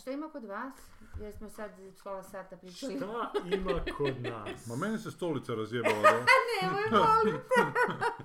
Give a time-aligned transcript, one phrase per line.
[0.00, 0.72] što ima kod vas?
[1.20, 1.70] Jer smo sad
[2.04, 2.96] pola sata pričali.
[2.96, 3.06] Šta
[3.46, 4.66] ima kod nas?
[4.66, 6.10] Ma meni se stolica razjebala, da?
[6.62, 7.60] Nemoj, molim te.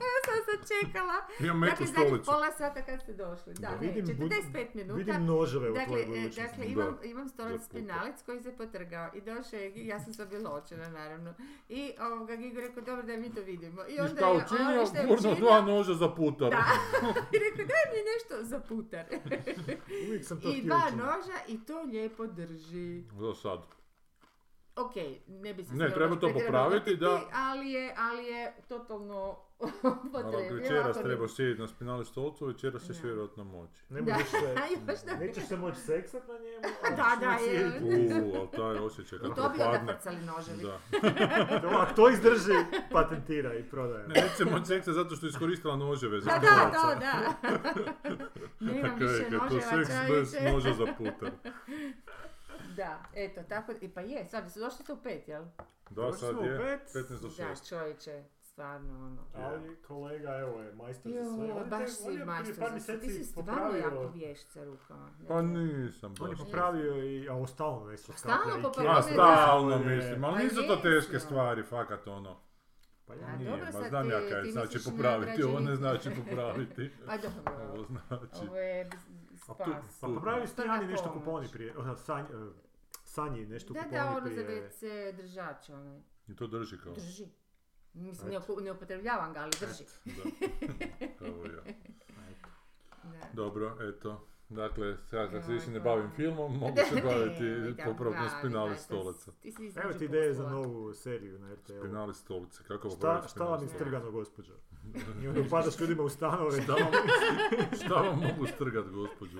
[0.01, 1.13] ja sam sad čekala.
[1.39, 3.53] Imam meku Dakle, zadnjih pola sata kad ste došli.
[3.53, 4.93] Da, Da, ne, vidim bud- 45 minuta.
[4.95, 6.41] Vidim noževe u Dakle, tvojoj e, budućnosti.
[6.43, 7.03] dakle imam, Da.
[7.05, 11.33] imam stolac spinalac koji se potrgao i došao je, ja sam sad bila očena naravno.
[11.69, 13.81] I ovoga Gigo rekao, dobro da mi to vidimo.
[13.83, 14.79] I I onda šta je učinio?
[14.79, 15.35] on, šta je učinio?
[15.35, 16.49] dva noža za putar.
[16.49, 16.65] Da.
[17.33, 19.05] I rekao, daj mi nešto za putar.
[20.07, 23.03] Uvijek sam to I dva noža i to lijepo drži.
[23.19, 23.59] Za sad.
[24.75, 24.95] Ok,
[25.27, 27.21] ne bi se Ne, treba to popraviti, da.
[27.33, 29.44] ali je, ali je totalno
[30.15, 33.03] Ali večeras trebaš sjediti na spinali stolcu, večeras ćeš Da.
[33.03, 33.73] vjerojatno moći.
[33.89, 34.27] Ne Da, možeš
[34.97, 35.15] se, da.
[35.15, 37.71] nećeš se moći seksat na njemu, a Da, ćeš da, moći je.
[37.71, 38.13] sjediti.
[38.15, 39.93] Uuu, ali taj osjećaj I kako to bi onda padne.
[39.93, 40.63] frcali noževi.
[40.63, 40.79] Da.
[41.61, 42.51] To, Ako to izdrži,
[42.91, 44.07] patentira i prodaje.
[44.07, 47.13] Ne, neće se moći seksa zato što je iskoristila noževe za Da, da, to, da.
[48.61, 51.31] Nemam više noževa, seks bez noža za putar.
[52.75, 55.43] Da, eto, tako, i pa je, sad su došli ste u pet, jel?
[55.89, 57.05] Da, sad je pet.
[57.05, 57.37] 15 do 6.
[57.39, 58.23] Da, čovječe,
[58.55, 59.21] stvarno, ono.
[59.35, 61.47] Ali kolega, evo je, majstor za sve.
[61.47, 62.99] Jo, baš si je prije majstor za sve.
[62.99, 65.09] Ti si stvarno jako popravio- vješt sa rukama.
[65.11, 66.45] Ne Pa nisam On je baš.
[66.45, 69.35] popravio i, a stalno nešto Stalno skaplja i popravlja, A, kjera.
[69.35, 69.85] stalno Je.
[69.87, 72.37] mislim, ali Pa nisu to teške stvari, fakat ono.
[73.05, 75.59] Pa A, ja Nije, dobro, ma sad znam ti- ja kaj ti znači popraviti, ovo
[75.59, 76.91] ne znači popraviti.
[77.07, 78.47] Pa dobro, Ovo znači...
[78.47, 78.89] ovo je A
[79.37, 79.99] spas.
[80.01, 82.51] Pa popravio ste Prva Ani nešto kuponi prije, sanj, e,
[83.05, 84.69] Sanji nešto Da, kuponi da, ono za prije.
[84.71, 84.81] WC
[85.13, 85.99] držač, onaj.
[86.27, 86.93] I to drži kao.
[86.93, 87.25] Drži.
[87.95, 88.59] Mislim, ne, Eto.
[88.61, 89.85] ne upotrebljavam ga, ali drži.
[93.05, 93.11] Ja.
[93.11, 93.27] Da.
[93.33, 94.27] Dobro, eto.
[94.49, 99.31] Dakle, sad kad se više ne bavim filmom, mogu se baviti da, spinali stolaca.
[99.83, 101.79] Evo ti ideje za novu seriju na RTL.
[101.79, 104.53] Spinali stolice, kako Šta, popraviti šta vam je spinali strgano, gospođo?
[105.23, 106.61] I onda upadaš ljudima u stanove.
[106.61, 106.91] Šta vam,
[107.85, 109.37] šta vam mogu strgat, gospođu?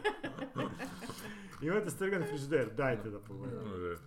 [1.61, 3.97] Imate strgani frižider, dajte da pogledam.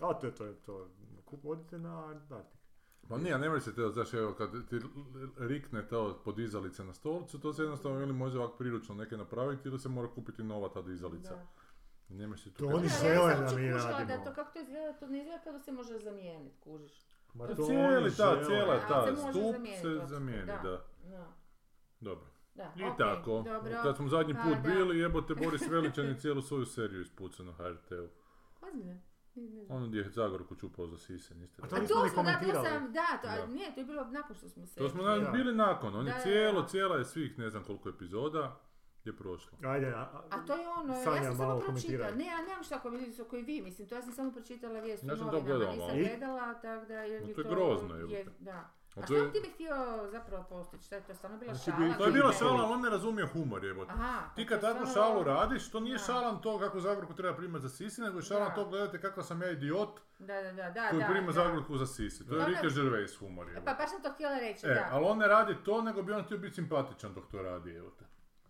[0.00, 0.88] A to je to, je to.
[1.24, 2.59] Kup, odite na Antarktik.
[3.10, 4.80] Pa nije, ne može se to, znaš, evo, kad ti
[5.38, 9.78] rikne to podizalica na stolicu, to se jednostavno ili može ovako priručno neke napraviti ili
[9.78, 11.34] se mora kupiti nova ta dizalica.
[11.34, 11.46] Da.
[12.08, 12.58] Nemaš si tu...
[12.58, 14.06] To kako- oni Da, žele da mi radimo.
[14.08, 16.92] Da to kako to izgleda, to ne izgleda kao da se može zamijeniti, kužiš.
[17.34, 18.44] Ma Pa to cijeli, oni ta, žele.
[18.44, 20.60] cijela ta, se stup zamijeniti, se zamijeni, da.
[20.62, 20.84] da.
[21.04, 21.32] Da,
[22.00, 22.26] Dobro.
[22.54, 23.70] da, I tako, dobro.
[23.82, 24.60] kad smo zadnji Pa, put da.
[24.60, 28.08] bili, jebote Boris Veličan je cijelu svoju seriju ispucao na HRT-u.
[28.62, 29.00] Ozbiljno?
[29.68, 32.22] Ono gdje je Zagorku čupao za sise, niste A to to A nismo to smo,
[32.22, 33.42] da, to sam, da, to, Da.
[33.42, 34.74] a nije, to je bilo nakon što smo se...
[34.74, 35.16] To smo Da.
[35.16, 36.68] nam bili nakon, on je cijelo, da.
[36.68, 38.60] cijela je svih ne znam koliko epizoda
[39.04, 39.58] je prošlo.
[39.64, 42.42] Ajde, a, a, A to je ono, Sanja ja sam samo malo pročitala, ne, ja
[42.42, 45.72] nemam šta komentirati koji vi, mislim, to ja sam samo pročitala vijest Ja u novinama,
[45.72, 48.26] nisam gledala, tako da, jer No, mi to je grozno, jebote.
[48.38, 48.79] da.
[49.00, 49.74] A to što je- ti bi htio
[50.06, 51.84] zapravo postići, šta je to stvarno bila Znači, šala?
[51.84, 53.92] bi- To je ili bila šala, ali on ne razumije humor jebote.
[53.92, 54.20] Aha.
[54.34, 56.04] Ti pa kad je takvu šalu radiš, to nije Da.
[56.04, 58.54] šalan to kako Zagorku treba primati za sisi, nego je šalan Da.
[58.54, 61.32] to gledajte kako sam ja idiot Da, da, da, da, koji da, prima da.
[61.34, 62.26] Zagorku za sisi.
[62.26, 63.74] To je Rike Gervais humor Pa jebote.
[63.74, 64.88] baš sam to htjela reći, E, da.
[64.90, 67.90] ali on ne radi to, nego bi on htio biti simpatičan dok to radi, evo
[67.90, 68.04] te.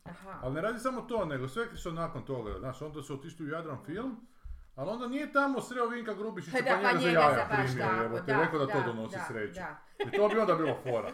[0.04, 0.38] Aha.
[0.42, 3.48] Ali ne radi samo to, nego sve što nakon toga, znaš, onda su otišli u
[3.48, 4.26] Jadran film,
[4.74, 7.84] ali onda nije tamo sreo Vinka Grubišića Pa pa njega pa za njega jaja primio,
[7.84, 9.54] tako, evo te, da, rekao da to donosi da, sreću.
[9.54, 9.76] da.
[10.02, 11.10] I to bi onda bilo fora.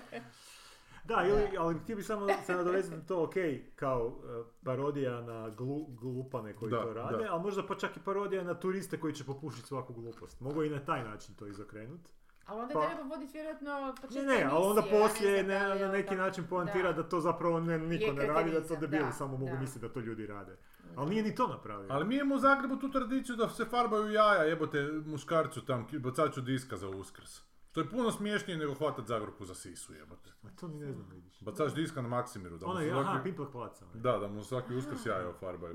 [1.05, 3.35] Da, ili, ali htio bih samo se nadovezati na to, ok,
[3.77, 7.33] kao e, parodija na glu, glupane koji Da, to rade, da.
[7.33, 10.41] ali možda pa čak i parodija na turiste koji će popušiti svaku glupost.
[10.41, 12.11] Mogu i na taj način to izokrenuti.
[12.47, 15.81] Ali onda Pa- treba voditi vjerojatno Ne, početak ne, ali onda poslije da ne, li
[15.81, 17.03] na neki onda- način poantira da.
[17.03, 19.61] to zapravo ne, niko ne radi, da to debili da, samo mogu da.
[19.61, 20.57] misliti da to ljudi rade.
[20.97, 21.87] Ali nije ni to napravio.
[21.91, 26.41] Ali mi imamo u Zagrebu tu tradiciju da se farbaju jaja, jebote muškarcu tam, bacaču
[26.41, 27.41] diska za uskrs.
[27.77, 30.31] To je puno smiješnije nego hvatat Zagorku za sisu, jebote.
[30.43, 31.41] A to ni ne znam, vidiš.
[31.41, 33.85] Bacač diska na Maksimiru, da Ono se je, aha, pimplak placa.
[33.95, 35.75] Da, da mu svaki uskrs jaja ofarbaju.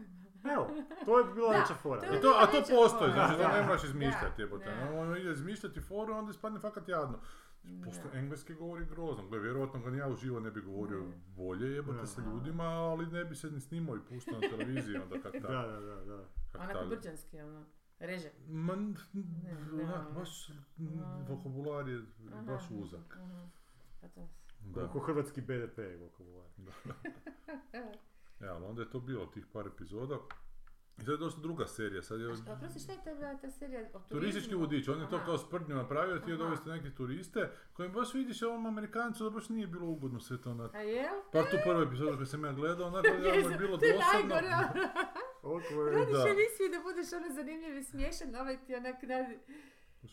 [0.54, 0.70] Evo,
[1.04, 2.00] to je bila veća fora.
[2.00, 4.64] to a to postoji, znači Da, ne moraš izmišljati, jebote.
[4.64, 5.00] Da.
[5.00, 7.18] On ide izmišljati foru, onda ispadne fakat jadno.
[7.84, 11.04] Pošto engleski govori grozno, gle, vjerojatno ga ni ja uživo ne bi govorio
[11.36, 12.06] bolje, jebote Da.
[12.06, 15.40] sa ljudima, ali ne bi se ni snimao i puštao na televiziji onda kak Da,
[15.48, 15.50] tak.
[15.50, 16.24] da, da, da.
[16.60, 17.64] Onako brđanski, ono,
[18.02, 18.30] reže.
[18.48, 18.72] Ma,
[19.74, 20.50] onak, baš
[21.28, 22.02] vokabular je
[22.42, 23.16] baš uzak.
[23.16, 23.46] Mhm.
[24.00, 24.28] Pa to-
[24.64, 24.84] Da.
[24.84, 26.46] Oko hrvatski BDP je vokabular.
[28.40, 30.18] E, ali onda je to bilo tih par epizoda.
[30.98, 33.80] I sad je došla druga serija, sad je A prosti, šta je ta, ta serija
[33.80, 34.08] o turizmu?
[34.20, 35.24] Turistički vodič, on je to Aha.
[35.24, 36.44] kao sprdnju napravio, htio Aha.
[36.44, 40.50] dovesti neke turiste, kojim baš vidiš ovom Amerikancu da baš nije bilo ugodno sve to
[40.50, 40.74] onak.
[40.74, 41.20] A jel?
[41.32, 44.34] Pa tu prvu epizodu koju sam ja gledao, onako je Jezu, bilo to je dosadno.
[44.34, 44.54] najgore,
[45.42, 45.90] ono.
[45.90, 49.38] Radiš emisiju da budeš ono zanimljiv i smiješan, ovaj ti onak radi...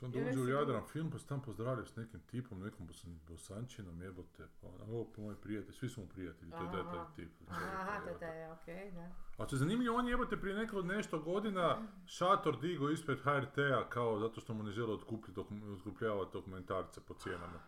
[0.02, 3.20] Onda Ja dođe u Jadran film, pa se tam pozdravlja s nekim tipom, nekom bosan,
[3.28, 7.30] bosančinom, jebote, pa ona, o, moj prijatelj, svi su mu prijatelji, to je taj, tip.
[7.50, 9.12] Aha, to je okej, da.
[9.38, 14.20] A što je zanimljivo, on jebote prije nekoliko nešto godina šator digo ispred HRT-a kao
[14.20, 17.60] zato što mu ne žele otkupljavati dokumentarce po cijenama.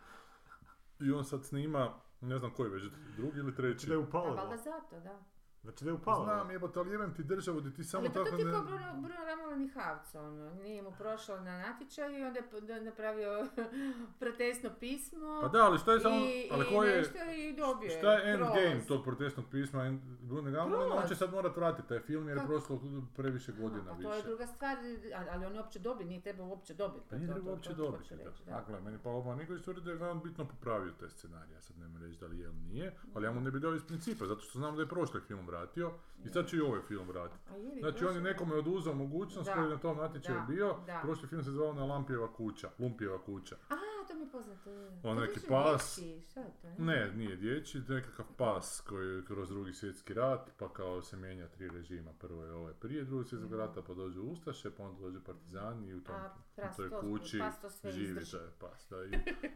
[1.00, 2.84] I on sad snima, ne znam koji već,
[3.18, 3.88] drugi ili treći.
[3.88, 4.36] Da je upalo.
[4.36, 5.20] valjda zato, da.
[5.63, 6.24] Znači da je upalo.
[6.24, 8.52] Znam jebote, ali jebem ti državu gdje ti samo Ali pa to tako ti ne...
[8.52, 12.40] kao Bruno, Bruno Ramalo Mihavca, ono, nije mu prošao na natječaju i onda
[12.74, 13.48] je napravio
[14.19, 15.40] protestno pismo.
[15.42, 17.98] Pa da, ali šta je samo, i, ali i koji je, nešto i dobio je
[17.98, 20.60] šta je endgame tog protestnog pisma en- Bruno
[20.96, 22.80] on će sad morat vratiti taj film jer je prošlo
[23.16, 24.28] previše godina pa to je više.
[24.28, 24.78] druga stvar,
[25.16, 27.06] ali, ali on je uopće dobio, nije trebao uopće dobiti.
[27.10, 28.16] Pa nije to- treba to- uopće to dobiti.
[28.46, 31.78] Dakle, meni pa ovo Nikolić tvrdi da je on bitno popravio te scenarije, ja sad
[31.78, 34.25] ne reći da li je ili nije, ali ja mu ne bi dao iz principa,
[34.25, 35.92] zato što znam da je prošli film vratio
[36.25, 37.50] i sad će i ovaj film vratiti.
[37.80, 41.00] Znači on je nekome oduzeo mogućnost Da, koji je na tom natječaju da, bio, da.
[41.03, 43.56] prošli film se zvao na Lampijeva kuća, Lumpijeva kuća.
[43.69, 43.75] A,
[44.07, 44.69] to mi je poznato.
[45.03, 46.00] On neki pas.
[46.00, 46.68] dječji, Šta je to?
[46.83, 51.01] Ne, nije dječji, to je nekakav pas koji je kroz drugi svjetski rat, pa kao
[51.01, 52.12] se mijenja tri režima.
[52.19, 55.95] Prvo je ovaj prije drugog svjetskog rata, pa dođu Ustaše, pa onda dođu partizani i
[55.95, 58.88] u, tom, A, u toj to- kući pas to sve živi taj pas.
[58.89, 59.09] Da, i,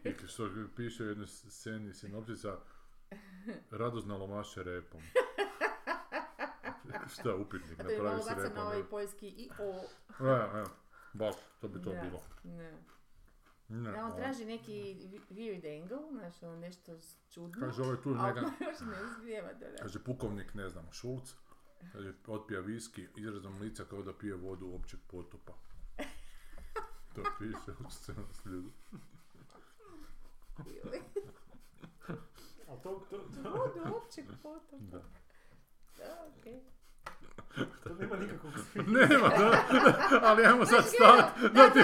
[0.09, 2.57] I što piše u jednoj sceni sinopsisa,
[3.71, 5.01] radost nalomaše repom.
[7.13, 8.53] Šta je upitnik, je napravi se repom.
[8.55, 8.89] na ovaj ne?
[8.89, 9.83] poljski i o.
[10.27, 10.63] E, e,
[11.13, 12.21] baš, to bi to Da, bilo.
[12.43, 12.77] Ne.
[13.67, 14.95] Ne, Da, on a- traži neki
[15.29, 16.97] weird angle, znaš, ono nešto
[17.29, 17.59] čudno.
[17.67, 19.81] Kaže ovaj tu a neka, još ne uspijeva reći.
[19.81, 21.33] Kaže pukovnik, ne znam, Šulc,
[21.93, 25.53] kaže, otpija viski, izrazom lica kao da pije vodu općeg potopa.
[27.15, 28.71] To piše u scenariju.
[32.67, 34.77] A to, to, to, Vodu općeg potopa.
[34.79, 35.01] Da.
[35.97, 36.61] Da, okej.
[37.83, 38.53] To nema nikakvog
[38.95, 39.51] Nema, da,
[40.23, 41.41] ali ajmo sad stati.
[41.41, 41.79] da, Da ti,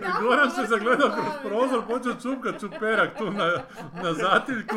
[0.00, 1.86] da, Goran se zagledao kroz prozor, da.
[1.86, 3.46] počeo čupkat čuperak tu na,
[4.02, 4.76] na zatiljku.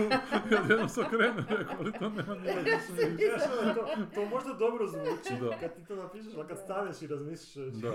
[0.52, 3.38] I odjednom se okrenuo rekao, ali to nema nikakvog smisla.
[3.38, 5.58] Znaš, ono, to, to možda dobro zvuči Da.
[5.60, 7.90] kad ti to napišeš, ali kad staneš i razmišljaš, Da.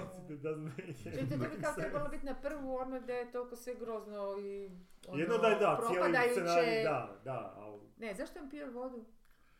[0.56, 4.38] make Čuj, to bi kao trebalo biti na prvu ono da je toliko sve grozno
[4.38, 4.70] i
[5.08, 7.80] ono, Jedno da je da, cijeli scenarij, da, da, ali...
[7.98, 9.04] Ne, zašto on pio vodu?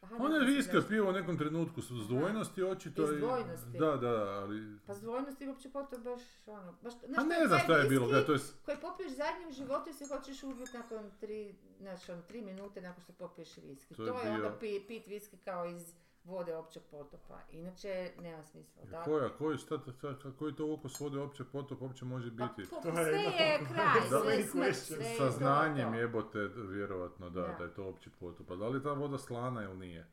[0.06, 0.44] Aha, On ne je
[0.74, 3.02] otpio u nekom trenutku s zdvojnosti očito.
[3.04, 3.78] Iz i- dvojnosti.
[3.78, 4.78] Da, da, ali...
[4.86, 7.88] Pa zdvojnosti uopće potom baš ono, baš, A znaš, to ne je znam šta je
[7.88, 8.38] bilo, gledaj, to je...
[8.64, 12.80] Koji popiješ zadnji u životu i se hoćeš ubiti nakon tri, znači ono, tri minute
[12.80, 13.94] nakon što popiješ viski.
[13.94, 15.94] To To je je, onda bio- pi, pit viski kao iz
[16.26, 17.38] vode općeg potopa.
[17.50, 18.84] Inače, nema smisla.
[18.84, 19.02] Da?
[19.02, 22.70] Koja, koji, šta, šta, šta- koji to okus vode opće potop uopće može Pa, biti?
[22.70, 25.98] po- To je sve je kraj, Da, sve je smrt, sve je Sa znanjem to.
[25.98, 27.54] jebote, vjerovatno da, Da.
[27.58, 28.50] da je to opći potop.
[28.50, 30.06] A da li je ta voda slana ili nije?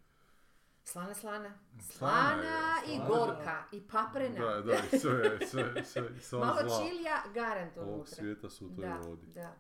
[0.84, 1.52] Slana, slana.
[1.82, 3.10] Slana Slana je, i slana.
[3.10, 4.40] gorka i paprena.
[4.42, 8.16] Da, da, i sve, sve, sve, sva Malo zla čilija, garant ovog unutra.
[8.16, 9.26] svijeta su u toj Da, vodi.
[9.26, 9.56] da, da.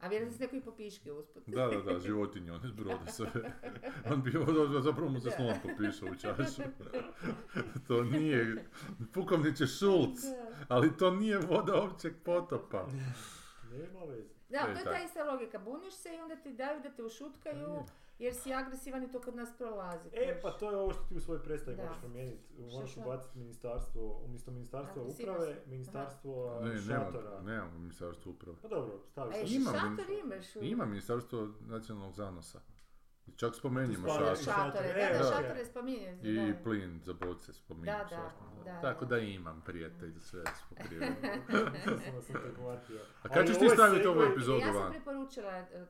[0.00, 1.42] A vjerujem da se neko i popiške usput.
[1.46, 3.30] Da, da, da, životinje, one zbrode sve.
[4.12, 6.62] On bi ovo, zapravo mu se slon popišao u čašu.
[7.88, 8.64] to nije,
[9.12, 10.18] pukovniće Šulc,
[10.68, 12.86] ali to nije voda općeg potopa.
[13.72, 14.36] Nema veze.
[14.48, 15.58] Da, E, to je ta ista logika.
[15.58, 17.84] Buniš se i onda ti daju da te ušutkaju
[18.18, 20.08] jer si agresivan i to kod nas prolazi.
[20.12, 22.44] E, pa to je ovo što ti u svojoj predstavi moraš promijeniti.
[22.66, 27.30] Moraš ubaciti ministarstvo, umjesto ministarstva uprave, ministarstvo Ne, šatora.
[27.30, 28.56] nemam, nemam ministarstvo uprave.
[28.62, 29.30] Pa dobro, staviš.
[29.30, 29.40] A to.
[29.40, 30.56] ješ Imam šator imaš?
[30.56, 32.60] u- Ima ministarstvo nacionalnog zanosa.
[33.36, 33.54] Čak
[34.36, 34.54] šator.
[34.54, 35.30] Šatore, E, da, da, da.
[35.32, 36.18] šatore spominje.
[36.22, 36.62] I da.
[36.64, 39.18] plin za boce spominjem Da, da, svašta, da, Tako da.
[39.18, 40.42] imam prijatelj, sve
[42.22, 43.00] sam te uhvatio.
[43.22, 44.90] A kad ćeš ti staviti ovu epizodu Ja sam van?
[44.90, 45.86] preporučila e,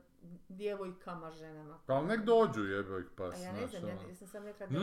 [0.49, 1.79] djevojkama, ženama.
[1.85, 4.09] Pa ali nek dođu jebe ih pa, A ja ne znam, ono.
[4.09, 4.79] ja sam sam rekla da...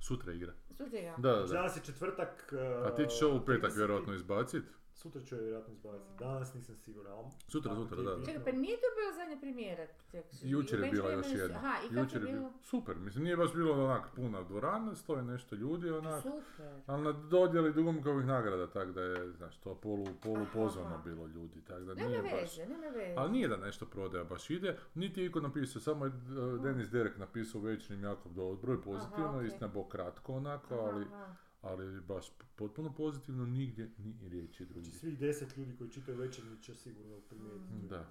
[0.00, 0.52] Sutra igra.
[0.76, 1.14] Sutra ja.
[1.16, 1.56] Da, da, Znači, da.
[1.56, 2.52] Danas je četvrtak.
[2.86, 3.76] A ti ćeš ovo u petak 30.
[3.76, 4.64] vjerojatno izbacit?
[4.98, 6.10] Sutra ću je vjerojatno izbaciti.
[6.18, 7.12] Danas nisam siguran.
[7.12, 8.24] ali Sutra, sutra, da, da.
[8.26, 9.86] Čekaj, pa nije to bila zadnja premijera?
[10.12, 11.56] tek- Jučer je bila još jedna.
[11.56, 12.52] Aha, i kako Jučer je je bilo?
[12.62, 16.22] Super, mislim nije baš bilo onak puna dvorana, stoje nešto ljudi onak.
[16.22, 16.80] Super.
[16.86, 21.02] Ali na dodjeli Dugomkovih nagrada, tako da je, znaš, to polu, polu Aha, pozvano aha.
[21.04, 22.32] bilo ljudi, tako da Nema nije baš...
[22.32, 23.14] veze, nema veze.
[23.16, 26.88] Ali nije da nešto prodaja baš ide, niti je iko napisao, samo je uh, Denis
[26.90, 31.34] Derek napisao u večernjem jako dobro, broj pozitivno, istina bo kratko onako, Aha, ali, aha.
[31.62, 34.84] Ali baš potpuno pozitivno, nigdje ni riječi drugi.
[34.84, 37.88] Znači svih deset ljudi koji čitaju večernji će sigurno primijetiti Mm.
[37.88, 38.04] Da.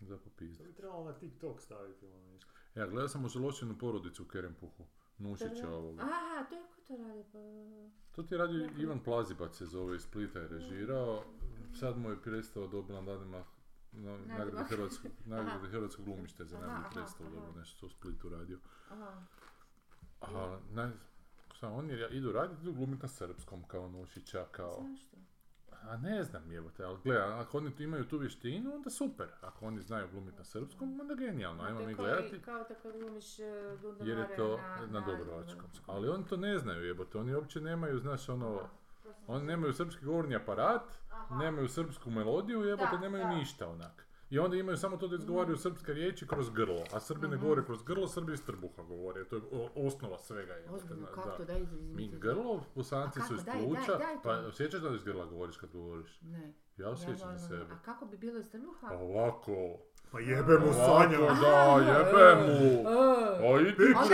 [0.00, 0.68] Za To popizdati.
[0.68, 2.50] bi trebalo na TikTok staviti ono nešto.
[2.74, 4.84] Ja, gledao sam ožalošćenu porodicu u Kerempuhu,
[5.18, 6.02] Nušića ovoga.
[6.02, 7.22] Aha, to je ko to radi?
[7.32, 7.38] Pa...
[8.12, 11.24] To ti radio Jako Ivan Plazibac se zove iz Splita je režirao,
[11.74, 13.44] sad mu je prestao dobila nadima
[13.92, 15.66] na, nagrade hrvatskog, nagrade Aha.
[15.68, 17.34] hrvatskog glumište za Aha, najbolji aha, predstavu, aha.
[17.36, 18.58] dobro nešto što u Splitu radio.
[18.90, 19.22] Aha.
[20.20, 20.90] A, naj,
[21.60, 24.84] Sad oni idu raditi, idu glumiti na srpskom kao Nušića, kao...
[24.90, 25.16] Zašto?
[25.82, 29.28] A ne znam, jebote, ali gledaj, ako oni tu imaju tu vještinu, onda super.
[29.40, 32.40] Ako oni znaju glumiti na srpskom, onda genijalno, ajmo mi gledati.
[32.40, 33.42] kao da kad glumiš e,
[34.00, 35.70] Jer je to na, na Dubrovačkom.
[35.86, 38.60] Ali oni to ne znaju jebote, oni uopće nemaju, znaš, ono,
[39.26, 40.82] oni nemaju srpski govorni aparat,
[41.30, 43.34] nemaju srpsku melodiju, jebote, nemaju da.
[43.34, 44.05] ništa onak.
[44.30, 47.64] I onda imaju samo to da izgovaraju srpske riječi kroz grlo, a Srbi ne govore
[47.64, 49.42] kroz grlo, Srbi iz trbuha govore, to je
[49.74, 50.74] osnova svega jebote.
[50.74, 51.12] Ozbiljno, da.
[51.12, 51.36] kako da.
[51.36, 55.24] to daj iz- Mi grlo, bosanci A su iz pluća, pa osjećaš da iz grla
[55.26, 56.20] govoriš kad govoriš?
[56.22, 56.52] Ne.
[56.76, 57.38] Ja osjećam normalno.
[57.38, 57.74] za sebe.
[57.74, 58.86] A kako bi bilo iz trbuha?
[58.92, 59.78] Ovako,
[60.10, 61.18] Pa jebe mu Sanja.
[61.40, 62.90] da, jebe mu!
[62.90, 63.06] E,
[63.36, 64.06] A bre, malo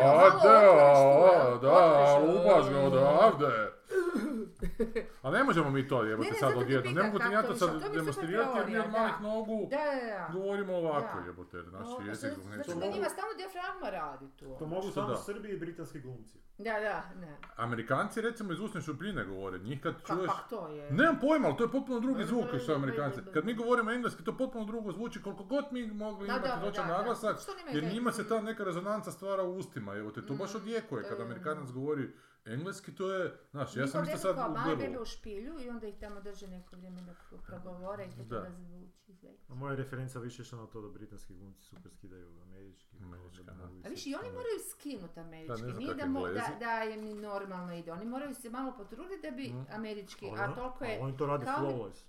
[0.00, 2.86] a otvoriš, malo da, a, da, lupaš ga e.
[2.86, 3.72] odavde.
[5.22, 7.54] A ne možemo mi to Ne, jebote ne, sad odjednom, ne mogu ti ja to
[7.54, 10.28] sad demonstrirati jer mi od malih nogu Da, da, da.
[10.32, 11.26] govorimo ovako Da.
[11.26, 14.56] jebote, naš Ovo, jezik znači, neće Znači da njima stalno dijafragma radi tu.
[14.58, 15.16] To mogu Što samo da?
[15.16, 16.38] Srbi i britanski glumci.
[16.58, 17.36] Da, da, ne.
[17.56, 20.30] Amerikanci recimo iz usne šupljine govore, njih kad Ka, čuješ...
[20.30, 20.92] kak to je?
[20.92, 23.20] Nemam pojma, ali to je potpuno drugi zvuk što je Amerikanci.
[23.34, 26.88] Kad mi govorimo engleski, to potpuno drugo zvuči, koliko god mi mogli Da, imati točan
[26.88, 27.36] naglasak,
[27.72, 31.02] jer njima se ta neka rezonanca stvara u ustima, evo te, to baš Mm, odjekuje.
[31.08, 32.10] Kad Amerikanac govori
[32.46, 35.02] engleski, to je, znaš, ja sam isto sad u bebe grlu.
[35.02, 38.40] u špilju i onda ih tamo drže neko vrijeme dok progovore i to Da.
[38.40, 39.14] da zvuči.
[39.14, 39.30] sve.
[39.48, 42.96] A moja referenca više išla na to da britanski glumci super skidaju američki.
[42.98, 45.56] Američki, da mogu A viš, isjeti i oni moraju skinuti američki.
[45.58, 47.92] znam Nije da, mo- da, da je mi normalno ide.
[47.92, 49.66] Oni moraju se malo potruditi da bi Mm.
[49.70, 51.00] američki, Ali a ono- toliko ali je...
[51.00, 52.04] oni to rade flawless.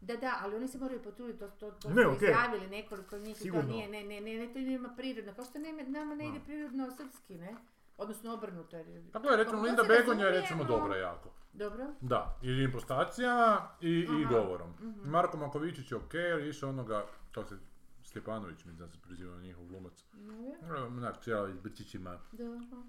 [0.00, 2.28] Da, da, ali oni se moraju potruditi, to, to, to Ne, su okej.
[2.28, 3.70] izjavili nekoliko njih i to Sigurno.
[3.70, 6.44] nije, ne, ne, ne, ne, to njima prirodno, kao što ne, nama ne ide Da.
[6.44, 7.56] prirodno srpski, ne?
[7.98, 8.76] Odnosno obrnuto.
[8.76, 11.30] Jer, Pa gledaj, recimo Linda Begonja je recimo dobra jako.
[11.52, 11.86] Dobro?
[12.00, 14.70] Da, i impostacijama i, i Aha, govorom.
[14.70, 15.10] mhm.
[15.10, 17.56] Marko Makovičić je ok, je išao onoga, to se
[18.02, 20.04] Stjepanović, mislim da se prizivao njihov glumac.
[20.12, 22.82] Ne, Onak, cijela iz brčićima, Da, aha.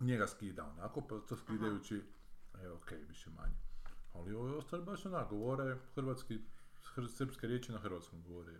[0.00, 2.02] njega skida onako, pa to skidajući,
[2.62, 3.54] je ok, više manje.
[4.14, 6.38] Ali ovi ostali baš onak, govore hrvatski,
[6.86, 8.52] hr- srpske riječi na hrvatskom govore.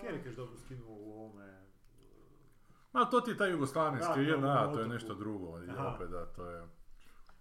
[0.00, 1.62] Kerikeš dobro skinuo u ovome...
[2.92, 5.48] Ma to ti je taj jugoslavenski, Da, da, ovom to je nešto drugo,
[5.94, 6.62] opet da, to je...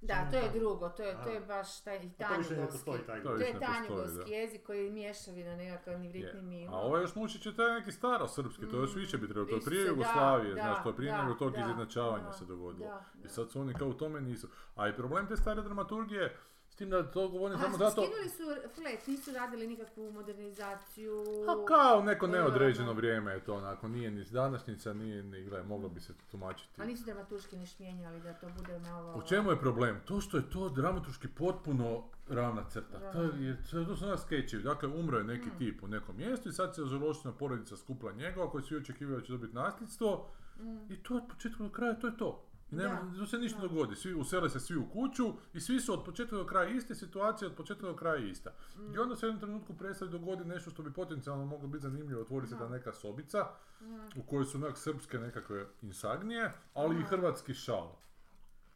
[0.01, 2.85] Da, to je drugo, to je, to je baš taj A to tanjugovski.
[3.23, 4.35] To je tanjugovski da.
[4.35, 6.33] jezik koji je mješavina nekakav ni vrit Je.
[6.33, 6.77] ni milo.
[6.77, 9.55] A ovaj još Nušić je taj neki staro srpski, to još više bi trebalo, to
[9.55, 12.23] je prije Isuse, da, Jugoslavije, da, znaš, to je prije da, nego tog da, izjednačavanja
[12.23, 12.89] da, se dogodilo.
[12.89, 13.29] da, I da.
[13.29, 14.47] sad su oni kao u tome nisu.
[14.75, 16.37] A i problem te stare dramaturgije,
[16.77, 17.91] tim da to govorim A, samo zato...
[18.03, 18.43] skinuli su
[18.75, 21.23] flet, nisu radili nikakvu modernizaciju.
[21.47, 22.93] A kao neko E, neodređeno ono.
[22.93, 26.81] vrijeme je to onako, nije ni današnjica, nije ni, gledaj, moglo bi se tumačiti.
[26.81, 29.13] A nisu dramaturški niš mijenjali da to bude malo...
[29.15, 30.01] U čemu je problem?
[30.05, 33.11] To što je to dramaturški potpuno ravna crta.
[33.11, 34.63] To, je, to su nas skečevi.
[34.63, 35.57] Dakle, umro je neki Mm.
[35.57, 39.25] tip u nekom mjestu i sad se ozoločna porodica skupla njegova koji svi očekivaju da
[39.25, 40.27] će dobiti nasljedstvo.
[40.59, 40.93] Mm.
[40.93, 42.43] I to od početka do kraja, to je to.
[42.71, 43.67] Nema, Da, se ništa da.
[43.67, 43.95] dogodi.
[43.95, 47.47] Svi, usele se svi u kuću i svi su od početka do kraja iste situacije,
[47.47, 48.49] od početka do kraja ista.
[48.77, 48.93] Mm.
[48.93, 52.21] I onda se u jednom trenutku predstavi dogodi nešto što bi potencijalno moglo biti zanimljivo.
[52.21, 52.59] Otvori se Da.
[52.59, 53.47] ta neka sobica
[53.81, 53.85] Mm.
[54.15, 57.07] u kojoj su onak srpske nekakve insagnije, ali i Aha.
[57.07, 57.91] hrvatski šal.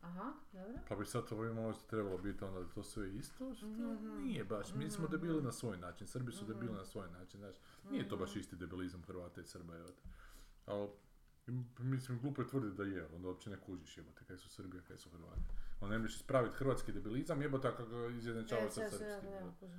[0.02, 0.74] Aha, dobro.
[0.90, 4.24] Pa bi sad ovo možda trebalo biti onda da to sve isto, što Mhm.
[4.24, 4.74] nije baš.
[4.74, 5.12] Mi smo Mhm.
[5.12, 6.76] debili na svoj način, Srbi su debili Mhm.
[6.76, 7.56] na svoj način, znaš.
[7.92, 8.40] Nije to baš Mhm.
[8.40, 9.90] isti debilizam Hrvata i Srba, evo.
[10.66, 10.88] Ali,
[11.80, 14.82] mislim, glupo je tvrditi da je, onda uopće ne kužiš jebote kaj su Srbi, a
[14.82, 15.42] kaj su Hrvati.
[15.82, 19.70] Onda ne možeš ispraviti hrvatski debilizam, jebote kako ga izjednačava E, sa srpskim.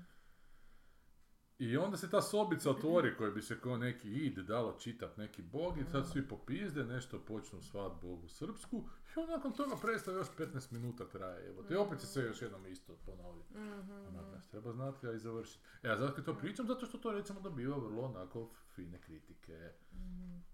[1.59, 5.43] I onda se ta sobica otvori koji bi se kao neki id dalo čitat neki
[5.43, 8.85] bog i sad svi popizde, nešto počnu svat bogu srpsku
[9.17, 9.77] i onda nakon toga
[10.13, 13.43] još 15 minuta traje, evo I opet se sve još jednom isto ponovi.
[13.51, 14.51] Mhm, Onak, mhm.
[14.51, 15.65] treba znati, a i završiti.
[15.83, 19.71] E, a zato to pričam, zato što to recimo dobiva vrlo onako fine kritike.
[19.93, 20.52] Mhm.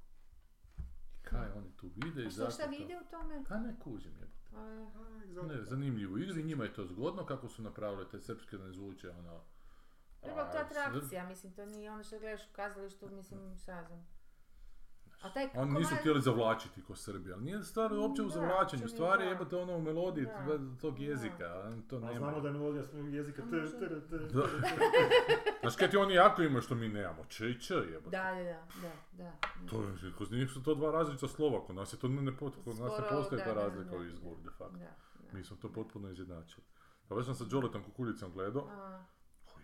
[1.31, 3.45] Kaj oni tu vide i A što, šta vide u tome?
[3.49, 4.39] A ne kužim jebote.
[5.47, 9.11] Ne, zanimljivu igru i njima je to zgodno kako su napravili te srpske ne zvuče
[9.11, 9.41] ono...
[10.21, 14.07] Treba to atrakcija, mislim, to nije ono što gledaš u kazalištu, mislim, šta znam.
[15.23, 18.89] A taj Oni nisu komad- htjeli zavlačiti ko Srbi, ali nije stvar uopće u zavlačenju,
[18.89, 22.19] stvar je jebote ono u melodiji Da, tog jezika, a to A nema.
[22.19, 23.43] znamo da je melodija svog jezika...
[25.61, 28.11] Znaš kaj ti oni jako imaju što mi nemamo, č i č jebote.
[28.11, 28.43] Da, da,
[28.83, 28.93] da,
[29.25, 29.33] da.
[29.71, 32.53] To je, kod njih su to dva različita slova, kod nas je to ne, kod
[32.67, 34.77] nas ne postoji ta razlika u izgovoru de facto.
[34.77, 34.85] Da,
[35.33, 35.39] da.
[35.39, 36.67] Mi smo to potpuno izjednačili.
[37.09, 38.69] Pa već sam sa Đoletom Kukuljicom gledao.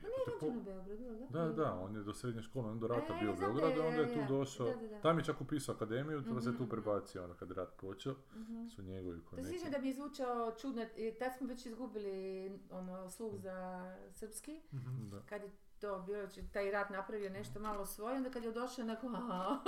[0.05, 1.39] A, o, pa po- rođen u Beogradu, da?
[1.39, 3.39] Da, da, on je do srednje škole, on je do rata E, bio u je,
[3.39, 4.27] Beogradu, onda je je, tu je.
[4.29, 4.67] došao.
[4.67, 5.01] Da, da, da.
[5.01, 8.15] Tam je čak upisao akademiju, pa se tu Mhm, prebacio, ono, kad je rat počeo,
[8.35, 8.67] Mhm.
[8.67, 9.51] su njegovi To se konekti.
[9.51, 12.15] sjećam da bi je zvučao čudno, i tad smo već izgubili
[12.71, 13.57] ono, sluh za
[14.11, 15.09] srpski, Mhm.
[15.09, 15.21] Da.
[15.21, 19.63] kad je to bilo, taj rat napravio nešto malo svoje, onda kad je došao No.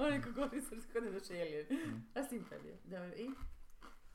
[0.10, 1.66] neko govori srpski, kod je došao jeljen.
[1.78, 1.96] Mhm.
[2.14, 3.30] A s tim kad je, dobro, i?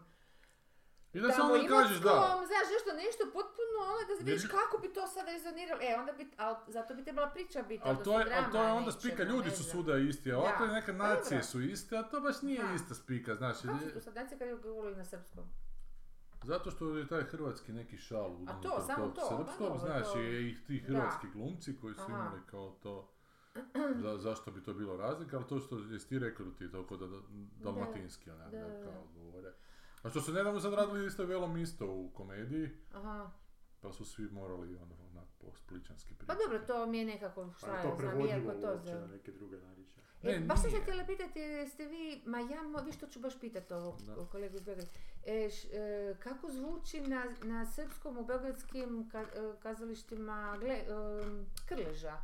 [1.14, 2.16] I da onda kažeš da.
[2.48, 5.82] znaš, nešto, nešto potpuno ono da vidiš Jer- kako bi to sada rezoniralo.
[5.84, 8.58] E, onda bi, ali zato bi trebala priča biti, Ali to, je, odnosno ali to
[8.58, 10.74] je drama onda spika, ljudi ne su svuda isti, a ovako Da.
[10.74, 12.74] neke Pa nacije su iste, a to baš nije Da.
[12.74, 13.58] ista spika, znaš.
[13.62, 15.44] Kako su to sad nacije kad je govorili na srpskom?
[16.44, 19.80] Zato što je taj hrvatski neki šal unutar to, samo tog to, pa srpskog, dobro,
[19.80, 20.88] znaš, to- i, i ti Da.
[20.90, 22.12] hrvatski glumci koji su Aha.
[22.12, 23.10] imali kao to,
[23.96, 27.00] za, zašto bi to bilo razlika, ali to što jesi ti rekao ti to kod
[27.00, 27.18] da,
[27.56, 28.84] dalmatinski onak, Da, da, da, da.
[28.84, 29.54] kao govore.
[30.04, 33.32] A što su nedavno sad radili isto velom isto u komediji, Aha.
[33.82, 36.40] pa su svi morali ono, onak po spličanski Pa pričati.
[36.42, 39.00] dobro, to mi je nekako, šta Pa je to znam, iako to uopće za...
[39.00, 40.04] na neke druge narječje.
[40.24, 43.20] E, Ne, baš sam se htjela pitati, jeste vi, ma ja, mo- vi što ću
[43.20, 44.16] baš pitati ovog Da.
[44.26, 44.90] kolegu iz Beograda,
[45.26, 50.86] e, š- e, kako zvuči na, na srpskom u beogradskim ka- e, kazalištima gle, e,
[51.66, 52.18] krleža?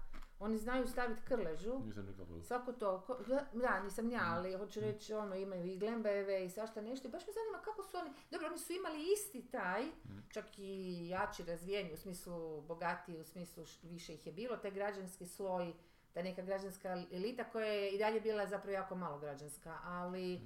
[0.43, 2.41] Oni znaju staviti krležu, Nisam nikako...
[2.41, 3.17] svako toliko,
[3.53, 7.27] da, nisam ja, ali hoću reći, ono, imaju i glembajeve i svašta nešto, i baš
[7.27, 9.83] me zanima kako su oni, dobro, oni su imali isti taj,
[10.29, 15.25] čak i jači razvijeni, u smislu bogatiji, u smislu više ih je bilo, taj građanski
[15.25, 15.73] sloj,
[16.13, 20.41] ta neka građanska elita koja je i dalje bila zapravo jako malo građanska, ali,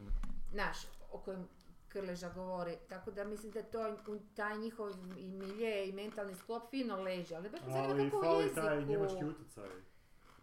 [0.51, 0.77] znaš,
[1.11, 1.47] o kojem
[1.99, 3.97] Krleža govori, tako da mislim da to
[4.35, 8.23] taj njihov i milje i mentalni sklop fino leži, ali baš me zanima kako u
[8.23, 8.61] fali jeziku.
[8.61, 9.69] taj njemački utjecaj.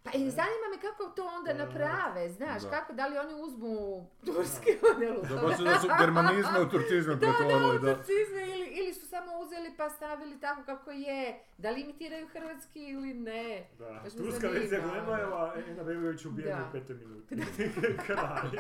[0.05, 1.79] Pa i zanima me kako to onda Da, da, da.
[1.79, 2.71] naprave, znaš, Da.
[2.71, 3.77] kako, da li oni uzmu
[4.25, 5.23] turski model?
[5.23, 7.95] Da, su- da su germanizme u turcizme Da, da, pretvorili, da.
[7.95, 12.81] turcizme ili, ili su samo uzeli pa stavili tako kako je, da li imitiraju hrvatski
[12.83, 13.67] ili ne.
[13.79, 14.81] Da, Baš turska verzija.
[14.83, 16.69] Glembajeva, Ena Begović ubijena Da.
[16.69, 17.37] u petoj minuti.
[18.07, 18.57] Kralj.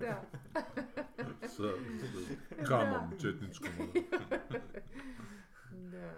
[0.00, 0.22] Da.
[1.48, 1.62] Sa
[2.64, 3.68] kamom četničkom.
[3.80, 3.92] ono.
[5.70, 6.10] da.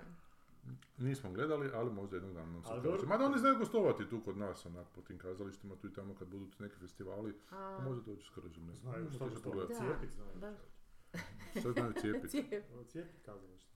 [0.98, 3.06] Nismo gledali, ali možda jednog dana nam se kaže.
[3.06, 6.28] Mada oni znaju gostovati tu kod nas, onak, po tim kazalištima, tu i tamo kad
[6.28, 8.66] budu neki festivali, A, pa može doći s krđom.
[8.66, 9.74] Ne Znaju što što pogledati.
[9.74, 9.78] Da.
[9.80, 10.30] cijepit, znaju.
[10.40, 11.62] baš.
[11.62, 12.28] Sve znaju cijepiti.
[12.28, 12.64] Cijep.
[12.74, 13.72] Ovo Cijepit kazalište.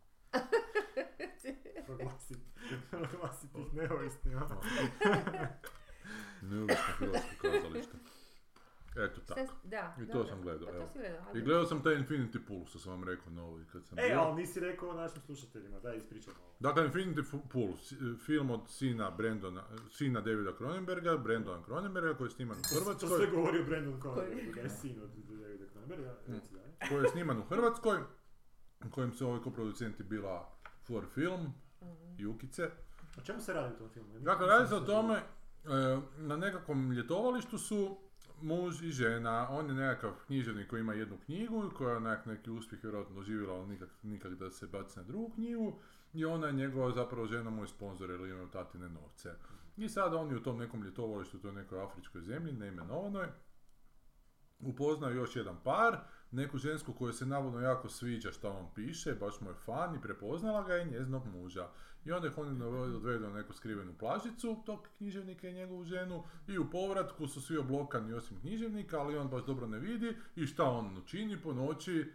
[1.86, 2.38] Proglasit,
[2.90, 4.40] proglasit ih neovisnima.
[6.42, 7.96] Neovisno hrvatsko kazalište.
[8.98, 9.40] Eto tako.
[9.64, 10.28] Da, I to dobro.
[10.28, 13.04] sam gledao, Pa to si gledao, I gledao sam taj Infinity Pool, što sam vam
[13.04, 14.20] rekao novi kad sam E, bio.
[14.20, 16.36] ali nisi rekao našim slušateljima, daj ispričamo.
[16.60, 17.68] Dakle, Infinity Pool,
[18.18, 22.80] film od sina Brandona, sina Davida Cronenberga, Brandona Cronenberga, koji je sniman u To sve
[22.80, 26.40] Hrvatskoj, govorio Brandon Conner, Koji- da je sin od Davida Cronenberga, dalje.
[26.88, 27.98] koji je sniman u Hrvatskoj,
[28.82, 30.48] u kojem su ovi koproducenti bila
[30.82, 31.52] For Film,
[32.18, 32.70] Jukice.
[33.18, 34.18] O čemu se radi u tom filmu?
[34.20, 35.22] Dakle, radi se o tome, e,
[36.16, 37.98] na nekakvom ljetovalištu su
[38.42, 42.50] muž i žena, on je nekakav književnik koji ima jednu knjigu, koja je onak neki
[42.50, 45.78] uspjeh vjerojatno doživjela, ali nikak, nikak da se baci na drugu knjigu,
[46.12, 49.34] i ona je njegova zapravo žena mu je sponzor jer imaju tatine novce.
[49.76, 53.26] I sad oni u tom nekom ljetovalištu, u toj nekoj afričkoj zemlji, neimenovanoj,
[54.60, 55.98] upoznaju još jedan par,
[56.36, 60.00] neku žensku koju se navodno jako sviđa što on piše, baš mu je fan i
[60.00, 61.68] prepoznala ga i njezinog muža.
[62.04, 66.58] I onda ih oni odvedu na neku skrivenu plažicu, tog književnika i njegovu ženu, i
[66.58, 70.64] u povratku su svi oblokani osim književnika, ali on baš dobro ne vidi, i šta
[70.64, 72.12] on čini po noći,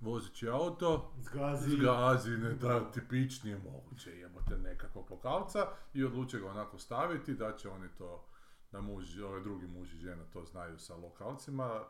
[0.00, 1.70] vozeći auto, Zgazi.
[1.70, 7.68] zgazi, ne da tipičnije moguće, jebote nekakvog lokalca i odluče ga onako staviti da će
[7.68, 8.26] oni to,
[8.72, 11.84] da muž, ovaj drugi muž i žena to znaju sa lokalcima,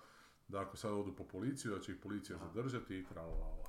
[0.49, 3.69] da ako sad odu po policiju, da će ih policija zadržati i tralalala.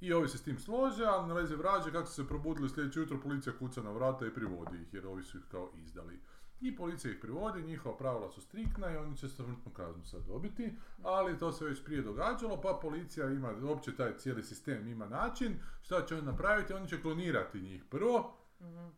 [0.00, 3.20] I ovi se s tim slože, ali naleze vraže, kako su se probudili sljedeće jutro,
[3.20, 6.20] policija kuca na vrata i privodi ih, jer ovi su ih kao izdali.
[6.60, 10.74] I policija ih privodi, njihova pravila su striktna i oni će smrtnu kaznu sad dobiti,
[11.02, 15.58] ali to se već prije događalo, pa policija ima, uopće taj cijeli sistem ima način,
[15.82, 18.36] šta će oni napraviti, oni će klonirati njih prvo,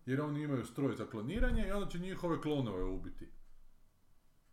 [0.06, 3.28] jer oni imaju stroj za kloniranje i onda će njihove klonove ubiti.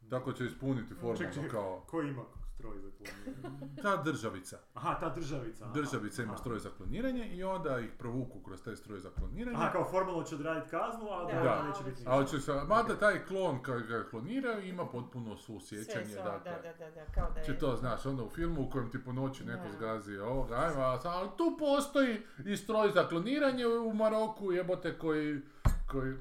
[0.10, 2.24] Tako će ispuniti formalno kao ko ima
[2.56, 3.76] stroj za kloniranje?
[3.84, 4.58] ta državica.
[4.74, 5.64] Aha, ta državica.
[5.66, 5.74] aha.
[5.74, 6.40] Državica ima Aha.
[6.40, 9.58] stroj za kloniranje i onda ih provuku kroz taj stroj za kloniranje.
[9.58, 11.40] Aha, kao formalno će odraditi kaznu, a Da.
[11.40, 16.06] da, neće biti Ali će se, mada taj klon kad ga kloniraju ima potpuno susjećanje,
[16.06, 16.52] Sve, dakle.
[16.52, 17.46] da, da, da, da, kao da je.
[17.46, 20.82] Će to, znaš, onda u filmu u kojem ti po noći neko zgazi ovoga, ajmo,
[21.06, 25.42] ali tu postoji i stroj za kloniranje u Maroku, jebote, koji,
[25.88, 26.14] koji,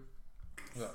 [0.74, 0.90] da,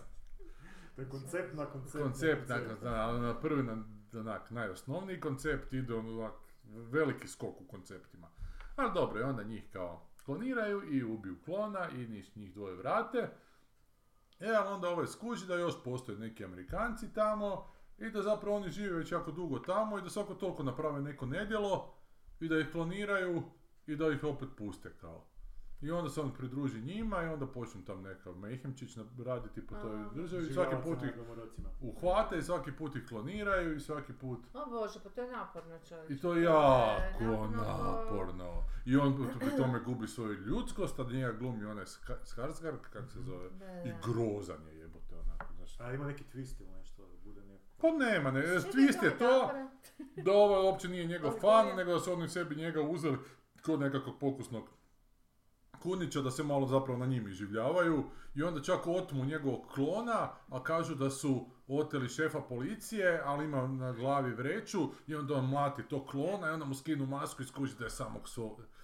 [0.96, 2.04] To je koncept na koncept.
[2.04, 2.82] koncept, na koncept.
[2.84, 3.84] na, na prvi, na,
[4.18, 8.28] onak, najosnovniji koncept ide onak, veliki skok u konceptima.
[8.76, 13.30] Ali dobro, i onda njih kao kloniraju i ubiju klona i njih, njih dvoje vrate.
[14.40, 18.70] E, ali onda ovaj skuži da još postoje neki Amerikanci tamo i da zapravo oni
[18.70, 21.94] žive već jako dugo tamo i da svako toliko naprave neko nedjelo
[22.40, 23.44] i da ih kloniraju
[23.88, 25.29] i da ih opet puste kao.
[25.82, 30.02] I onda se on pridruži njima i onda počnu tam nekav Mehemčić raditi po toj
[30.02, 30.10] A.
[30.14, 31.14] državi i svaki put ih
[31.82, 34.40] uhvate i svaki put ih kloniraju i svaki put...
[34.54, 36.14] O Bože, pa to je naporno čovječe.
[36.14, 38.64] I to je jako naporno.
[38.86, 43.22] I on pri tome gubi svoju ljudskost, a njega glumi onaj Ska- Skarsgård, kako se
[43.22, 43.50] zove.
[43.50, 45.80] Da, I grozan je jebote onako, znaš.
[45.80, 47.64] A ima neki twist ili nešto, bude neko.
[47.82, 49.52] Pa nema, ne, twist je to
[50.24, 53.18] da ovo uopće nije njegov fan, nego da su oni sebi njega uzeli
[53.66, 54.70] kod nekakvog pokusnog
[55.80, 58.04] kunića da se malo zapravo na njim iživljavaju
[58.36, 63.68] i onda čak otmu njegovog klona, a kažu da su oteli šefa policije, ali ima
[63.68, 67.46] na glavi vreću i onda on mlati to klona i onda mu skinu masku i
[67.46, 68.28] skuži da je samog.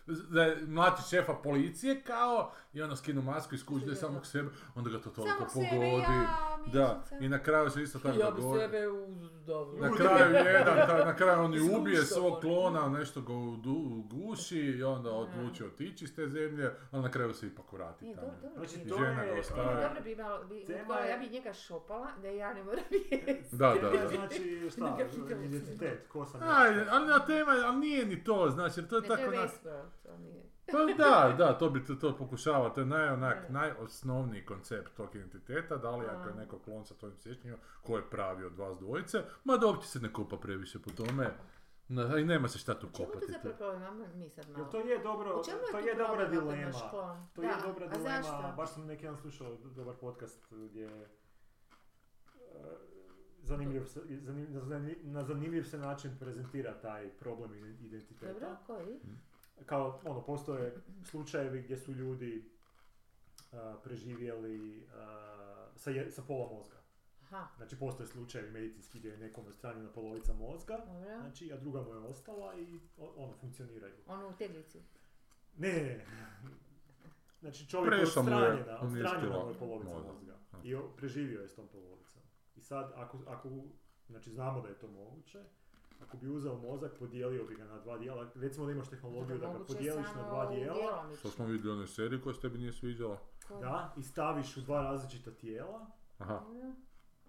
[0.08, 4.26] Da je mlati šefa policije kao i onda skinu masku i skuži da je samog
[4.26, 6.13] sebe, onda ga to toliko Samog sebe, pogodi.
[6.13, 8.60] ja, da, i na kraju se isto tako Ja bi dogodi.
[8.60, 9.18] sebe uz...
[9.38, 9.80] dobro.
[9.80, 12.41] Na kraju jedan, ta- na kraju on i ubije svog on.
[12.41, 17.34] klona, nešto ga udu- guši i onda odluči otići iz te zemlje, ali na kraju
[17.34, 18.28] se ipak vrati Nije, tamo.
[18.28, 18.98] dobro, dobro Znači, bilo.
[19.00, 19.82] Žena ga je- ostaje.
[19.82, 20.65] Dobro bi malo, bi,
[21.10, 23.56] ja bi njega šopala, da ja ne moram jesti.
[23.56, 24.08] Da, da, da.
[24.10, 24.98] znači šta,
[25.36, 29.02] identitet, ko sam Ajde, ali na tema, ali nije ni to, znači, jer to je
[29.02, 29.50] Ne, to tako je
[30.06, 30.44] to nije.
[30.68, 35.15] Pa da, da, to bi to, to pokušava, to je naj, onak, najosnovniji koncept tog
[35.15, 36.36] identiteta, da li ako je A.
[36.36, 40.00] neko klon sa tvojim sjećanjima, ko je pravi od vas dvojice, ma da uopće se
[40.00, 41.32] ne kopa previše po tome,
[41.88, 43.26] na, i nema se šta tu U čemu kopati.
[43.26, 44.10] tu zapravo problem?
[44.15, 44.60] Mi sad malo.
[44.60, 46.72] Jel to je dobro, je to je dobra dilema.
[46.72, 48.54] To Da, je dobra a dilema, zašto?
[48.58, 51.08] baš sam neki dan slušao dobar podcast gdje e,
[53.39, 58.34] zanimljiv, se- zanim- na zanim- na zanimljiv se način prezentira taj problem ide- identiteta.
[58.34, 59.00] Dobro, koji?
[59.65, 62.50] Kao, ono, postoje slučajevi gdje su ljudi
[63.52, 66.76] a, preživjeli a, sa, je- sa pola mozga.
[67.22, 71.20] Aha, Znači, postoje slučajevi medicinski gdje je nekom odstranjena polovica mozga, dobro.
[71.22, 73.96] znači, a druga mu je ostala i ono, funkcioniraju.
[74.08, 74.80] Ono u teglici.
[75.58, 76.06] Ne, ne, ne.
[77.39, 80.38] Znači čovjek je odstranjena, odstranjena mu je polovica mozga.
[80.52, 80.58] Da.
[80.63, 82.22] I preživio je s tom polovicom.
[82.56, 83.50] I sad, ako, ako,
[84.08, 85.44] znači znamo da je to moguće,
[86.01, 89.47] ako bi uzeo mozak, podijelio bi ga na dva dijela, recimo da imaš tehnologiju da
[89.47, 91.10] ga je podijeliš na dva dijela.
[91.19, 93.17] Što smo vidjeli u onoj seriji koja se tebi nije sviđala.
[93.47, 93.62] Koji?
[93.62, 96.41] da, i staviš u dva različita tijela, Aha.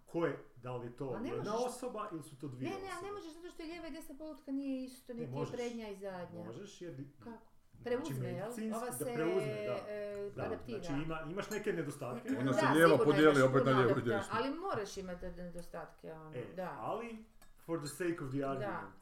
[0.06, 2.76] Ko je, da li je to ne jedna možeš- osoba ili su to dvije Ne,
[2.76, 3.06] ne, a osobe?
[3.06, 5.54] ne možeš zato što je lijeva i desna polutka nije isto, Ne, niti je možeš.
[5.54, 6.44] prednja i zadnja.
[6.44, 6.94] Možeš jer...
[7.18, 7.38] Kako?
[7.84, 8.48] Preuzme, jel?
[8.74, 9.76] Ova da se preuzme, da.
[9.88, 10.78] e, Da, adaptira.
[10.78, 12.28] znači ima, imaš neke nedostatke.
[12.40, 14.32] Ona se sigurno podijeli, opet na puno lijevo i desno.
[14.32, 16.76] Ali moraš imati nedostatke, ono, E, da.
[16.80, 17.24] ali
[17.66, 18.94] for the sake of the argument.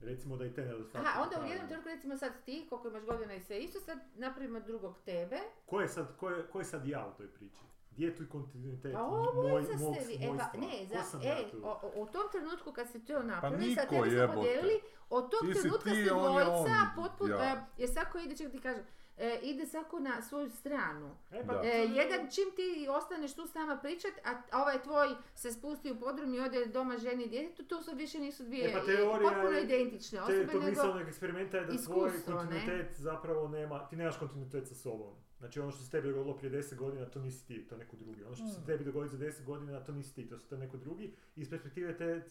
[0.00, 1.08] Recimo da i te nedostatke.
[1.08, 3.98] Aha, onda u jednom trenutku recimo sad ti, koliko imaš godina i sve isto, sad
[4.14, 7.62] napravimo drugog tebe, Ko je sad, ko je, ko je sad ja u toj priči?
[7.90, 10.50] Gdje je tu kontinuitet pa moj, obojica mog e pa, svojstva?
[10.56, 13.56] ne, Ko za, sam e, ja o, o- u tom trenutku kad se to napravi,
[13.58, 17.34] niko sad tebi smo podijelili, od tog Ti si trenutka ti, ste dvojica, on, potpuno,
[17.34, 17.44] ja.
[17.44, 18.82] e, jer svako ide, čekaj ti kažem,
[19.18, 21.10] e, ide svako na svoju stranu.
[21.32, 24.82] E, pa, to E, je- jedan čim ti ostaneš tu s nama pričat, a, ovaj
[24.82, 28.42] tvoj se spusti u podrum i ode doma ženi i djetetu, to su više nisu
[28.44, 30.70] dvije E, pa teorija potpuno je- identične te, osobe, tog nego...
[30.70, 32.40] misalnog eksperimenta je da tvoj iskustvo, ne?
[32.40, 35.14] kontinuitet zapravo nema, ti nemaš kontinuitet sa sobom.
[35.38, 38.24] Znači ono što se tebi dogodilo prije 10 godina, to nisi ti, to neko drugi.
[38.24, 38.48] Ono što Mm.
[38.50, 41.14] se tebi dogodi za 10 godina, to nisi ti, to su to neko drugi.
[41.36, 42.30] Iz perspektive te, te,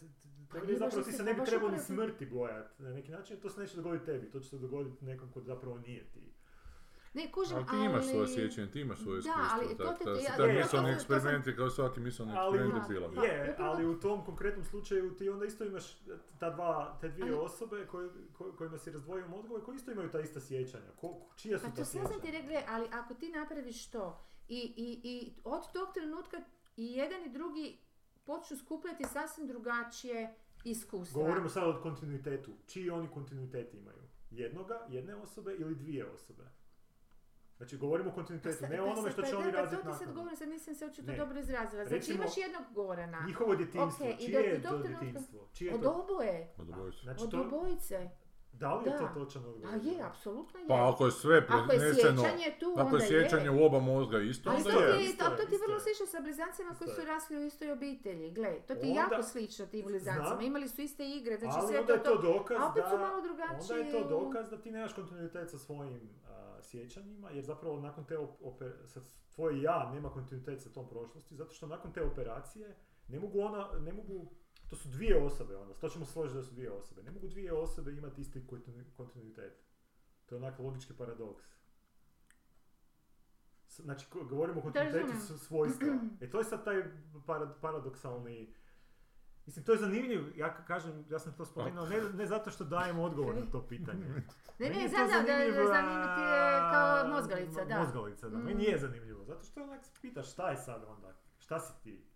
[0.52, 3.50] te Pa zapravo ti se ne bi trebao ni smrti bojati na neki način, to
[3.50, 6.27] se neće dogoditi tebi, to će se dogoditi nekom ko zapravo nije ti.
[7.14, 9.48] Ne, kužim, Ali ti imaš svoje sjećanje, ti imaš svoje Da, iskustvo.
[9.52, 12.94] ali to te- da ja- taj to sam- eksperimenti kao svaki misalni Ali, eksperiment Da.
[12.94, 13.12] je bila.
[13.12, 13.90] Pa, je, ali to.
[13.90, 15.98] u tom konkretnom slučaju ti onda isto imaš
[16.38, 20.10] ta dva, te dvije Ali- osobe koje, ko- kojima si razdvojio mozgove koji isto imaju
[20.10, 20.90] ta ista sjećanja.
[20.92, 22.48] Ko, čija su Pa ta to sve sam ti sjećanja?
[22.50, 24.18] rekla, ali ako ti napraviš to
[24.48, 26.36] i, i, i od tog trenutka
[26.76, 27.78] i jedan i drugi
[28.24, 31.22] počnu skupljati sasvim drugačije iskustva.
[31.22, 32.52] Govorimo sad o kontinuitetu.
[32.66, 33.98] Čiji oni kontinuitet imaju?
[34.30, 36.42] Jednoga, jedne osobe ili dvije osobe?
[37.58, 39.52] Znači, govorimo o Pa kontinuitetu, sad- ne pa o onome što pa će da, oni
[39.52, 41.16] pa razviti to ti sad govorim, sad nisam se očito Ne.
[41.16, 41.84] dobro izrazila.
[41.84, 43.24] Znači Recimo, imaš jednog Gorana.
[43.26, 45.48] Njihovo djetinstvo, Ok, i čije je do to djetinstvo?
[45.52, 46.54] Čije je Od oboje.
[46.58, 46.98] Od obojice.
[47.02, 48.10] Znači, Od to, obojice.
[48.58, 48.98] Da li je Da.
[48.98, 49.68] to točan odgovor?
[49.68, 50.68] A je, apsolutno je.
[50.68, 53.50] Pa ako je sve Ako je preneseno, sjećanje tu, ako onda je sjećanje je.
[53.52, 55.80] u oba mozga isto, Ali onda to je, ti je, isto to ti je vrlo
[55.80, 58.30] slično sa blizancima koji su rasli u istoj obitelji.
[58.30, 60.42] Gle, to ti je Onda- jako slično tim blizancima.
[60.42, 62.22] Imali su iste igre, znači Ali sve onda to je to to.
[62.24, 62.90] dokaz A opet da...
[62.90, 63.78] su malo Onda drugačije.
[63.78, 68.16] je to dokaz da ti nemaš kontinuitet sa svojim a, sjećanjima, jer zapravo nakon te
[68.16, 72.76] op- ope- sa tvoje ja nema kontinuitet sa tom prošlosti, zato što nakon te operacije
[73.08, 74.32] ne mogu ona, ne mogu,
[74.68, 77.52] to su dvije osobe onda, to ćemo složiti da su dvije osobe, ne mogu dvije
[77.52, 79.64] osobe imati isti kontinu- kontinuitet.
[80.26, 81.44] To je onak logički paradoks.
[83.68, 85.86] Znači, govorimo o kontinuitetu svojstva.
[86.20, 86.76] E to je sad taj
[87.26, 88.54] para- paradoksalni...
[89.46, 92.98] Mislim, to je zanimljiv, ja kažem, ja sam to spomenuo, ne, ne zato što dajem
[92.98, 94.04] odgovor na to pitanje.
[94.58, 97.78] Ne, ne, je znam, da, da, zanimljivo, je kao mozgalica, mo- da.
[97.78, 98.38] Mozgalica, da.
[98.38, 98.44] Mm.
[98.44, 102.07] Meni je zanimljivo, zato što onak pitaš šta je sad onda, šta si ti?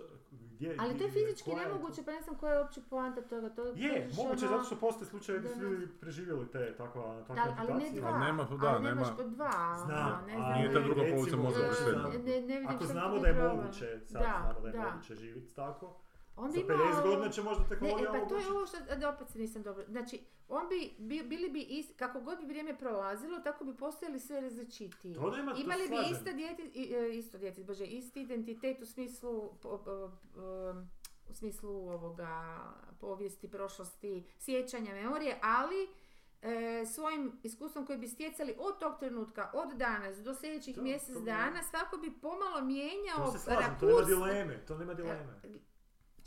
[0.00, 3.48] Što, gdje, Ali to je fizički nemoguće, pa ne znam koja je uopće poanta toga.
[3.48, 6.74] To Je, kažeš moguće ono- zato što postoje slučajevi gdje Da, su ljudi preživjeli te
[6.74, 9.76] takva, takve Da, ali ne dva, Ali nema- da, ali nema- nemaš po dva.
[9.76, 12.08] Znam, ono, ne znam, Nije ta druga polovica recimo, mozga e, presredna.
[12.08, 16.00] ne, ne vidim Ako znamo da je moguće, sad znamo da je moguće živjeti tako,
[16.40, 18.66] On za bi 50 imao- godina će možda Ne, tehnologija e, pa to je ovo
[18.66, 22.38] što, da opet se nisam dobro, znači, on bi, bi- bili bi, ist, kako god
[22.38, 25.14] bi vrijeme prolazilo, tako bi postojali sve različitiji.
[25.14, 26.12] To nema, to Imali bi slažem.
[26.12, 30.74] isto dijete, i- e, isto dijete, bože, isti identitet u smislu, po- po- po-
[31.26, 32.58] u smislu ovoga
[33.00, 35.88] povijesti, prošlosti, sjećanja, memorije, ali
[36.42, 41.14] e, svojim iskustvom koji bi stjecali od tog trenutka, od danas do sljedećih To- mjesec
[41.14, 44.94] to- dana, svako bi pomalo mijenjao To se slažem, to nema rakurs- dileme, to nema
[44.94, 45.40] dileme.
[45.44, 45.48] E,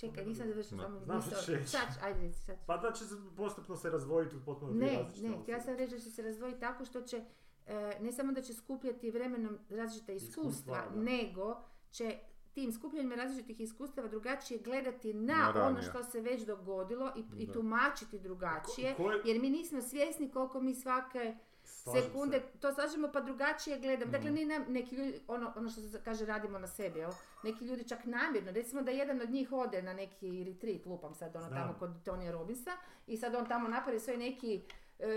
[0.04, 1.42] Čekaj, nisam završila samo misao.
[1.68, 2.56] Sad, ajde, sad.
[2.66, 5.60] Pa da će se postupno se razdvojiti u potpuno Ne, različite ne, osobe.
[5.60, 7.24] sam reći da će se razdvojiti tako što će,
[7.68, 11.62] e, ne samo da će skupljati vremenom različita iskustva, nego
[11.92, 12.18] će
[12.54, 18.20] tim skupljanjem različitih iskustava drugačije gledati na, ono što se već dogodilo i, i tumačiti
[18.20, 21.36] drugačije, Ko- jer mi nismo svjesni koliko mi svake
[21.74, 22.60] Slažem sekunde se.
[22.60, 24.12] to slažemo pa drugačije gledam.
[24.12, 27.12] Dakle, ni nam, neki ljudi, ono, ono što se kaže radimo na sebi, jel?
[27.44, 31.36] Neki ljudi čak namjerno, recimo da jedan od njih ode na neki retreat, lupam sad
[31.36, 31.62] ono Znam.
[31.62, 32.72] tamo kod Tonija Robinsa
[33.08, 34.62] i sad on tamo napravi svoj neki
[35.00, 35.10] e,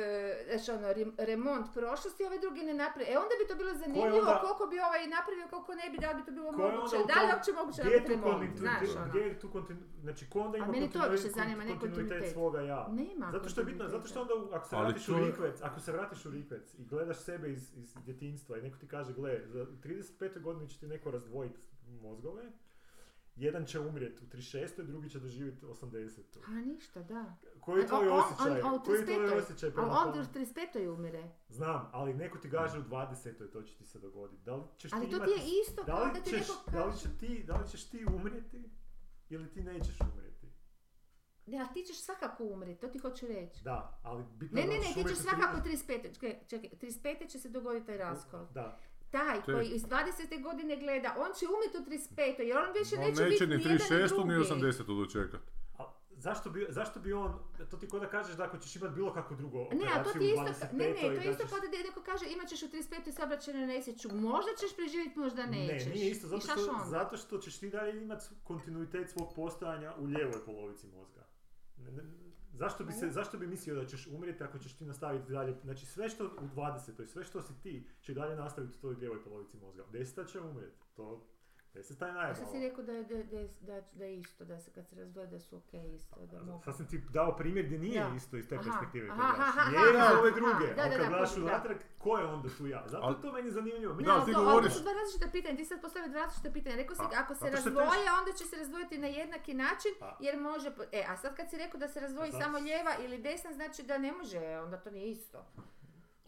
[0.49, 3.07] znači ono, rem- remont prošlosti, ovaj drugi ne napravi.
[3.11, 6.09] E onda bi to bilo zanimljivo onda- koliko bi ovaj napravio, koliko ne bi, da
[6.11, 6.97] li bi to bilo moguće.
[7.13, 8.61] Da li uopće moguće Gdje je napraviti tu remont, kontinuitet?
[8.87, 9.09] znaš ono.
[9.09, 9.91] Gdje je tu kontinuitet?
[10.01, 12.33] Znači, ko onda ima kontinuitet- više zanima, ne kontinuitet.
[12.33, 12.81] svoga ja?
[12.93, 15.81] Nema Zato što je bitno, zato što onda ako se Ali vratiš u rikvec, ako
[15.81, 19.41] se vratiš u rikvec i gledaš sebe iz, iz djetinjstva i neko ti kaže, gle,
[19.47, 20.41] za 35.
[20.41, 21.59] godini će ti neko razdvojiti
[21.97, 22.43] mozgove,
[23.37, 24.83] jedan će umrijeti u 36.
[24.83, 26.21] drugi će doživjeti 80.
[26.47, 27.37] A ništa, da.
[27.61, 28.61] Koji je tvoj osjećaj?
[28.63, 29.43] on u Koji je tvoj 35.
[29.43, 30.89] osjećaj Ali prema on u 35.
[30.95, 31.31] umire.
[31.49, 33.51] Znam, ali neko ti kaže u 20.
[33.53, 34.43] to će ti se dogoditi.
[34.45, 35.41] Da li ćeš Ali ti to ti imati...
[35.41, 38.71] je isto Da li, ti ćeš, da, li će ti, da li ćeš ti umrijeti
[39.29, 40.47] ili ti nećeš umrijeti?
[41.47, 43.65] Ne, a ti ćeš svakako umrijeti, to ti hoću reći.
[43.65, 45.89] Da, ali bitno Ne, da ne, ne, ti ćeš svakako 30.
[45.89, 46.15] 35.
[46.15, 47.31] Čekaj, čekaj, 35.
[47.31, 48.47] će se dogoditi taj raskol.
[48.55, 48.79] Da,
[49.11, 50.43] Taj Te- koji iz 20.
[50.43, 52.43] godine gleda, on će umjeti u 35.
[52.43, 54.27] jer on više On neće, neće biti ni ni jedan 36.
[54.27, 54.65] ni drugi.
[54.65, 54.97] 80.
[55.01, 55.41] dočekat.
[55.79, 55.85] a
[56.17, 57.39] zašto bi, zašto bi on,
[57.71, 60.05] to ti ko da kažeš da ako ćeš imati bilo kakvu drugu Ne, operaciju a
[60.05, 60.73] to ti isto, 25.
[60.73, 63.13] ne, ne, to je isto kao da neko kaže imat ćeš u 35.
[63.13, 65.87] sabraćenu nesjeću, možda ćeš preživjeti, možda nećeš.
[65.87, 70.05] Ne, nije isto, zato što, zato što ćeš ti dalje imati kontinuitet svog postojanja u
[70.05, 71.27] lijevoj polovici mozga.
[71.77, 72.03] Ne, ne,
[72.57, 75.57] zašto, bi se, zašto bi mislio da ćeš umrijeti ako ćeš ti nastaviti dalje?
[75.65, 77.07] Znači sve što u 20.
[77.07, 79.85] sve što si ti će dalje nastaviti u toj lijevoj polovici mozga.
[79.93, 80.77] Deseta će umrijeti.
[80.97, 81.27] To,
[81.77, 82.35] deseta je A najmala.
[82.35, 84.87] šta si rekao da je, da, da, je- da, da je isto, da se kad
[84.87, 86.63] se razdvoje da su okej isto, da mogu.
[86.65, 88.15] Sad sam ti dao primjer gdje nije Da.
[88.17, 89.09] isto iz te Aha, perspektive.
[89.11, 89.57] aha, kad gledaš.
[89.57, 92.49] aha, Je aha, ove aha, druge, da, ali kad da, gledaš unatrag, ko je onda
[92.51, 92.85] tu ja?
[92.87, 93.95] Zato Ali- je to meni zanimljivo.
[93.95, 96.21] Meni Da, ali ti to, govoriš- ovo su dva različita pitanja, ti sad postavio dva
[96.21, 96.77] različita pitanja.
[96.77, 97.87] Rekao si, Pa, ako se razdvoje,
[98.19, 100.17] onda će se razdvojiti na jednaki način, Pa.
[100.21, 100.69] jer može...
[100.93, 103.83] E, a sad kad si rekao da se razdvoji Pa, samo lijeva ili desna, znači
[103.83, 105.39] da ne može, onda to nije isto.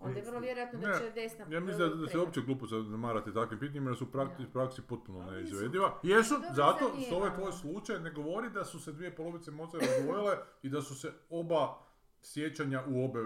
[0.00, 1.46] Onda je vrlo vjerojatno da Ne, će desna...
[1.50, 4.82] Ja mislim da, da se uopće glupo zamarati takvim pitanjima jer su u prakti, praksi
[4.82, 5.98] potpuno neizvediva.
[6.02, 9.78] Jesu, Dobro, zato što ovaj tvoj slučaj ne govori da su se dvije polovice mozga
[9.78, 11.78] razdvojile i da su se oba
[12.22, 13.22] sjećanja u obe e,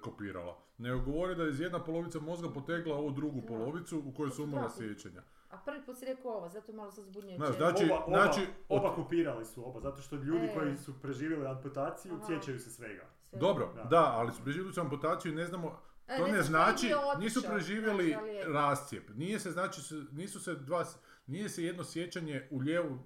[0.00, 0.58] kopirala.
[0.78, 4.44] Nego govori da je iz jedna polovica mozga potegla ovu drugu polovicu u kojoj su
[4.44, 4.78] umrla Tako.
[4.78, 5.22] sjećanja.
[5.50, 7.36] A prvi put si rekao ovo, zato malo sam zbunjujuće.
[7.36, 10.54] Znaš, znači- oba, oba, znači, oba kopirali su oba, zato što ljudi E.
[10.54, 13.04] koji su preživjeli amputaciju sjećaju se svega.
[13.32, 13.82] Dobro, Da.
[13.82, 17.18] da, ali su preživjeli su amputaciju i ne znamo, E, to ne ne znači, otišao,
[17.18, 19.08] nisu preživjeli znači, ali je- rascijep.
[19.10, 19.80] Nije se, znači,
[20.12, 20.84] nisu se dva,
[21.26, 22.98] nije se jedno sjećanje u lijevu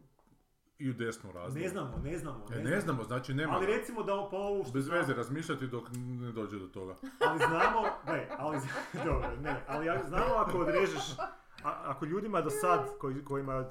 [0.78, 1.62] i u desnu razliku.
[1.62, 2.46] Ne znamo, ne znamo.
[2.52, 3.52] E, ne znamo, znači nema.
[3.52, 6.94] Ali recimo da po ovu što Bez znamo- veze razmišljati dok ne dođe do toga.
[7.20, 8.58] Ali znamo, ne, ali,
[9.04, 11.18] dobro, ne, ali ja- znamo ako odrežeš,
[11.64, 13.68] a, ako ljudima do sad, koji, kojima,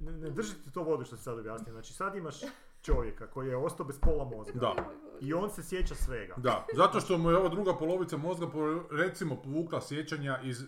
[0.00, 2.36] ne, ne držite to vodu što se sad objasnio, znači sad imaš
[2.82, 4.74] čovjeka koji je ostao bez pola mozga Da.
[5.22, 6.34] I on se sjeća svega.
[6.36, 8.58] Da, zato što mu je ova druga polovica mozga po-
[8.90, 10.62] recimo povukla sjećanja iz...
[10.62, 10.66] e,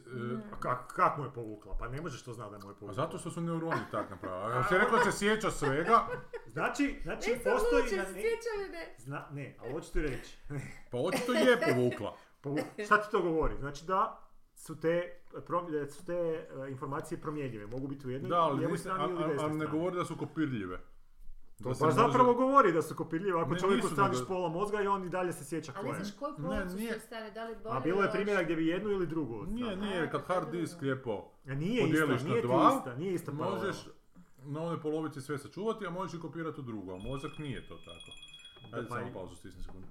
[0.52, 1.76] A kak, kak mu je povukla?
[1.78, 2.94] Pa ne možeš to znati da mu je a povukla.
[2.94, 4.52] zato što su neuroni tak napravili.
[4.54, 6.06] A se rekao da se sjeća svega,
[6.46, 7.82] Znači, znači Nisam postoji...
[7.82, 8.12] luče, na ne,
[8.68, 8.94] ne.
[8.98, 10.36] zna, ne, ali hoću ti reći.
[10.90, 12.16] pa očito je povukla.
[12.42, 13.54] Povu- šta ti to govori?
[13.56, 14.20] Znači da
[14.54, 15.20] su te,
[15.90, 17.66] su te e, informacije promjenjive.
[17.66, 18.94] Mogu biti u jednoj Da, ali, a- a- desnoj
[19.40, 20.78] ali ne govori da su kopirljive.
[21.54, 23.32] To Da se baš može- zapravo govori da su kopirljivi.
[23.32, 25.98] Ako Ne, čovjeku nego- pola mozga i on i dalje se sjeća Ali ko ne
[25.98, 26.04] je.
[26.04, 28.66] znaš koju Ne, ploču nije- stane, da li bolje A bilo je primjera gdje bi
[28.66, 29.44] jednu ili drugu.
[29.44, 29.84] Nije, stavio.
[29.84, 33.32] nije, kad hard disk lijepo E, Nije podijeliš isto, na nije dva, ista, nije ista
[33.32, 33.76] možeš
[34.38, 37.74] na onoj polovici sve sačuvati, a možeš i kopirati u drugu, a mozak nije to
[37.76, 38.10] tako.
[38.72, 39.86] Ajde Pa samo pauzu, stisni sekundu.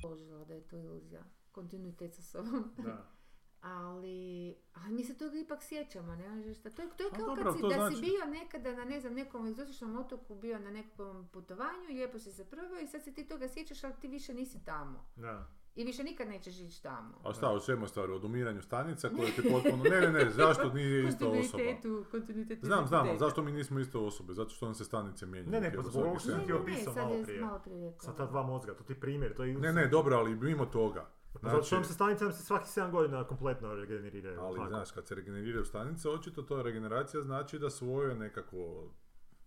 [0.00, 1.20] Složila da je to iluzija.
[1.52, 2.64] Kontinuitet sa sobom.
[2.78, 3.04] Da.
[3.62, 6.70] Ali, ali mi se toga ipak sjećamo, ne možeš šta.
[6.70, 8.84] To je, to je A kao dobro, kad si, da znači- si bio nekada na
[8.84, 12.86] ne znam, nekom egzotičnom otoku, bio na nekom putovanju i lijepo si se proveo i
[12.86, 15.04] sad se ti toga sjećaš, ali ti više nisi tamo.
[15.16, 15.46] Da.
[15.74, 17.14] I više nikad nećeš ići tamo.
[17.24, 18.10] A šta, o čemu je stvar?
[18.10, 19.84] O umiranju stanica koje ti potpuno...
[19.84, 21.40] Ne, ne, ne, zašto nije ista osoba?
[21.42, 24.34] Kontinuitetu, kontinuitetu Znam, znam, ali zašto mi nismo iste osobe?
[24.34, 25.52] Zato što nam se stanice mijenjaju.
[25.52, 26.66] Ne, ne, pa zbog ovog što sam ti Ne, godina.
[26.66, 27.40] ne, opisao sad malo je prije.
[27.40, 28.04] malo prije rekao.
[28.04, 30.66] Sa ta dva mozga, to ti je primjer, to je Ne, ne, dobro, ali mimo
[30.66, 31.06] toga.
[31.32, 34.40] Pa Zato što nam se stanice nam se svaki 7 godina kompletno regeneriraju.
[34.40, 34.68] Ali, tako.
[34.68, 38.90] znaš, kad se regeneriraju stanice, očito to regeneracija znači da svoje nekakvo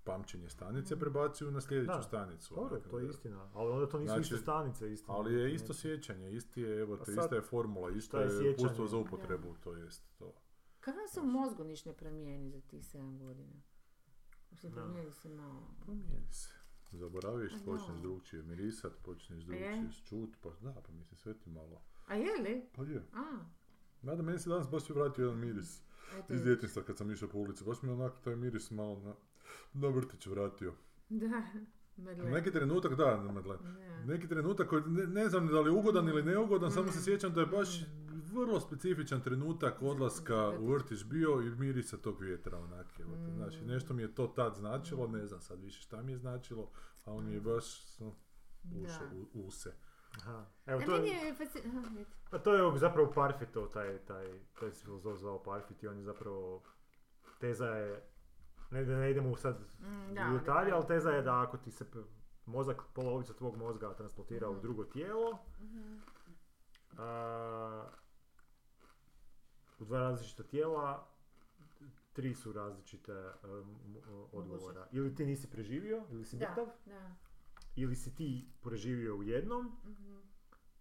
[0.03, 2.01] pamćenje stanice prebacuju na sljedeću Da.
[2.01, 2.55] stanicu.
[2.55, 3.49] Dobro, to je istina.
[3.53, 5.17] Ali onda to nisu Znači, iste stanice, istina.
[5.17, 8.45] Ali je isto sjećanje, isti je, evo Pa te, sad, ista je formula, isto je
[8.45, 10.33] je pustvo za upotrebu, to jest to.
[10.79, 13.53] Kako se u mozgu niš ne promijeni za tih 7 godina?
[14.51, 15.61] Mislim, promijeni se malo.
[15.85, 16.54] Promijeni se.
[16.95, 19.45] Zaboraviš, A počneš drugčije mirisat, počneš je?
[19.45, 21.81] drugčije čut, pa da, pa mislim sve ti malo.
[22.07, 22.65] A je li?
[22.75, 23.03] Pa je.
[23.13, 23.37] A,
[24.01, 25.81] Mada meni se danas baš vratio jedan miris
[26.17, 26.33] eto.
[26.33, 27.63] iz djetinjstva kad sam išao po ulici.
[27.63, 29.13] Baš mi je onako taj miris malo na,
[29.73, 30.73] na vrtić vratio.
[31.09, 31.43] Da,
[31.97, 32.29] medle.
[32.29, 33.57] Neki trenutak, da, na medle.
[33.57, 33.85] Da.
[34.05, 37.01] Neki trenutak koji ne, ne znam da li je ugodan ili neugodan, samo se Mm.
[37.01, 37.85] sjećam da je baš
[38.33, 43.05] vrlo specifičan trenutak odlaska u vrtić bio i mirisa tog vjetra onak je.
[43.05, 43.35] Mm.
[43.35, 46.71] Znači, nešto mi je to tad značilo, ne znam sad više šta mi je značilo,
[47.05, 48.15] a on mi je baš no,
[48.83, 49.73] ušao u, u se.
[50.17, 50.45] Aha.
[50.65, 51.35] Evo, to je,
[52.29, 56.03] pa to je zapravo Parfitov, taj, taj, taj se filozof zvao Parfit i on je
[56.03, 56.63] zapravo,
[57.39, 58.03] teza je,
[58.71, 60.75] ne ne idemo sad Mm, u da, detalje, da.
[60.75, 61.85] ali teza je da ako ti se
[62.45, 64.61] mozak, polovica tvog mozga transportira u Mhm.
[64.61, 65.97] drugo tijelo, Mhm.
[66.97, 67.89] a,
[69.79, 71.07] u dva različita tijela,
[72.13, 73.77] tri su različite um,
[74.31, 74.87] odgovora.
[74.91, 76.67] Ili ti nisi preživio, ili si mrtav,
[77.75, 80.17] ili si ti preživio u jednom, Mhm.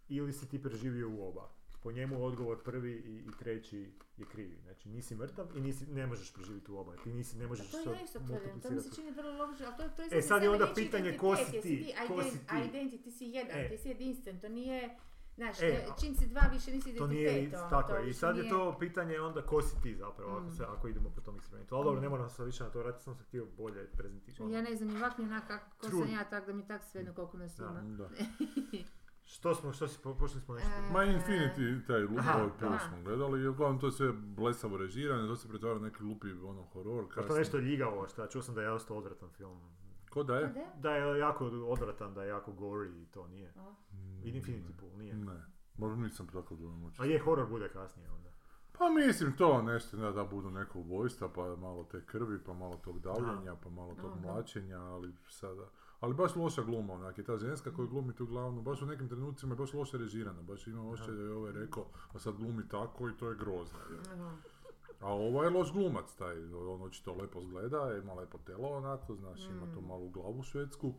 [0.08, 1.48] ili si ti preživio u oba.
[1.84, 3.78] Po njemu odgovor prvi i, i treći
[4.16, 4.56] je krivi.
[4.62, 6.92] Znači nisi mrtav i nisi, ne možeš preživjeti u oba.
[6.96, 9.66] Ti nisi, ne A možeš to ja isto tvrdim, to mi se čini vrlo logično,
[9.66, 12.44] ali to, to je E, sad je onda pitanje ko si ti, ko si ti.
[12.48, 13.68] Identity, ti si jedan, E.
[13.68, 14.96] ti si jedinstven, to nije,
[15.34, 17.32] znaš, E, ne- čim si dva više nisi To identitet.
[17.32, 18.10] nije, ono, tako to je.
[18.10, 20.52] I sad je nije- to pitanje onda ko si ti zapravo, ako, Mm.
[20.52, 21.74] se, ako idemo po tom eksperimentu.
[21.74, 22.10] Ali dobro, ne Mm.
[22.10, 24.52] moram se više na to vratiti, sam se htio bolje prezentirati.
[24.52, 27.00] Ja ne znam ni ovak ni onak kako sam ja, tak da mi tak sve
[27.00, 27.64] jedno koliko nas Da.
[27.64, 27.80] ima.
[27.98, 28.08] Da.
[29.34, 30.70] Što smo, što si, po- pošli smo nešto.
[30.70, 34.76] E, Ma Infinity, taj lup, Aha, ovaj smo gledali i uglavnom to je sve blesavo
[34.76, 37.04] režirano, to se pretvara neki lupi ono horor.
[37.08, 37.38] Pa to kasnije.
[37.38, 39.60] nešto ljigavo, šta, čuo sam da je dosta odvratan film.
[40.10, 40.54] Ko da je?
[40.80, 40.90] Da?
[40.90, 43.52] Je jako odvratan, da je jako gory i to nije.
[43.92, 45.14] Mm, I Infinity Pool, nije.
[45.14, 45.44] Ne,
[45.78, 48.30] možda nisam tako dojam A je, horor bude kasnije onda.
[48.78, 52.76] Pa mislim to nešto, da, da budu neko ubojstva, pa malo te krvi, pa malo
[52.84, 55.66] tog davljenja, pa malo tog mlačenja, ali sada...
[56.04, 59.08] Ali baš loša gluma, onak, i ta ženska koju glumi tu glavnu, baš u nekim
[59.08, 62.68] trenucima je baš loše režirana, baš imam osjećaj da je ovaj rekao, a sad glumi
[62.68, 63.78] tako i to je grozno.
[63.90, 63.98] je.
[65.00, 69.44] A ovaj je loš glumac, taj, on očito lepo zgleda, ima lepo telo onako, znaš,
[69.44, 69.86] ima tu Mm.
[69.86, 70.94] malu glavu švedsku.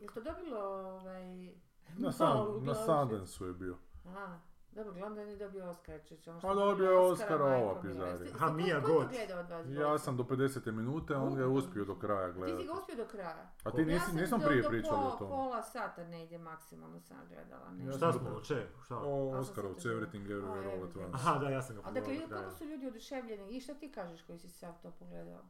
[0.00, 1.54] Je to dobilo ovaj...
[1.98, 2.26] Na, Sun,
[2.64, 3.76] na glavu Sundance je bio.
[4.06, 4.38] Aha,
[4.74, 6.30] dobro, glavno da nije dobio Oscar, čeče.
[6.30, 7.14] ono što A je dobio je majko
[7.62, 8.06] ova pizdarija.
[8.08, 9.10] Jeste- jeste- Aha, ko- Mia ko je to Goth.
[9.10, 10.72] gledao od vas Ja sam do 50.
[10.72, 12.62] minute, on ga je uspio do kraja Ti gledati.
[12.62, 13.50] si ga uspio do kraja.
[13.64, 15.30] A ti Ja nisi, sam nisam prije do pričali pola- o tome.
[15.30, 17.70] Pola sata negdje maksimalno sam gledala.
[17.70, 17.84] Ne.
[17.84, 18.40] Ja Šta smo, dobro.
[18.42, 18.66] če?
[18.84, 18.96] Šta?
[18.98, 20.96] O A, Oscarovcu, Everything to- Everywhere A, All at.
[20.96, 21.08] Once.
[21.14, 22.42] Aha, da, ja sam ga A dakle, do kraja.
[22.42, 23.48] kako su ljudi oduševljeni?
[23.48, 25.42] I šta ti kažeš koji si sad to pogledao?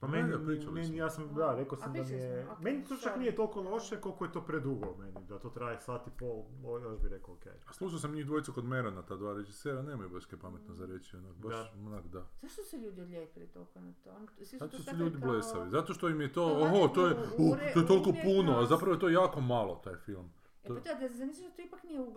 [0.00, 0.36] Pa Ne, meni,
[0.66, 3.34] meni, ja sam, da, rekao sam da mi je, smo, ok, meni to čak nije
[3.34, 6.98] toliko loše koliko je to predugo meni, da to traje sat i pol, o, još
[6.98, 7.52] bi rekao okej.
[7.66, 10.86] A slušao sam njih dvojicu kod Merana, ta dva režisera, nemaju baš kaj pametno za
[10.86, 11.70] reći, onak, baš, Da.
[11.80, 12.26] onak, da.
[12.42, 14.10] Zašto su ljudi odlijepili toliko na to?
[14.36, 17.06] Svi su Zato to su ljudi kao- blesavi, zato što im je to, oho, to
[17.06, 20.30] je, uh, ure- to je toliko puno, a zapravo je to jako malo, taj film.
[20.64, 22.16] E To- pa da, da zamisliš da to ipak nije uh,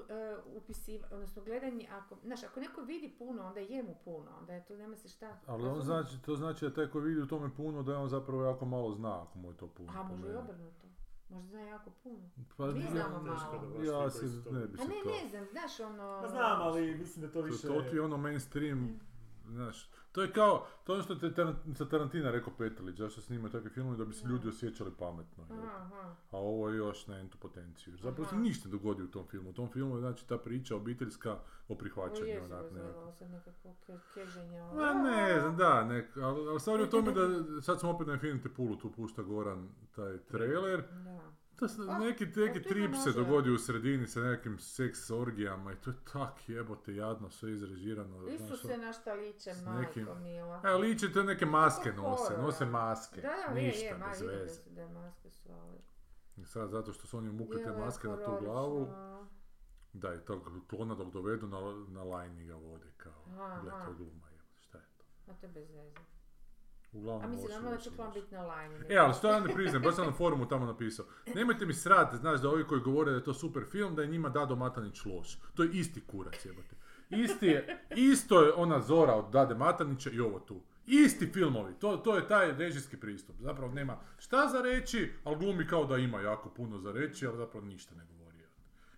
[0.56, 4.66] upisiv, odnosno gledanje, ako, znaš, ako neko vidi puno, onda je mu puno, onda je
[4.66, 5.40] to, nema se šta.
[5.48, 8.10] Ali on znači, to znači da taj koji vidi u tome puno, da je on
[8.10, 9.94] zapravo jako malo zna ako mu je to puno.
[9.96, 10.88] A može i obrnuto.
[11.30, 12.30] Možda zna jako puno.
[12.58, 13.84] Pa Mi znamo malo.
[13.84, 15.10] Ja se to- ne bi A se ne, to...
[15.10, 16.20] ne znam, znaš ono...
[16.22, 17.68] Pa znam, ali mislim da to To, više...
[17.68, 19.00] to ti je ono mainstream
[19.46, 23.22] znaš, to je kao, to je ono što te Taran- sa Tarantina rekao Petrlić, zašto
[23.22, 25.44] snimaju takve filmove da bi se ljudi osjećali pametno.
[25.52, 26.16] Aha.
[26.32, 27.98] A ovo je još na entu potenciju.
[27.98, 29.50] Zapravo se ništa ne dogodi u tom filmu.
[29.50, 31.38] U tom filmu je znači ta priča obiteljska
[31.68, 32.28] o prihvaćanju.
[32.28, 34.62] Jezivo onak, sad nekako ke- keženje.
[34.62, 34.74] ono.
[34.74, 37.22] Ma ne, da, nek, ali, ali stvar je u tome da
[37.62, 40.84] sad smo opet na Infinity Poolu, tu pušta Goran taj trailer.
[40.92, 41.20] Da.
[41.64, 45.72] To se, A, neki, neki to trip se dogodi u sredini sa nekim seks orgijama
[45.72, 48.28] i to je tak jebote jadno, sve izrežirano.
[48.28, 50.62] Isuse na šta liče, majko nekim- mila.
[50.66, 53.22] Evo, liče to neke maske Kako nose, nose maske.
[53.22, 54.56] Da, da, je, Ništa, je, ma, bez da veze.
[54.56, 55.78] su- da maske su, ali...
[56.38, 58.88] I sad zato što su oni umukli te Je, je maske na tu glavu,
[59.94, 61.60] da, i tog klona dok dovedu na,
[61.90, 65.32] na lajni ga vode, kao, Aha, gle, to je gluma, jebote, šta je to?
[65.32, 65.96] A to je bez veze.
[66.94, 68.20] Uglavnom, A mislim, normalno da će loše.
[68.20, 68.86] biti na line.
[68.90, 71.06] E, ali što ja ne priznajem, baš sam na forumu tamo napisao.
[71.36, 74.08] Nemojte mi srat, znaš, da ovi koji govore da je to super film, da je
[74.08, 75.38] njima Dado Matanić loš.
[75.56, 76.76] To je isti kurac, jebote.
[77.10, 80.62] Isti je, isto je ona Zora od Dade Matanića i ovo tu.
[80.88, 83.36] Isti filmovi, to, to je taj režijski pristup.
[83.40, 87.38] Zapravo nema šta za reći, ali glumi kao da ima jako puno za reći, ali
[87.38, 88.24] zapravo ništa ne govori.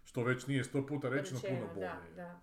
[0.03, 1.87] Što već nije sto puta rečeno, puno bolje.
[1.87, 2.39] Da, da.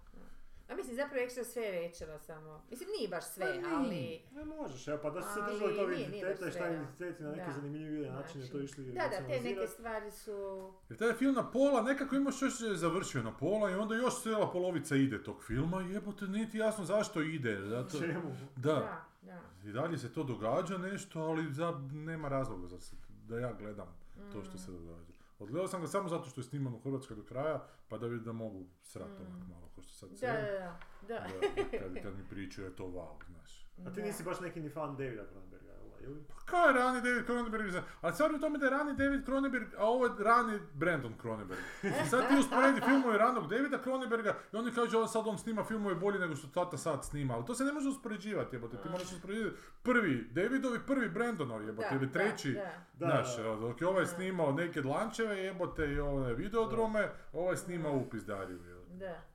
[0.72, 2.62] A mislim, zapravo ekstra sve je rečeno samo.
[2.70, 4.22] Mislim, nije baš sve, Pa ali...
[4.32, 7.22] Ne možeš, evo, pa da su se Ali držali nije identiteta i šta sve, identiteti
[7.22, 7.52] na neke da.
[7.52, 10.72] zanimljivije načine to Znači, išli Da, da, te neke stvari su...
[10.88, 14.22] Jer taj film na pola, nekako imaš još je završio na pola i onda još
[14.22, 17.60] cijela polovica ide tog filma i jebote, nije ti jasno zašto ide.
[17.66, 18.36] Zato, Čemu?
[18.56, 19.68] da, Da, da.
[19.68, 22.96] I dalje se to događa nešto, ali za, nema razloga za se,
[23.28, 24.02] da ja gledam
[24.32, 25.11] to što se događa.
[25.42, 27.56] Odgledao sam ga samo zato što je sniman u Hrvatskoj do kraja,
[27.88, 30.28] pa da vidim da mogu srat onak malo, ko što sad Da, sve.
[30.28, 30.78] da,
[31.08, 31.14] da.
[31.14, 31.78] Da.
[31.78, 33.66] kad, kad mi pričaju je to wow, znaš.
[33.86, 34.06] A ti Da.
[34.06, 35.71] nisi baš neki ni fan Davida Cronenberga?
[36.02, 36.22] Ili?
[36.28, 38.94] Pa kao je rani David Cronenberg, za- ali stvar je u tome da je rani
[38.94, 41.60] David Cronenberg, a ovo je rani Brandon Cronenberg.
[41.82, 45.64] I sad ti usporedi filmove ranog Davida Cronenberga i oni kažu on sad on snima
[45.64, 48.88] filmove bolje nego što tata sad snima, ali to se ne može uspoređivati, jebote, ti
[48.88, 52.60] moraš uspoređivati prvi Davidovi, prvi Brandonovi, jebote, ili treći, Da,
[52.94, 58.10] Da, Znaš, dok je ovaj snimao neke lančeve jebote i ove videodrome, ovaj snima u
[58.10, 58.58] pizdariju.
[58.68, 58.94] jebote.
[58.94, 59.31] da.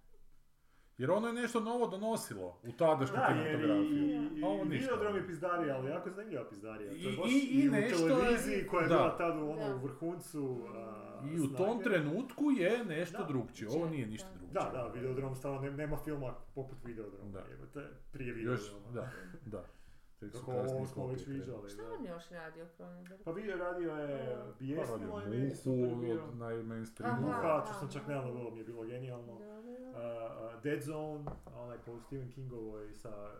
[0.97, 4.07] Jer ono je nešto novo donosilo u tadašnju i, kinematografiju.
[4.33, 4.85] i, A ovo i ništa.
[4.85, 6.89] Videodrom je pizdarija, ali jako zanimljiva pizdarija.
[6.91, 8.95] To je I- baš i- i u nešto je- televiziji koja je da.
[8.95, 11.83] bila tad u ono, u vrhuncu a, I u tom snage.
[11.83, 13.23] trenutku je nešto Da.
[13.23, 13.69] drugčije.
[13.69, 14.53] Ovo nije ništa drugčije.
[14.53, 17.39] Da, da, Videodrom stvarno ne- nema filma poput Videodroma, Da.
[17.51, 17.81] jebote,
[18.11, 18.91] prije Još, Videodroma.
[18.91, 19.09] da,
[19.47, 19.63] da.
[20.19, 21.69] Kako ovo smo već viđali.
[21.69, 21.93] Šta da.
[21.93, 23.21] on još radio Cronenberg?
[23.25, 26.23] Pa video radio je Pa Bijesno, radio je bio.
[26.23, 27.27] od najmainstreamu.
[27.29, 27.37] Aha.
[27.37, 29.33] Muha, što sam čak nedavno gledao, mi je bilo genijalno.
[29.33, 33.31] Uh, uh, Dead Zone, onaj po Stephen Kingovoj sa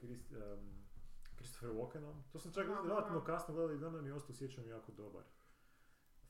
[0.00, 0.82] Krist, um,
[1.36, 2.22] Christopher Walkenom.
[2.32, 5.22] To sam čak relativno kasno gledao i danas mi je ostao sjećam jako dobar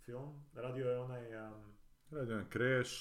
[0.05, 0.45] film.
[0.55, 1.75] Radio je onaj um,
[2.11, 2.93] Radio je Crash.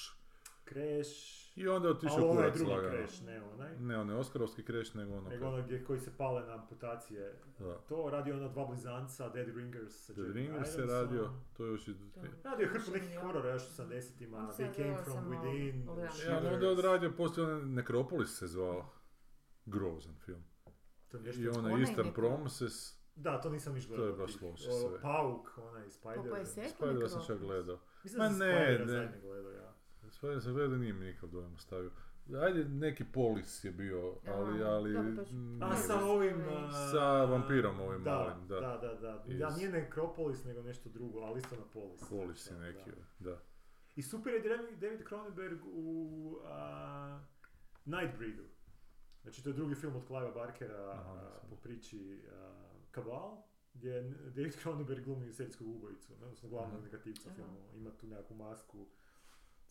[0.68, 2.96] Crash, I onda je otišao ali onaj kurac drugi lagano.
[2.96, 3.76] Crash, ne onaj.
[3.78, 5.28] Ne, onaj Oskarovski Crash, nego ono...
[5.28, 7.38] Nego ono gdje koji se pale na amputacije.
[7.58, 7.78] Da.
[7.78, 10.88] To radio ona dva blizanca, Dead Ringers sa Jeremy Ringers je Ironsom.
[10.88, 11.94] radio, to je još i...
[12.44, 16.00] Radio je hrpu nekih horora još u 80-ima, Onda They sam Came From Within.
[16.28, 18.86] Ja, ali onda je odradio poslije onaj Necropolis se zvao.
[19.66, 20.42] Grozan film.
[21.08, 24.16] To je nešto I onaj Onaj Eastern Promises, Da, to nisam niš To je gledao.
[24.16, 25.00] baš loše sve.
[25.00, 26.46] Pauk, onaj Spider.
[26.46, 26.68] Se?
[26.68, 27.78] Spider sam čak gledao.
[28.04, 28.86] Mislim Ma da sam ne, ne.
[28.86, 29.71] zadnje gledao, ja.
[30.12, 31.90] Spider sam gledao, nije mi nikakav dojam ostavio.
[32.36, 34.92] Ajde, neki Polis je bio, ali, ali...
[34.92, 36.42] dobro, pa nije A sa ovim...
[36.92, 38.60] Sa vampirom ovim da, malim, da.
[38.60, 39.24] Da, da, da.
[39.26, 42.00] Iz- Da, nije Necropolis, nego nešto drugo, ali isto na Polis.
[42.10, 43.30] Polis je Da, neki, da.
[43.30, 43.38] da.
[43.96, 44.42] I super je
[44.80, 47.20] David- Cronenberg u a,
[47.84, 48.44] Nightbreedu.
[49.22, 51.48] Znači, to je drugi film od Cliva Barkera Aha, nisam.
[51.50, 52.52] po priči a,
[52.94, 53.42] Cabal,
[53.74, 56.24] gdje David Cronenberg glumi serijskog ubojicu, ne?
[56.24, 57.58] odnosno glavnog negativca filmu.
[57.74, 58.86] Ima tu nekakvu masku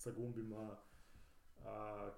[0.02, 0.78] sa gumbima,
[1.60, 2.10] a,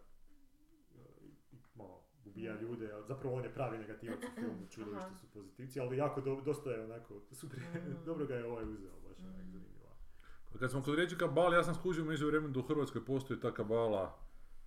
[1.52, 5.80] i malo ubija ljude, a zapravo on je pravi negativac u filmu, čudovište su pozitivci,
[5.80, 7.94] ali jako do, dosta je onako, super, Mhm.
[8.06, 9.38] dobro ga je ovaj uzeo, baš onak Mhm.
[9.38, 9.74] zanimljivo.
[10.60, 13.54] Kad smo kod riječi kabala, ja sam skužio među vremenu da u Hrvatskoj postoji ta
[13.54, 14.20] kabala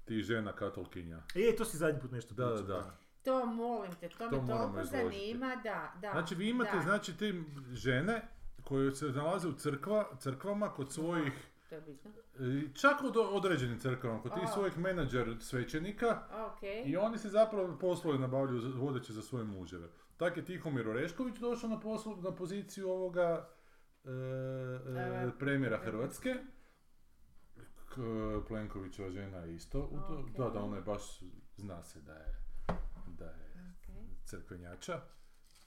[0.05, 1.23] tih žena katolkinja.
[1.37, 2.97] E, to si zadnji put nešto Da, da, pričao, da.
[3.23, 4.93] To molim te, to, To me toliko izložiti.
[5.27, 6.11] zanima, da, da.
[6.12, 6.83] Znači vi imate, da.
[6.83, 7.33] znači te
[7.69, 8.29] žene
[8.62, 11.33] koje se nalaze u crkva, crkvama kod svojih,
[11.69, 12.11] To je bitno.
[12.75, 14.53] čak od određenim crkvama, kod tih A.
[14.53, 16.62] svojih menadžer svećenika, Ok.
[16.85, 19.89] I oni se zapravo poslove nabavljaju vodeće za svoje muževe.
[20.17, 23.49] Tak je Tihomir Orešković došao na, poslu, na poziciju ovoga
[24.05, 26.35] e, e, premijera Hrvatske.
[27.89, 28.01] K,
[28.49, 29.81] Plenkovićeva žena je isto.
[29.81, 30.37] U to, Ok.
[30.37, 31.21] Da, da, ona je baš,
[31.57, 32.37] zna se da je,
[33.07, 33.75] da je
[34.25, 35.01] crkvenjača.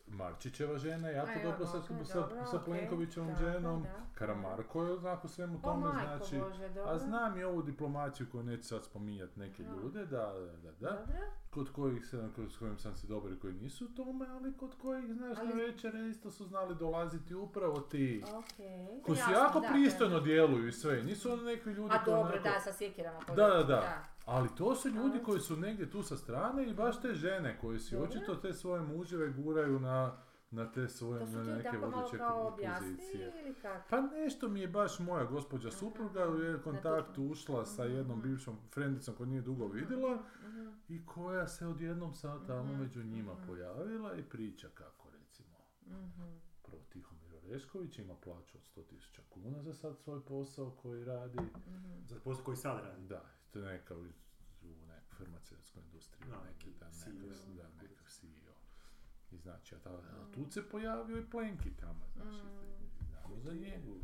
[0.09, 2.59] Marčićeva žena je jako dobro sa, dobro, sa, sa.
[2.59, 3.83] Plenkovićevom ženom.
[3.83, 3.89] da.
[4.13, 6.39] Karamarko je onako svemu O tome, majko znači...
[6.39, 6.69] Bože.
[6.85, 9.73] A znam i ovu diplomaciju koju neću sad spominjati neke Aha.
[9.75, 11.05] ljude, da, da, da, da.
[11.49, 14.57] Kod kojih se, kod s kojim sam si dobar i koji nisu u tome, ali
[14.57, 18.45] kod kojih, znaš, na Ali- večere isto su znali dolaziti upravo ti Ok.
[19.03, 20.25] koji su jako da, pristojno da.
[20.25, 23.19] djeluju i sve, nisu oni neki ljudi A koji dobro, onako- da, sa sjekirama.
[23.27, 24.03] Da, da, da.
[24.29, 27.57] Ali to su ljudi Ali- koji su negdje tu sa strane i baš te žene
[27.57, 30.17] koje si očito te svoje muževe guraju na,
[30.51, 32.31] na te svoje To su na ti neke vodeće pozicije.
[32.33, 32.99] objasnili
[33.39, 33.89] ili kako?
[33.89, 38.27] Pa nešto mi je baš moja gospođa supruga u je kontakt ušla sa jednom Mhm.
[38.27, 40.67] bivšom frendicom koju nije dugo vidjela Mhm.
[40.89, 43.47] i koja se odjednom sad tamo Mhm, među njima mhm.
[43.47, 46.23] pojavila i priča kako recimo Mhm.
[46.63, 51.37] prvo Tihomir Orešković ima plaću od 100.000 kuna za sad svoj posao koji radi.
[51.67, 52.05] Mhm.
[52.05, 53.07] Za posao koji sad radi.
[53.07, 53.21] Da,
[53.51, 54.01] to je neka u,
[54.61, 57.13] u neku farmaceutskoj industriji, Da, neki da, CEO.
[57.13, 58.53] nekav, da, nekav CEO.
[59.31, 62.79] I znači, a, ta, a tu se pojavio i Plenki tamo, znači, Mm.
[63.01, 63.95] znamo za njegu.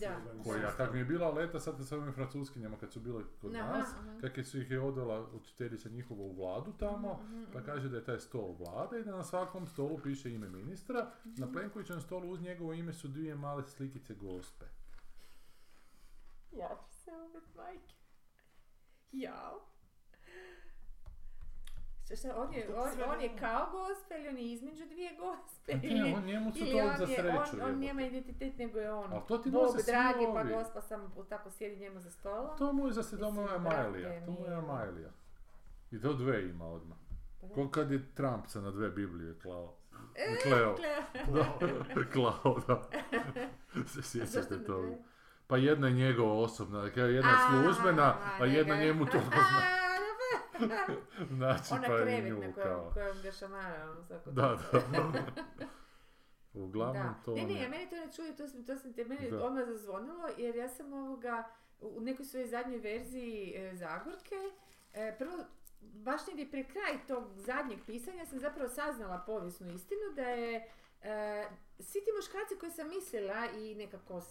[0.00, 0.42] Da.
[0.44, 3.72] Koja, kak mi je bila leta sad sa ovim francuskinjama kad su bile kod Aha,
[3.72, 4.18] nas, aha.
[4.20, 7.66] kak je su ih je odvela učiteljica njihova u vladu tamo, Mhm, mhm, pa mhm.
[7.66, 11.40] kaže da je taj stol vlade i da na svakom stolu piše ime ministra, Mhm.
[11.40, 14.64] na Plenkovićevom stolu uz njegovo ime su dvije male slikice gospe.
[16.52, 17.94] Ja ću se ubit, majke.
[19.14, 19.60] Jao.
[22.04, 25.10] Šta, šta, on je, on, on je kao gospe ili on je između dvije
[25.82, 27.62] Ili, ne, on njemu su to on za sreću.
[27.62, 29.12] On, on nema identitet nego je on.
[29.12, 30.52] Ali to ti Bog dragi, pa ovi.
[30.52, 32.58] gospa samo tako sjedi njemu za stolom.
[32.58, 34.08] To mu je za se to mu je Mislim, Majlija.
[34.08, 34.66] brate To mu je mili.
[34.66, 35.10] Majlija.
[35.90, 36.98] I to dve ima odmah.
[37.40, 37.48] Pa.
[37.48, 39.76] Ko kad je Trump se na dve Biblije klao.
[40.14, 40.76] E, Kleo.
[40.76, 42.04] Kleo.
[42.12, 42.88] klao, da.
[43.92, 44.96] se sjećate toga.
[45.46, 48.86] Pa jedna je njegova osobna, dakle jedna je službena, a jedna njega.
[48.86, 49.60] njemu to zna.
[51.30, 52.90] Znači, Ona pa je krevet nju na kao.
[52.94, 53.28] kojem, kojem ga
[53.84, 54.80] ono svako Da, da.
[56.64, 57.14] Uglavnom Da.
[57.24, 59.44] to Ne, ne, meni to ne čuje, to sam, to sam te meni Da.
[59.44, 61.44] odmah zazvonilo, jer ja sam ovoga,
[61.80, 64.34] u nekoj svojoj zadnjoj verziji e, Zagorke,
[64.92, 65.32] e, prvo,
[65.80, 70.68] baš negdje pre kraj tog zadnjeg pisanja sam zapravo saznala povijesnu istinu da je
[71.04, 71.44] e,
[71.78, 74.22] svi ti muškarci koji sam mislila i nekako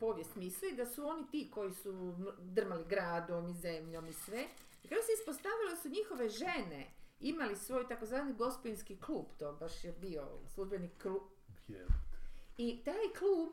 [0.00, 4.44] povijest misli da su oni ti koji su drmali gradom i zemljom i sve.
[4.82, 9.92] I kada se ispostavilo su njihove žene imali svoj takozvani gospinski klub, to baš je
[9.92, 11.22] bio službeni klub,
[12.56, 13.48] i taj klub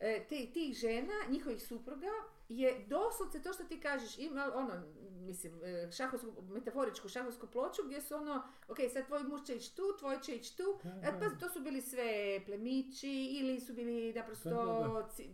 [0.00, 2.12] e, te, tih žena, njihovih supruga,
[2.48, 4.72] je doslovce to što ti kažeš, ima ono,
[5.20, 9.76] mislim, e, šahovsku, metaforičku šahovsku ploču gdje su ono, ok, sad tvoj muž će ići
[9.76, 12.04] tu, tvoj će ići tu, e, pa to su bili sve
[12.46, 14.56] plemići ili su bili naprosto Da,
[14.88, 15.08] da, da.
[15.08, 15.30] ci-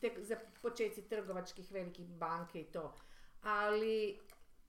[0.00, 2.94] tek za početci trgovačkih velikih banke i to.
[3.42, 4.18] Ali,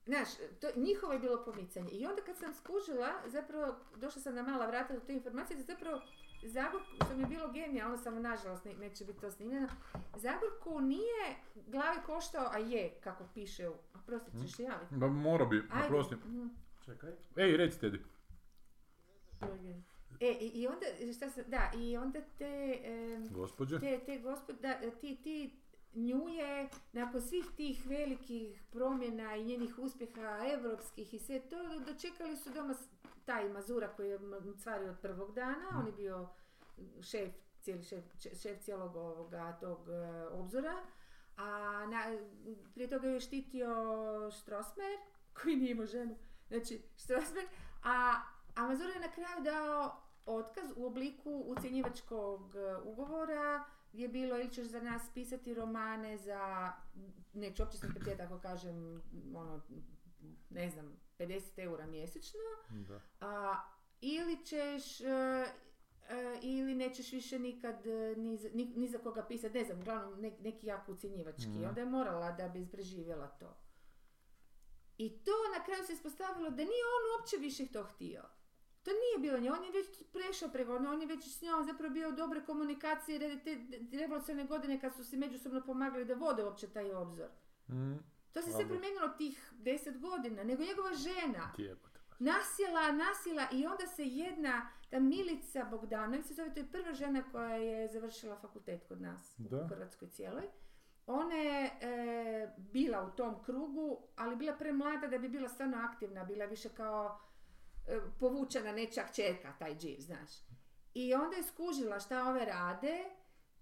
[0.06, 0.28] znaš,
[0.60, 1.90] to, njihovo je bilo pomicanje.
[1.90, 5.62] I onda kad sam skužila, zapravo, došla sam na mala vrata do te informacije, da
[5.62, 6.00] zapravo
[6.42, 9.68] Zagor, što mi je bilo genijalno, samo nažalost ne- neće biti to snimljeno,
[10.16, 11.36] Zagorku nije
[11.66, 13.72] glavi koštao, a je, kako piše u...
[13.94, 14.94] A prosti, ćeš se javiti?
[14.94, 15.84] Ba, mora bi, Ajde.
[15.86, 16.14] oprosti.
[16.14, 16.46] mhm.
[16.84, 17.10] Čekaj.
[17.36, 18.00] Ej, recite Edi.
[20.20, 23.80] E, i, i onda, šta sam, da, i onda te, em, Gospođe.
[23.80, 25.56] te, te gospod, da, ti, ti
[25.94, 32.36] nju je nakon svih tih velikih promjena i njenih uspjeha evropskih i sve to, dočekali
[32.36, 32.74] su doma
[33.24, 34.18] taj Mazura koji je
[34.58, 36.28] cvario od prvog dana, on je bio
[37.02, 38.04] šef, cijeli šef,
[38.42, 40.82] šef cijelog ovoga tog e, obzora,
[41.36, 41.46] a
[41.86, 42.18] na,
[42.74, 43.68] prije toga je štitio
[44.30, 44.98] Strossmayer,
[45.42, 46.16] koji nije imao ženu,
[46.48, 47.46] znači Strossmayer,
[47.84, 48.22] a,
[48.54, 54.38] a Mazur je na kraju dao otkaz u obliku ucjenjivačkog e, ugovora gdje je bilo
[54.38, 56.72] ili ćeš za nas pisati romane za,
[57.32, 59.02] neću uopće snipetijati ako kažem,
[59.34, 59.60] ono,
[60.50, 62.40] ne znam, 50 eura mjesečno,
[62.70, 63.00] Da.
[63.20, 63.56] a,
[64.00, 65.06] ili ćeš, e,
[66.08, 69.80] e, ili nećeš više nikad e, ni, za- ni, ni za koga pisati, ne znam,
[69.80, 71.48] uglavnom ne- neki jako ucjenjivački.
[71.50, 71.64] Mhm.
[71.64, 73.56] Onda je morala da bi preživjela to.
[74.98, 78.22] I to na kraju se ispostavilo da nije on uopće više to htio.
[78.82, 81.94] To nije bilo nje, on je već prešao preko, on je već s njom zapravo
[81.94, 83.56] bio dobre komunikacije, jer te
[83.90, 87.28] te revolucionarne godine kad su si međusobno pomagali da vode uopće taj obzor.
[87.68, 87.94] Mm.
[88.32, 91.52] To se sve promijenilo tih deset godina, nego njegova žena
[92.20, 97.22] nasjela, nasjela i onda se jedna, ta Milica Bogdanović se zove, to je prva žena
[97.32, 99.56] koja je završila fakultet kod nas Da.
[99.56, 100.44] u Hrvatskoj cijeloj.
[101.06, 106.24] Ona je e, bila u tom krugu, ali bila premlada da bi bila stvarno aktivna,
[106.24, 107.20] bila više kao
[107.88, 110.30] e, povučena nečak čerka, taj dživ, znaš.
[110.94, 113.04] I onda je skužila šta ove rade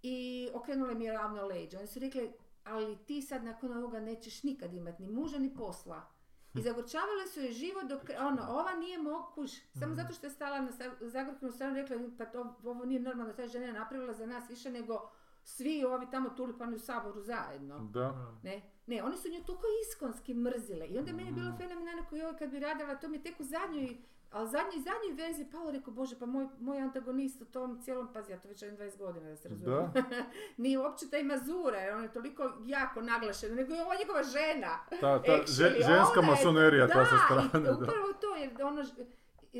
[0.02, 1.78] i okrenule mi je ravno leđa.
[1.78, 2.32] Oni su rekli,
[2.68, 6.18] ali ti sad nakon ovoga nećeš nikad imati ni muža ni posla.
[6.54, 10.60] I zagorčavale su je život dok, ono, ova nije moguć, samo zato što je stala
[10.60, 14.50] na Zagorkinu stranu rekla, pa to, ovo nije normalno, ta žena je napravila za nas
[14.50, 15.10] više nego
[15.44, 17.78] svi ovi tamo tulipani u saboru zajedno.
[17.78, 18.36] Da.
[18.42, 20.86] Ne, ne, oni su nju toliko iskonski mrzile.
[20.86, 23.40] I onda je meni bilo fenomenalno koji joj kad bi radila, to mi je tek
[23.40, 23.96] u zadnjoj,
[24.30, 28.32] ali zadnjoj, zadnjoj verziji palo, rekao, bože, pa moj, moj antagonist u tom cijelom, pazi,
[28.32, 29.90] ja to već imam 20 godina da se razumijem.
[29.94, 30.02] Da.
[30.56, 34.78] Nije uopće taj Mazura, jer on je toliko jako naglašen, nego je ovo njegova žena.
[34.90, 37.64] Ta, ta Actually, že- ženska je- masonerija ta sa da, strane.
[37.66, 37.72] Da.
[37.74, 38.84] upravo to, jer ono,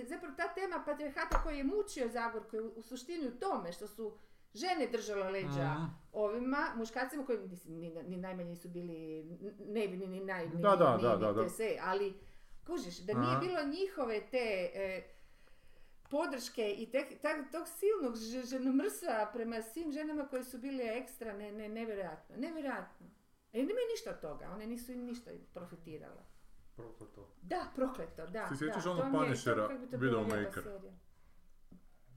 [0.05, 4.13] zapravo ta tema patriarhata koji je mučio Zagorku je u, suštini u tome što su
[4.55, 5.85] žene držale leđa Mhm.
[6.13, 9.25] ovima, muškarcima koji mislim, ni, ni najmanje nisu bili
[9.61, 11.49] nevini, ni naj, ni, Da, da, ni, da, ni
[11.83, 12.15] ali
[12.69, 13.41] kužiš, da nije Aha.
[13.41, 15.03] bilo njihove te e,
[16.05, 18.15] podrške i te, ta- tog silnog
[18.45, 23.07] ženomrsa prema svim ženama koje su bile ekstra, ne, ne, nevjerojatno, nevjerojatno.
[23.53, 26.23] E, nema ništa od toga, one nisu im ništa profitirale.
[26.77, 27.29] Prokleto.
[27.43, 28.49] Da, prokleto, da.
[28.49, 29.73] Se sjećaš onog to je- to Punishera, to
[30.63, 30.93] serija.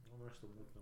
[0.08, 0.82] Ono nešto mutno.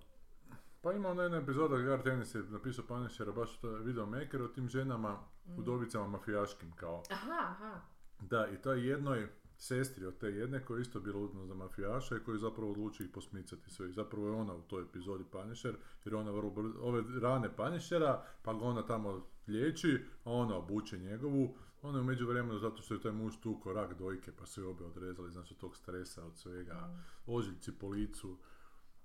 [0.82, 4.48] Pa ima ona jedna epizoda, Gar Tennis je napisao Punishera, baš to je videomaker o
[4.48, 5.60] tim ženama, Mm.
[5.60, 7.04] udovicama mafijaškim kao.
[7.12, 7.82] Aha, aha.
[8.22, 9.28] Da, i toj jednoj
[9.60, 13.04] sestri od te jedne koja je isto bila udno za mafijaša i koji zapravo odluči
[13.04, 13.90] ih posmicati sve.
[13.90, 18.24] I zapravo je ona u toj epizodi Punisher, jer ona vrlo brzo, ove rane Punishera,
[18.42, 21.56] pa ga ona tamo liječi, a ona obuče njegovu.
[21.82, 24.68] Ona je u međuvremenu, zato što je taj muž tuko rak dojke, pa su je
[24.68, 27.32] obe odrezali, znači od tog stresa, od svega, Mm.
[27.32, 28.38] ožiljci po licu.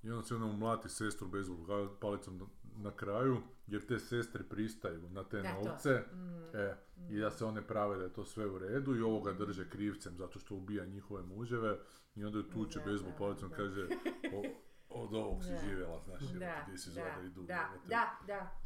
[0.05, 1.47] I onda se ona umlati sestru bez
[2.01, 2.47] palicom na,
[2.77, 3.37] na kraju,
[3.67, 5.69] jer te sestre pristaju na te Da, to.
[5.69, 6.05] novce.
[6.13, 6.57] Mm.
[6.57, 6.77] E,
[7.11, 10.17] i da se one prave da je to sve u redu i ovoga drže krivcem
[10.17, 11.79] zato što ubija njihove muževe
[12.15, 13.57] i onda ju tuče Da, da, palicom da.
[13.57, 13.89] kaže
[14.35, 14.43] o,
[14.89, 15.59] od ovog si Da.
[15.59, 17.43] živjela, znaš, Da, gdje si da, zvada idu.
[17.43, 17.89] da, jebote.
[17.89, 18.64] da, da.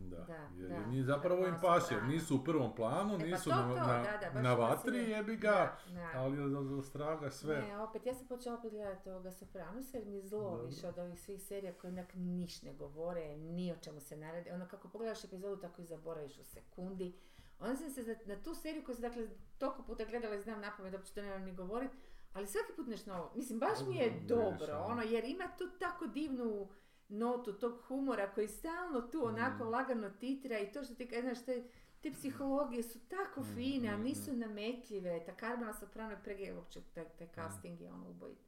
[0.00, 0.74] Da, Da, jer da.
[0.74, 3.74] je njih zapravo im paše, nisu u prvom planu, E, pa nisu to, na, to,
[3.76, 6.10] na, da, da, na vatri, si- jebi ga, Da, da.
[6.14, 7.56] ali za, za straga sve.
[7.58, 10.98] Ne, opet, ja sam počela opet gledati ovoga Sopranosa jer mi je zlo više od
[10.98, 14.50] ovih svih serija koje onak niš ne govore, ni o čemu se ne radi.
[14.50, 17.12] Ono kako pogledaš epizodu tako i zaboraviš u sekundi.
[17.60, 19.28] Onda sam se na tu seriju koju sam dakle
[19.58, 21.90] toliko puta gledala i znam napamet da uopće to nemam ni govorit,
[22.32, 23.32] ali svaki put nešto novo.
[23.34, 24.84] Mislim, baš mi je dobro, ono.
[24.84, 26.68] ono, jer ima tu tako divnu
[27.10, 29.68] notu tog humora koji stalno tu onako Mm.
[29.68, 31.62] lagano titra i to što ti kažeš, znaš, te,
[32.00, 35.24] te psihologije su tako Mm, fine, a mm, nisu nametljive.
[35.26, 37.30] Ta Carmela Soprano je prege, uopće taj, taj Mm.
[37.34, 38.38] casting je ono ubojit.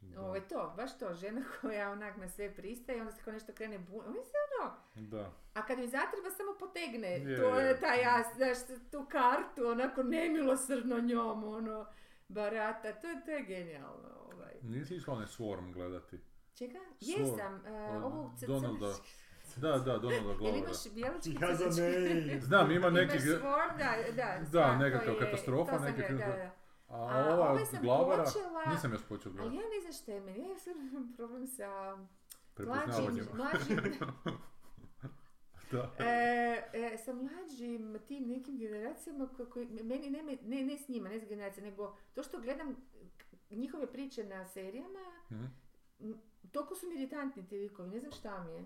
[0.00, 0.20] Da.
[0.20, 3.52] Ovo je to, baš to, žena koja onak na sve pristaje, onda se kao nešto
[3.52, 3.96] krene bu...
[3.98, 5.32] Mislim, ono, Da.
[5.54, 7.80] a kad joj zatreba samo potegne, Je, to je je.
[7.80, 8.58] taj, ja, znaš,
[8.90, 11.86] tu kartu, onako nemilosrdno njom, ono,
[12.28, 14.54] barata, to je, to je genijalno, ovaj.
[14.62, 16.18] Nisi išla onaj Swarm gledati?
[16.58, 16.78] Čega?
[16.98, 17.54] Svoj, Jesam,
[17.96, 18.92] uh, ovu c- Donalda.
[19.56, 20.56] Da, da, Donalda Jel Glovera.
[20.58, 22.40] imaš bijelički Ja za ne.
[22.40, 23.12] Znam, ima neki...
[23.14, 23.78] Imaš Sword,
[24.14, 26.50] da, da, nekakav je- katastrofa, to sam neki gledala, film- da, da.
[26.88, 29.56] A, A ova ovaj sam Glavera, počela- nisam još počeo Ali gledati.
[29.56, 31.96] ja ne znam što je meni, ja sam imam problem sa
[32.54, 33.28] Prepoznavanjem.
[33.34, 33.92] mlađim, mlađim,
[35.72, 35.94] Da.
[35.98, 36.04] e,
[36.74, 41.20] e, sa mlađim tim nekim generacijama ko- koji, meni ne, ne, ne s njima, ne
[41.20, 42.76] s generacijama, nego to što gledam
[43.50, 44.98] njihove priče na serijama,
[45.30, 45.44] Mhm.
[46.52, 48.64] Toliko su mi iritantni ti likovi, ne znam šta mi je.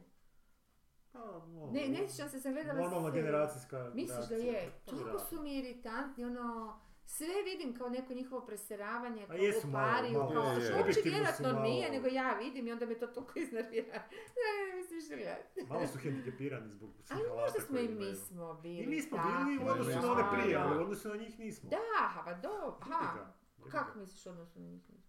[1.12, 4.72] Pa, ono, Ne, ne sjećam se, sam gledala Normalna generacijska Misliš da je?
[4.85, 9.87] Pa, Toliko su mi iritantni, ono, sve vidim kao neko njihovo preseravanje, kao jesu malo,
[9.87, 10.64] lupariju, malo, kao, je, je.
[10.64, 14.03] što uopće vjerojatno malo- nije, nego ja vidim i onda me to toliko iznervira.
[14.39, 15.66] ne, ne, mislim što gledati.
[15.68, 19.18] Malo su hendikepirani zbog svih Ali možda smo i mi smo bili I mi smo
[19.18, 21.70] bili u odnosu na one prije, ali u odnosu na njih nismo.
[21.70, 24.83] Da, pa do, ga, jebi Kako misliš odnosno na njih?
[24.87, 25.01] Pa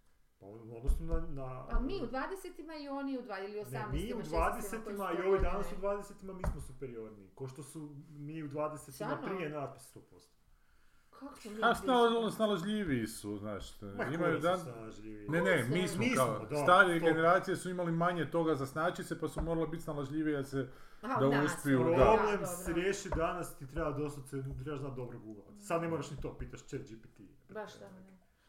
[0.46, 1.20] u odnosu na...
[1.20, 5.12] na Pa mi u 20-ima i oni u 20 ili 18-ima, Ne, mi u 20-ima
[5.12, 7.30] i ovi danas u 20-ima mi smo superiorni.
[7.36, 9.28] Ko što su mi u 20-ima Stvarno?
[9.28, 10.00] prije nas 100%.
[11.10, 13.82] Kako mi A snalažljiviji su, znaš.
[13.82, 14.60] Ma imaju dan...
[14.60, 14.66] su?
[15.28, 18.56] Ne, ne, su mi smo Mi kao, da, starije to- generacije su imali manje toga
[18.56, 20.70] za snaći se, pa su morale biti snalažljivije da se...
[21.02, 21.84] Aha, da uspiju, da.
[21.84, 22.46] Problem dobro.
[22.48, 25.62] se riješi danas ti treba doslovce, trebaš znati dobro googlati.
[25.62, 27.22] Sad ne moraš ni to, pitaš chat GPT.
[27.50, 27.90] Baš da,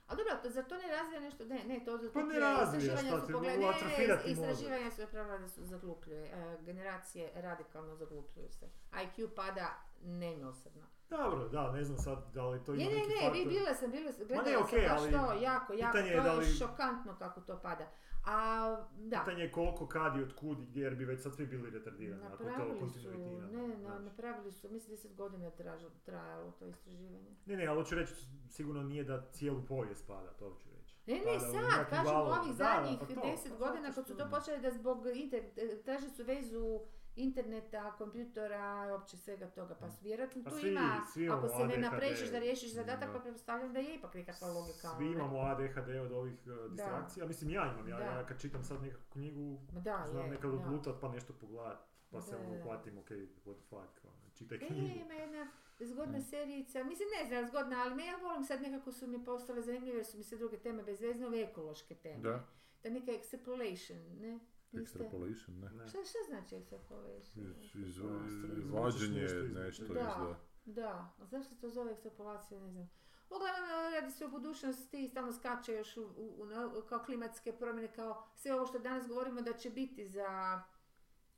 [0.04, 0.08] ne.
[0.08, 1.44] A dobro, to, zar to ne razvija nešto?
[1.44, 4.52] Ne, ne, to Pa ne razvija, istraživanja su ti, pogled- ne, atrofirati ne, mozak.
[4.52, 6.24] istraživanja su napravila da su zaglupljuju.
[6.24, 6.28] E,
[6.60, 8.66] generacije radikalno zaglupljuju se.
[8.94, 9.68] IQ pada
[10.02, 10.82] nemilosrdno.
[11.10, 13.32] Dobro, da, ne znam sad da li to Ne, ima ne, neki ne, faktor.
[13.34, 15.92] vi bila sam, bila sam, Ma ne, gledala okej, sam baš ali to, jako, jako,
[15.92, 17.86] pitanje je to da je li- šokantno kako to pada.
[18.26, 21.34] A, da, Pitanje je koliko, kad i od kud i gdje, jer bi već sad
[21.34, 23.10] svi bili retardirani, ako je to napravili su,
[23.52, 24.02] ne, na, znaš.
[24.02, 27.36] napravili su, mislim 10 godina tražilo, trajalo to istraživanje.
[27.46, 28.14] Ne, ne, ali hoću reći,
[28.50, 30.94] sigurno nije da cijelu povijest pada, to hoću reći.
[31.06, 34.30] Ne, ne, Pada sad, kažem ovih zadnjih pa to, deset pa godina kad su to
[34.30, 35.42] počeli da zbog inter,
[35.84, 36.80] traži su vezu
[37.16, 38.58] interneta, kompjutora,
[38.90, 41.80] uopće svega toga, pa vjerojatno Pa tu svi- ima, svi ako se ne ADHD.
[41.80, 43.12] naprešiš da riješiš zadatak, Da.
[43.12, 44.88] pa pretpostavljam da je ipak nekakva logika.
[44.88, 48.64] Svi ono, imamo ADHD od ovih uh, distrakcija, mislim ja imam, ja, ja kad čitam
[48.64, 51.78] sad nekakvu knjigu, da, znam je, nekad odlutat pa nešto pogledat,
[52.10, 55.00] pa se ono uhvatim, ok, what the fuck, ono, čitaj E, knjigu.
[55.00, 55.48] ima jedna
[55.80, 56.22] zgodna Mm.
[56.22, 59.96] serijica, mislim ne znam zgodna, ali me ja volim sad nekako su mi postale zanimljive,
[59.96, 62.20] jer su mi se druge teme bezvezne, ove ekološke teme.
[62.20, 62.44] Da.
[62.82, 64.38] Da neka extrapolation, ne?
[64.76, 65.70] Extrapolation, ne.
[65.72, 65.88] Ne.
[65.88, 67.54] Šta, šta znači extrapolation?
[67.54, 69.94] Iz, iz, Da, iz, stvarno, vađenje nešto nešto iz, Da.
[69.94, 70.40] da.
[70.66, 72.90] Da, a zašto se to zove ekstrapolacija, ne znam.
[73.26, 77.52] Uglavnom, radi se o budućnosti i stalno skače još u, u- u no- kao klimatske
[77.52, 80.62] promjene, kao sve ovo što danas govorimo da će biti za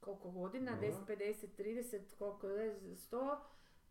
[0.01, 0.79] koliko godina, Da.
[0.79, 3.39] 10, 50, 30, koliko je, 100,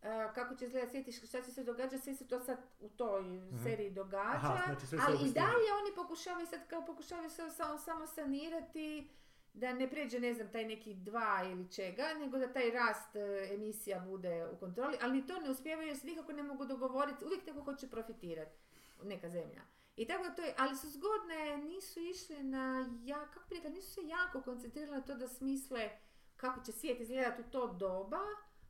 [0.02, 2.88] e, kako će izgledati svijet i šta će se događati, sve se to sad u
[2.88, 3.22] toj
[3.62, 8.06] seriji događa, Aha, znači ali i dalje oni pokušavaju sad kao pokušavaju se samo, samo
[8.06, 9.10] sanirati
[9.56, 13.48] da ne pređe, ne znam, taj neki dva ili čega, nego da taj rast e,
[13.54, 17.24] emisija bude u kontroli, ali ni to ne uspijevaju jer se nikako ne mogu dogovoriti,
[17.24, 18.56] uvijek neko hoće profitirati,
[19.02, 19.62] neka zemlja.
[19.96, 23.90] I tako da to je, ali su zgodne, nisu išle na, ja, kako bi nisu
[23.90, 25.90] se jako koncentrirale na to da smisle
[26.36, 28.20] kako će svijet izgledati u to doba,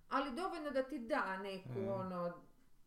[0.08, 1.88] ali dovoljno da ti da neku Mm.
[1.88, 2.45] ono,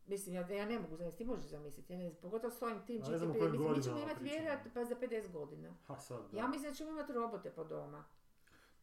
[0.10, 2.86] mislim, ja, ja ne mogu zamisliti, ti možeš zamisliti, ja ne znam, pogotovo s ovim
[2.86, 5.74] tim kojim mislim, mi ćemo imati vjerojatno pa za 50 godina.
[5.88, 6.38] Ha, sad, da.
[6.38, 8.03] Ja mislim da ćemo imati robote po doma.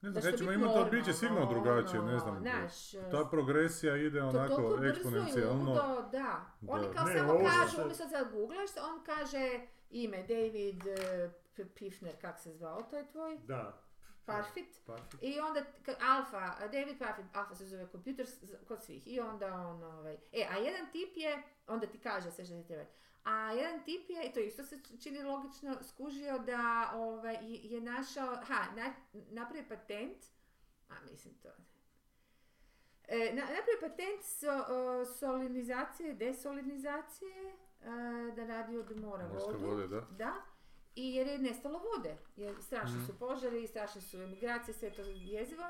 [0.00, 2.40] Ne znam, će kad ćemo biti imati, ali bit će sigurno drugačije, ne ono, znam.
[2.40, 5.70] Znaš, Ta progresija ide to onako toliko brzo i eksponencijalno.
[5.70, 6.46] ludo, da.
[6.68, 9.60] Oni kao Ne, samo ovo kažu, umjesto da googlaš, on kaže
[9.90, 11.30] ime David eh,
[11.74, 13.38] Pifner, kak se zvao, to je tvoj?
[13.46, 13.85] Da.
[14.26, 14.80] Parfit.
[14.86, 15.22] Parfit.
[15.22, 15.64] I onda
[16.02, 18.26] Alfa, David Parfit, Alfa se zove kompjuter
[18.68, 19.02] kod svih.
[19.06, 22.66] I onda on, ovaj, e, a jedan tip je, onda ti kaže sve što ti
[22.66, 22.84] treba.
[23.24, 26.60] A jedan tip je, i to isto se čini logično, skužio da
[26.94, 30.16] ovaj, je- našao, ha, na, napravio patent,
[30.88, 31.48] a mislim to,
[33.08, 37.86] E, na, napravio patent so, o, solinizacije, desolinizacije, e,
[38.32, 39.58] da radi od mora vodu.
[39.58, 40.00] vode, da.
[40.00, 40.32] Da,
[40.96, 43.06] i jer je nestalo vode, jer strašni Mhm.
[43.06, 45.64] su požari, strašne su emigracije, sve to jezivo.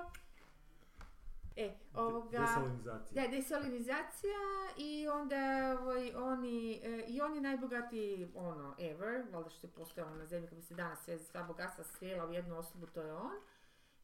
[1.56, 2.38] E, ovoga...
[2.38, 3.22] Desalinizacija.
[3.22, 4.38] Da, desalinizacija
[4.76, 5.36] i onda
[5.82, 10.48] ovaj, oni, e, i on je najbogatiji ono, ever, valjda što je postojalo na zemlji
[10.52, 13.32] bi se danas sve, sva bogatstva srela u jednu osobu, to je on.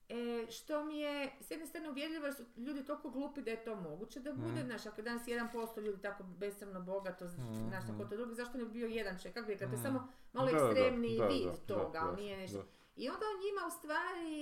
[0.09, 0.14] E,
[0.50, 3.74] što mi je s jedne strane uvjerljivo jer su ljudi toliko glupi da je to
[3.76, 4.64] moguće da bude, Mhm.
[4.64, 8.59] znaš, ako je danas 1% ljudi tako besramno bogato, Mhm, znaš, tako to drugi, zašto
[8.59, 9.82] ne bi bio jedan čovjek, kako bi rekla, to je Mhm.
[9.84, 12.57] samo malo Da, ekstremniji da, vid da, toga, da, ali nije nešto.
[12.59, 12.64] da.
[12.96, 14.34] I onda on njima u stvari,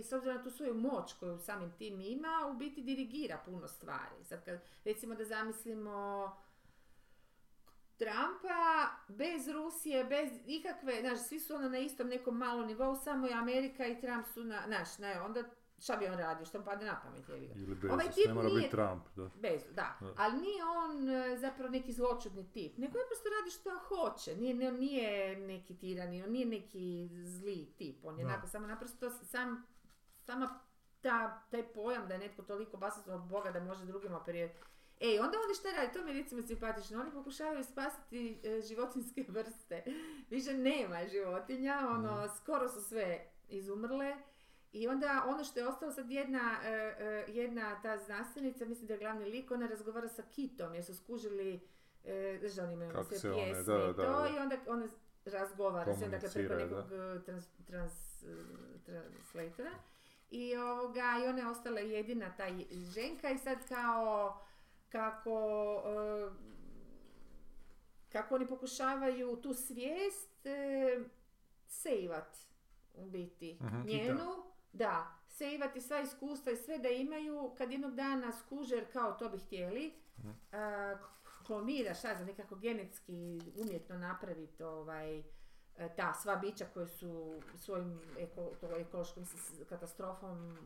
[0.00, 4.24] s obzirom na tu svoju moć koju samim tim ima, u biti dirigira puno stvari.
[4.24, 6.30] Sad kad, recimo da zamislimo
[8.02, 13.26] Trumpa bez Rusije, bez ikakve, znaš, svi su ono na istom nekom malom nivou, samo
[13.26, 15.42] je Amerika i Trump su na, znaš, ne, onda
[15.78, 17.36] šta bi on radio, što mu padne na pamet, ga.
[17.36, 19.30] Ili Bezos, Ovaj tip ne mora nije- biti Trump, da.
[19.36, 19.96] Bez, da.
[20.00, 20.14] Da.
[20.16, 24.36] Ali nije on e, zapravo neki zločudni tip, nego je prosto radi što hoće.
[24.36, 28.04] Nije, ne- nije neki tirani, on nije neki zli tip.
[28.04, 29.66] On je onako samo naprosto sam,
[30.16, 30.60] sama
[31.00, 34.58] ta, taj pojam da je netko toliko basan od Boga da može drugima operirati.
[35.02, 39.24] Ej, onda oni šta radi, to mi je recimo simpatično, oni pokušavaju spasiti e, životinske
[39.36, 39.84] vrste.
[40.30, 44.16] Više nema životinja, ono, skoro su sve izumrle.
[44.72, 48.94] I onda ono što je ostalo sad jedna, e, e, jedna ta znanstvenica, mislim da
[48.94, 51.60] je glavni lik, ona razgovara sa kitom jer su skužili,
[52.04, 54.88] e, oni imaju sve se pjesme da, i to i onda ona
[55.24, 58.26] razgovara sve, dakle preko nekog e, trans, trans, e,
[58.84, 59.70] translatora.
[60.30, 62.44] I, ovoga, I ona je ostala jedina ta
[62.94, 64.38] ženka i sad kao
[64.92, 65.40] kako
[65.86, 66.30] e,
[68.08, 71.00] kako oni pokušavaju tu svijest e,
[71.66, 72.36] sejvat
[72.94, 73.82] u biti Mhm.
[73.82, 74.30] njenu,
[74.72, 79.28] da, sejvati sva iskustva i sve da imaju, kad jednog dana skuže, jer kao to
[79.28, 80.30] bi htjeli, Mhm.
[80.52, 80.96] a,
[81.46, 85.22] klonira, šta znam, nekako genetski umjetno napraviti ovaj,
[85.96, 89.26] ta sva bića koje su svojim eko, to ekološkom
[89.68, 90.56] katastrofom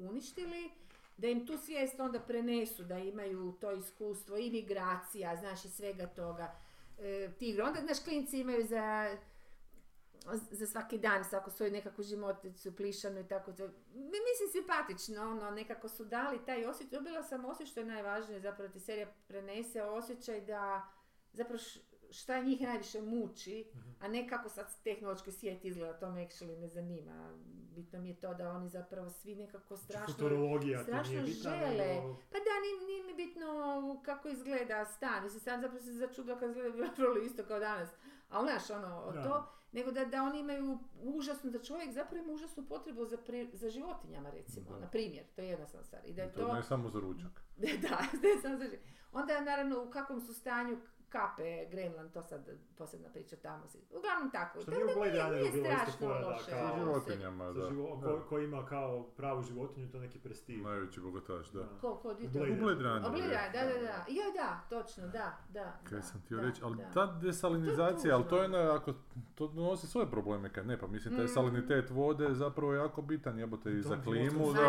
[0.00, 0.70] uništili,
[1.20, 6.06] da im tu svijest onda prenesu, da imaju to iskustvo i migracija, znaš, i svega
[6.06, 6.54] toga.
[6.98, 7.62] E, tigre.
[7.62, 9.16] Onda, znaš, klinci imaju za,
[10.50, 13.66] za svaki dan, svako svoju nekakvu životicu, plišanu i tako to.
[13.94, 16.98] Mi- Mislim, simpatično, ono, nekako su dali taj osjećaj.
[16.98, 20.88] Dobila sam osjećaj, što je najvažnije, zapravo ti serija prenese osjećaj da
[21.32, 21.58] zapravo
[22.10, 23.64] šta njih najviše muči,
[24.00, 27.38] a ne kako sad tehnološki svijet izgleda, to me actually ne zanima.
[27.70, 30.14] Bitno mi je to da oni zapravo svi nekako strašno
[30.78, 31.86] ti strašno nije bitna, žele.
[31.86, 33.46] nego- Pa da, nije, nije mi bitno
[34.00, 35.22] kako izgleda stan.
[35.22, 37.88] Mislim, sam zapravo se začudila kad izgleda vrlo isto kao danas.
[38.28, 39.22] Ali znaš, ono, Da.
[39.22, 43.50] to, nego da, da oni imaju užasnu, da čovjek zapravo ima užasnu potrebu za, pri-
[43.52, 44.78] za životinjama recimo, Da.
[44.78, 46.02] na primjer, to je jednostavna stvar.
[46.04, 47.42] I da je To to, ne samo za ručak.
[47.82, 48.64] da, ne samo za
[49.12, 50.78] Onda naravno u kakvom su stanju
[51.10, 52.40] kape Grenland, to sad
[52.76, 53.78] posebna priča tamo si.
[53.90, 54.60] Uglavnom tako.
[54.60, 57.44] Što nije u Blade nije, Runneru bilo isto strašno fora da kao- Sa ovo životinjama,
[57.46, 57.68] da.
[57.68, 60.62] živo, ko, ko ima kao pravu životinju, to je neki prestiž.
[60.62, 61.64] Najveći bogataš, da.
[61.80, 62.38] Ko, ko, di U to?
[62.38, 63.06] U Blade Runneru.
[63.06, 63.28] A Blade je.
[63.30, 64.04] Runner, da, da, da.
[64.08, 65.78] Joj, da, točno, da, da.
[65.84, 68.92] Kaj da, sam da, reći, ali ta desalinizacija, ali to je na, ako
[69.34, 71.28] to donosi svoje probleme, kad ne, pa mislim, taj Mm.
[71.28, 74.60] salinitet vode je zapravo jako bitan, jebote, i za je klimu, da.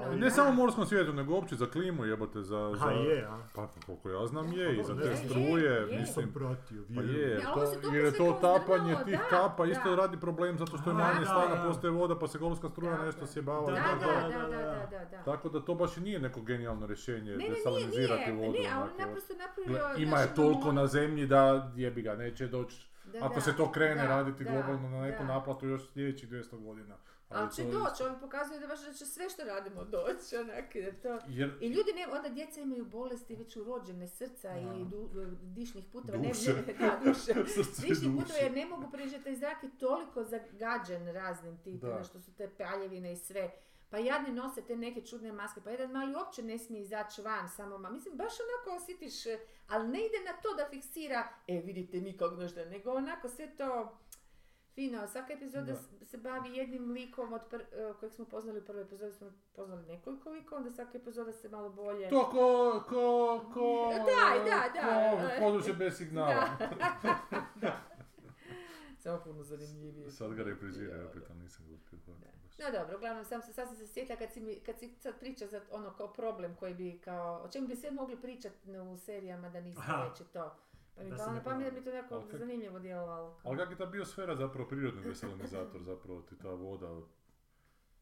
[0.00, 0.14] da.
[0.16, 2.72] ne samo u morskom svijetu, nego uopće za klimu, jebote, za...
[2.74, 3.38] Za je, a?
[3.54, 5.98] Pa koliko ja znam je, i za Je, te je, struje, je.
[5.98, 9.96] mislim, Nisam pratio, Pa je, to, jer je to tapanje tih da, kapa isto da.
[9.96, 11.62] radi problem zato što je Da, manje da, stana, da.
[11.62, 13.26] postoje voda pa se golska struja Tako nešto je.
[13.26, 13.66] sjebava.
[13.66, 14.98] Da, Da, da, da, da, da, da, da.
[14.98, 15.22] da, da.
[15.22, 18.52] Tako da to baš i nije neko genijalno rješenje Ne, desalinizirati vodu.
[18.52, 18.98] ne, a on onako.
[19.00, 19.94] naprosto napravio...
[19.98, 23.72] Ima je toliko na zemlji da jebi ga, neće doći Da, ako da, se to
[23.72, 25.28] krene da, raditi da, globalno na neku da.
[25.28, 26.94] naplatu još sljedećih 200 godina.
[27.28, 30.92] Ali će doći, on pokazuje da baš da će sve što radimo doći, onak, da
[31.02, 31.24] to...
[31.28, 34.84] Jer I ljudi ne, onda djeca imaju bolesti već urođene srca i Da.
[34.84, 35.10] du,
[35.56, 36.18] dišnih puteva.
[36.18, 36.52] Duše.
[36.52, 37.32] Ne, ne, da, duše.
[37.32, 38.22] I Dišnih duše.
[38.22, 42.50] puteva jer ne mogu preživjeti, taj zrak je toliko zagađen raznim ono što su te
[42.58, 43.50] paljevine i sve.
[43.90, 47.48] Pa jadni nose te neke čudne maske, pa jedan mali uopće ne smije izaći van,
[47.48, 47.90] samo ma.
[47.90, 52.16] Mislim, baš onako osjetiš, e, ali ne ide na to da fiksira, e vidite mi
[52.38, 53.98] nešto, nego onako sve to
[54.78, 55.08] fino.
[55.08, 56.06] Svaka epizoda Da.
[56.06, 59.82] se bavi jednim likom od pr- e, kojeg smo poznali u prvoj epizodi, smo poznali
[59.84, 62.08] nekoliko likova, onda svaka epizoda se malo bolje...
[62.10, 64.04] to ko, ko, ko, Da,
[64.44, 65.10] da, da.
[65.10, 66.34] ko područje bez signala.
[67.56, 67.72] Da.
[68.98, 70.10] Samo puno zanimljivije.
[70.10, 71.98] Sad ga reprizira Da, opet, ali nisam ga uspio.
[72.58, 75.18] No dobro, uglavnom sam se, sad sam se sjetila kad si, mi, kad si sad
[75.20, 78.96] priča za ono kao problem koji bi kao, o čemu bi sve mogli pričati u
[78.98, 80.04] serijama da nismo Aha.
[80.04, 80.56] već i to.
[80.98, 83.30] Pa mi Da palo na ne pamet da bi to nekako kak- zanimljivo djelovalo.
[83.32, 83.40] kao.
[83.44, 87.00] Ali kak je ta biosfera zapravo prirodni desalinizator, zapravo ti ta voda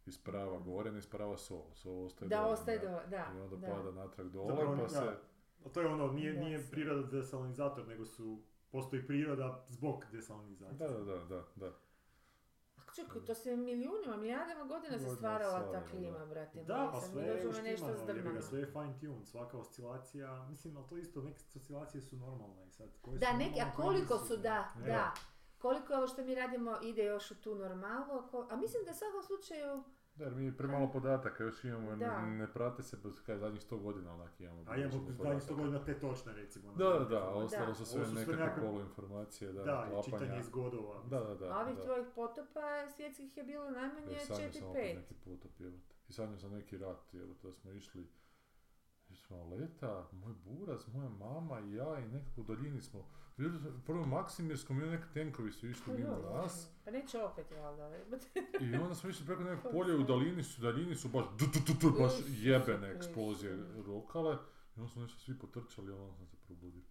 [0.07, 1.63] isprava gore, ne isprava sol.
[1.75, 2.87] Sol ostaje Da, dole, ostaje da.
[2.87, 3.67] do, da, I onda da.
[3.69, 4.89] pada natrag dole, Zapravo, pa da.
[4.89, 5.17] se...
[5.65, 8.39] A to je ono, nije, Da, nije priroda desalinizator, nego su,
[8.71, 10.79] postoji priroda zbog desalinizacije.
[10.79, 11.73] Da, da, da, da, da.
[12.97, 16.27] Čekaj, to se milijunima, milijardama godina se stvarala ta klima, da.
[16.27, 16.65] brate.
[16.65, 17.87] Da, pa sve je dođemo nešto
[18.33, 22.67] ga, sve je fine tune, svaka oscilacija, mislim, ali to isto, neke oscilacije su normalne
[22.67, 22.89] i sad.
[23.03, 25.15] Koje Da, su neki, a koliko su, da, da.
[25.59, 28.95] Koliko je ovo što mi radimo ide još u tu normalu, a mislim da u
[28.95, 29.85] svakom slučaju,
[30.17, 32.21] Da, jer mi premalo podataka još imamo, ne, Da.
[32.23, 34.65] ne prate se, bez kaj zadnjih 100 godina onak imamo.
[34.67, 35.55] A imamo zadnjih sto podataka.
[35.55, 36.73] godina te točne, recimo.
[36.73, 37.45] Da, da, neke da, a informacije.
[37.45, 41.03] ostalo su sve nekakve nekakve- poluinformacije, da, Da, i čitanje iz godova.
[41.05, 41.47] Da, da, da.
[41.49, 41.83] a ovih da.
[41.83, 44.97] tvojih potopa svjetskih je bilo najmanje Jer sanjao sam opet 4-5.
[44.97, 45.95] neki potop, jebote.
[46.09, 48.09] I sanjao sam neki rat, jebote, da smo išli
[49.05, 53.05] išli smo leta, moj buraz, moja mama i ja i nekako u daljini smo.
[53.87, 56.71] Prvo Maksimirskom i neki tenkovi su išli mimo nas.
[56.85, 57.91] Pa neće opet, valjda.
[58.65, 61.47] I onda smo išli preko nekog polja i u daljini su, daljini su baš, du,
[61.47, 64.37] du, du, baš jebene eksplozije rokale.
[64.77, 66.83] I onda smo nešto svi potrčali, a onda sam se probudio.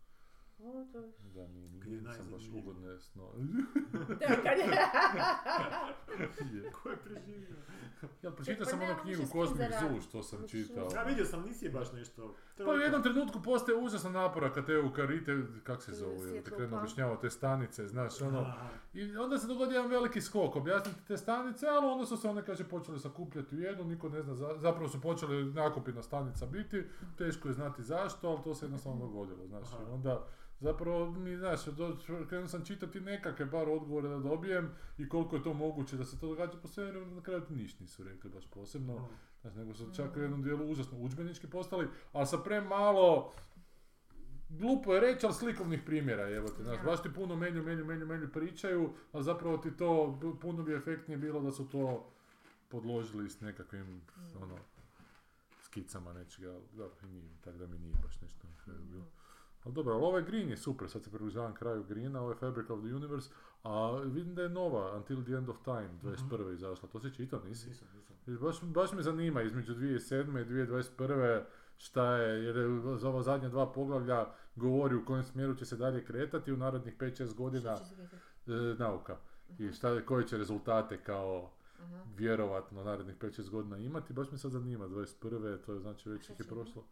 [0.65, 3.31] O, to- Da, nije, Kad je nisam baš ugodne sno.
[4.19, 4.65] Da, kad je...
[6.53, 6.71] Je.
[6.73, 7.55] Ko je preživio?
[8.21, 9.79] Ja, pročitao Pa sam onu knjigu zaraditi.
[9.81, 10.87] Zoo što sam čitao.
[10.95, 12.21] Ja vidio sam, nisi je baš nešto...
[12.57, 15.31] to je Pa u jednom trenutku postaje užasno napora kad te eukarite,
[15.63, 18.53] kak se zove, te krenu objašnjavati te stanice, znaš, ono.
[18.93, 22.45] I onda se dogodi jedan veliki skok, objasniti te stanice, ali onda su se one,
[22.45, 26.83] kaže, počeli sakupljati u jednu, niko ne zna, za- zapravo su počeli nakupina stanica biti,
[27.17, 30.27] teško je znati zašto, ali to se jednostavno dogodilo, znaš, onda
[30.65, 31.97] zapravo mi, znaš, do-
[32.29, 36.19] krenuo sam čitati nekakve bar odgovore da dobijem i koliko je to moguće da se
[36.19, 39.07] to događa po svemiru, na kraju ti ništa nisu rekli baš posebno.
[39.41, 43.33] Znači, nego su čak u jednom dijelu užasno udžbenički postali, ali sa premalo,
[44.49, 46.83] glupo je reći, ali slikovnih primjera, evo te, znaš, Da.
[46.83, 51.17] baš ti puno menju, menju, menju, menju pričaju, a zapravo ti to, puno bi efektnije
[51.17, 52.11] bilo da su to
[52.69, 54.01] podložili s nekakvim,
[54.41, 54.55] ono,
[55.61, 59.05] skicama nečega, dobro, i nije, tako da mi nije baš nešto kraju bilo.
[59.65, 62.79] Ali dobro, ali ovaj Green je super, sad se približavam kraju Greena, ovaj Fabric of
[62.79, 63.29] the Universe,
[63.63, 66.53] a vidim da je nova, Until the End of Time, 21.
[66.53, 67.69] izašla, to si čitao, nisi?
[67.69, 67.87] Nisam,
[68.41, 70.41] Baš, baš me zanima između 2007.
[70.41, 71.41] i 2021.
[71.77, 75.77] šta je, jer je za ova zadnja dva poglavlja govori u kojem smjeru će se
[75.77, 77.77] dalje kretati u narednih 5-6 godina
[78.47, 79.17] e, nauka.
[79.59, 82.03] I šta, koje će rezultate kao Aha.
[82.17, 85.57] vjerovatno narednih 5-6 godina imati, baš me sad zanima, 21.
[85.65, 86.83] to je znači već ih je prošlo.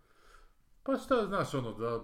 [0.84, 2.04] Pa šta, znaš ono, da.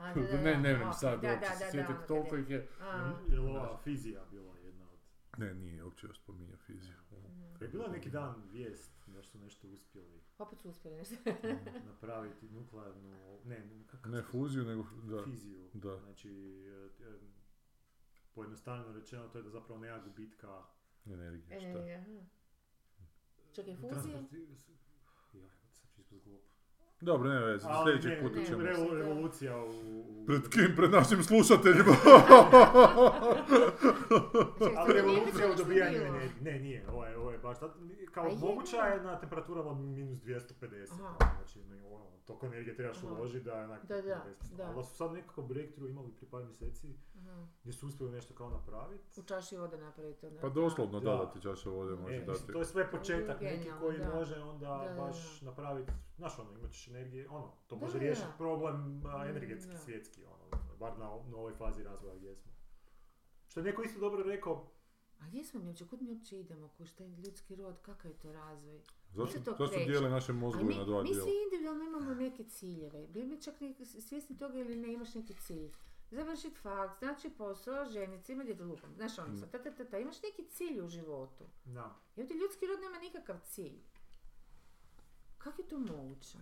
[0.00, 1.40] A, da, da, ne, ne vrem sad da,
[1.72, 2.68] da, toliko je- ih je.
[2.80, 4.98] A, Je li ova fizija bila jedna od...
[5.38, 6.94] Ne, nije uopće još spominjao fiziju.
[7.60, 11.14] Je bila neki dan vijest da su nešto uspjeli Opet su uspjeli nešto.
[11.90, 13.40] napraviti nuklearnu...
[13.44, 15.24] Ne, kako Ne fuziju, nego, da.
[15.24, 15.68] Fiziju.
[15.74, 15.98] Da.
[15.98, 16.30] Znači,
[16.66, 17.18] e, e,
[18.34, 20.62] pojednostavljeno rečeno, to je da zapravo nema gubitka
[21.06, 21.68] Energije, šta?
[21.68, 22.24] E, aha.
[23.52, 24.14] Čekaj, fuzije?
[25.32, 26.42] Ja, sad ću ispast glup.
[27.00, 28.58] Dobro, ne veze, Ali sljedećeg ne, puta ne, ćemo...
[28.58, 28.64] ne.
[28.66, 29.70] revo- revolucija u...
[30.26, 30.72] Pred kim?
[30.76, 31.94] Pred našim slušateljima?
[34.58, 36.30] Čekaj, Ali revolucija u dobijanju energije.
[36.40, 37.56] Ne, nije, ovo je, ovo je baš,
[38.12, 40.92] kao A moguća je na temperaturama od minus 250.
[40.92, 41.14] Aha.
[41.36, 44.64] Znači, no, ono, toliko energije trebaš uložiti da je onak Da, da, da.
[44.66, 46.88] Ali su sad nekako breakthrough imali prije par mjeseci,
[47.18, 47.46] Aha.
[47.60, 49.20] gdje su uspjeli nešto kao napraviti.
[49.20, 50.40] U čaši vode napraviti onda.
[50.40, 51.16] Pa doslovno da, Da.
[51.16, 52.52] da ti čaša vode može E, dati.
[52.52, 56.70] to je sve početak neki koji može onda Da, da, baš napraviti, znaš ono, imat
[56.72, 58.36] ćeš energije, ono, to može da, riješiti da.
[58.36, 58.74] problem
[59.06, 59.78] a, Mm, energetski, da.
[59.78, 60.44] svjetski, ono,
[60.78, 62.52] bar na, na ovoj fazi razvoja gdje smo.
[63.46, 64.66] Što je neko isto dobro rekao,
[65.18, 68.10] A gdje smo mi uopće, kud mi uopće idemo, ko šta je ljudski rod, kakav
[68.10, 68.80] je to razvoj?
[69.10, 71.24] Zašto, se to zašto dijele naše mozgove mi, na dva mi dijela?
[71.24, 73.06] svi individualno imamo neke ciljeve.
[73.06, 73.54] Bili mi čak
[74.00, 75.70] svjesni toga ili ne imaš neki cilj.
[76.10, 78.94] Završiti fakt, znači posao, ženici, ima djedu lupam.
[78.94, 79.40] Znaš ono, Mm.
[79.42, 81.44] ta, ta, ta, ta, imaš neki cilj u životu.
[81.64, 83.78] da, I ovdje ljudski rod nema nikakav cilj.
[85.40, 86.38] Kako je to moguće?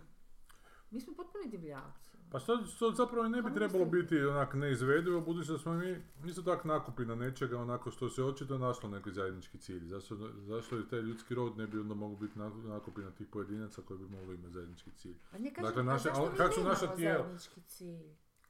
[0.91, 2.09] Mi smo potpuni divljaci.
[2.31, 5.97] Pa što, što zapravo ne bi Kako trebalo biti onak neizvedivo, budući da smo mi
[6.25, 9.85] isto tak nakupi na nečega, onako što se očito našlo neki zajednički cilj.
[9.85, 13.27] Zašto, zašto i taj ljudski rod ne bi onda mogao biti nak- nakupi na tih
[13.27, 15.15] pojedinaca koji bi mogli imati zajednički cilj?
[15.31, 17.17] Pa ne kažem, Dakle, a naše- zašto ali mi kak su naša tijela?
[17.19, 18.09] zajednički cilj?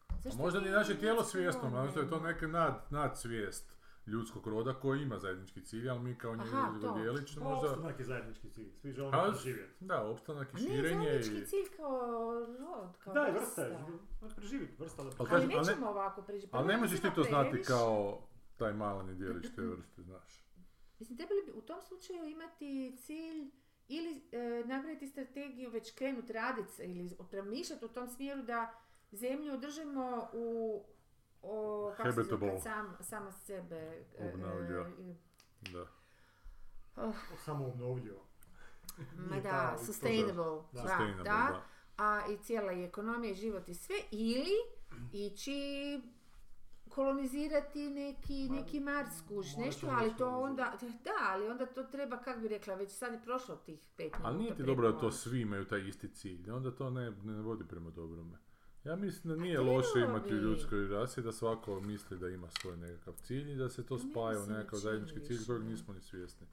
[0.09, 4.73] A Zašto možda ni naše tijelo svjesno, možda je to neka nad, nadsvijest ljudskog roda
[4.73, 6.51] koji ima zajednički cilj, ali mi kao njegov
[6.93, 7.67] dijelić Pa, možda...
[7.67, 9.85] opstanak je zajednički cilj, svi želimo A, preživjeti.
[9.85, 11.45] Da, opstanak i ne, širenje zajednički i...
[11.45, 11.99] cilj kao
[12.59, 13.39] rod, kao Da, i vrsta.
[13.39, 16.55] vrsta je, život- preživjeti, vrsta da Ali Ali kažem, ali ne- nećemo ovako preživjeti.
[16.55, 18.21] Ali ne možeš ti to znati kao
[18.57, 20.45] taj malani dijelić te vrste, znaš.
[20.99, 23.51] Mislim, trebali bi u tom slučaju imati cilj
[23.87, 28.73] ili e, napraviti strategiju, već krenuti raditi ili promišljati u tom smjeru da
[29.11, 30.83] zemlju održimo u
[31.41, 35.15] o, kako se zove, sam, sama sebe e, e, e,
[35.73, 35.87] Da.
[37.37, 38.25] samo obnovljivo.
[39.15, 40.61] ma da, ta- sustainable, Da.
[40.73, 41.63] da, Sustainable, da, da.
[41.97, 44.51] a i cijela i ekonomija i život i sve, ili
[45.13, 46.01] ići
[46.89, 52.17] kolonizirati neki, Ma, neki Mars, kuš, nešto, ali to onda, da, ali onda to treba,
[52.17, 54.27] kak bi rekla, već sad je prošlo tih pet minuta.
[54.27, 57.41] Ali nije ti dobro da to svi imaju taj isti cilj, onda to ne, ne
[57.41, 58.37] vodi prema dobrome.
[58.83, 62.77] Ja mislim da nije loše imati u ljudskoj rasi da svako misli da ima svoj
[62.77, 66.01] nekakav cilj i da se to Pa spaja u nekakav zajednički cilj kojeg nismo ni
[66.01, 66.47] svjesni.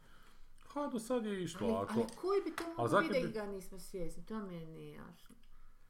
[0.66, 2.01] Ha, do sad je išlo, Ali, ako...
[2.01, 5.37] ali koji bi to biti da bi- ga nismo svjesni, to mi je nejasno.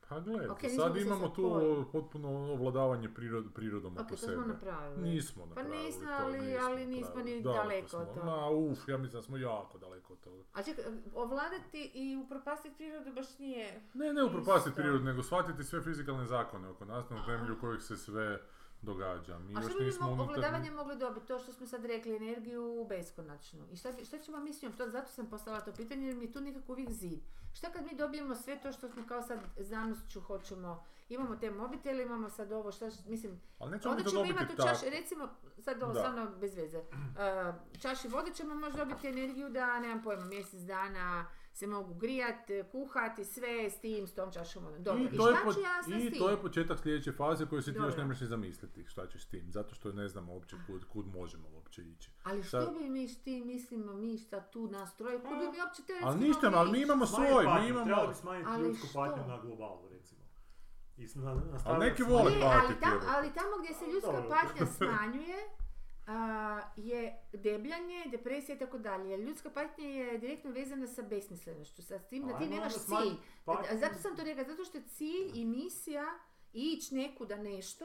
[0.09, 1.85] Pa gledaj, Ok, sad nismo imamo tu koji.
[1.93, 4.33] potpuno ovladavanje prirod, prirodom Ok, oko to sebe.
[4.35, 5.03] smo napravili.
[5.05, 8.25] Nismo Pa napravili nismo, to, ali- ali nismo ni Daleko daleko od toga.
[8.27, 10.43] Ma, uf, ja mislim da smo jako daleko od toga.
[10.53, 10.85] A čekaj,
[11.15, 13.81] ovladati i upropastiti prirodu baš nije...
[13.95, 17.97] Ne, ne upropastiti prirodu, nego shvatiti sve fizikalne zakone oko nas, na temelju kojih se
[17.97, 18.41] sve
[18.87, 19.39] događa.
[19.39, 20.73] Mi A još što bi nismo mo- unutar...
[20.77, 21.27] mogli dobiti?
[21.27, 23.65] To što smo sad rekli, energiju beskonačnu.
[23.73, 24.73] I šta, bi- šta ćemo mi s njom?
[24.73, 27.21] To, zato sam postavila to pitanje jer mi je tu nekako uvijek zid.
[27.55, 32.03] Šta kad mi dobijemo sve to što smo kao sad znanošću hoćemo, imamo te mobitele,
[32.03, 35.29] imamo sad ovo, šta, mislim, Ali nećemo onda ćemo imati u čaši, recimo,
[35.59, 40.25] sad ovo stvarno bez veze, uh, čaši vode ćemo možda dobiti energiju da, nemam pojma,
[40.25, 41.27] mjesec dana
[41.57, 42.37] se mogu grijat,
[42.73, 44.79] kuhati, sve s tim, s tom čašom vode.
[44.81, 46.19] Dobro, i, I, to je, šta po- ću ja sad s I tim?
[46.19, 49.23] to je početak sljedeće faze koju si ti još ne možeš ni zamisliti šta ćeš
[49.23, 52.11] s tim, zato što ne znamo uopće kud, kud možemo uopće ići.
[52.23, 55.61] Ali Šta- što bi mi s tim mislimo, mi šta tu nastroje, kud bi mi
[55.61, 57.85] uopće teoretski Ali ništa, ali mi imamo svoj, mi imamo...
[57.85, 58.95] Trebali bi smanjiti Ali ljudsku što?
[58.97, 60.21] patnju na globalu, recimo.
[60.97, 64.67] I s- na, nastavljati neki vole patiti, ali, tam, ali tamo gdje se ljudska patnja
[64.79, 65.37] smanjuje,
[66.77, 69.17] je debljanje, depresija i tako dalje.
[69.17, 73.45] Ljudska patnja je direktno vezana sa besmislenošću, sa tim da ti Ajmo nemaš smanjiti cilj.
[73.45, 73.79] patnju.
[73.79, 76.05] Zato sam to rekla, zato što je cilj i misija
[76.53, 77.85] ići nekuda nešto,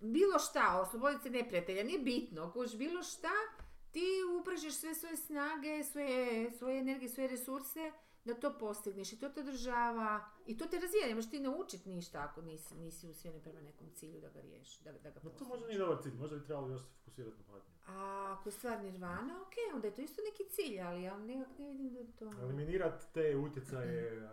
[0.00, 3.32] bilo šta, osloboditi se neprijatelja, nije bitno, kuš bilo šta,
[3.90, 4.06] ti
[4.40, 7.92] upražeš sve svoje snage, svoje, svoje energije, svoje resurse
[8.26, 11.88] da to postigneš i to te održava i to te razvija, ne možeš ti naučiti
[11.88, 15.30] ništa ako nisi, nisi usmjeren prema nekom cilju da ga riješ, da, da ga No
[15.30, 15.48] to postigneš.
[15.48, 17.74] možda nije dobar cilj, možda bi trebalo još se fokusirati na patnju.
[17.86, 21.58] A ako je stvar nirvana, ok, onda je to isto neki cilj, ali ja nekak
[21.58, 22.30] ne vidim da je to...
[22.42, 24.28] Eliminirati te utjecaje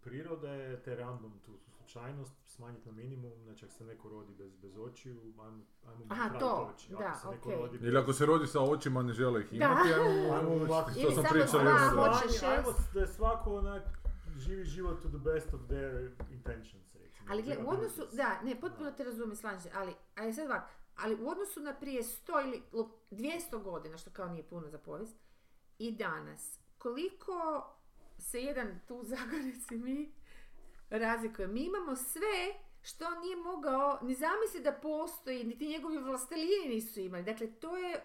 [0.00, 1.52] prirode, te random tu
[1.88, 5.42] slučajnost, smanjiti na minimum, znači ako se neko rodi bez, bez očiju, ajmo,
[5.84, 6.90] ajmo Aha, to, oči.
[6.90, 7.56] da, ako se neko okej.
[7.56, 9.56] rodi Ili ako se rodi sa očima, ne žele ih Da.
[9.56, 10.64] imati, ajmo, Ajmo ovako.
[10.66, 13.82] dva, ono da- hoće Ajmo, da je svako onak
[14.36, 15.92] živi život to the best of their
[16.30, 17.28] intentions, recimo.
[17.30, 18.96] Ali gle, u odnosu, da, ne, potpuno Da.
[18.96, 20.62] te razumijem, slažem se, ali, ali sad ovak,
[20.96, 23.30] ali u odnosu na prije 100 ili lu- 200
[23.60, 25.16] godina, što kao nije puno za povijest,
[25.78, 27.66] i danas, koliko
[28.18, 30.12] se jedan tu zagorec i mi
[30.90, 31.48] razlikuje.
[31.48, 37.00] Mi imamo sve što on nije mogao ni zamisliti da postoji, niti njegovi vlastelini nisu
[37.00, 37.24] imali.
[37.24, 38.04] Dakle, to je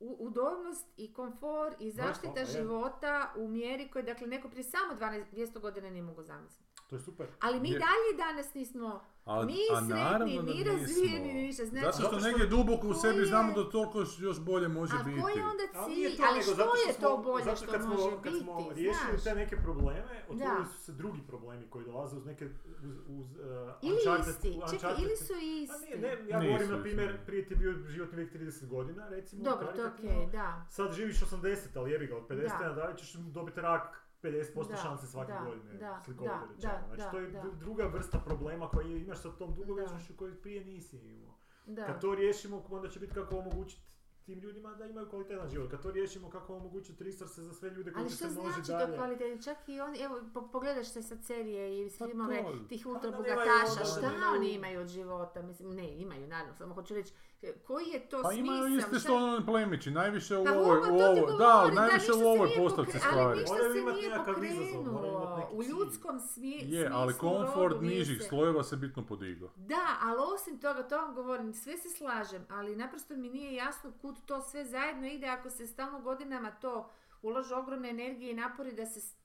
[0.00, 2.46] udobnost i komfor i zaštita je.
[2.46, 6.71] života u mjeri koje, dakle, neko prije samo 12, 200 godina nije mogao zamisliti.
[6.92, 7.26] To je super.
[7.40, 10.78] Ali mi Je- dalje danas nismo A, Ni a sretni, ni razvijeni,
[11.18, 11.26] nismo.
[11.28, 14.40] ni ništa, znači- Zato što što negdje duboko u sebi je- znamo da toliko još-
[14.40, 15.20] bolje može A biti.
[15.20, 15.98] koji je onda Ali cilj?
[15.98, 18.22] nije to, Ali što zato je smo- to bolje zato što kad smo, može kad
[18.24, 19.24] biti, smo riješili znaš?
[19.24, 22.44] te neke probleme, otvorili su se drugi problemi koji dolaze uz neke,
[22.80, 23.42] uz, uz uh,
[23.82, 25.86] Ili Uncharted- isti, čekaj, ili su Pa isti.
[25.86, 29.44] nije, ne, ja govorim na primjer, prije ti je bio životni vijek 30 godina, recimo,
[29.44, 30.66] Dobro, to okej, da.
[30.70, 32.68] Sad živiš 80, ali jebi ga, od 50 Da.
[32.68, 36.72] nadalje ćeš dobiti rak 50% Da, šanse svake da, godine, da, slikovito da, rečeno.
[36.72, 39.56] da, Znači, da, to je druga vrsta problema koji imaš sa tom Da.
[39.56, 41.34] dugovječnošću koju prije nisi imao.
[41.66, 41.86] Da.
[41.86, 43.82] Kad to riješimo, onda će biti kako omogućiti
[44.22, 45.70] tim ljudima da imaju kvalitetan život.
[45.70, 48.62] Kad to riješimo, kako omogućiti resurse za sve ljude koji Ali će što se množiti
[48.62, 48.96] znači to dalje.
[48.96, 49.42] kvalitetno?
[49.44, 52.88] Čak i oni, evo, po- pogledaš se sad serije i Pa filmove to- tih Pa
[52.88, 55.42] ultra da nemaju bogataša, onda, šta oni imaju od života?
[55.42, 57.12] Mislim, ne, imaju, naravno, samo hoću reći,
[57.58, 58.44] koji je to Pa smisao?
[58.46, 61.70] imaju iste Šta- što ono plemići, najviše u Pa ovoj, ovo, u ti ovoj, da,
[61.72, 63.40] najviše u ovoj postavci pokre- Ali stvari.
[63.40, 65.48] ništa se nije pokrenulo.
[65.52, 69.48] U ljudskom smi- Je, ali smislu, komfort nižih slojeva se bitno podigao.
[69.56, 73.92] Da, ali osim toga, to vam govorim, sve se slažem, ali naprosto mi nije jasno
[73.92, 76.90] kud to sve zajedno ide ako se stalno godinama to
[77.22, 79.16] ulažu ogromne energije i napori da se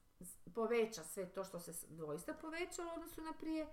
[0.48, 3.68] poveća sve to što se doista povećalo u odnosu na prije,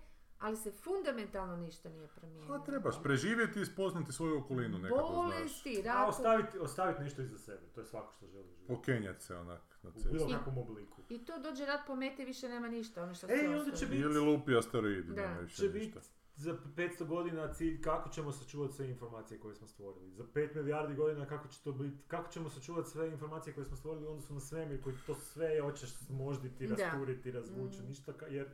[0.45, 2.59] ali se fundamentalno ništa nije promijenilo.
[2.59, 5.15] Pa trebaš preživjeti i spoznati svoju okolinu nekako, znaš.
[5.15, 8.49] Bolesti, A rat, ostaviti, ostaviti nešto iza sebe, to je svako što želi.
[8.69, 10.39] Pokenjat se onak na U bilo cestu.
[10.39, 11.03] kakvom obliku.
[11.09, 13.99] i to dođe rat pomete i više nema ništa, ono što Ej, onda će biti-
[13.99, 15.23] Ili lupi asteroidi, Da.
[15.23, 16.01] nema više Će ništa.
[16.37, 20.11] za 500 godina cilj kako ćemo sačuvati sve informacije koje smo stvorili.
[20.11, 23.77] Za 5 milijardi godina kako će to biti, kako ćemo sačuvati sve informacije koje smo
[23.77, 26.75] stvorili u odnosu na svemir koji to sve hoćeš smožditi, Da.
[26.77, 27.87] rasturiti, razvući, Mm.
[27.87, 28.49] ništa ka, jer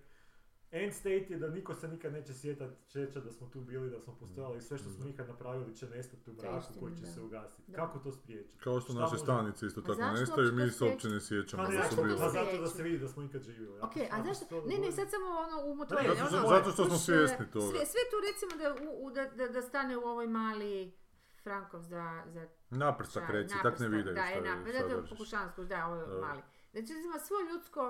[0.72, 4.00] end state je da niko se nikad neće sjetat čeća da smo tu bili, da
[4.00, 7.06] smo postojali i sve što smo nikad napravili će nestati u istina, koji će da.
[7.06, 7.62] se ugasiti.
[7.66, 7.76] Da.
[7.76, 8.58] Kako to spriječiti?
[8.58, 11.62] Kao što Šta naše može- stanice isto tako nestaju mi se uopće ne Pa sjećamo
[11.62, 12.18] A da su to bili.
[12.18, 13.78] pa zato da se vidi da smo ikad živjeli.
[13.80, 14.62] Ok, a zašto?
[14.62, 16.14] Ne, ne, sad samo ono Ne, umotvoreno.
[16.14, 17.66] zato ono, što- zato što smo svjesni toga.
[17.68, 20.92] Sve, sve tu recimo da, u, u- da, da, da stane u ovoj mali
[21.42, 24.88] Frankov za, za Naprstak čaj, reci, tak ne vidaju Da, je je naprstak, da, da,
[24.90, 25.10] sadržiš.
[25.10, 26.42] pokušavam da, ovo je mali.
[26.72, 27.82] Znači, recimo, svo ljudsko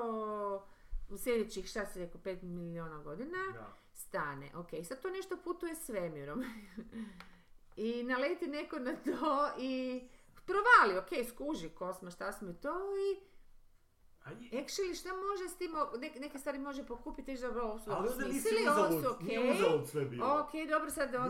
[1.11, 3.77] u sljedećih, šta si rekao, 5 miliona godina, Da.
[3.95, 4.51] stane.
[4.55, 6.45] Ok, sad to nešto putuje svemirom.
[7.77, 10.03] I naleti neko na to i
[10.47, 13.31] provali, ok, skuži kosma, šta smo to i
[14.53, 17.91] actually šta može s tim, o- nek- neke stvari može pokupiti reći dobro, ovo su
[17.91, 19.21] nisi osmislili, ovo su ok.
[19.21, 20.41] nije sve bilo.
[20.41, 21.29] Ok, dobro, sad ono,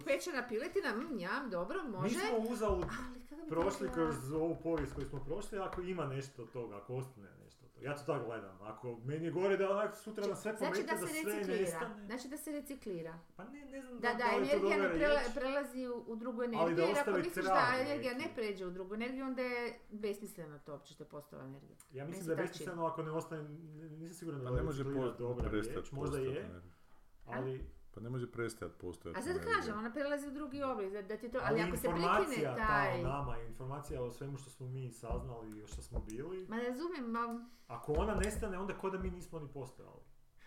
[0.00, 2.14] pečena piletina, mm, njam, dobro, može.
[2.16, 6.76] Mi smo bi prošli kroz ovu povijest koju smo prošli, ako ima nešto od toga,
[6.76, 7.45] ako ostane nešto.
[7.76, 8.58] Ja to tako gledam.
[8.62, 11.32] Ako meni je gore da onak sutra na sve Znači pomete, da da, se sve
[11.32, 11.60] reciklira.
[11.60, 12.06] nestane.
[12.06, 13.18] Znači da se reciklira.
[13.36, 16.50] Pa ne, ne znam Da, da, da, energija ne prela- prelazi u, u drugu Ali
[16.50, 18.24] da energiju, jer ako misliš da energija neki.
[18.24, 21.76] ne pređe u drugu energiju, onda je besmisleno to uopće što je postala energija.
[21.92, 23.48] Ja mislim da je besmisleno ako ne ostane,
[23.90, 24.84] nisam siguran da Pa ne može
[25.18, 26.50] dobra riječ, možda je,
[27.26, 31.02] ali, Pa ne može prestajati postojati A sad kažem, ona prelazi u drugi oblik, da,
[31.02, 33.02] da ti to, ali, ali ako se prekine informacija taj...
[33.02, 36.56] ta o nama, informacija o svemu što smo mi saznali i što smo bili, Ma
[36.56, 37.48] ne razumijem, ma...
[37.66, 40.00] ako ona nestane, onda ko da mi nismo ni postojali.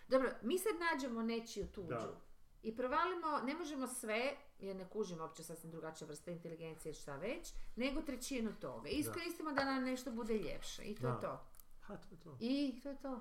[0.08, 1.88] Dobro, mi sad nađemo nečiju tuđu.
[1.88, 2.20] Da.
[2.62, 7.54] I provalimo, ne možemo sve, jer ne kužimo uopće sasvim drugačija vrsta inteligencije, šta već,
[7.76, 8.88] nego trećinu toga.
[8.88, 10.82] Iskoristimo da nam nešto bude ljepše.
[10.82, 11.20] I to je Da.
[11.20, 11.44] to.
[11.80, 12.36] Ha, to je to.
[12.40, 13.20] I to je to.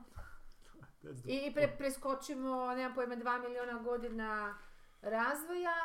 [1.26, 4.58] I pre, preskočimo, nemam pojma, dva miliona godina
[5.04, 5.76] razvoja,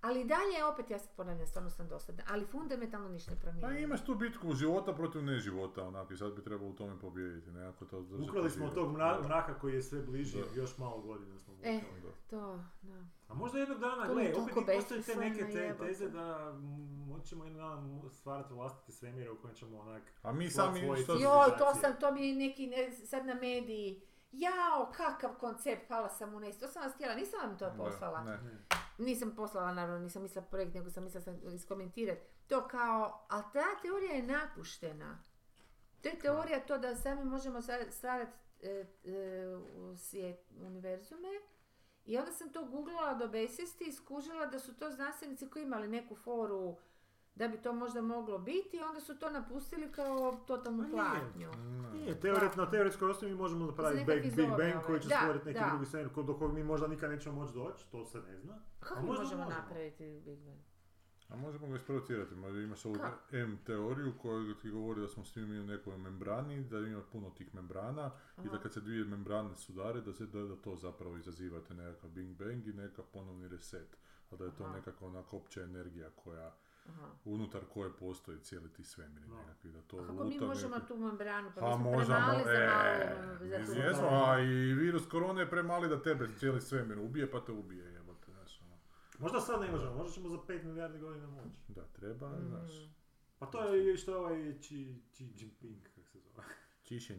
[0.00, 3.78] ali dalje, opet ja se ponavljam, stvarno sam dosadna, ali fundamentalno ništa ne Pa promijenimo.
[3.78, 7.84] imaš tu bitku života protiv neživota, onak, i sad bi trebalo u tome pobijediti, nekako
[7.84, 10.60] to Ukrali smo tog mra- mraka koji je sve bliži, Da.
[10.60, 11.72] još malo godina smo E.
[11.74, 12.12] vukali.
[12.30, 13.04] To, da.
[13.28, 17.08] A možda jednog dana, To gle, opet i postoje te neke te teze da mm,
[17.08, 20.02] moći ćemo jednog dana stvarati vlastite svemire u kojem ćemo onak...
[20.22, 20.80] A mi sami.
[20.80, 24.02] Joj, to sam, to mi je neki, ne, sad na mediji,
[24.38, 28.24] jao, kakav koncept, pala sam u nes, to sam vas htjela, nisam vam to poslala.
[28.24, 28.38] ne.
[28.98, 32.20] Nisam poslala, naravno, nisam mislila projekt, nego sam mislila sam iskomentirati.
[32.46, 35.18] To kao, ali ta teorija je napuštena.
[36.02, 37.60] To je teorija to da sami možemo
[37.90, 38.32] stvarati
[38.62, 41.28] e, e, u svijet, univerzume.
[42.04, 45.88] I onda sam to googlala do besvijesti i skužila da su to znanstvenici koji imali
[45.88, 46.76] neku foru
[47.34, 51.16] da bi to možda moglo biti i onda su to napustili kao totalnu Ma
[51.92, 52.16] nije.
[52.56, 54.82] na teoretskoj osnovi možemo napraviti Big, Big Bang ove.
[54.86, 55.68] koji će stvoriti neki da.
[55.68, 58.58] drugi svemir ko- do kojeg mi možda nikad nećemo moći doći, to se ne zna.
[58.80, 59.50] Kako mi možemo možemo.
[59.50, 60.58] napraviti Big Bang?
[61.28, 62.96] A možemo ga isprovocirati, ma imaš ovu?
[63.32, 67.30] M teoriju koja ti govori da smo svi mi u nekoj membrani, da ima puno
[67.30, 68.62] tih membrana i da Aha.
[68.62, 72.66] kad se dvije membrane sudare, da, se, da, da to zapravo izazivate nekakav Big Bang
[72.66, 73.96] i nekakav ponovni reset.
[74.30, 74.72] A da je to Aha.
[74.76, 76.54] nekakva onako opća energija koja,
[76.86, 77.08] Aha.
[77.24, 79.34] unutar koje postoji cijeli ti svemir Da.
[79.36, 82.16] nekakvi, da to A kako mi možemo neki- tu membranu, pa, Pa mi smo možemo,
[82.18, 82.66] premali za e,
[83.16, 87.40] malo, za jesmo, a i virus korone je premali da tebe cijeli svemir ubije, pa
[87.40, 88.76] te ubije, jebote, znaš, ono.
[89.18, 91.56] Možda sad ne možemo, možda ćemo za 5 milijardi godina moći.
[91.68, 92.44] Da, treba, Mm.
[92.44, 92.70] znaš,
[93.38, 94.64] Pa to je i što je ovaj Xi,
[95.08, 96.44] Xi Jinping, kako se zove.
[96.82, 97.16] Čišin,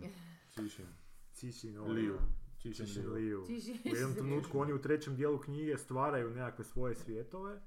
[0.52, 0.86] Čišin,
[1.34, 2.18] Čišin Liu,
[2.58, 3.14] Čišin Čišin Liu.
[3.14, 3.44] Liu.
[3.44, 7.62] Ti ži- U jednom trenutku oni u trećem dijelu knjige stvaraju nekakve svoje svjetove,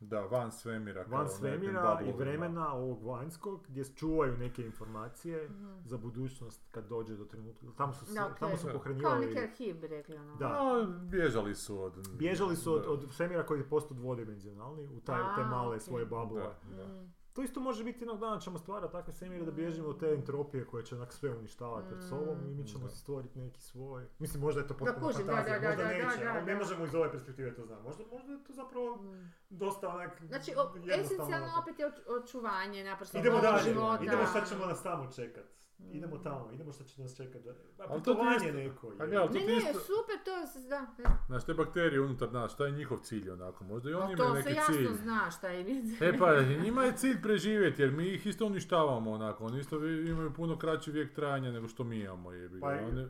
[0.00, 1.04] Da, van svemira.
[1.08, 5.66] van svemira i vremena ovog vanjskog, gdje čuvaju neke informacije Mhm.
[5.84, 7.66] za budućnost kad dođe do trenutka.
[7.76, 8.38] Tamo su, okej.
[8.40, 10.36] tamo su Kao Kao pohranjivali, neki arhiv rekli ono.
[10.36, 10.46] Da.
[10.46, 12.08] A, bježali su od...
[12.12, 15.80] bježali su od, od svemira koji je postao dvodimenzionalni u taj, te A, male okej.
[15.80, 16.42] svoje bablove.
[16.70, 16.86] Da, da.
[16.88, 17.12] Mm.
[17.36, 20.64] To isto može biti jednog dana ćemo stvarati takve svemire da bježimo od te entropije
[20.64, 22.90] koje će onak sve uništavati pred sobom i mi ćemo Da.
[22.90, 24.04] si stvoriti neki svoj.
[24.18, 26.84] Mislim, možda je to potpuno fantazija, da, da, možda da, neće, da, ali ne možemo
[26.84, 27.82] iz ove perspektive to znati.
[27.82, 29.32] Možda, možda je to zapravo Mm.
[29.50, 30.52] dosta onak Znači,
[30.92, 31.60] esencijalno onako.
[31.60, 34.04] opet je oč- očuvanje naprosto Idemo dalje, života.
[34.04, 35.44] idemo šta ćemo nas tamo čekat.
[35.78, 35.90] Mm.
[35.90, 37.42] Idemo tamo, idemo šta će nas čekat.
[37.76, 38.92] Pa Ali to ti putovanje isto- neko.
[38.98, 39.16] A je.
[39.16, 40.86] ali to Ne, ne, isto- super, to je, s- da.
[40.98, 41.18] da.
[41.26, 43.64] Znaš, te bakterije unutar nas, šta je njihov cilj onako?
[43.64, 44.86] Možda i oni imaju to neki se jasno cilj.
[44.94, 45.82] zna šta je.
[46.02, 46.26] E pa,
[46.64, 49.44] njima je cilj preživjeti, jer mi ih isto uništavamo onako.
[49.44, 52.32] Oni isto imaju puno kraći vijek trajanja nego što mi imamo.
[52.32, 52.60] Jebi ga.
[52.60, 53.06] Pa Oni,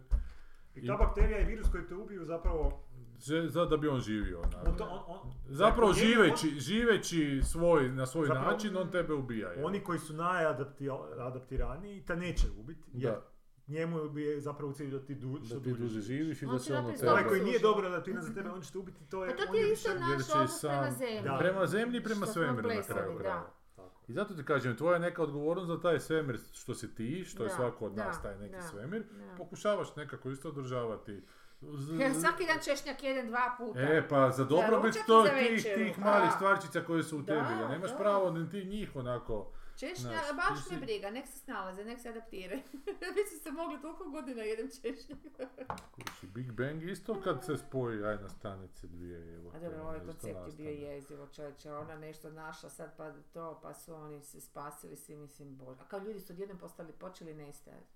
[0.75, 2.83] I ta bakterija i virus koji te ubiju zapravo...
[3.19, 4.41] že- za da bi on živio.
[4.67, 9.49] On to, on, on, Zapravo živeći, živeći svoj, na svoj Zapravo- način, on tebe ubija.
[9.49, 9.67] jel?
[9.67, 12.91] Oni koji su najadaptiraniji, ta neće ubiti.
[12.93, 13.23] Jer da,
[13.69, 16.47] njemu bi je zapravo u cilju da ti, du, što da ti duže živiš i
[16.47, 17.03] da se ono tebe...
[17.03, 17.29] Onaj Dobro.
[17.29, 19.31] koji nije dobro adaptiran za tebe, on će te ubiti, to je...
[19.31, 21.23] Pa to ti je isto naš odnos prema zemlji.
[21.23, 21.37] Da.
[21.39, 23.23] Prema zemlji i prema svemiru na kraju da.
[23.77, 24.03] Tako.
[24.09, 27.43] I zato ti kažem, tvoja je neka odgovornost za taj svemir što si ti, što
[27.43, 29.35] je Da, svako od da, nas taj neki da, svemir, da.
[29.37, 31.23] pokušavaš nekako isto održavati.
[32.01, 33.81] Ja svaki dan češnjak jedan, dva puta.
[33.81, 36.31] E pa za dobrobit to tih, tih malih A.
[36.31, 37.97] stvarčica koje su u Da, tebi, da nemaš da.
[37.97, 39.53] pravo ni ti njih onako.
[39.77, 42.63] Češnja, Znaš, baš si- me briga, nek se snalaze, nek se adaptiraju.
[43.17, 45.19] Već su se mogli toliko godina jedem češnjak.
[45.95, 49.35] Kući, Big Bang isto kad se spoji ajna stanice dvije.
[49.35, 53.13] Evo, A dobro, ovaj isto koncept je bio jezivo, čovječe, ona nešto našla sad pa
[53.25, 55.81] to, pa su oni se spasili svi, mislim, bože.
[55.81, 57.96] A kao ljudi su odjednom postali, počeli nestajati.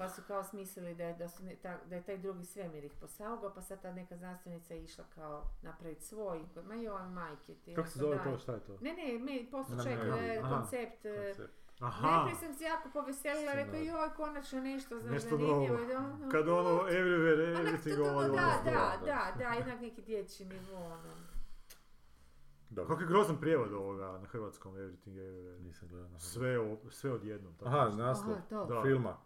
[0.00, 2.84] Pa su kao smislili da je, da su ne- ta- da je taj drugi svemir
[2.84, 7.54] ih posaugao, pa sad ta neka znanstvenica je išla kao napraviti svoj, ma joj majke
[7.54, 7.74] ti.
[7.74, 8.24] Kako se ono, zove daj.
[8.26, 8.78] to, šta je to?
[8.80, 11.60] Ne, ne, me, posto Ne, e, koncept, Koncept.
[11.80, 15.76] Aha, Najprije sam se jako poveselila, rekao joj, konačno nešto za Nešto zanimljivo.
[15.76, 15.84] novo.
[15.86, 19.06] da ono, kad ono everywhere, everything at da, da, da.
[19.06, 21.10] da, da, jednak neki dječji nivo, ono.
[22.70, 25.58] Dobro, Kako je grozan prijevod ovoga na hrvatskom everything everywhere.
[25.58, 26.18] nisam gledao.
[26.18, 27.54] Sve, o- sve odjednom.
[27.54, 28.64] tako Aha, naslov Aha, to.
[28.64, 28.82] Da.
[28.82, 29.16] filma.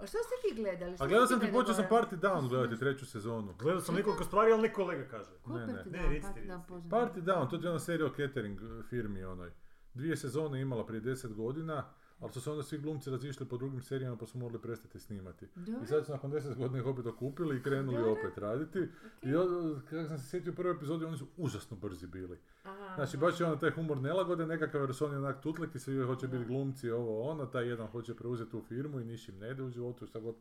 [0.00, 0.96] A što ste ti gledali?
[0.96, 2.02] Što A gledao sam ti, počeo sam gore?
[2.02, 3.54] Party Down gledati treću sezonu.
[3.58, 5.30] Gledao sam nekoliko stvari, ali ne kolega kaže.
[5.42, 5.72] Ko Ne, ne.
[5.72, 6.10] Party Ne, Down?
[6.12, 6.46] recite,
[6.90, 7.48] Party Down.
[7.48, 9.50] Party to je ona serija o catering eh, firmi onoj.
[9.94, 13.82] Dvije sezone imala prije deset godina, ali su se onda svi glumci razišli po drugim
[13.82, 15.46] serijama pa su morali prestati snimati.
[15.56, 18.12] Dobro, I sad su nakon deset godina ih opet okupili i krenuli Dobro.
[18.12, 18.78] opet raditi.
[19.18, 19.30] okej.
[19.30, 22.38] I od- kako sam se sjetio u prvoj epizodi, oni su užasno brzi bili.
[22.64, 23.26] Aha, Znači, aha.
[23.26, 26.38] baš je ono taj humor nelagode, nekakav jer su oni onak tutleki, svi hoće biti
[26.38, 26.44] Da.
[26.44, 29.70] glumci, ovo ono, taj jedan hoće preuzeti tu firmu i niš im ne ide u
[29.70, 30.34] životu, šta god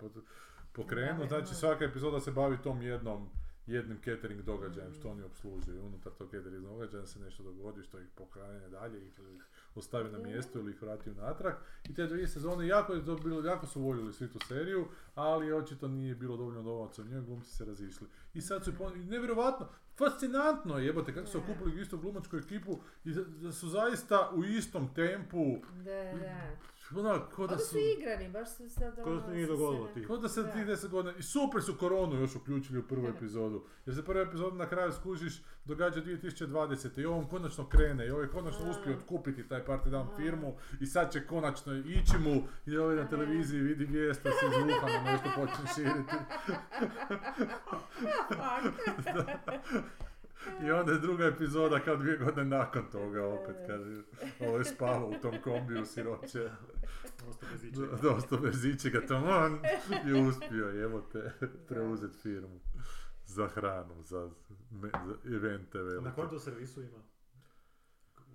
[0.73, 1.19] pokrenu.
[1.19, 1.53] Da, Znači, da.
[1.55, 3.27] svaka epizoda se bavi tom jednom
[3.67, 5.81] jednim catering događajem što oni obslužuju.
[5.81, 9.43] Unutar tog catering događaja se nešto dogodi što ih pokrene dalje, ih ih
[9.75, 10.27] ostavi na Da.
[10.27, 11.53] mjestu ili ih vrati unatrag.
[11.83, 14.85] I te dvije sezone jako, je to bilo, jako su voljeli svi tu seriju,
[15.15, 18.07] ali očito nije bilo dovoljno novaca u njoj, glumci se razišli.
[18.33, 22.71] I sad su, pon- nevjerovatno, fascinantno je, jebote, kako su okupili istu glumačku ekipu
[23.05, 25.83] i da su zaista u istom tempu, Da,
[26.19, 26.49] da.
[26.91, 27.65] Onak, ko da su...
[27.65, 30.05] su igrani, baš su sad Ko da ono, se nije dogodilo ti.
[30.07, 33.63] Ko da se tih 10 godina, i super su koronu još uključili u prvu epizodu.
[33.85, 37.01] Jer se prva epizoda na kraju skužiš događa 2020.
[37.01, 38.69] i on konačno krene i ovaj konačno A.
[38.69, 40.15] uspije otkupiti taj Party Down A.
[40.15, 44.45] firmu i sad će konačno ići mu i ovaj na televiziji vidi vijest da se
[44.45, 46.15] iz Wuhana nešto počne širiti.
[50.67, 54.03] I onda je druga epizoda kao dvije godine nakon toga opet kad je
[54.49, 56.49] ovaj spavao u tom kombiju siroće.
[57.29, 57.95] Ostao bez ičega.
[58.01, 59.59] Dosta bez ičega, taman
[60.05, 61.31] je uspio, evo te,
[61.67, 62.59] preuzeti firmu
[63.25, 64.29] za hranu, za,
[64.71, 66.05] me, za evente velike.
[66.05, 67.03] Na kojem to servisu ima?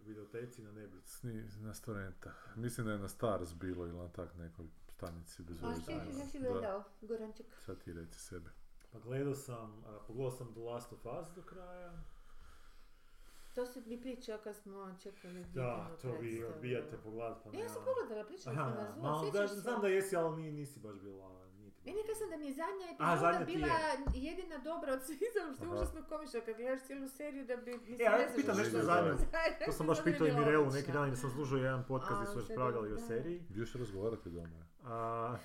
[0.01, 1.01] U videoteci na nebi.
[1.05, 2.33] Sni, na Storenta.
[2.57, 5.81] Mislim da je na Stars bilo ili na tak nekoj stanici bez A veze.
[5.83, 7.47] što ti si gledao, Goranček?
[7.67, 8.51] sad ti reci sebe.
[8.93, 11.93] Pa gledao sam, a, pogledao sam The Last of Us do kraja.
[13.55, 17.69] To si mi pričao kad smo čekali Da, to vi odbijate pogledat pa Ne, ja
[17.69, 19.55] sam pogledala, pričala sam na zlu, malo, da, se?
[19.57, 21.29] znam da jesi, ali ni- nisi baš bila...
[21.51, 22.03] Nije ti Meni bilo.
[22.03, 23.97] rekla sam da mi je zadnja A, epizoda zadnja ti bila je.
[24.23, 25.77] jedina dobra od svih, zato što je Aha.
[25.77, 27.71] užasno komično kad gledaš cijelu seriju da bi...
[27.73, 29.13] Mislim, E, a ja ne znaš pitam što nešto je zadnje.
[29.67, 32.17] To sam baš pitao i bila Mirelu neki dan jer sam slušao jedan podcast A,
[32.17, 33.01] gdje su sad raspravljali o da.
[33.03, 33.43] seriji.
[33.51, 34.61] Još razgovarate doma.
[34.85, 35.37] A,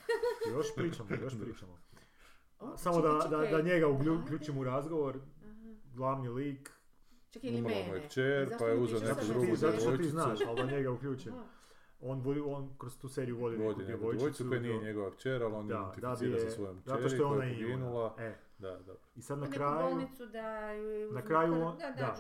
[0.49, 1.77] još pričamo, još pričamo.
[2.59, 3.51] O, Samo čekaj, da, da, čekaj.
[3.53, 4.23] da njega uglju- Ajde.
[4.23, 5.51] uključim u razgovor, Aha.
[5.93, 6.71] glavni lik.
[7.31, 7.97] Čekaj, ili Umrla mu mene.
[7.97, 10.91] je kćer, pa je uzeo pričaš neku drugu zato što ti znaš, ali da njega
[10.91, 11.33] uključim.
[12.01, 14.49] On, vodi- on kroz tu seriju vodi, neku Vodi neku djevojčicu.
[14.49, 16.97] koja nije njegova kćer, ali on je Da, da bi identificira je, sa svojom zato
[16.97, 18.15] kćeri što je ona koja je poginula.
[18.19, 19.01] E, Da, dobro.
[19.15, 22.15] I sad na kraju, bolnicu da ju na kraju on- da, da,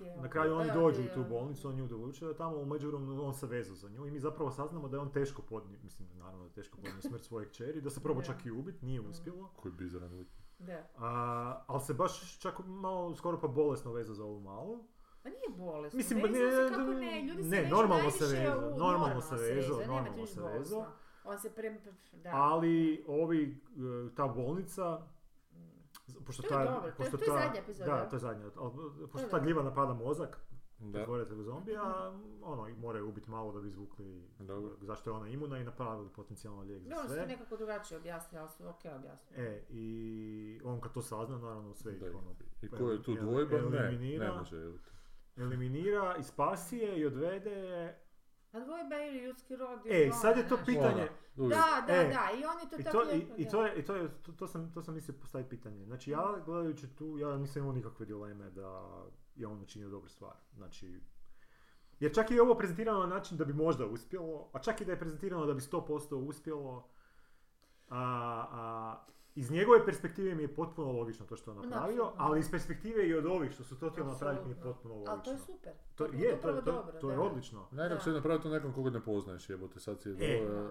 [0.00, 0.22] da.
[0.22, 3.24] na kraju oni Da, dođu u tu bolnicu, on nju dovuče, da tamo u međuvremenu
[3.24, 6.08] on se vezao za nju i mi zapravo saznamo da je on teško podnio, mislim
[6.14, 8.26] naravno da je teško podnio smrt svoje kćeri, da se probao Da.
[8.26, 9.50] čak i ubit, nije uspjelo.
[9.56, 10.28] Koji bizaran lik.
[10.58, 10.82] Da.
[10.96, 14.84] A, ali se baš čak malo, skoro pa bolesno vezao za ovu malu.
[15.22, 15.96] Pa nije bolesno.
[15.96, 19.34] Mislim, vezao ne- se kako ne, ljudi se ne, vežu normalno se vezao, normalno se
[19.36, 20.86] vezao, normalno se vezao.
[21.24, 21.80] On se pre...
[22.14, 22.30] Da.
[22.32, 23.60] Ali ovi,
[24.10, 25.00] e, ta bolnica,
[26.16, 27.90] pošto To je ta, dobro, to je- pošto to je ta- zadnja epizoda.
[27.92, 28.44] Da, to je zadnja.
[28.56, 28.72] ali,
[29.02, 30.40] Pošto je ta gljiva napada mozak,
[30.78, 30.92] Da.
[30.92, 32.12] pretvorite u zombija,
[32.42, 34.70] ono, moraju ubiti malo da bi izvukli Dobro.
[34.80, 37.26] zašto je ona imuna i napravili potencijalno lijek za Dobro, su to sve.
[37.26, 39.42] nekako drugačije objasnili, ali su ok objasnili.
[39.44, 43.56] E, i on kad to sazna, naravno sve ih ono, I ko je tu dvojba?
[43.60, 44.26] Ne, eliminira.
[44.26, 44.72] ne može.
[45.36, 48.00] eliminira i spasi je i odvede je.
[48.56, 51.02] A dvojba ili ljudski rod E, ili sad je ono, to pitanje.
[51.02, 51.60] Ona, uvijek.
[51.60, 53.50] Da, da, E, da, i on je to I tako to, i, lijepo, i da.
[53.50, 55.84] to je, i to, je to, to sam, to sam mislio postaviti pitanje.
[55.84, 58.82] Znači ja gledajući tu, ja nisam imao nikakve dileme da
[59.34, 60.34] je on učinio dobru stvar.
[60.54, 61.00] Znači,
[62.00, 64.84] jer čak i je ovo prezentirano na način da bi možda uspjelo, a čak i
[64.84, 66.88] da je prezentirano da bi 100% uspjelo,
[67.88, 67.98] a,
[68.50, 69.06] a,
[69.36, 73.14] iz njegove perspektive mi je potpuno logično to što je napravio, ali iz perspektive i
[73.14, 75.22] od ovih što su to htjeli napraviti mi je potpuno Ali logično.
[75.24, 75.72] to je super.
[75.94, 77.68] To, je, to, je- to, dobro, to je odlično.
[77.72, 78.12] Je Da.
[78.12, 80.68] napraviti to nekom koga ne poznaješ, jebote, sad si je E,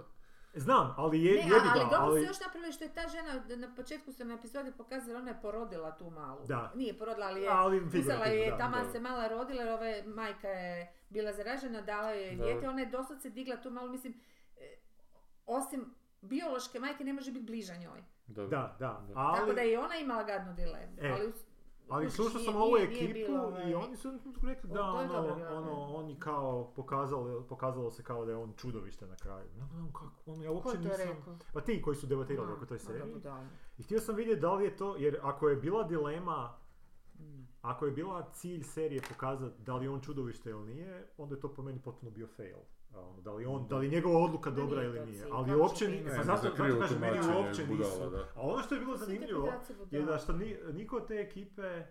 [0.55, 2.21] Znam, ali je, Ne, jebi ali dobro ali...
[2.21, 5.41] su još napravili što je ta žena, na početku su na epizodi pokazali, ona je
[5.41, 6.45] porodila tu malu.
[6.45, 6.71] Da.
[6.75, 8.85] Nije porodila, ali je Ali uzela je, da, tamo da.
[8.85, 13.29] se mala rodila, jer ove majka je bila zaražena, dala je dijete, ona je doslovce
[13.29, 14.13] digla tu malu, mislim,
[14.57, 14.75] e,
[15.47, 15.85] osim
[16.21, 18.03] biološke majke ne može biti bliža njoj.
[18.27, 18.47] Da, Da,
[18.80, 19.14] da, Da.
[19.15, 19.39] ali...
[19.39, 20.93] Tako da je i ona imala gadnu dilemu.
[20.97, 21.34] E, ali,
[21.89, 24.11] Ali slušao nije- sam ovu nije- nije ekipu bilo, ovaj, i oni su
[24.43, 25.72] rekli da ono, dobro bilo, ono, da.
[25.93, 29.45] oni kao pokazalo, pokazalo se kao da je on čudovište na kraju.
[29.52, 30.91] Ne znam kako, ono, ja uopće nisam...
[30.97, 31.38] rekao?
[31.53, 33.14] Pa ti koji su debatirali oko toj da, seriji.
[33.14, 33.45] budala.
[33.77, 36.57] I htio sam vidjeti da li je to, jer ako je bila dilema,
[37.15, 37.47] Mm.
[37.61, 41.41] ako je bila cilj serije pokazati da li je on čudovište ili nije, onda je
[41.41, 42.57] to po meni potpuno bio fail.
[42.97, 45.19] Ono, da li on, da li je njegova odluka dobra nije ili nije.
[45.19, 46.09] cilj, Ali uopće će ni, biti?
[46.09, 48.03] pa zato, za zato kažem, meni uopće nisu.
[48.35, 49.53] A ono što je bilo zanimljivo,
[49.91, 51.84] je da što ni, niko od te ekipe,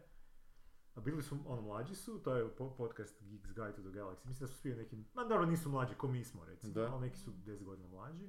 [0.94, 4.26] a bili su, ono, mlađi su, to je po- podcast Geeks Guide to the Galaxy,
[4.26, 6.92] mislim da su svi neki, ma dobro nisu mlađi ko mi smo recimo, Da.
[6.92, 8.24] ali neki su 10 godina mlađi.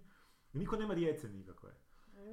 [0.53, 1.69] I niko nema djece nikakve.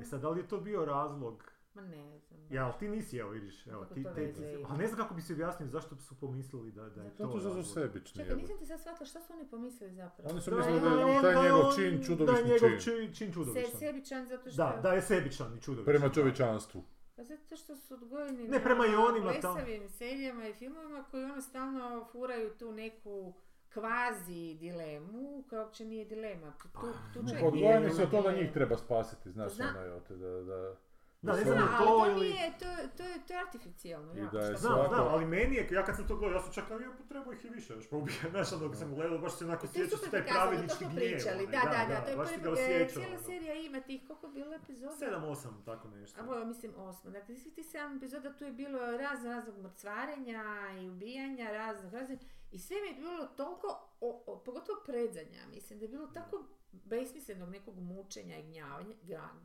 [0.01, 2.41] E sad, da li je to bio razlog Ma ne znam.
[2.51, 4.35] ja, ali ti nisi, evo vidiš, evo, ti, to ti,
[4.69, 7.39] ali ne znam kako bi se objasnili zašto su pomislili da, da je Zato to
[7.41, 8.23] Zato što su sebični.
[8.23, 10.31] Čekaj, nisam ti sad shvatila šta su oni pomislili zapravo.
[10.31, 11.97] Oni su Da mislili je da je on- taj da je njegov on- čin Da
[11.97, 12.81] je čudovišni njegov čin.
[12.81, 14.57] čin, čin Se, sebičan zato što...
[14.57, 15.95] Da, da je sebičan i čudovištan.
[15.95, 16.85] Prema čovječanstvu.
[17.17, 21.41] Pa zato što su odgojeni Ne, prema i onima plesavim serijama i filmovima koji ono
[21.41, 23.35] stalno furaju tu neku
[23.71, 26.53] kvazi dilemu, koja uopće nije dilema.
[26.53, 26.81] Tu, tu,
[27.15, 30.17] tu čovjek nije Odgojeni su od toga njih treba spasiti, znaš Zna- ono je te,
[30.17, 30.75] da, da...
[31.23, 32.67] Da, ne znam ali to to ili- nije, to,
[32.97, 34.15] to, je, to je artificijalno.
[34.15, 36.37] I jako, da je Znam, svako- znam, ali meni je, ja kad sam to gledao,
[36.37, 38.29] ja sam čak ja potrebao ih i više još poubijati.
[38.31, 41.01] Znaš, ono, dok sam gledao, baš se onako super se taj pravednički smo gnjev.
[41.03, 41.35] pričali.
[41.39, 42.89] onaj, Da, da, da, to je baš prvi, e, osjećao.
[42.93, 43.23] cijela ono.
[43.23, 44.93] serija ima tih, koliko je bilo epizoda?
[44.95, 46.21] 7-8, tako nešto.
[46.21, 47.11] A ovo mislim osma.
[47.11, 50.45] Dakle, svi ti sedam epizoda tu je bilo razno raznog mrcvarenja
[50.77, 52.19] i ubijanja, raznog raznog.
[52.51, 53.67] I sve mi je bilo toliko,
[54.01, 58.95] o, o- pogotovo predzanja, mislim da je bilo tako besmislenog nekog mučenja i gnjavanja,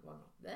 [0.05, 0.49] ono, da?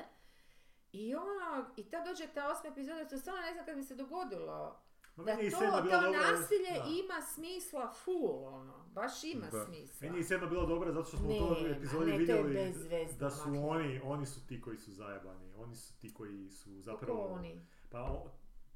[0.92, 3.94] I ono, i tad dođe ta osma epizoda, to stvarno ne znam kad bi se
[3.94, 4.80] dogodilo.
[5.16, 6.84] Ma Da i to, to dobra, nasilje da.
[6.84, 9.64] ima smisla full, ono, baš ima Da.
[9.64, 9.98] smisla.
[10.00, 12.18] Meni je i sedma bila dobra zato što smo u toj epizodi ne, to je
[12.18, 13.60] vidjeli bezvezno, da su makne.
[13.60, 17.18] oni, oni su ti koji su zajebani, oni su ti koji su zapravo...
[17.18, 17.66] Kako oni?
[17.90, 18.26] Pa o-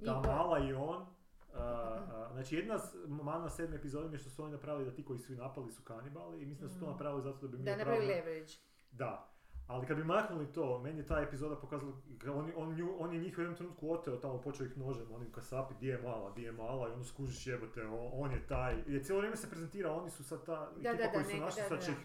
[0.04, 1.06] ta mala i on,
[1.54, 5.04] a, a, znači jedna mana sedme epizode mi je što su oni napravili da ti
[5.04, 6.92] koji su ih napali su kanibali i mislim da su to Mhm.
[6.92, 8.52] napravili zato da bi mi Da napravi leverage.
[8.90, 9.32] Da.
[9.68, 13.12] Ali kad bi maknuli to, meni je ta epizoda pokazala, ka- on, on, nju- on
[13.12, 16.30] je njih u jednom trenutku oteo tamo, počeo ih nožem, onim kasapi, di je mala,
[16.32, 19.50] di je mala, i ono skužiš jebote, on, on je taj, jer cijelo vrijeme se
[19.50, 21.90] prezentira, oni su sad ta Da, ekipa da, koju da, su našli, da, sad će
[21.90, 21.96] ih,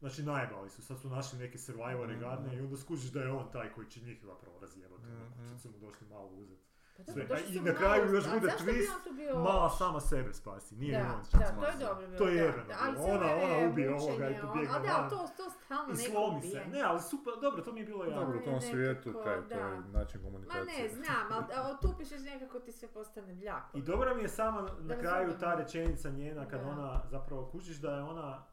[0.00, 2.20] znači najebali su, sad su našli neke survivore Mhm.
[2.20, 5.42] gadne i onda skužiš da je on taj koji će njih zapravo razjebati, Mhm.
[5.42, 6.62] mm sad su mu došli malo uzeti.
[6.96, 7.14] Pa Sve.
[7.14, 10.32] dobro, A došli i na kraju još bude twist, on tu bio Mala sama sebe
[10.32, 12.18] spasi, nije Da, on da, šta to je dobro bilo.
[12.18, 14.78] To je da, da, cijelo Ona- ona ubije ovoga i mučenje, tu on- bjegne A
[14.78, 15.10] da, van.
[15.10, 16.64] to, to stalno I slomi se.
[16.66, 18.20] Ne, ali super, dobro, to mi je bilo jako.
[18.20, 19.80] Dobro, u tom svijetu, kaj, to je da.
[19.92, 20.82] način Ma komunikacije.
[20.82, 23.78] ne, znam, ali a otupiš nekako ti sve postane bljako.
[23.78, 26.66] I dobra mi je sama na Da kraju ta rečenica njena kad Da.
[26.68, 28.46] ona zapravo kužiš da je ona,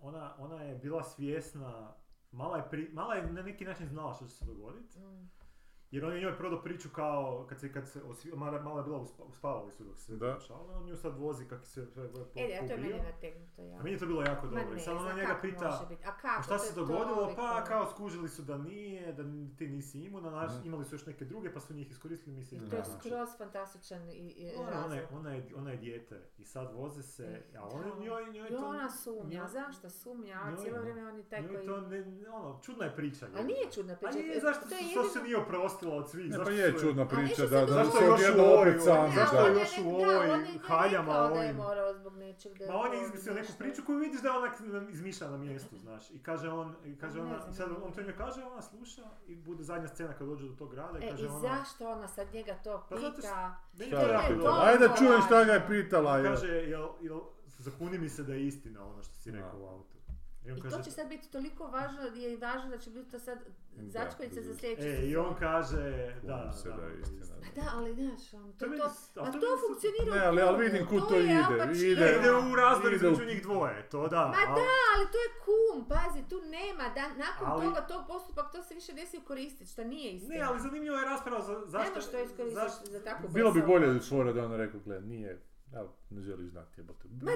[0.00, 1.94] ona, ona je bila svjesna,
[2.32, 4.98] mala je, pri, mala je na neki način znala što će se dogoditi.
[4.98, 5.30] Mm.
[5.94, 8.84] Jer on je njoj prodao priču kao, kad se, kad se osvi, mala, mala je
[8.84, 10.32] bila uspa, uspavali su dok se sve Da.
[10.34, 13.02] dešavalo, on nju sad vozi kak se sve, sve po, E, da, to je meni
[13.02, 13.74] nategnuto, ja.
[13.74, 14.72] A meni je to bilo jako Ma dobro.
[14.72, 15.86] I ne, sad ona znam njega kako pita.
[16.04, 16.40] A kako?
[16.40, 17.14] "A šta se dogodilo?
[17.16, 17.36] toliko.
[17.36, 19.22] Pa kao skužili su da nije, da
[19.56, 20.66] ti nisi imun, a naš, Mhm.
[20.66, 22.64] imali su još neke druge pa su njih iskoristili, mislim.
[22.64, 26.22] I to je skroz fantastičan i, i Ona, ona, je, ona, je, ona je dijete
[26.38, 27.62] i sad voze se, a Da.
[27.64, 28.66] ona, njoj, njoj I to...
[28.66, 30.34] ona sumnja, njoj- zašto sumnja?
[30.36, 31.66] A cijelo vrijeme on je taj koji...
[31.66, 33.26] to ne, ono, čudna je priča.
[33.28, 34.08] A nije čudna priča.
[34.10, 36.30] A nije, zašto, to je zašto se nije oprostila od svih?
[36.30, 39.52] Ne, pa je čudna priča da, da se ovoj- opet sam Ne, zašto ali je
[39.52, 41.56] on još u ovoj haljama ovim?
[41.56, 44.28] morao zbog nečeg da je Ma on je to izmislio neku priču koju vidiš da
[44.28, 44.50] je ona
[44.90, 46.10] izmišlja na mjestu, znaš.
[46.10, 49.02] I kaže on, i kaže Ne ona, i sad on to njoj kaže, ona sluša
[49.26, 51.40] i bude zadnja scena kad dođe do tog grada i E, kaže i ona...
[51.40, 53.56] zašto ona sad njega to Pa pita?
[54.60, 56.22] Ajde da čujem šta ga je pitala.
[56.22, 57.20] Kaže, jel, jel,
[57.58, 59.93] zakuni mi se da je istina ono što si rekao u autu.
[60.44, 63.10] I on I kaže, to će sad biti toliko važno, je važno da će biti
[63.10, 63.38] to sad
[63.88, 64.58] začkoljica za Da.
[64.58, 67.26] sljedeću E, i on kaže, da, se da je istina.
[67.42, 70.42] Pa da, ali znaš, on, to, To je to, a to to funkcionira Ne, ali-
[70.42, 72.04] ali vidim kud to je ide, ide.
[72.04, 74.16] Ne, ide u razdor između njih dvoje, to da.
[74.16, 78.02] Ma ali- da, ali to je kum, pazi, tu nema, da, nakon Ali- toga tog
[78.08, 80.34] postupak, to se više ne smije koristiti, šta nije istina.
[80.34, 81.90] Ne, ali zanimljiva je rasprava za, zašto...
[81.90, 83.86] Nemaš to iskoristiti za takvu Bilo bi bolje
[84.32, 85.42] da ona rekla, gle, nije,
[85.74, 87.08] evo, ne želiš znati jebote.
[87.08, 87.34] Ma da!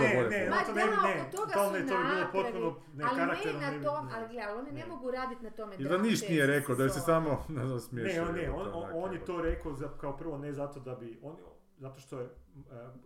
[0.00, 0.50] ne, ne.
[0.50, 3.20] Ma to ne ne, oko toga to su ne, to bi bilo potpuno ne, ali
[3.20, 4.12] ne ne na tom, ne.
[4.14, 4.86] ali gledaj, oni ne, Ne.
[4.86, 7.80] mogu raditi na tome I da niš nije rekao, da je se samo ne znam,
[7.80, 8.24] smiješio.
[8.24, 11.18] Ne, on, ne, on, on, je to rekao za, kao prvo ne zato da bi,
[11.22, 11.36] on,
[11.78, 12.28] zato što je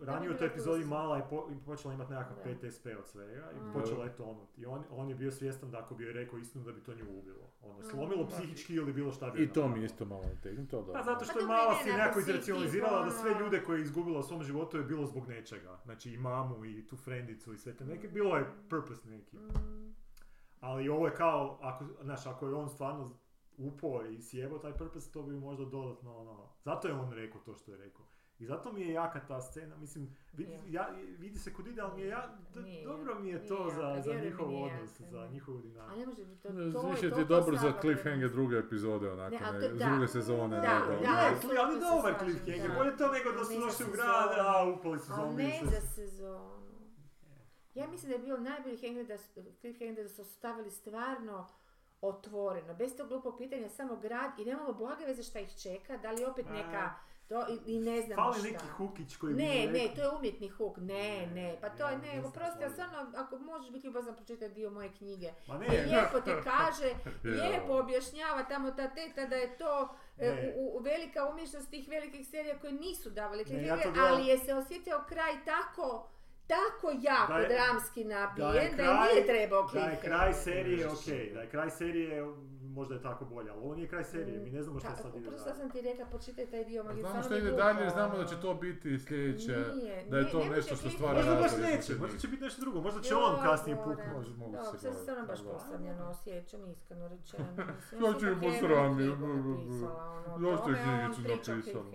[0.01, 2.37] ranije u toj epizodi mala je po, počela imati nekakav.
[2.45, 3.73] PTSP od svega i Mm.
[3.73, 4.57] počela je tonut.
[4.57, 6.95] I on, on je bio svjestan da ako bi joj rekao istinu da bi to
[6.95, 7.49] nju ubilo.
[7.61, 7.83] Ono, Mm.
[7.83, 10.93] slomilo psihički ili bilo šta bi I to mi isto malo nategnuto, da.
[10.93, 13.83] Pa zato što Pa je mala si nekako izracionalizirala da sve ono- ljude koje je
[13.83, 15.79] izgubila u svom životu je bilo zbog nečega.
[15.83, 19.37] Znači i mamu i tu frendicu i sve te neke, bilo je purpose neki.
[19.37, 19.95] Mm,
[20.61, 23.09] Ali ovo je kao, ako, znaš, ako je on stvarno
[23.57, 27.55] upao i sjebao taj purpose, to bi možda dodatno, ono, zato je on rekao to
[27.55, 28.04] što je rekao.
[28.39, 30.03] I zato mi je jaka ta scena, mislim,
[30.33, 30.61] vidi, Je.
[30.67, 33.59] ja, vidi se kod ide, ali mi je ja, d- Nije dobro mi je to
[33.59, 35.97] nije za, za mi, njihov odnos, jaka, za njihovu A dinamiku.
[35.97, 39.11] ne može biti to, to, to, Više to ti je dobro za cliffhanger druge epizode,
[39.11, 39.85] onako, Ne, a ne, da.
[39.85, 40.55] druge sezone.
[40.57, 42.75] Da, ne, da, da, Da, da, ali, dobar cliffhanger, da.
[42.75, 46.55] bolje to nego da su došli u grad, a upali su Ali ne za sezonu.
[47.75, 51.47] Ja mislim da je bio najbolji hanger da, su- cliffhanger da su stavili stvarno
[52.01, 56.11] otvoreno, bez tog glupog pitanja, samo grad i nemamo blage veze šta ih čeka, da
[56.11, 56.53] li opet A.
[56.53, 56.93] neka,
[57.25, 58.43] to, i, i ne znam Fali šta.
[58.43, 61.83] neki hukić koji bi Ne, mi ne, to je umjetni huk, ne, ne, pa to
[61.83, 63.11] Ja je, ne ne, oprosti, ali stvarno.
[63.15, 65.31] ako možeš biti ljubazan, pročitati dio moje knjige.
[65.47, 66.85] Ma ne, I lijepo ti kaže,
[67.23, 67.31] Je.
[67.41, 70.53] lijepo objašnjava tamo ta teta da je to e, Ne.
[70.57, 74.37] u, u velika umješnost tih velikih serija koje nisu davali Ne, ja gledam- ali je
[74.37, 76.07] se osjetio kraj tako,
[76.47, 79.99] tako jako Da je- dramski da napijen, je da, kraj, je nije trebao da je
[79.99, 82.23] kraj serije, ok, da je kraj serije,
[82.69, 85.15] možda je tako bolje, ali ovo nije kraj serije, mi ne znamo što Ta- sad
[85.15, 85.55] ide dalje.
[85.55, 88.25] sam ti rekla, pročitaj taj dio, A magi, Znamo što ide dalje, jer znamo da
[88.25, 91.95] će to biti sljedeće, Nije, da je to ne nešto što stvara Možda baš neće,
[91.95, 94.01] možda će biti nešto drugo, možda će on kasnije puknuti.
[94.09, 97.45] Može, mogu se sad se stvarno baš posamljeno osjećam, iskreno rečeno.
[97.95, 98.95] Ja sam ću ju napisala, ono,
[100.41, 101.85] Zašto je knjigicu napisala?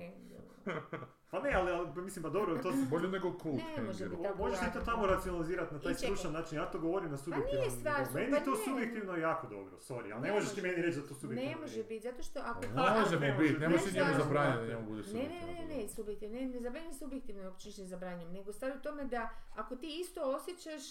[1.31, 2.73] Pa ne, ali, ali mislim, pa dobro, to.
[2.90, 4.23] Bolje nego kult Ne može biti.
[4.23, 7.59] tako Možeš ti to tamo racionalizirati na taj stručan način, ja to govorim na subjektivan
[7.59, 8.57] nije stvar Meni pa je to ne.
[8.59, 11.57] subjektivno jako dobro, sorry, ali ne, Ne možeš ti meni reći da to subjektivno Ne
[11.57, 11.85] može nije.
[11.85, 12.61] biti, zato što ako...
[12.77, 13.78] Pa Može Ne mi biti, ne biti.
[13.78, 15.89] može Ne njemu zabraniti da njemu bude Ne, ne, ne, ne, ne, subjektivno.
[15.89, 19.23] subjektivno, ne, ne zabranjam subjektivno, uopće ništa ne zabranjam, nego stvar u tome da
[19.55, 20.82] ako ti isto osjećaš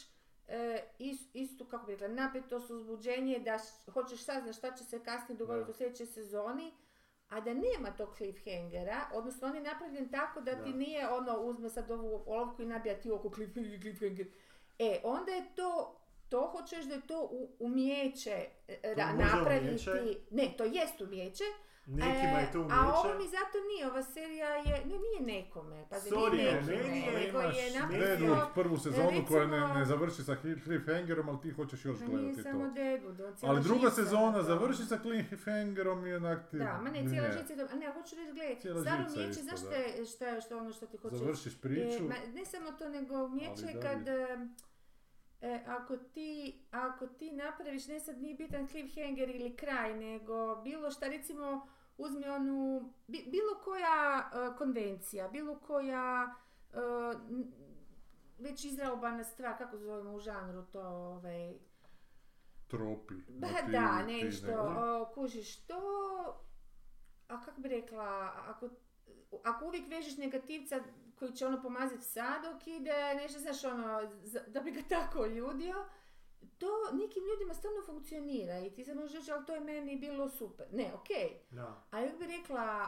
[0.47, 4.99] e, is- istu, kako bi rekla, napetost, uzbuđenje, da š- hoćeš saznat šta će se
[4.99, 6.71] kasnije dogoditi u sljedećoj sezoni,
[7.29, 10.77] a da nema tog cliffhangera, odnosno on je napravljen tako da, ti Da.
[10.77, 14.27] nije ono, uzme sad ovu olovku i nabija ti oko cliffhanger, cliffhanger.
[14.79, 15.99] E, onda je to,
[16.29, 17.29] to hoćeš da je to
[17.59, 19.85] umijeće e, napraviti,
[20.31, 21.43] ne, to jest umijeće,
[21.91, 22.81] Nekima je to E, umijeće.
[22.81, 26.61] A ovo mi zato nije, ova serija je, ne nije nekome, pa Sorry, nije ne,
[26.61, 30.23] nekome, meni je- nego je Deadwood Deadwood naprosto, prvu sezonu koja ne, recimo- ne završi
[30.23, 32.71] sa cli- cliffhangerom, ali ti hoćeš još nije gledati samo to.
[32.71, 34.43] Deadwood, on Ali druga sezona na to.
[34.43, 36.57] završi sa cliffhangerom i onak ti...
[36.57, 39.59] Da, ma ne, cijela žica je dobra, a ne, hoću reći, gledaj, staro isto, znaš
[39.59, 41.23] šta je, šta što ono što ti hoću reći?
[41.23, 41.97] Završiš priču.
[41.97, 43.27] E, ma, ne samo to, nego
[43.73, 44.07] da kad...
[44.07, 46.31] e, ako, ti,
[46.71, 51.67] ako ti napraviš, ne sad nije bitan cliffhanger ili kraj, nego bilo šta, recimo,
[51.99, 56.35] uzmi onu, bi- bilo koja e, konvencija, bilo koja
[57.29, 57.51] n-
[58.39, 61.53] već izraubana stvar, kako zovemo u žanru to, ovaj,
[62.67, 63.13] Tropi.
[63.27, 64.47] da, motivi, da, nešto,
[64.77, 65.81] o, kužiš to,
[67.27, 68.05] a kako bi rekla,
[68.37, 68.69] ako,
[69.43, 70.79] ako uvijek vežeš negativca
[71.15, 74.01] koji će ono pomazati psa dok ide, nešto znaš ono,
[74.47, 75.75] da bi ga tako ljudio,
[76.59, 80.29] to nekim ljudima stvarno funkcionira i ti se možeš reći, ali to je meni bilo
[80.29, 80.67] super.
[80.71, 81.83] Ne, okej, Da.
[81.91, 82.87] a ja bi rekla,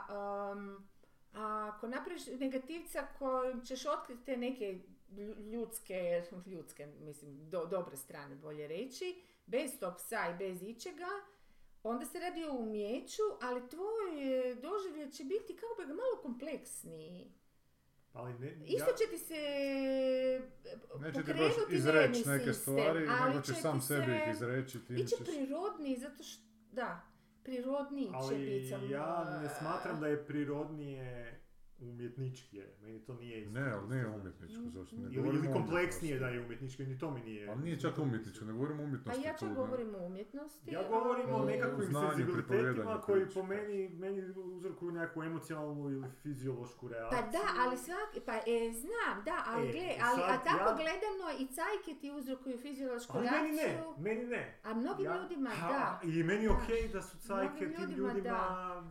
[0.51, 0.87] um,
[1.33, 4.79] ako napraviš negativca kojim ćeš otkriti te neke
[5.09, 6.23] lju- ljudske,
[6.53, 9.15] ljudske, mislim, do, dobre strane, bolje reći,
[9.45, 11.07] bez tog psa i bez ičega,
[11.83, 14.11] onda se radi o umjeću, ali tvoj
[14.51, 17.31] e, doživljaj će biti, kako bi ga, malo kompleksniji.
[18.13, 19.35] Ali ne, Isto ja- će ti se
[20.99, 24.33] Neće ti baš izreći neke stvari, ali nego ćeš će sam ti sebi se- ih
[24.33, 24.79] izreći.
[24.89, 25.17] Biće ćeš...
[25.19, 27.01] prirodniji, zato što, da,
[27.43, 28.69] prirodniji će Ali biti.
[28.69, 31.40] samo, ja ne smatram da je prirodnije
[31.81, 32.75] umjetničkije.
[32.81, 33.53] Meni to nije isto.
[33.53, 37.11] Ne, ali nije umjetničko, zašto ne Ili, ili o kompleksnije da je umjetnički, ni to
[37.11, 37.49] mi nije.
[37.49, 39.21] Ali nije čak umjetničko, ne govorimo o A umjetnosti.
[39.21, 39.55] ja čak ne.
[39.55, 40.71] govorim o umjetnosti.
[40.71, 46.07] Ja govorim o ali- nekakvim znanju, senzibilitetima koji po meni, meni uzrokuju nekakvu emocionalnu ili
[46.13, 47.19] fiziološku reakciju.
[47.21, 50.75] Pa da, ali svaki, pa e, znam, da, ali E, gle, ali, a tako ja-
[50.75, 53.93] gledano i cajke ti uzrokuju fiziološku Ali meni ne, reakciju.
[53.99, 54.59] meni ne.
[54.63, 55.99] A mnogim Ja- ljudima ha, da.
[56.05, 56.55] I meni je Da.
[56.55, 58.81] okej da su cajke tim ljudima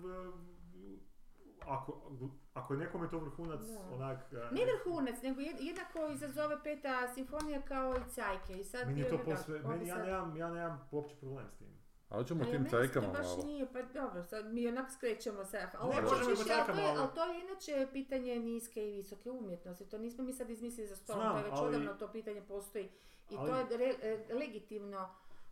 [1.62, 2.10] ako,
[2.54, 3.94] ako je nekome to vrhunac, Da.
[3.94, 4.18] onak...
[4.32, 8.52] e, Ne vrhunac, nego jed- jednako izazove peta simfonija kao i cajke.
[8.54, 11.58] I sad Meni je to posve, meni, ja, sad- nemam, ja nemam uopće problem s
[11.58, 11.68] tim.
[12.08, 13.42] A hoćemo A ja tim to cajkama baš malo.
[13.44, 15.58] nije, pa dobro, sad mi onak skrećemo se.
[15.58, 18.88] A ovo Ne, možemo više, ali to je- ali- ali to je inače pitanje niske
[18.88, 19.84] i visoke umjetnosti.
[19.86, 22.42] To nismo mi sad izmislili za stolom, Znam, to je već ali- odavno to pitanje
[22.42, 22.84] postoji.
[23.26, 25.08] I to ali- je re- e, legitimno.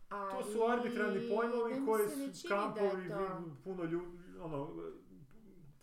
[0.09, 4.07] A To su arbitrarni pojmovi koji su kampovi, to- vi- puno ljudi,
[4.41, 4.69] ono,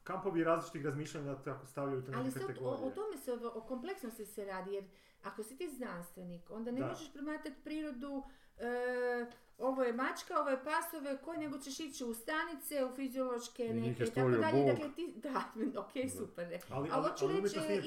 [0.06, 4.44] kampovi različitih razmišljanja tako stavljaju te Ali sad o, o tome se, o kompleksnosti se
[4.44, 4.84] radi, jer
[5.22, 6.86] ako si ti znanstvenik, onda ne Da.
[6.86, 8.22] možeš promatrati prirodu,
[8.58, 9.26] e,
[9.58, 12.94] ovo je mačka, ovo je pas, ovo je konj, nego ćeš ići u stanice, u
[12.94, 14.62] fiziološke I neke i tako dalje.
[14.62, 14.66] Bog.
[14.66, 15.42] Dakle, ti, da,
[15.82, 16.46] ok, super.
[16.48, 16.60] ne.
[16.70, 17.86] Ali, Ali ali, hoću ali reći, ideš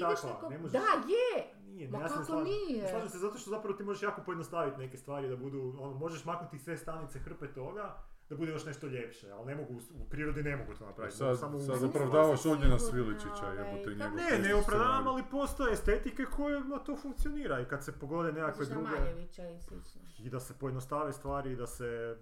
[0.50, 0.72] ne možeš...
[0.72, 0.78] Da,
[1.08, 1.54] je!
[1.64, 2.44] Nije, Ma ja kako slažem.
[2.44, 2.88] nije?
[2.88, 6.24] Slažem se zato što zapravo ti možeš jako pojednostaviti neke stvari da budu, ono, možeš
[6.24, 7.96] maknuti sve stanice hrpe toga,
[8.30, 11.16] da bude još nešto ljepše, ali ne mogu, u prirodi ne mogu to napraviti.
[11.16, 11.90] Sad, samo sad sigurna,
[12.52, 17.60] Ognjena ovaj, Sviličića, jebote, kako- njegov Ne, ne opravdavam, ali postoje estetike kojima to funkcionira
[17.60, 18.88] i kad se pogode nekakve druge...
[19.00, 20.00] Maljevića i slično.
[20.18, 22.16] I da se pojednostave stvari i da se...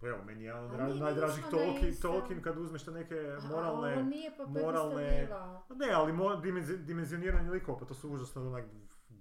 [0.00, 1.94] pa Evo, meni je jedan od najdražih Tolkien.
[2.02, 4.02] Tolkien kad uzmeš te neke A ovo moralne...
[4.02, 5.28] nije pa moralne-.
[5.76, 8.64] Ne, ali mo, dimenzi- dimenzioniranje likova, pa to su užasno onak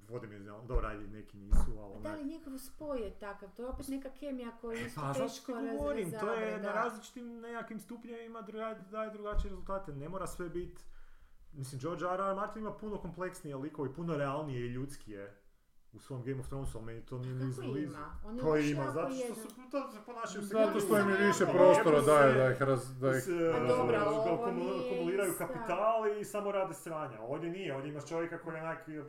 [0.07, 0.67] dvodimenzionalni.
[0.67, 3.49] Dobro, ajde, neki nisu, ali A Da li njegov spoj je takav?
[3.55, 6.69] To je opet neka kemija koju je isto Pa teško govorim, to je razrezabrat, na
[6.69, 6.73] da.
[6.73, 9.91] različitim nekakvim stupnjevima druga- daje drugačije rezultate.
[9.93, 10.83] Ne mora sve biti...
[11.53, 12.19] Mislim, George R.
[12.29, 12.35] R.
[12.35, 15.43] Martin ima puno kompleksnije likove, puno realnije i ljudskije
[15.93, 17.97] u svom Game of Thronesu, ali meni to nije ni Kako blizu.
[18.71, 18.85] ima?
[18.85, 22.33] To zato što su, to se ponašaju se Zato što im je više prostora daje
[22.33, 22.99] da ih raz...
[22.99, 23.23] Da ih...
[23.51, 27.21] Pa uh, akumuliraju kapital i samo rade sranja.
[27.21, 29.05] Ovdje nije, ovdje imaš čovjeka koji je onak uh,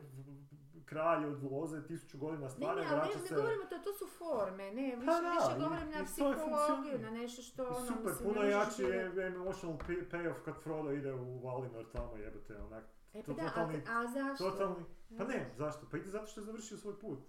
[0.85, 3.33] kralj od loze, tisuću godina Ne, stara, ne, ali vraća ne, se...
[3.33, 6.99] ne govorimo to, to su forme, ne, više, Pa da, više i- govorim na psihologiju,
[6.99, 10.55] na nešto što I ono, super, mislim, puno ne jači je emotional pay- payoff kad
[10.55, 12.83] Frodo ide u Valinor tamo jebate, onak,
[13.13, 14.51] E to pa da, a, totalni- a zašto?
[14.51, 14.85] totalni,
[15.17, 15.87] pa A ne, zašto?
[15.91, 17.19] Pa ide zato što je završio svoj put.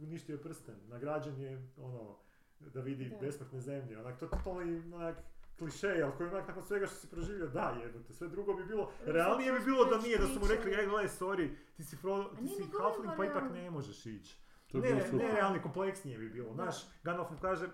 [0.00, 2.16] Uništio je prsten, nagrađen je, ono,
[2.60, 3.16] da vidi Da.
[3.18, 5.16] besmrtne zemlje, onak, to je totalni, onak,
[5.58, 8.90] klišej, ali koji onak nakon svega što si proživio, da jebote, sve drugo bi bilo,
[9.04, 12.30] realnije bi bilo da nije, da su mu rekli, ej gledaj, sorry, ti si Frodo,
[12.32, 13.54] A ti si halfling, pa ipak realno.
[13.54, 14.36] ne možeš ići.
[14.66, 16.54] To je Ne, bilo ne, realni, kompleksnije bi bilo.
[16.54, 16.64] Da.
[16.64, 17.68] Naš, Gandalf mu kaže,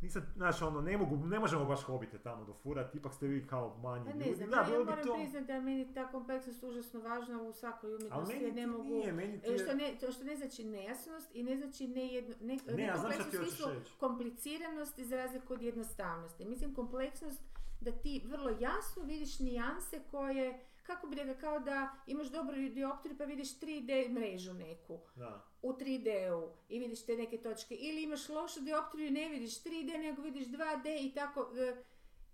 [0.00, 3.76] nisam, znaš, ono, ne mogu, ne možemo baš hobite tamo dofurati, ipak ste vi kao
[3.76, 4.36] manji Pa ne ljudi.
[4.36, 5.14] znam, Da, ja, moram to.
[5.14, 8.60] priznati da je meni ta kompleksnost užasno važna u svakoj Ali umjetnosti, meni jer ti
[8.60, 8.84] ne mogu...
[8.84, 9.58] nije, meni ti E, je...
[9.58, 12.98] Što ne, to što ne znači nejasnost i ne znači ne, jedno, ne, Ne, u
[12.98, 13.92] hoćeš smislu reći.
[13.98, 16.44] kompliciranosti za razliku od jednostavnosti.
[16.44, 17.42] Mislim kompleksnost
[17.80, 23.18] da ti vrlo jasno vidiš nijanse koje, kako bi rekla, kao da imaš dobru dioptriju
[23.18, 25.44] pa vidiš 3D mrežu neku Da.
[25.62, 27.74] U 3D-u i vidiš te neke točke.
[27.74, 31.50] Ili imaš lošu dioptriju i ne vidiš 3D nego vidiš 2D i tako...
[31.58, 31.76] e,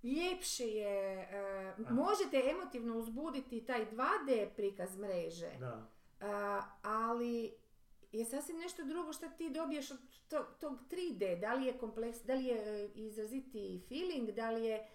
[0.04, 5.86] ljepše je, e, možete emotivno uzbuditi taj 2D prikaz mreže, Da.
[6.20, 7.54] a, ali
[8.12, 9.98] je sasvim nešto drugo što ti dobiješ od
[10.28, 14.64] to- tog 3D, da li je kompleks, da li je e, izraziti feeling, da li
[14.64, 14.88] je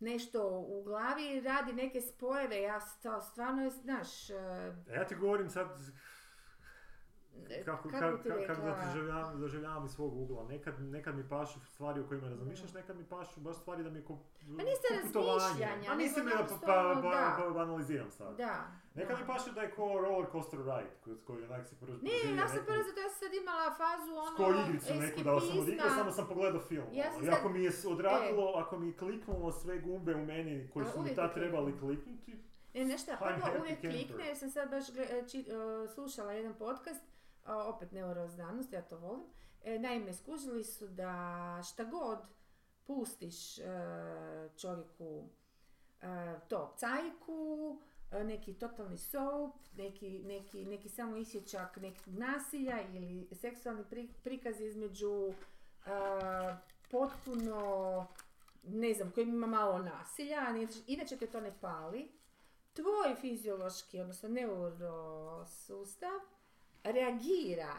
[0.00, 2.80] nešto u glavi, radi neke spojeve, ja
[3.22, 4.34] stvarno je, znaš, e,
[4.88, 5.68] ja ti govorim sad,
[7.64, 10.44] kako, kako kako, ti kako, doživljavam, doživljavam iz svog ugla.
[10.44, 14.04] Nekad, nekad mi pašu stvari o kojima razmišljaš, nekad mi pašu baš stvari da mi
[14.04, 14.18] ko,
[14.56, 17.36] Pa niste razmišljanja, Pa nego mislim da pa, naprosto, pa, pa, da.
[17.38, 18.36] pa, banaliziram sad.
[18.36, 18.66] Da.
[18.94, 19.20] Nekad da.
[19.20, 22.48] mi paše da je ko roller coaster ride, koji, koji onak si prvo Ne, ja
[22.48, 24.36] sam prvo zato ja sam sad imala fazu ono...
[24.36, 25.96] Ko igricu neku dao sam odigrao, eskapizma.
[25.96, 26.86] samo sam pogledao film.
[26.92, 30.24] Ja sam I sad- ako mi je odradilo, ako mi je kliknulo sve gumbe u
[30.26, 31.88] meni koji A su mi tad trebali kliknu.
[31.88, 32.36] kliknuti,
[32.74, 34.84] Ne, nešto, prvo uvijek klikne, jer sam sad baš
[35.30, 35.46] či-
[35.84, 37.10] e, slušala jedan podcast, a,
[37.46, 39.24] opet neuroznanost, ja to volim.
[39.64, 42.18] E, naime, skužili su da šta god
[42.86, 43.62] pustiš e,
[44.56, 45.24] čovjeku
[46.02, 47.78] e, to cajku,
[48.12, 54.60] e, neki totalni soap, neki, neki, neki samo isječak nekog nasilja ili seksualni pri- prikaz
[54.60, 55.34] između e,
[56.90, 58.06] potpuno
[58.62, 60.54] ne znam, koji ima malo nasilja,
[60.86, 62.12] inače te to ne pali,
[62.72, 66.20] tvoj fiziološki, odnosno neurosustav,
[66.84, 67.74] reagira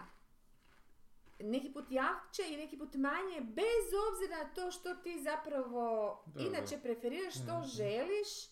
[1.39, 6.41] neki put jače i neki put manje, bez obzira na to što ti zapravo Da,
[6.41, 6.81] inače da.
[6.83, 7.67] preferiraš, što Mhm.
[7.67, 8.45] želiš,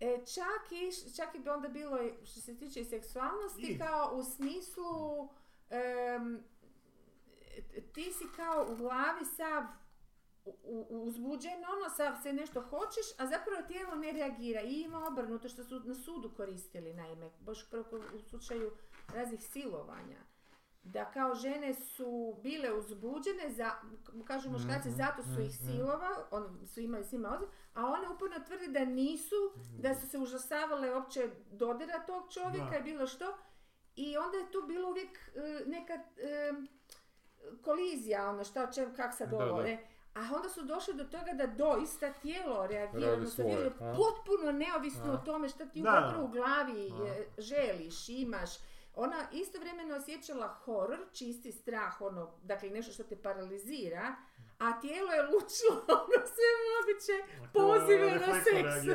[0.00, 4.12] e, čak, i, čak i bi onda bilo, što se tiče i seksualnosti, I- kao
[4.14, 5.28] u smislu,
[5.70, 6.44] em,
[7.84, 9.62] ti si kao u glavi sav
[10.90, 14.60] uzbuđen, ono, sav se nešto hoćeš, a zapravo tijelo ne reagira.
[14.62, 17.58] I ima obrnuto što su na sudu koristili, naime, baš
[18.14, 18.72] u slučaju
[19.14, 20.18] raznih silovanja.
[20.82, 23.70] Da kao žene su bile uzbuđene, za,
[24.26, 25.72] kažu muškarci, Mhm, zato su ih mhm.
[25.72, 27.40] silova, on, su imali s njima
[27.74, 29.34] a one uporno tvrde da nisu,
[29.78, 32.76] da su se užasavale uopće dodira tog čovjeka Da.
[32.78, 33.34] i bilo što.
[33.96, 36.52] I onda je tu bilo uvijek e, neka e,
[37.64, 39.86] kolizija, ono šta, čem, kak sad ovo, ne?
[40.14, 43.44] A onda su došli do toga da doista tijelo reagira, odnosno
[43.78, 45.14] potpuno neovisno A?
[45.14, 47.06] o tome što ti zapravo u glavi A?
[47.06, 48.50] e, želiš, imaš.
[48.94, 54.14] Ona istovremeno osjećala horor, čisti strah, ono, dakle nešto što te paralizira,
[54.58, 57.16] a tijelo je lučilo ono sve moguće
[57.52, 58.86] pozive na seks.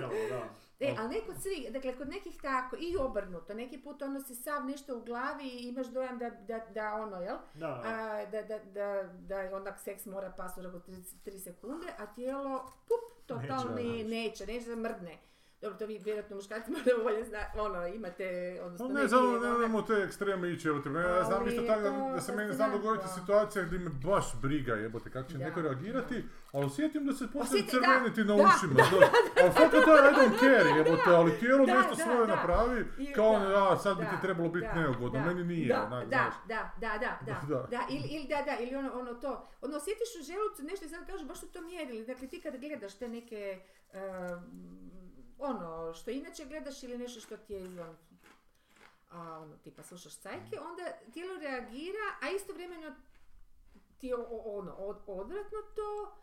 [0.80, 4.36] E, ali ne kod svih, dakle kod nekih tako i obrnuto, neki put ono si
[4.36, 7.38] sav nešto u glavi i imaš dojam da, da, da ono, jel?
[7.54, 10.78] Da, A, da, da, da, da onak seks mora pas u roku
[11.26, 15.18] 3 sekunde, a tijelo, pup, totalni Neće, neće, neće da mrdne.
[15.64, 19.82] Dobro, to vi vjerojatno muškarci malo bolje zna, ono, imate, odnosno ne, samo ne nemamo
[19.82, 23.08] te ekstreme ići, evo te, ja znam isto tako da, da se meni znam dogoditi
[23.20, 27.26] situacija gdje me baš briga jebote kako će Da, neko reagirati, ali osjetim da se
[27.34, 29.10] počne crveniti da, na da, ušima, znaš.
[29.42, 32.36] Ali fakat to je I don't care jebote, ali tijelo Da, nešto da, svoje da.
[32.36, 32.86] napravi,
[33.16, 35.68] kao da, ono, ja sad bi da, ti trebalo biti da, neugodno, da, meni nije,
[35.68, 36.34] da, onak, da, znaš.
[36.48, 37.68] da, da, da, da, Da.
[37.78, 40.90] da, ili, ili da, da, ili ono, ono to, ono osjetiš u želucu nešto i
[40.90, 43.60] sad kažu, baš su to mjerili, dakle ti kad gledaš te neke,
[45.44, 47.96] ono, što inače gledaš ili nešto što ti je izvan,
[49.12, 52.96] a ono, tipa slušaš cajke, onda tijelo reagira, a istovremeno
[53.98, 54.16] ti je
[54.46, 56.18] ono, od, odvratno to,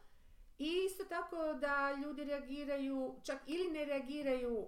[0.59, 4.67] i isto tako da ljudi reagiraju, čak ili ne reagiraju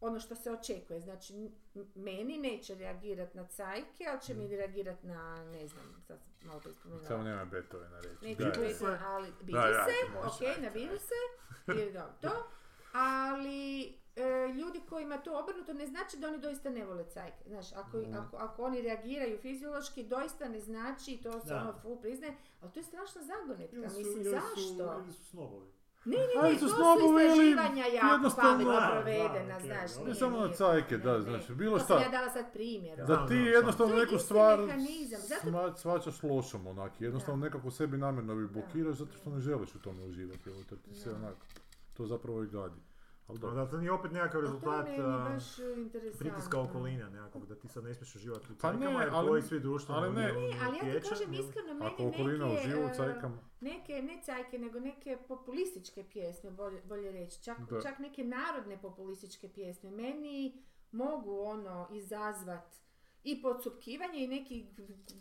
[0.00, 1.00] ono što se očekuje.
[1.00, 1.50] Znači,
[1.94, 6.74] meni neće reagirat na cajke, ali će mi reagirat na, ne znam, sad malo prije
[6.74, 7.08] spomenula.
[7.08, 8.24] Samo nema Beethovena reći.
[8.24, 8.98] Neću Da, reći, se.
[9.04, 11.20] ali Da, da, se, ok, na se,
[11.80, 12.48] ili dobro, to.
[12.92, 13.82] Ali
[14.16, 17.44] e, ljudi kojima to obrnuto ne znači da oni doista ne vole cajke.
[17.46, 18.14] Znaš, ako, Mhm.
[18.14, 21.56] ako, ako oni reagiraju fiziološki, doista ne znači, to se Da.
[21.58, 23.76] ono full priznaje, ali to je strašna zagonetka.
[23.76, 24.98] Ili su, Mislim, ili su, zašto?
[24.98, 25.66] ili su snobovi.
[26.04, 29.90] Ne, ne, Ali ne, su to su istraživanja jako pametno Da, provedena, da, ok, znaš.
[29.90, 29.98] dobro.
[29.98, 31.20] Ne nije, samo na cajke, Ne, da, ne.
[31.20, 31.94] znači, bilo To šta.
[31.94, 32.98] sam ja dala sad primjer.
[32.98, 34.58] Da Da, ti da, jednostavno To je neku stvar
[35.18, 39.78] zato- shvaćaš lošom onak, jednostavno nekako sebi namjerno bi blokiraš zato što ne želiš u
[39.78, 41.18] tome uživati, evo to ti se Da.
[42.02, 42.80] To zapravo i gadi.
[43.28, 43.56] Ali dobro.
[43.56, 44.88] da to nije opet nekakav rezultat
[45.76, 46.18] interesantno.
[46.18, 49.26] pritiska okoline nekakvog, da ti sad ne smiješ uživati u Pa ne, cajkama, jer ali-
[49.26, 50.22] tvoji svi društveni ali ne.
[50.22, 53.92] Ne, ali ja ti kažem iskreno, Ako meni okolina neke, uživa u e, cajkama, neke,
[53.94, 57.80] ne cajke, nego neke populističke pjesme, bolje, bolje reći, čak, Da.
[57.82, 60.62] čak neke narodne populističke pjesme, meni
[60.92, 62.74] mogu ono izazvat
[63.24, 64.66] i podsupkivanje i neki,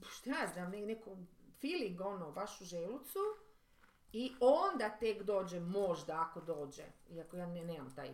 [0.09, 1.17] šta ja znam, ne- neko
[1.61, 3.19] feeling ono baš u želucu
[4.13, 8.09] i onda tek dođe, možda ako dođe, iako ja ne, nemam taj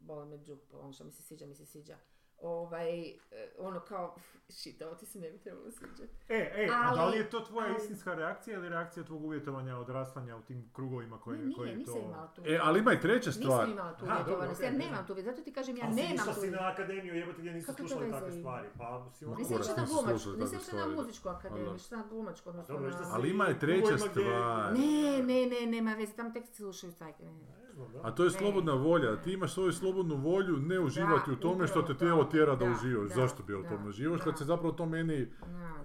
[0.00, 1.96] bole me džup, ono što mi se sviđa, mi se sviđa.
[2.42, 3.14] Ovaj, e,
[3.58, 4.14] ono kao,
[4.48, 6.02] shit, ovo ti se ne bi trebalo sviđati.
[6.28, 9.24] E, e, a da li Ali- je to tvoja ali- istinska reakcija ili reakcija tvog
[9.24, 12.00] uvjetovanja odrastanja u tim krugovima koji, Ne, nije, koji nisam to...
[12.00, 12.42] imala tu.
[12.44, 13.48] E, ali ima i treća stvar.
[13.68, 16.26] Nisam imala tu uvjetovanost, ja ne nemam tu uvjetovanost, zato ti kažem ja Ali nemam
[16.34, 19.36] tu si na akademiju, jebote gdje nisu slušali takve stvari, pa si ono...
[19.36, 20.96] Nisam išla na glumačku, slušala nisam takve išla na stvari.
[20.96, 23.10] muzičku akademiju, Ali- išla na glumačku, odnosno na...
[23.12, 24.72] Ali ima i treća stvar.
[24.72, 27.22] Ne, ne, ne, nema veze, tamo tek slušaju cajke.
[27.24, 27.65] Ne.
[27.76, 28.00] Da.
[28.02, 31.66] A to je Ne, slobodna volja, ti imaš svoju slobodnu volju ne uživati u tome
[31.66, 33.08] što te tijelo tjera da, Da, uživaš.
[33.08, 35.28] da, Zašto bi da, tome uživaš kad se zapravo to meni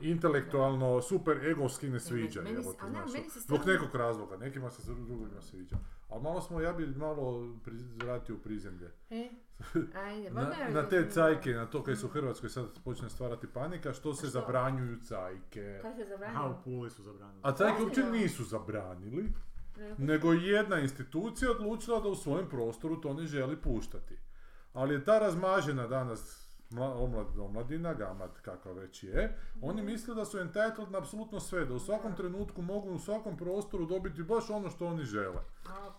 [0.01, 4.69] intelektualno, super egovski ne sviđa, meni a ne, znaš, meni se zbog nekog razloga, nekima
[4.71, 5.75] se drugima sviđa.
[6.09, 7.47] Ali malo smo, ja bi malo
[7.95, 8.91] vratio u prizemlje.
[9.09, 9.29] E?
[9.97, 13.93] Ajde, Na, na te cajke, na to kaj se u Hrvatskoj sad počne stvarati panika,
[13.93, 14.39] što se što?
[14.39, 15.79] zabranjuju cajke.
[15.81, 16.51] Kaj se Aha, zabranio?
[16.51, 17.39] u Puli su zabranili.
[17.43, 19.29] A cajke uopće nisu zabranili,
[19.97, 24.17] nego je jedna institucija odlučila da u svojem prostoru to ne želi puštati.
[24.73, 26.41] Ali je ta razmažena danas
[26.71, 31.65] mla, omlad, omladina, gamat kakva već je, oni misle da su entitled na apsolutno sve,
[31.65, 35.41] da u svakom trenutku mogu u svakom prostoru dobiti baš ono što oni žele.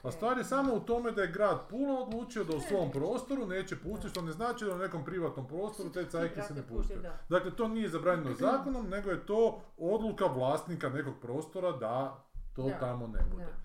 [0.03, 3.47] A, stvar je samo u tome da je grad Pula odlučio da u svom prostoru
[3.47, 7.03] neće pustiti, što ne znači da u nekom privatnom prostoru te cajke se ne puštaju.
[7.03, 7.19] da.
[7.29, 12.25] Dakle, to nije zabranjeno zakonom, nego je to odluka vlasnika nekog prostora da
[12.57, 13.63] to tamo ne bude.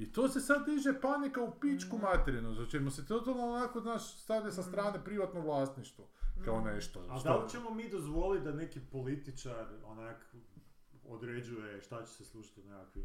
[0.00, 2.04] I to se sad diže panika u pičku Mhm.
[2.04, 6.08] materinu, za čemu se totalno onako, znaš, stavlja sa strane privatno vlasništvo,
[6.44, 6.66] kao Mhm.
[6.66, 7.00] nešto.
[7.00, 10.34] A što- da li ćemo mi dozvoliti da neki političar onak
[11.04, 13.04] određuje šta će se slušati u nekakvim...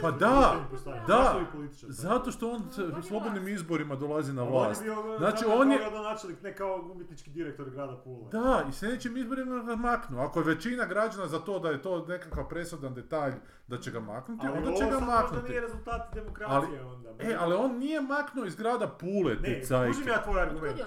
[0.00, 0.16] Pa ja
[0.62, 1.40] mislim da Pa da?
[1.82, 2.62] Zato što on
[2.96, 4.80] je slobodnim izborima dolazi na vlast.
[4.82, 8.28] On je bio Znači, on je- kao gradonačelnik, ne kao umjetnički direktor grada Pula.
[8.30, 10.20] Da, i sljedećim izborima ga maknu.
[10.20, 13.32] Ako je većina građana za to da je to nekakav presudan detalj
[13.66, 15.48] da će ga maknuti, Ali onda ovo će ga sad možda maknuti.
[15.48, 17.10] nije rezultat demokracije onda.
[17.20, 19.86] E, ali on nije maknuo iz grada Pule te Ne, cajke.
[19.88, 20.78] kužim ja tvoj argument.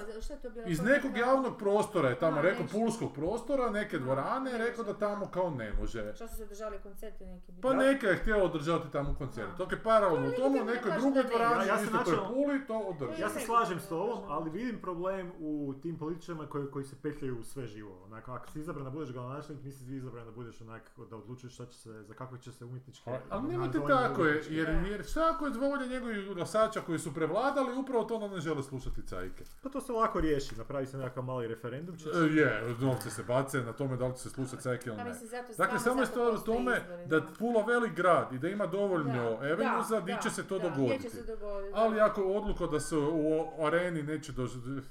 [0.41, 0.67] To bilo?
[0.67, 5.49] Iz nekog javnog prostora je tamo rekao, pulskog prostora, neke dvorane, rekao da tamo kao
[5.49, 6.13] ne može.
[6.15, 7.51] Šta su se održali koncerti neki?
[7.61, 9.57] Pa neka je htjela održati tamo koncert.
[9.57, 12.67] Dok je paralelno To tomu, u ne nekoj drugoj dvorani, Ja- ja isto toj Puli,
[12.67, 13.21] to održi.
[13.21, 14.23] Ja se slažem s znam.
[14.27, 18.03] ali vidim problem u tim političarima koji, koji se petljaju u sve živo.
[18.05, 21.53] Onako, ako si izabran da budeš gradonačelnik, nisi ti izabran da budeš onak, da odlučuješ
[21.53, 23.09] šta će se, za kakve će se umjetničke...
[23.09, 27.13] Ali, ali nemojte tako, je, jer, jer šta ako je volja njegovih glasača koji su
[27.13, 29.43] prevladali, upravo to onda ne žele slušati cajke.
[29.63, 31.97] Pa to se lako riješi, napravi se nekakav mali referendum.
[31.97, 34.97] će E, Je, novce se bace na tome da li će se slušati cajke ili
[34.97, 35.15] Pa ne.
[35.57, 39.85] Dakle, samo je stvar u tome da Pula velik grad i da ima dovoljno Da,
[39.89, 41.09] da, di će da, se to da, dogoditi.
[41.09, 41.37] se
[41.73, 42.05] Ali da.
[42.05, 44.33] ako odluka da se u areni neće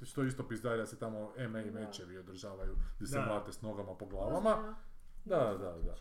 [0.02, 1.80] što isto pizdarja se tamo MMA Da.
[1.80, 3.26] mečevi održavaju gdje se Da.
[3.26, 4.74] mlate s nogama po glavama.
[5.24, 5.94] Da, da, da.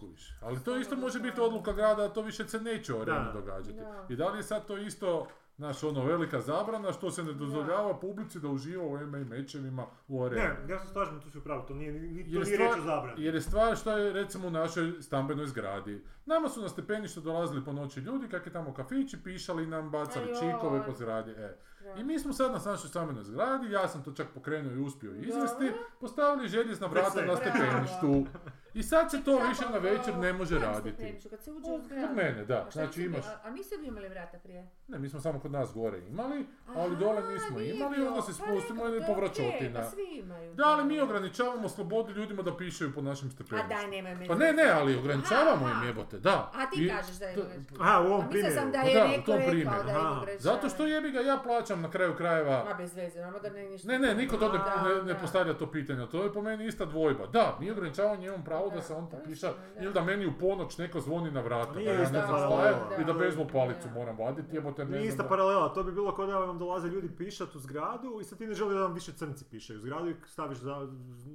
[0.00, 0.36] kužiš.
[0.42, 3.32] Ali to isto može biti odluka grada, da to više se neće u areni Da.
[3.32, 3.78] događati.
[3.78, 4.06] Da.
[4.08, 5.26] I da li je sad to isto
[5.62, 10.22] Znaš, ono, velika zabrana što se ne dozvoljava publici da uživa u MMA mečevima u
[10.24, 10.42] areni.
[10.42, 12.58] Ne, ja se slažem, tu si u pravu, to nije, ni, to Jer nije stvar-
[12.58, 13.24] riječ o zabrani.
[13.24, 16.04] Jer je stvar što je recimo u našoj stambenoj zgradi.
[16.26, 20.24] Nama su na stepenište dolazili po noći ljudi, kak je tamo kafići, pišali nam, bacali
[20.24, 20.36] Ajoj.
[20.40, 21.30] čikove po zgradi.
[21.30, 21.56] E.
[21.84, 22.00] Da.
[22.00, 25.14] I mi smo sad na našoj stambenoj zgradi, ja sam to čak pokrenuo i uspio
[25.14, 25.70] izvesti,
[26.00, 28.26] postavili željezna vrata na stepeništu.
[28.74, 30.90] I sad se to više na večer ne može raditi.
[30.90, 31.28] stepeništu?
[31.28, 32.14] Kad se uđe Kod u zgradu?
[32.14, 32.56] mene, da.
[32.58, 33.26] A Znači niste imaš...
[33.26, 34.68] A, a niste vi imali vrata prije?
[34.88, 38.32] Ne, mi smo samo kod nas gore imali, ali A, dole nismo imali, onda se
[38.32, 39.80] Pa spustimo i povraćotina.
[39.80, 40.54] Pa svi imaju.
[40.54, 43.68] Da, ali mi ograničavamo slobodu ljudima da pišaju po našim A stepeništima.
[43.70, 46.50] daj, nemoj me Pa ne, ne, ali ograničavamo im jebote, da.
[46.54, 47.36] A ti kažeš da je.
[47.80, 48.54] Aha, u ovom A mislila primjeru.
[48.54, 49.82] sam da Pa je da, u neko rekao
[50.24, 50.38] da je.
[50.38, 52.64] Zato što jebi ga ja plaćam na kraju krajeva.
[52.64, 53.88] Ma bez veze, nama da ne ništa.
[53.88, 55.14] Ne, ne, niko to ne, Da, da.
[55.14, 57.26] postavlja to pitanje, to je po meni ista dvojba.
[57.26, 59.82] Da, mi ograničavamo njegovom pravo da Da, se on to je piša, istina, da.
[59.82, 62.68] ili da meni u ponoć neko zvoni na vrata, Nije da ja ne znam šta
[62.68, 63.94] je, i da bezbol palicu Da.
[63.94, 67.08] moram vaditi, jebote ne Nije ista paralela, to bi bilo kao da vam dolaze ljudi
[67.08, 70.08] pišat u zgradu i sad ti ne želi da vam više crnci pišaju u zgradu
[70.08, 70.88] i staviš za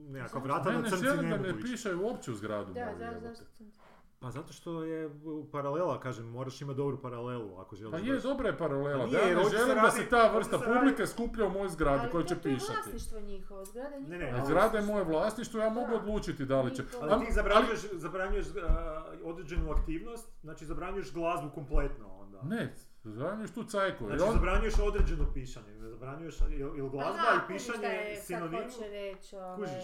[0.10, 1.62] nekakva vrata Ne, da ne crnci želim ne da mogu ići.
[1.64, 3.87] pišaju uopće u zgradu Da, zašto sam...
[4.20, 7.92] Pa zato što je u- paralela, kažem, moraš imati dobru paralelu ako želiš.
[7.94, 10.60] Pa je, dobra je paralela, Pa da nije, jer ne želim da se ta vrsta
[10.60, 12.74] se radi- publike skuplja u mojoj zgradi Ali koju to- će to je pišati.
[12.76, 15.96] vlasništvo njihovo, zgrada je Ne, ne, ali- Zgrada je moje vlasništvo, ja mogu Da.
[15.96, 16.84] odlučiti da li će...
[17.02, 22.42] Ali ti zabranjuješ, zabranjuješ a, određenu aktivnost, znači zabranjuješ glazbu kompletno onda.
[22.44, 22.74] Ne,
[23.04, 24.06] zabranjuješ tu cajku.
[24.06, 28.16] Znači on- zabranjuješ određeno pišanje, ne zabranjuješ ili ili glazba Aha, i kužiš pišanje je,
[28.16, 28.64] sad sinonim.
[28.64, 29.56] hoće reći, ovaj...
[29.58, 29.84] Kužiš.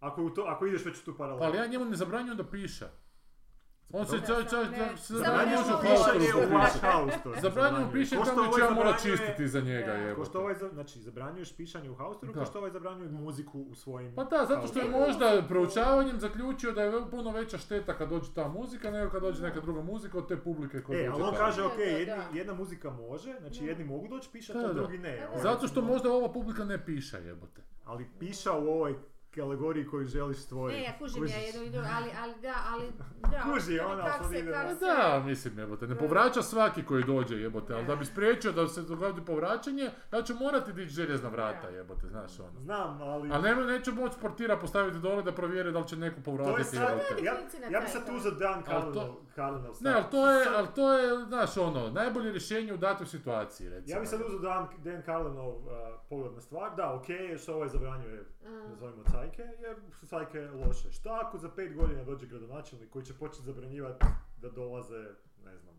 [0.00, 1.40] Ako, u to, ako ideš već u tu paralelu.
[1.40, 2.86] Pa ali ja njemu ne zabranjujem da piše.
[3.94, 4.26] On se Dobro.
[4.26, 6.80] čaj, čaj, Ne, čaj, samo zabranjuje ne može u može haustoru pišanje u piše.
[6.82, 9.92] house piše Ko što tamo ovaj ja morat zabranjuje- čistiti za njega.
[9.92, 10.28] Ko jebote.
[10.30, 14.14] što ovaj, znači, zabranjuješ pišanje u haustoru, ko što ovaj zabranjuje muziku u svojim...
[14.14, 18.34] Pa da, zato što je možda proučavanjem zaključio da je puno veća šteta kad dođe
[18.34, 21.22] ta muzika nego kad dođe neka druga muzika od te publike koja E, dođe ali
[21.22, 21.78] on kaže, ok,
[22.32, 25.26] jedna muzika može, znači jedni mogu doći pišati, a drugi ne.
[25.28, 27.62] Ovaj, Zato što no, možda ova publika ne piše, jebote.
[27.84, 28.94] Ali piša u ovoj
[29.40, 30.80] alegoriji koju želiš stvoriti.
[30.80, 31.36] Ne, ja kužim Kužiš?
[31.36, 32.84] ja jedno i drugo, ali, ali da, ali
[33.32, 33.52] da.
[33.52, 37.36] Kuži, ono, ona, kak sad se, kak Da, mislim, jebote, ne povraća svaki koji dođe,
[37.36, 41.68] jebote, ali da bi spriječio da se dogodi povraćanje, ja ću morati dići željezna vrata,
[41.68, 42.60] jebote, znaš ono.
[42.60, 43.30] Znam, ali...
[43.32, 46.24] Ali ne, neću moći portira postaviti dole da provjeri da li će neko To je
[46.24, 47.24] povratiti, sad, jebote.
[47.24, 47.32] ja,
[47.70, 48.94] ja bi sad uzeo Dan Ali
[49.34, 53.68] Kalinov Ne, ali to je, ali to je, znaš ono, najbolje rješenje u datoj situaciji,
[53.68, 53.96] recimo.
[53.96, 55.72] Ja bi sad uzeo Dan, Dan Carlinov uh,
[56.08, 58.70] pogled na stvar, da, ok, je što ovaj zabranjuje, Mm.
[58.70, 60.06] nazovimo cajke, jer su
[60.66, 60.92] loše.
[60.92, 65.04] Šta ako za pet godina dođe gradonačelnik koji će početi zabranjivati da dolaze,
[65.44, 65.74] ne znam,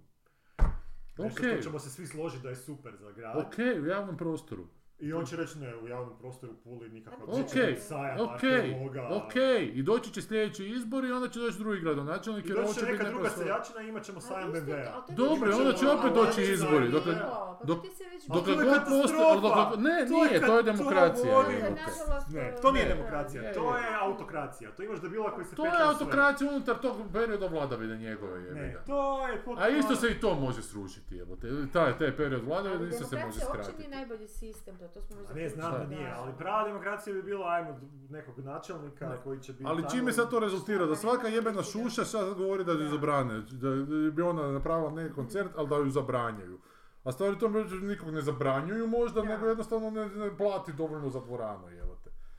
[1.18, 1.32] nešto Ok.
[1.54, 3.38] što ćemo se svi složiti da je super za grad.
[3.38, 4.68] Ok, u javnom prostoru.
[5.04, 8.18] I on će reći ne, u javnom prostoru Puli nikakva Ok, neće biti sajam
[9.12, 9.34] Ok,
[9.74, 12.80] i doći će sljedeći izbor i onda će doći drugi gradonačelnik I jer doći hoće
[12.80, 15.04] će biti neka druga svoj- seljačina i imat ćemo sajam BMW-a.
[15.10, 18.26] Dobro, onda bilo, će opet ali doći izbori, bilo, dokle- pa dok- ti se već
[18.28, 21.44] Dokle to je god dokle- ne, To je nije, to je demokracija.
[22.30, 23.84] Ne, to- nije demokracija, to je.
[24.02, 24.72] autokracija.
[24.72, 29.28] To imaš debila koji se To je autokracija unutar tog perioda vladavine njegove, Ne, to
[29.28, 29.42] je.
[29.58, 31.48] A isto se i to može srušiti, jebote.
[31.74, 33.78] Taj, taj period vladavine isto se može demokracija uopće skratiti.
[33.80, 37.48] nije najbolji sistem, to, to smo ne, znam da nije, ali prava demokracija bi bila,
[37.50, 37.80] ajmo,
[38.10, 39.18] nekog načelnika Ne.
[39.24, 40.86] koji će biti Ali čime sad to rezultira?
[40.86, 43.70] Da svaka jebena šuša sad govori da ju zabrane, da
[44.12, 46.60] bi ona napravila neki koncert, ali da ju zabranjuju.
[47.04, 47.50] A stvari to
[47.82, 49.28] nikog ne zabranjuju možda, Da.
[49.28, 51.83] nego jednostavno ne, ne plati dovoljno za dvoranu, jebote.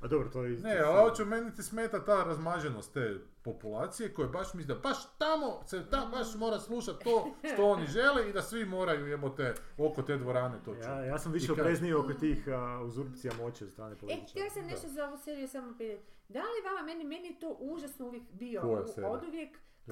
[0.04, 0.58] A dobro, to je.
[0.58, 3.14] Ne, ali hoću, meni ti smeta ta razmaženost te
[3.44, 7.86] populacije koje baš misle da baš tamo se ta baš mora slušati to što oni
[7.86, 10.86] žele i da svi moraju jebote oko te dvorane to čuti.
[10.86, 14.28] Ja, ja sam više kad- oprezniji oko tih a, uzurpcija moći od strane E, političara.
[14.30, 16.02] htjela sam nešto za ovu seriju samo pitati.
[16.28, 19.20] Da li vama, meni, meni je to užasno uvijek bio, Koja u- Last of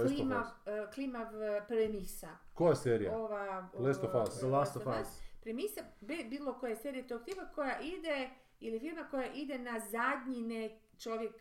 [0.07, 2.29] klimav, e, klimav e, premisa.
[2.55, 3.13] Koja serija?
[3.15, 4.31] Ova, Last of ova- Us.
[4.31, 5.09] The Last of Us.
[5.43, 8.31] Premisa bi- bilo koje serije tog tipa koja ide,
[8.63, 11.35] ili firma koja ide na zadnji ne čovjek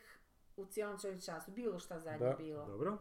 [0.55, 1.53] u cijelom čovječanstvu.
[1.53, 2.35] Bilo šta zadnje Da.
[2.37, 2.65] bilo.
[2.65, 2.97] Dobro.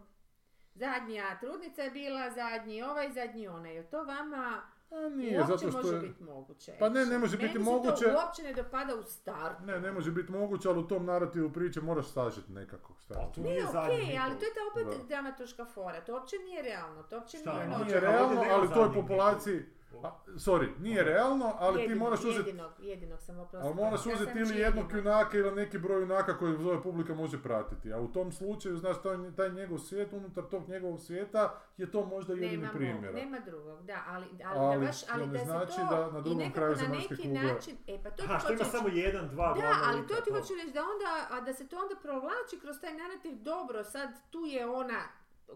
[0.75, 3.75] Zadnja trudnica je bila, zadnji ovaj, zadnji onaj.
[3.75, 6.01] Je to vama A nije, uopće zato što može je...
[6.01, 6.73] biti moguće?
[6.79, 8.05] Pa ne, ne može Meni biti se moguće.
[8.05, 9.63] to uopće ne dopada u startu.
[9.65, 12.95] Ne, ne može biti moguće, ali u tom narativu priče moraš sažeti nekako.
[12.95, 13.15] Šta?
[13.15, 15.07] Pa Ne, nije okej, zadnji ali to je ta opet Da.
[15.07, 16.01] dramaturška fora.
[16.01, 17.03] To uopće nije realno.
[17.03, 19.63] To uopće Šta, nije nije realno, ali toj zadnjeg populaciji...
[20.03, 22.49] A, sorry, nije realno, ali ti Jedinog, moraš uzeti...
[22.49, 23.65] Jedinog, jedinog sam oprostila.
[23.65, 25.07] Ali moraš uzeti ili jednog jedinog.
[25.07, 27.93] junaka ili neki broj junaka koji zove publika može pratiti.
[27.93, 32.05] A u tom slučaju, znaš, taj, taj njegov svijet, unutar tog njegovog svijeta je to
[32.05, 33.15] možda jedini Nema, primjer.
[33.15, 36.21] nema drugog, da, ali, ali, Ali da baš, ali da se znači to da na
[36.21, 39.29] drugom kraju na neki kugle- način, e pa to Aha, ti što ima samo jedan,
[39.29, 42.61] dva Da, ali to ti hoću reći da onda, a da se to onda provlači
[42.61, 45.01] kroz taj narativ, dobro, sad tu je ona,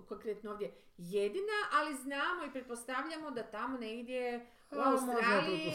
[0.08, 5.72] konkretno ovdje, jedina, ali znamo i pretpostavljamo da tamo negdje u A, Australiji,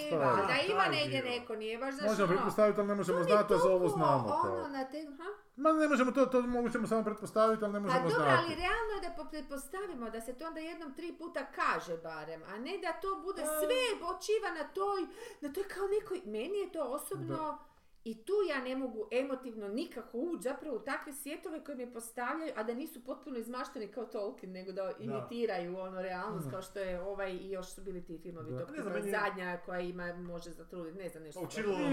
[0.48, 1.32] da ima negdje dio.
[1.32, 4.42] neko, nije baš znaš Možemo pretpostaviti, ali ne možemo znati, za ovo znamo.
[4.46, 5.24] Ono, na te, ha?
[5.56, 8.34] Ma ne možemo to, to možemo samo pretpostaviti, ali ne Pa možemo dobro, znati.
[8.38, 12.44] ali realno je da po- pretpostavimo da se to onda jednom tri puta kaže barem,
[12.46, 15.02] a ne da to bude sve počiva na toj,
[15.42, 17.58] na toj kao nekoj, meni je to osobno,
[18.06, 22.52] i tu ja ne mogu emotivno nikako ući zapravo u takve svjetove koje mi postavljaju,
[22.56, 27.02] a da nisu potpuno izmašteni kao Tolkien, nego da imitiraju ono realnost kao što je
[27.02, 28.66] ovaj i još su bili ti filmovi Da.
[28.66, 31.40] znam, meni je- zadnja koja ima, može zatruditi, ne znam nešto.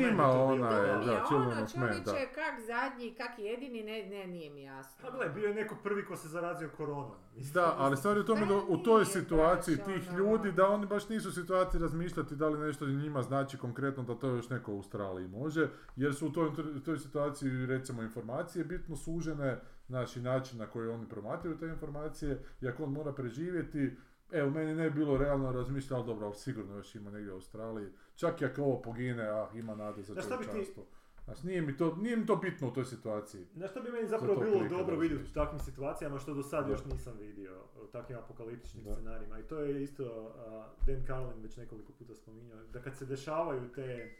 [0.02, 1.66] Ima je ona, To mi da, je Children ono, da.
[1.66, 4.98] čovječe, kak zadnji, kak jedini, ne, ne, nije mi jasno.
[5.02, 7.10] Pa gle, bio je neko prvi ko se zarazio koronom.
[7.36, 10.68] Mislim, Da, ali stvar je u tome da u toj situaciji ono- tih ljudi, da
[10.68, 14.50] oni baš nisu u situaciji razmišljati da li nešto njima znači konkretno da to još
[14.50, 19.60] neko u Australiji može, jer su u toj, u toj situaciji recimo informacije bitno sužene,
[19.86, 23.96] znači način na koji oni promatraju te informacije, i ako on mora preživjeti,
[24.30, 27.34] Evo, meni ne bi bilo realno razmišljati, ali dobro, ali sigurno još ima negdje u
[27.34, 27.88] Australiji.
[28.14, 30.86] Čak i ako ovo pogine, ah, ima nade za čovječanstvo.
[31.26, 33.46] Znači, nije mi, to, nije mi to bitno u toj situaciji.
[33.54, 36.64] Znaš što bi meni zapravo bilo klika dobro vidjeti u takvim situacijama što do sad
[36.64, 36.70] Da.
[36.70, 38.92] još nisam vidio u takvim apokaliptičnim Da.
[38.92, 40.04] scenarijima i to je isto
[40.38, 44.14] a, Dan Carlin već nekoliko puta spominjao da kad se dešavaju te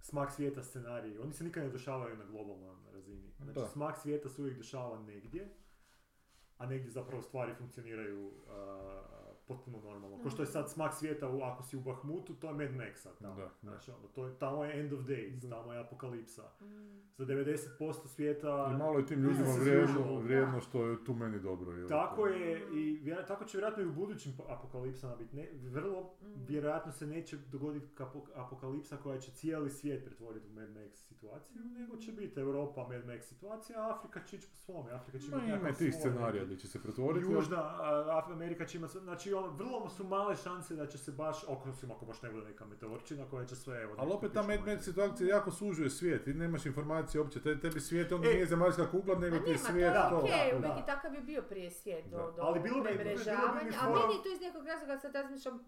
[0.00, 3.30] smak svijeta scenariji, oni se nikad ne dešavaju na globalnoj razini.
[3.36, 3.66] Znači Da.
[3.66, 5.48] smak svijeta se uvijek dešava negdje,
[6.58, 9.02] a negdje zapravo stvari funkcioniraju a,
[9.46, 10.18] potpuno normalno.
[10.18, 13.08] Ko što je sad smak svijeta, u, ako si u Bahmutu, to je Mad Maxa
[13.14, 13.34] tamo.
[13.34, 13.50] Da, da.
[13.62, 15.48] Znači, ono, to je, tamo je end of days, Da.
[15.50, 16.42] tamo je apokalipsa.
[16.60, 16.66] Mm.
[17.12, 17.68] Za 90%
[18.06, 18.70] svijeta...
[18.70, 21.72] I malo je tim ljudima vrijedno, vrijedno što je tu meni dobro.
[21.72, 21.88] jel?
[21.88, 25.36] Tako je i vjer- tako će vjerojatno i u budućim po- apokalipsama biti.
[25.36, 26.26] Ne, vrlo Mm.
[26.44, 27.86] vjerojatno se neće dogoditi
[28.36, 31.72] apokalipsa koja će cijeli svijet pretvoriti u Mad Max situaciju, Mm.
[31.74, 34.90] nego će biti Europa Mad Max situacija, a Afrika će ići po svome.
[34.92, 37.26] Afrika će Ma imati ima nekakav tih scenarija gdje će se pretvoriti.
[37.26, 37.76] Južna a,
[38.18, 41.90] Af- Amerika će imati, znači ono, vrlo su male šanse da će se baš, osim
[41.90, 43.94] ako baš ne bude neka meteorčina koja će sve, evo...
[43.98, 44.52] Ali opet ta maći.
[44.80, 48.90] situacija jako sužuje svijet, ti nemaš informacije uopće, te, tebi svijet onda E, nije zemaljska
[48.90, 50.16] kugla, nego Ma ti je to svijet je to.
[50.18, 50.80] okej, da, uvijek da.
[50.82, 52.30] i takav bi bio prije svijet do, Da.
[52.30, 55.64] do Ali bilo bi- bilo bi mi a meni to iz nekog razloga sad razmišljam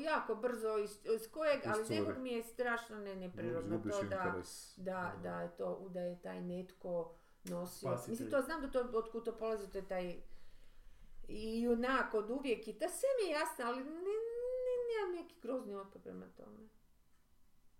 [0.00, 4.42] jako brzo iz, iz kojeg, ali iz nekog mi je strašno ne, neprirodno to da,
[4.76, 7.12] da, da to, da je taj netko
[7.44, 7.88] nosio.
[7.88, 8.10] Spasitelj.
[8.12, 10.16] Mislim, to znam da to, otkud to polazi, to je taj
[11.28, 15.34] i junak od uvijek i to sve mi je jasno, ali ne, ne, nemam neki
[15.42, 16.68] grozni otpor prema tome.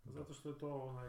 [0.04, 1.08] Zato što je to onaj...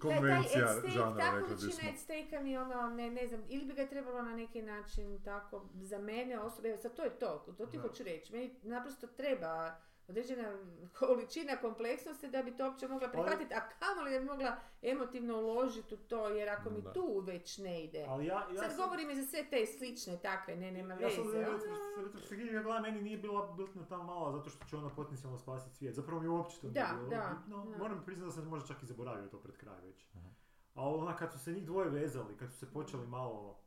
[0.00, 1.90] Konvencija žanra, tako rekli većina bismo.
[1.92, 5.68] at stake mi ono, ne, ne znam, ili bi ga trebalo na neki način tako,
[5.80, 7.82] za mene osobe, evo sad to je to, to ti Da.
[7.82, 9.80] hoću reći, meni naprosto treba
[10.10, 10.52] određena
[10.94, 15.94] količina kompleksnosti da bi to uopće mogla prihvatiti, a kamoli da bi mogla emotivno uložiti
[15.94, 16.92] u to, jer ako mi Da.
[16.92, 18.04] tu već ne ide.
[18.04, 21.10] Ali ja, ja Sad sam- govorim i za sve te slične takve, ne, nema Ja
[21.10, 21.38] sam veze.
[21.38, 21.58] ono.
[21.98, 25.94] retrospektivno gleda, meni nije bila bitna ta mala zato što će ona potencijalno spasiti svijet.
[25.94, 27.64] Zapravo mi uopće to nije Da, bilo da, bitno.
[27.66, 27.78] da.
[27.78, 30.06] Moram priznati da sam možda čak i zaboravio to pred kraj već.
[30.14, 30.28] Aha.
[30.74, 33.60] A ona kad su se njih dvoje vezali, kad su se počeli malo,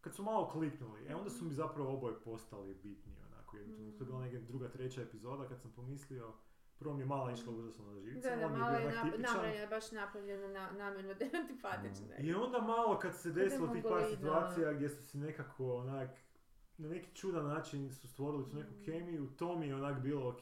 [0.00, 3.12] kad su malo kliknuli, e onda su mi zapravo oboje postali bitni
[3.48, 3.56] onako.
[3.56, 3.98] Jednom trenutku.
[3.98, 6.32] To je bila neka druga, treća epizoda kad sam pomislio,
[6.76, 9.22] prvo mi je mala išla užasno na živce, Da, da, mi je je nap- tipičan.
[9.24, 12.16] napravljeno, baš napravljeno na, namjerno da je antipatična.
[12.18, 16.10] I onda malo kad se desilo tih par situacija gdje su se nekako onak
[16.78, 18.84] na neki čudan način su stvorili tu neku Mm.
[18.84, 20.40] kemiju, to mi je onak bilo ok,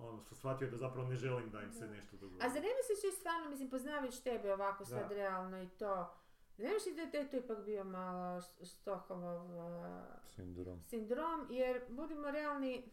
[0.00, 2.38] ono što shvatio da zapravo ne želim da im se nešto dogodi.
[2.38, 5.14] A zar ne misliš stvarno, mislim, poznavajući tebe ovako sad Da.
[5.14, 6.14] realno i to,
[6.58, 10.82] ne misliš da je te- to ipak bio malo Stokholmov uh, Sindrom.
[10.82, 12.90] sindrom, jer budimo realni,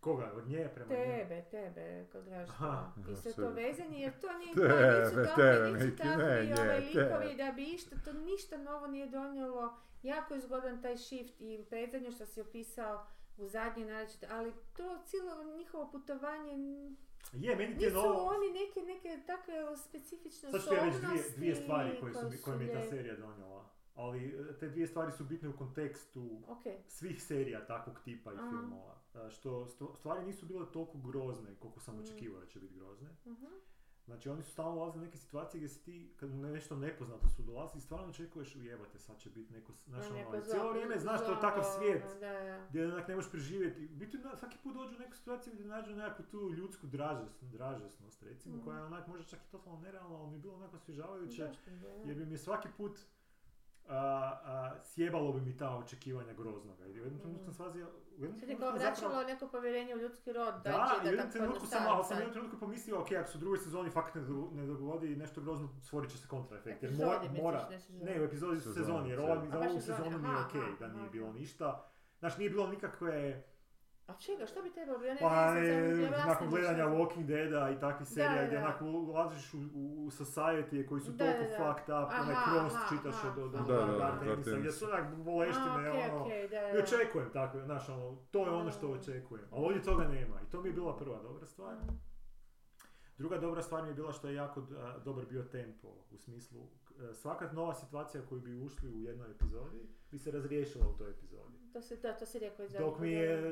[0.00, 0.32] Koga?
[0.34, 0.96] Od nje prema nje?
[0.96, 2.92] tebe, tebe, kad gledaš Aha.
[2.96, 6.52] to, i sve to vezanje, jer to nije, Tebe, to nisu takvi, tebe, nisu takvi
[6.54, 7.34] ovaj, likovi tebe.
[7.36, 9.72] da bi išta, to ništa novo nije donijelo,
[10.02, 13.06] jako je zgodan taj shift i predzadnje što si opisao
[13.36, 16.56] u zadnjoj naročito, ali to cijelo njihovo putovanje
[17.32, 18.24] Je, meni ti je Nisu novo...
[18.24, 22.58] oni neke, neke takve specifične Sad ću ja reći dvije, dvije stvari koje, su, koje
[22.58, 23.68] mi je ta serija donijela.
[23.94, 28.36] Ali e, te dvije stvari su bitne u kontekstu Ok, svih serija takvog tipa i
[28.36, 28.48] Aha.
[28.50, 28.98] filmova.
[29.16, 32.00] E, Što stvari nisu bile toliko grozne koliko sam Mm.
[32.00, 33.08] očekivao da će biti grozne.
[33.26, 33.46] mhm.
[34.08, 37.28] Znači oni su stalno ulazili u neke situacije gdje si ti, kad na nešto nepoznato
[37.28, 41.20] su dolazili, stvarno očekuješ ujebate, sad će biti neko, znaš No, ono, cijelo vrijeme znaš
[41.20, 42.66] to je takav svijet Da, da.
[42.68, 43.84] gdje onak ne možeš preživjeti.
[43.84, 47.44] U Biti na, svaki put dođu u neku situaciju gdje nađu nekakvu tu ljudsku dražest,
[47.44, 48.64] dražesnost recimo, Mhm.
[48.64, 51.50] koja je onak možda čak i totalno nerealna, ali mi je bilo onako osvježavajuće,
[52.04, 52.98] jer bi mi svaki put
[53.88, 53.94] a,
[54.44, 56.86] a, sjebalo bi mi ta očekivanja groznoga.
[56.86, 57.86] I u jednom trenutku sam shvatio,
[58.18, 60.96] u jednom trenutku kao sam zapravo- vraćalo neko povjerenje u ljudski rod, da, da, će
[60.96, 63.38] i u da jednom trenutku sam, ali sam u jednom trenutku pomislio, ok, ako su
[63.38, 66.82] u drugoj sezoni fakat ne, ne dogodi nešto grozno, stvorit će se kontraefekt.
[66.82, 70.36] Jer mora, misliš, mora, ne u epizodi Sezoni, sezoni, jer A za ovu sezonu nije
[70.46, 71.84] okej, aha, da nije bilo ništa.
[72.18, 73.44] Znaš, nije bilo nikakve,
[74.08, 75.04] A čega, što bi trebalo?
[75.04, 78.46] Ja ne, pa ne, e, znam, ja nakon gledanja Walking Deada i takvih serija da,
[78.46, 81.56] gdje onako ulaziš u, u, u society koji su Da, toliko da, da.
[81.56, 83.28] fucked up, onaj cross aha, čitaš aha.
[83.28, 87.30] od, od, Da, od da, da, gdje su onak boleštine, okej, ono, da, i očekujem
[87.32, 89.46] tako, znaš, ono, to je ono što očekujem.
[89.50, 91.76] Ali ovdje toga nema i to mi je bila prva dobra stvar.
[93.18, 96.60] Druga dobra stvar mi je bila što je jako a, dobar bio tempo, u smislu
[97.10, 101.10] e, svaka nova situacija koju bi ušli u jednoj epizodi bi se razriješila u toj
[101.10, 101.57] epizodi.
[101.72, 103.42] To se, da, to se rekao iz Dok mi je,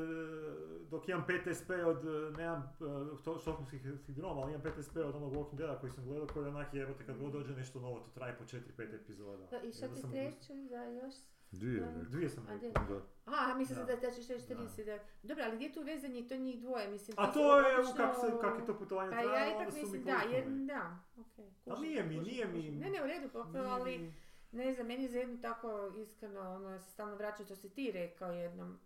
[0.83, 5.35] dok imam PTSP od, e, nemam e, to- štokholmski sindrom, ali imam PTSP od onog
[5.35, 8.01] Walking Deada koji sam gledao, koji onak je, evo te kad god dođe nešto novo,
[8.01, 8.61] to traje po 4-5
[8.95, 9.47] epizoda.
[9.47, 11.15] Da, I šta ti sam treće za još?
[11.53, 11.87] Dvije, Da.
[11.87, 12.03] rekao.
[12.03, 12.85] Dvije sam A rekao.
[12.87, 13.01] Da.
[13.27, 13.85] A, mislim Da.
[13.87, 14.55] da, da ćeš reći Da.
[14.55, 14.99] 30, da.
[15.25, 17.15] Dobro, ali gdje je tu vezanje, to njih dvoje, mislim.
[17.19, 19.71] A to je, obično- kak, se, kak je to putovanje Pa ja trajalo, ipak onda
[19.71, 21.47] su mi mislim, da, jer, da, okej.
[21.67, 22.71] A kužim, nije mi, nije mi.
[22.71, 24.13] Ne, ne, u redu, pa, ali, mi-
[24.53, 27.93] ne znam, meni za jednu tako iskreno, ono, ja se stalno vraćam, što si ti
[27.93, 28.79] rekao jednom,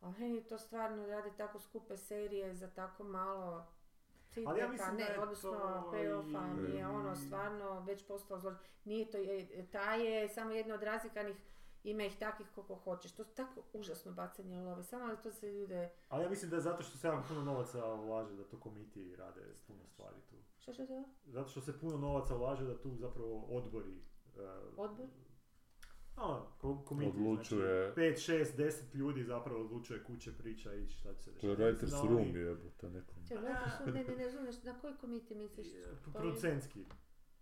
[0.00, 3.66] ali meni to stvarno radi tako skupe serije za tako malo
[4.46, 8.06] Ali ja feedbacka, mislim da ne, je odnosno to payoffa mi je ono stvarno već
[8.06, 8.54] postalo zlo.
[8.84, 11.36] Nije to, je, ta je samo jedna od razlikanih,
[11.84, 13.12] ima ih takvih koliko hoćeš.
[13.12, 15.90] To je tako užasno bacanje love, samo ali to se ljude...
[16.08, 19.16] Ali ja mislim da je zato što se jako puno novaca ulaže da to komitiji
[19.16, 20.36] rade puno stvari tu.
[20.58, 21.04] Što što to?
[21.26, 24.02] Zato što se puno novaca ulaže da tu zapravo odbori
[24.76, 25.06] Odbor?
[26.16, 26.40] A,
[26.84, 31.30] komiti, Odlučuje- znači 5, 6, 10 ljudi zapravo odlučuje kuće priča ići šta će se
[31.32, 31.50] To je.
[31.50, 33.26] Mislim writer's da room oni- jebote nekom.
[33.28, 35.70] Čekaj, gledajte su, ne, ne, ne razumiješ, na koji komiti misliš?
[35.70, 36.84] To je- Producentski.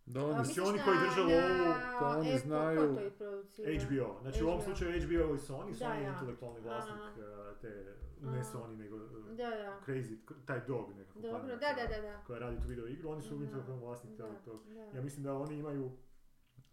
[0.06, 1.64] Da A, oni misliš oni koji drže na lovu,
[2.00, 3.72] to oni Apple, znaju- to ih producira?
[3.74, 4.18] HBO.
[4.20, 4.64] Znači u ovom HBO.
[4.66, 6.12] slučaju HBO i Sony, Da, Sony je ja.
[6.12, 7.12] intelektualni vlasnik Aha.
[7.52, 8.42] uh, te, ne Aha.
[8.44, 9.80] Sony nego uh, Da, da.
[9.86, 10.16] Crazy,
[10.46, 11.20] taj dog nekako.
[11.20, 12.22] Dobro, da, da, da, da.
[12.26, 14.80] Koja radi tu video igru, oni su Da, intelektualni vlasnik Da, tog- da.
[14.92, 15.90] Ja mislim da oni imaju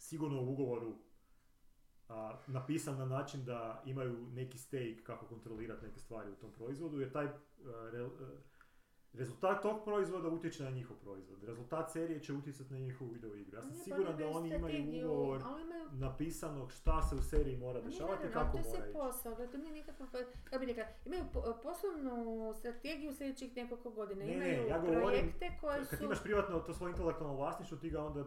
[0.05, 0.95] sigurno u ugovoru
[2.09, 6.99] a, napisan na način da imaju neki stake kako kontrolirati neke stvari u tom proizvodu,
[6.99, 7.35] jer taj a,
[7.91, 8.09] re-
[9.15, 11.43] rezultat tog proizvoda utječe na njihov proizvod.
[11.43, 13.55] Rezultat serije će utjecati na njihovu video igru.
[13.55, 17.81] Ja sam Ne, siguran da oni imaju ugovor imaju napisanog šta se u seriji mora
[17.81, 18.93] dešavati i kako to je mora ići.
[18.93, 20.07] posao, da to nije nikakva,
[20.43, 22.15] kako bi rekla, imaju po- poslovnu
[22.53, 26.05] strategiju sljedećih nekoliko godina, Ne, ne, imaju ja govorim, koje Kad su...
[26.05, 28.25] imaš privatno to svoje intelektualno vlasništvo, ti ga onda e,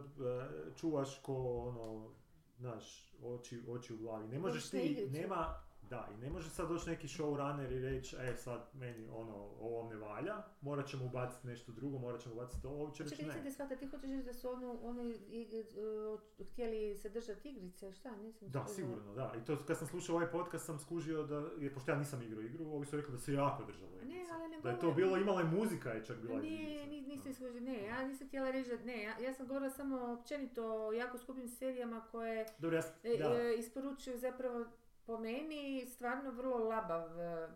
[0.75, 2.09] čuvaš ko ono,
[2.57, 4.27] znaš, oči, oči u glavi.
[4.27, 5.55] Ne možeš ti, nema,
[5.89, 9.89] da, i ne može sad doći neki showrunner i reći, e sad meni ono, ovo
[9.89, 13.43] ne valja, morat ćemo ubaciti nešto drugo, morat ćemo ubaciti ovo će reći Čekaj, ne.
[13.43, 18.15] te shvata, ti hoćeš reći da su ono, oni uh, htjeli se držati igrice, šta,
[18.15, 19.33] nisam Da, sigurno, da.
[19.37, 22.41] I to kad sam slušao ovaj podcast sam skužio da, jer pošto ja nisam igrao
[22.41, 24.33] igru, ovi su rekli da se jako držalo Ne, igrice.
[24.33, 27.59] ali ne Da je to bilo, imala je muzika je čak bila ni- nisam skužila,
[27.61, 31.17] ne, ja nisam htjela reći da, ne, ja, ja sam govorila samo općenito o jako
[31.17, 34.65] skupim serijama koje Dobro, ja, e, e, isporučuju zapravo
[35.09, 37.47] po meni stvarno vrlo labav e,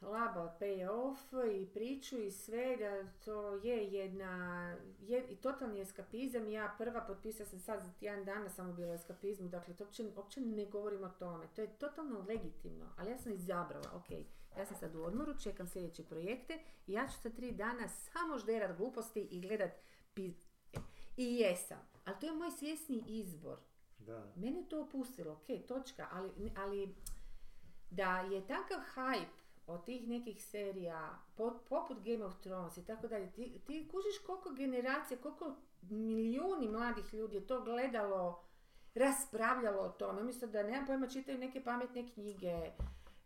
[0.00, 6.74] labav payoff i priču i sve, da to je jedna, je, i totalni eskapizam, ja
[6.78, 10.66] prva potpisala sam sad za tjedan dana samo bilo eskapizmu, dakle to uopće, uopće ne
[10.66, 14.10] govorim o tome, to je totalno legitimno, ali ja sam izabrala, ok,
[14.58, 18.38] ja sam sad u odmoru, čekam sljedeće projekte i ja ću sa tri dana samo
[18.38, 19.70] žderat gluposti i gledat
[20.14, 20.34] pi-
[21.16, 23.58] i jesam, ali to je moj svjesni izbor.
[24.08, 24.32] Da.
[24.36, 26.94] Mene to opustilo, ok, točka, ali, ali
[27.90, 33.08] da je takav hype od tih nekih serija, po- poput Game of Thrones i tako
[33.08, 35.56] dalje, ti, ti kužiš koliko generacija, koliko
[35.90, 38.42] milijuni mladih ljudi je to gledalo,
[38.94, 42.70] raspravljalo o tome, umjesto da nemam pojma čitaju neke pametne knjige,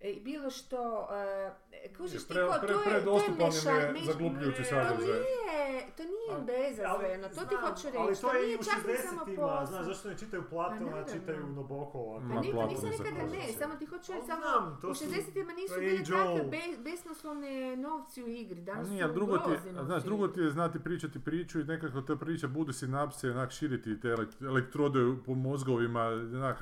[0.02, 1.50] e, bilo što, e,
[1.90, 5.20] kužiš ti Pre- ko, pre- to je, to je meša- je meš- zaglupljujući to sadržaj.
[5.20, 5.62] nije,
[5.96, 8.64] to nije Ali- bezazleno, to ti hoću Ali reći, to to je i nije u
[8.64, 9.66] čak ni samo 60-ima, posao.
[9.66, 11.12] znaš, zašto ne čitaju Platona, naravno.
[11.12, 12.20] čitaju Nabokova.
[12.20, 14.42] Ma, Pa ne, to nisam je rekla da ne, samo ti hoću reći, Ali samo
[14.42, 18.64] znam, to u su- 60-ima nisu to bile takve be, besnoslovne novci u igri, A
[18.64, 19.50] danas nije, su ali drugo ti,
[19.80, 24.00] znaš, drugo ti je znati pričati priču i nekako ta priča bude sinapse, onak širiti
[24.00, 26.02] te elek- elektrode po mozgovima,
[26.34, 26.58] onak,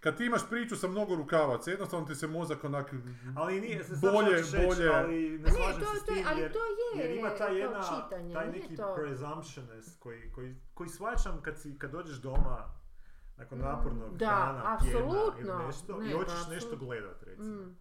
[0.00, 2.94] kad ti imaš priču sa mnogo rukavaca, jednostavno ti se mozak onak
[3.36, 6.16] Ali nije, se bolje, reći, bolje, ali ne ne, slažem to- se s to je-
[6.16, 10.32] tim, ali jer, to je jer ima taj, jedna, čitanje, taj neki to- presumptionist koji,
[10.32, 12.64] koji, koji shvaćam kad, si, kad dođeš doma
[13.36, 15.54] nakon napornog Mm, da, dana, tjedna apsolutno.
[15.54, 16.86] ili nešto Ne, i pa hoćeš nešto apsolutno.
[16.86, 17.56] gledat, recimo.
[17.56, 17.76] Mm.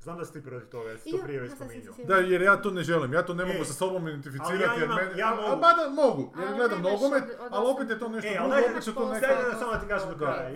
[0.00, 1.94] Znam da si ti protiv toga, ja to prije već spominjao.
[2.04, 4.62] Da, jer ja to ne želim, ja to ne mogu E, sa sobom identificirati, ali
[4.64, 5.60] ja jer imam- mene, ja a- a mogu.
[5.60, 8.94] mada mogu, jer Ali gledam nogomet, ali opet je to nešto E, drugo, opet se
[8.94, 9.26] to neka...
[9.28, 10.50] Sad da samo da ti kažem do Da, kraja.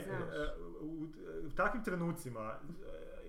[1.48, 2.54] U, takvim trenucima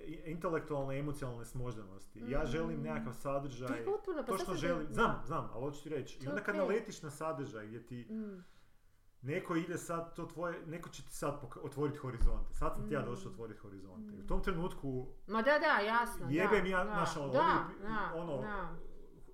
[0.06, 2.20] e, intelektualne i emocionalne smoždanosti.
[2.22, 3.68] Ja želim nekakav sadržaj.
[3.68, 4.94] To je potpuno, pa se- želim, da.
[4.94, 6.20] znam, znam, ali hoću ti reći.
[6.20, 6.60] I onda kad okej.
[6.60, 8.44] naletiš na sadržaj gdje ti Mm.
[9.24, 12.54] neko ide sad, to tvoje, neko će ti sad otvoriti horizonte.
[12.54, 13.06] Sad sam ti ja Mm.
[13.06, 14.14] došao otvoriti horizonte.
[14.14, 16.32] I u tom trenutku Ma da, da, jasno, da.
[16.32, 17.40] jebem ja, da, ono, da,
[17.82, 18.42] da, ono.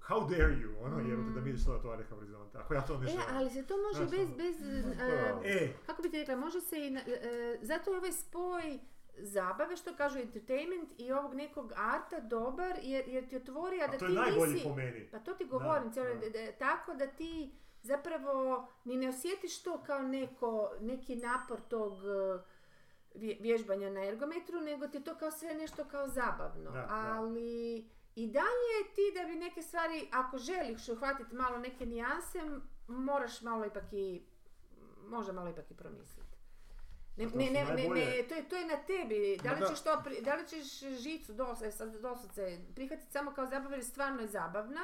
[0.08, 1.44] How dare you, ono jebote da Mm.
[1.44, 3.26] mi ideš sad otvarati horizonte, ako ja to ne E, želim.
[3.30, 4.36] ali se to može Znaš, bez, ono.
[4.36, 4.56] bez,
[4.98, 5.04] Pa,
[5.44, 8.80] e, E, kako bi ti rekla, može se i, na- e, zato je ovaj spoj
[9.18, 13.94] zabave, što kažu entertainment i ovog nekog arta dobar, jer, jer ti otvori, a da
[13.94, 14.64] a to ti je najbolji nisi...
[14.64, 15.08] po meni.
[15.08, 16.30] Pa to ti govorim, Da, cijelo, da.
[16.30, 17.52] da- tako da ti
[17.82, 20.52] zapravo ni ne osjetiš to kao neko,
[20.82, 22.40] neki napor tog e,
[23.16, 26.64] vje- vježbanja na ergometru, nego ti je to kao sve nešto kao zabavno.
[26.64, 26.88] Da, da.
[26.90, 32.40] Ali i dalje ti da bi neke stvari, ako želiš uhvatiti malo neke nijanse,
[32.88, 34.22] moraš malo ipak i,
[35.08, 36.36] možda malo ipak i promisliti.
[37.18, 39.38] Ne, ne, ne, ne, ne, to je, to je na tebi.
[39.44, 39.68] Da li da.
[39.68, 41.34] ćeš to, da li ćeš žicu
[42.02, 44.82] doslovce, prihvatiti samo kao zabavu jer stvarno je zabavna,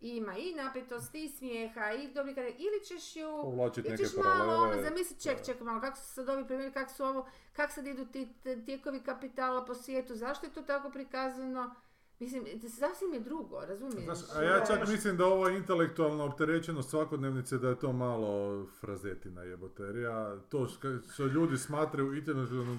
[0.00, 4.16] ima i napetosti, i smijeha, i dobri kare, ili ćeš ju, Povlačiti ili neke ćeš
[4.16, 4.82] malo ono, paralele.
[4.82, 8.06] zamisli, ček, ček malo, kako su sad ovi primjeri, kako su ovo, kako sad idu
[8.06, 8.34] ti
[8.66, 11.74] tijekovi kapitala po svijetu, zašto je to tako prikazano,
[12.20, 14.04] mislim, sasvim je drugo, razumiješ?
[14.04, 19.42] Znaš, a ja čak mislim da ovo intelektualna opterećenost svakodnevnice da je to malo frazetina
[19.42, 19.82] jebote.
[19.82, 20.66] Jer ja, to
[21.12, 22.78] što ljudi smatraju intelektualnom...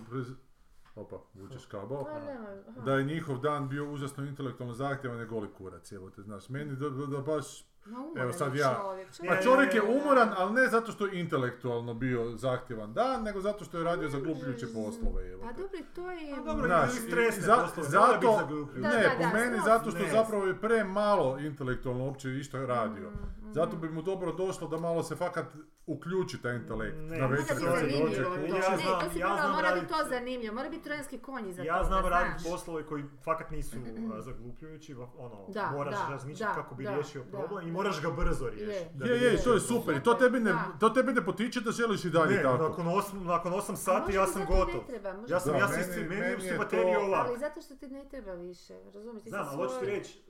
[0.95, 2.03] Opa, vučeš kabel.
[2.03, 2.81] Pa.
[2.81, 6.49] Da je njihov dan bio užasno intelektualno zahtjevan je goli kurac, jebote, znaš.
[6.49, 7.68] Meni da, da, da baš...
[7.85, 8.77] Ma umoran Evo sad ja.
[8.77, 9.29] čovjek, čovjek.
[9.29, 13.41] Pa Je, čovjek je umoran, ali ne zato što je intelektualno bio zahtjevan dan, nego
[13.41, 15.53] zato što je radio zaglupljujuće poslove, Pa jebote.
[15.53, 16.33] dobro, to je...
[16.33, 18.47] A dobro, Znaš, stresne za- poslove, zato-.
[18.75, 20.11] Da, ne, da, po da, meni zato što Ne.
[20.11, 23.09] zapravo je premalo intelektualno uopće išta radio.
[23.09, 25.45] Mm, Zato bi mu dobro došlo da malo se fakat
[25.87, 26.97] uključi taj intelekt.
[26.97, 27.17] Ne.
[27.17, 28.33] Na Mora biti zanimljivo to.
[28.33, 31.53] Ja Ne, znam- to si ja znam mora biti to zanimljivo, mora biti trojanski konji
[31.53, 33.77] za Ja to, znam da raditi poslove koji fakat nisu
[34.19, 37.67] zaglupljujući, ono, Da, moraš da, razmišljati da, kako bi da, riješio da, problem.
[37.67, 38.71] i moraš ga brzo riješiti.
[38.75, 38.91] Je.
[38.95, 40.65] da Je, je, to je super i to tebi ne, Da.
[40.79, 42.63] to tebi ne potiče da želiš i dalje Ne, tako.
[42.63, 44.81] nakon 8, nakon osam A sati možda ja sam ne gotov.
[45.27, 47.25] Ja sam, Da, ja sam, meni- meni, meni su to- baterije ovak.
[47.25, 49.23] Ali zato što ti ne treba više, razumiješ?
[49.23, 50.21] Znam, ali hoću ti reći,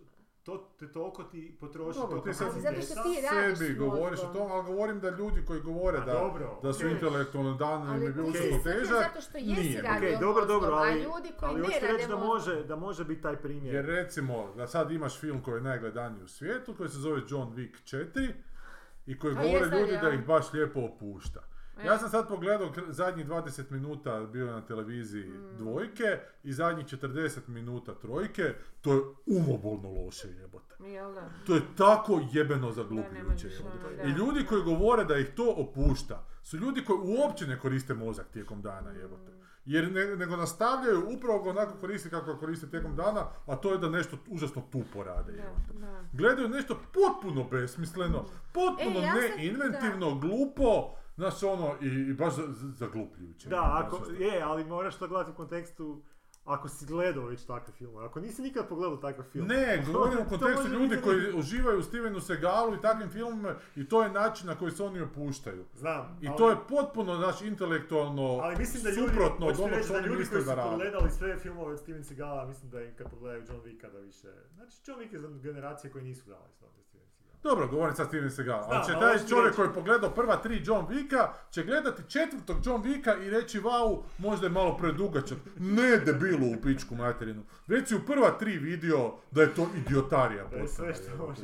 [0.50, 4.20] to te toliko ti potroši Dobro, toliko ti sad zato što ti radiš sebi govoriš
[4.20, 4.34] o mozgom.
[4.34, 6.92] tom, ali govorim da ljudi koji govore A da, dobro, da su okej.
[6.92, 9.82] intelektualno dani im Ali je bilo sretan težak, zato što jesi nije.
[9.82, 13.06] radio Ok, dobro, dobro, a ali, ljudi koji ali ne reći da može, da može
[13.06, 13.76] biti taj primjer.
[13.76, 17.54] Jer recimo, da sad imaš film koji je najgledaniji u svijetu, koji se zove John
[17.56, 18.32] Wick 4
[19.06, 20.02] i koji A govore ljudi ja.
[20.02, 21.40] da ih baš lijepo opušta.
[21.80, 21.86] E.
[21.86, 25.58] Ja sam sad pogledao zadnjih 20 minuta bio na televiziji Mm.
[25.58, 26.04] dvojke
[26.44, 28.44] i zadnjih 40 minuta trojke,
[28.82, 30.76] to je umobolno loše jebote.
[31.46, 33.48] To je tako jebeno zaglupljujuće.
[33.48, 34.04] jebote.
[34.06, 38.28] I ljudi koji govore da ih to opušta, su ljudi koji uopće ne koriste mozak
[38.28, 39.32] tijekom dana jebote.
[39.66, 43.90] Jer ne, nego nastavljaju upravo onako koristiti kako koriste tijekom dana, a to je da
[43.90, 45.32] nešto užasno tupo rade.
[45.32, 46.04] Da, da.
[46.14, 52.48] Gledaju nešto potpuno besmisleno, potpuno E, ja neinventivno, glupo, znaš ono, i, i baš za-
[52.50, 53.50] za- zaglupljujuće.
[53.50, 56.02] Da, ako, Znaš, je, ali moraš to gledati u kontekstu
[56.46, 58.06] ako si gledao već takve filmove.
[58.06, 59.48] Ako nisi nikad pogledao takav film.
[59.48, 63.88] Ne, govorim u kontekstu ljudi biti- koji uživaju u Stevenu Segalu i takvim filmima i
[63.88, 65.66] to je način na koji se oni opuštaju.
[65.74, 66.18] Znam.
[66.22, 69.94] I ali- to je potpuno, znaš, intelektualno Ali mislim da ljudi, suprotno od onog što
[69.94, 70.70] oni ljudi misle koji su da rade.
[70.70, 74.28] pogledali sve filmove od Steven Seagala, mislim da im kad pogledaju John Wicka da više...
[74.56, 77.08] Znači, John Wick je za generacije koji nisu gledali sve Steven.
[77.44, 80.62] Dobro, govorim sad Steven Seagal, ali će taj čovjek reći- koji je pogledao prva tri
[80.66, 85.38] John Wicka, će gledati četvrtog John Wicka i reći vau, možda je malo predugačak.
[85.58, 87.44] Ne debilu u pičku materinu.
[87.68, 91.42] Već si u prva tri vidio da je to idiotarija Da je sve što može.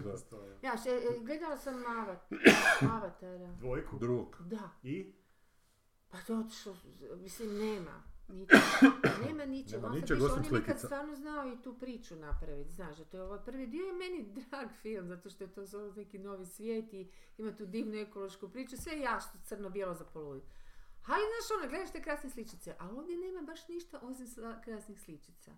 [0.62, 2.36] Ja, še, e, gledala sam Avat-
[2.92, 3.48] Avatara.
[3.50, 3.98] Dvojku.
[3.98, 4.36] Drug.
[4.40, 5.14] Da, I?
[6.10, 6.76] pa to otišlo,
[7.16, 8.15] mislim, nema.
[9.26, 9.82] Nema ničeg.
[9.82, 13.40] Nema ničeg on je nekad stvarno znao i tu priču napraviti, znaš, to je ovaj
[13.46, 17.10] prvi dio je meni drag film, zato što je to zove neki novi svijet i
[17.38, 20.44] ima tu divnu ekološku priču, sve jasno, crno-bijelo za poludit.
[21.08, 24.28] Ali, znaš, ono, gledaš te krasne sličice, ali ovdje nema baš ništa osim
[24.64, 25.52] krasnih sličica.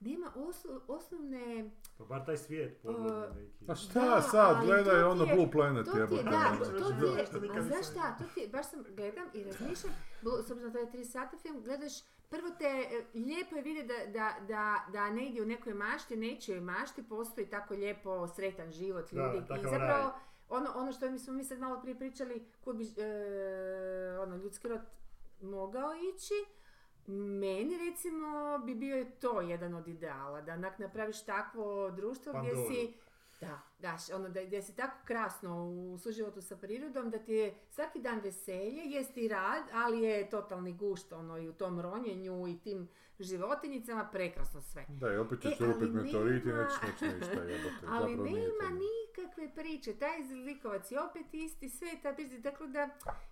[0.00, 1.70] Nema oslo- osnovne...
[1.98, 3.64] Pa bar taj svijet podvodni neki.
[3.66, 6.22] Pa šta Da, sad, gledaj ono je- Blue Planet To ti je, jebote.
[6.22, 6.64] da, ono.
[6.80, 9.92] to ti je, a znaš šta, to ti baš sam gledam i razmišljam,
[10.38, 11.92] s obzirom da je tri sata film, gledaš,
[12.30, 16.60] prvo te, e, lijepo je vidjeti da, da, da, da negdje u nekoj mašti, nečijoj
[16.62, 19.38] mašti postoji tako lijepo sretan život Da, ljudi.
[19.38, 20.12] I takav zapravo,
[20.48, 23.06] ono, ono što mi smo mi sad malo prije pričali, kud bi e,
[24.18, 24.80] ono, ljudski rod
[25.42, 26.34] mogao ići,
[27.06, 28.28] meni recimo
[28.58, 32.92] bi bio to jedan od ideala, da onak napraviš takvo društvo gdje si
[33.40, 37.54] da, daš, ono da, gdje si tako krasno u suživotu sa prirodom, da ti je
[37.70, 42.46] svaki dan veselje, jest i rad, ali je totalni gušt ono i u tom ronjenju
[42.48, 42.88] i tim
[43.20, 44.84] životinjicama, prekrasno sve.
[44.88, 47.86] Da, i opet će E, se ali lupit meteorit i nema- nećeš moći ništa jebote.
[47.92, 52.66] Ali nije nema nikakve priče, taj likovac je opet isti, sve je ta priča, dakle
[52.66, 52.88] da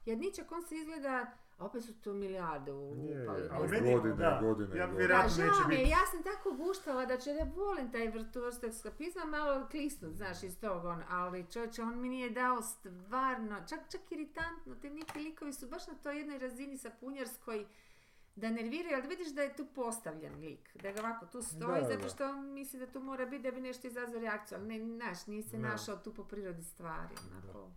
[0.06, 1.26] jedničak on se izgleda,
[1.58, 4.88] a opet su to milijarde u upali, ali meni- Godine, da, godine, ja godine.
[4.88, 5.90] Da, vjerojatno žao neće mi je, biti.
[5.90, 10.58] ja sam tako guštala da će, ja volim taj vrtu eskapizma, malo klisnut, znaš, iz
[10.58, 15.52] tog on, ali čovječe, on mi nije dao stvarno, čak, čak iritantno, te neki likovi
[15.52, 17.66] su baš na toj jednoj razini sapunjarskoj,
[18.36, 21.88] da nerviraju, ali vidiš da je tu postavljen lik, da ga ovako tu stoji, Da,
[21.88, 21.94] da.
[21.94, 24.94] zato što on misli da tu mora biti da bi nešto izazvao reakciju, ali ne,
[24.96, 25.68] znaš, nije se Da.
[25.68, 27.70] našao tu po prirodi stvari, onako.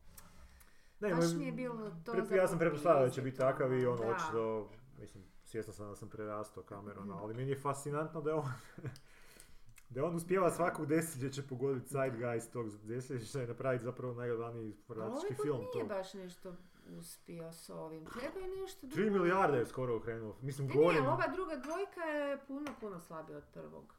[1.01, 3.85] Ne, Baš mi je bilo to pre- Ja sam pretpostavljao da će biti takav i
[3.85, 4.07] ono, da.
[4.07, 7.23] očito, mislim, svjestan sam da sam prerastao Camerona, Mhm.
[7.23, 8.45] ali meni je fascinantno da je on,
[9.89, 15.27] da on uspijeva svakog desetljeća pogoditi zeitgeist tog desetljeća i napraviti zapravo najgledaniji Ali informatički
[15.29, 15.57] ovaj film.
[15.57, 15.85] nije To.
[15.87, 16.53] baš nešto
[16.89, 18.05] uspio s ovim.
[18.07, 20.35] Treba je nešto 3 milijarde je skoro okrenuo.
[20.41, 20.99] Mislim, Ne, ne, govorim...
[20.99, 23.95] ali ova druga dvojka je puno, puno slabija od prvog.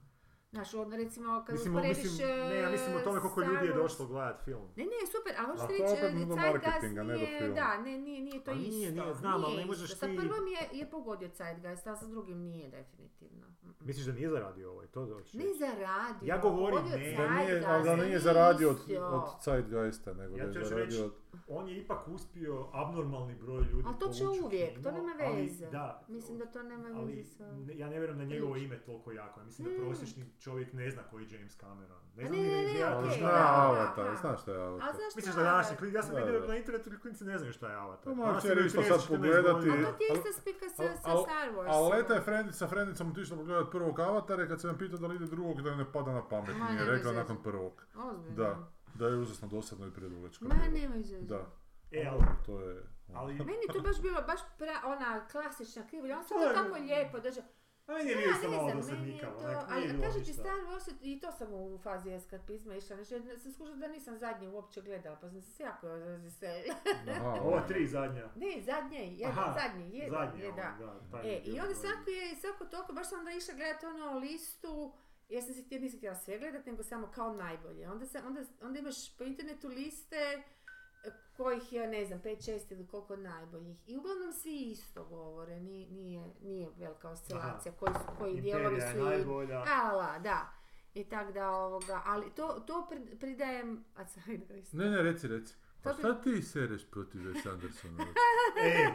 [0.53, 2.05] Znaš, ono recimo kad Mislim, usporediš...
[2.05, 4.63] mislim, ne, ja mislim o tome koliko Star ljudi je došlo gledat film.
[4.77, 7.49] Ne, ne, super, ali to reći, e, Zeitgeist marketinga, ne do nije-.
[7.51, 9.03] Da, ne, nije, nije to A nije, isto.
[9.03, 12.39] nije, znam, ali ne možeš Sa ti- prvom je, je pogodio Zeitgeist, a sa drugim
[12.41, 13.47] nije definitivno.
[13.81, 16.27] Misliš da nije zaradio ovaj, to da hoćeš Ne zaradio.
[16.27, 16.91] Ja govorim, ne.
[16.91, 20.65] Da nije, Zeitgeist, ali da nije nije zaradio od, od Zeitgeista, nego Ja da je
[20.65, 21.13] zaradio reći- od...
[21.49, 25.67] On je ipak uspio abnormalni broj ljudi Ali to će uvijek, to nema ali veze.
[25.67, 27.53] Da, Mislim da to nema ali veze sa...
[27.53, 29.41] ne- ja ne vjerujem da njegovo ime toliko jako.
[29.41, 29.85] Ja mislim da ne, ne.
[29.85, 31.99] prosječni čovjek ne zna koji je James Cameron.
[32.17, 32.83] Ne A zna ne, ni ne, ne.
[32.83, 34.17] Ali da, da, Avatar, da.
[34.17, 34.89] znaš šta je A Avatar.
[34.91, 36.47] zašto Misliš da današnji klinici, ja sam Da, vidio da.
[36.47, 38.15] na internetu klinici ne znaju šta je Avatar.
[38.17, 39.71] Danas će isto 13, sad 14 pogledati.
[39.71, 41.67] A to ti je isto spika sa, Star Wars.
[41.69, 44.99] A leta je Frendi, sa Frendicom otišla pogledat prvog Avatara i kad sam je pitao
[44.99, 46.57] da li ide drugog, da ne pada na pamet.
[46.57, 47.87] Ma, Nije rekla nakon prvog.
[47.97, 48.37] Ozbiljno.
[48.37, 48.57] Da,
[49.03, 50.45] da je užasno dosadno i predugačko.
[50.45, 51.27] Ma nemoj zezati.
[51.27, 51.47] Da,
[51.91, 52.83] E, ali, to je...
[53.15, 56.75] ali Meni je to baš bilo baš pra, ona klasična krivulja, on se To tako
[56.79, 57.43] lijepo drže.
[57.87, 60.33] A meni je bio ne malo dosadnikavo, Ali kažem ti.
[60.33, 64.49] Star Wars, i to sam u fazi eskapizma išla, znači sam skušala da nisam zadnje
[64.49, 66.75] uopće gledala, pa sam se jako razveselila.
[67.17, 68.29] Aha, Ova tri zadnja.
[68.37, 70.77] Ne, zadnje, jedan, zadnji, jedan, Zadnji, je, da.
[70.81, 73.87] ovo, mi je E, i onda svako je, svako toliko, baš sam onda išla gledati
[73.87, 74.93] ono listu,
[75.33, 77.91] ja sam se htjela, nisam htjela sve gledat, nego samo kao najbolje.
[77.91, 80.17] Onda, sam, onda, onda imaš po internetu liste
[81.05, 83.79] e, kojih je, ne znam, 5-6 ili koliko najboljih.
[83.87, 88.99] I uglavnom svi isto govore, nije, nije, nije velika oscilacija, koji, su, koji dijelovi su
[88.99, 89.03] i...
[89.03, 89.65] najbolja.
[89.69, 90.53] Ala, da.
[90.95, 94.25] I tak da ovoga, ali to, to pri- pridajem, a sad.
[94.73, 95.55] Ne, ne, reci, reci.
[95.83, 98.05] Pa šta ti sereš protiv Wes Andersona?
[98.65, 98.89] E,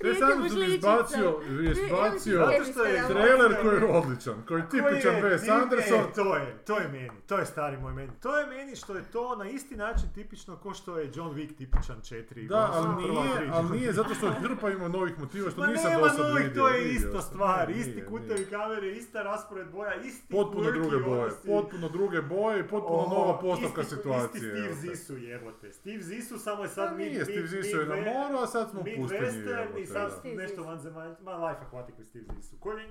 [0.00, 0.76] Prijatelj Anderson je Bušličica.
[0.76, 5.50] izbacio, je izbacio Zato što je trailer koji je odličan, koji je tipičan je Wes
[5.52, 6.00] Anderson.
[6.00, 8.12] E, to je, to je meni, to je stari moj meni.
[8.16, 11.54] To je meni što je to na isti način tipično ko što je John Wick
[11.54, 12.48] tipičan 4.
[12.48, 15.90] Da, odnosno ali nije, ali nije zato što hrpa ima novih motiva što Ma nisam
[15.90, 16.62] nema do sad novih, vidio.
[16.62, 17.22] to je vidio ista sam.
[17.22, 22.60] stvar, Nije, isti kutevi kamere, ista raspored boja, isti Potpuno druge boje, potpuno druge boje
[22.60, 24.38] i potpuno Oho, nova postavka isti- situacije.
[24.38, 24.96] Isti evo Steve te.
[24.96, 25.72] Zissou jebote.
[25.72, 28.80] Steve Zissou samo je sad mid, nije, Steve Zissou je na moru, a sad smo
[28.80, 30.64] u pustinji, i sad nešto Zissou.
[30.64, 31.22] vanzemaljski.
[31.22, 32.88] Ma Life Aquatic je Steve Zissou, koji je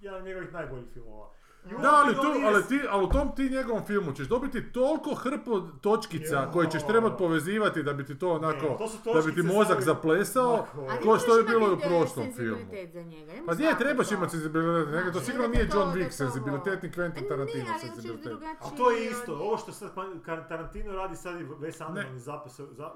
[0.00, 1.32] jedan od njegovih najboljih filmova.
[1.72, 5.60] Da, ali, donio- ali, ti, ali u tom ti njegovom filmu ćeš dobiti toliko hrpu
[5.72, 6.50] točkica Jo.
[6.52, 9.66] koje ćeš trebat povezivati da bi ti to onako, Ne, to da bi ti mozak
[9.72, 10.66] stavi- zaplesao,
[11.02, 12.58] ko što je bilo i u prošlom filmu.
[12.86, 13.32] za njega.
[13.46, 14.14] Pa nije, trebaš to.
[14.14, 17.28] imati senzibilitet, nego to Znači, sigurno nije to- John Wick to- senzibilitet ni Quentin Ne,
[17.28, 18.32] Tarantino senzibilitet.
[18.60, 22.52] A to je isto, ovo što sad Kar- Tarantino radi sad i Wes Anderson zapeo,
[22.70, 22.92] za-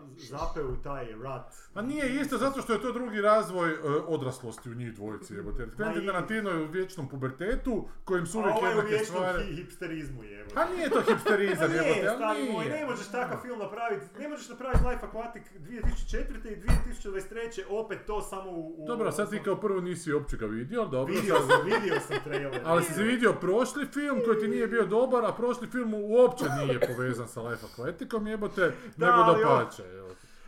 [0.64, 1.54] u taj rat.
[1.74, 3.76] Pa nije isto zato što je to drugi razvoj e,
[4.06, 8.76] odraslosti u njih dvojici, Quentin Tarantino je u vječnom pubertetu, kojim su uvijek ovo je
[8.78, 9.24] u vječnom
[9.56, 10.54] hipsterizmu jebote.
[10.54, 14.28] Pa nije to hipsterizam, Pa nije, ali stari moj, ne možeš takav film napraviti, ne
[14.28, 16.52] možeš napraviti Life Aquatic 2004.
[16.52, 16.56] i
[17.02, 17.62] 2023.
[17.68, 18.74] opet to samo u...
[18.78, 21.64] u Dobro, sad ti kao prvo nisi uopće ga vidio, ali dobro, Vidio sad- sam,
[21.64, 22.60] vidio sam trailer.
[22.64, 26.80] Ali si vidio prošli film koji ti nije bio dobar, a prošli film uopće nije
[26.80, 29.82] povezan sa Life Aquaticom, jebote, nego da pače.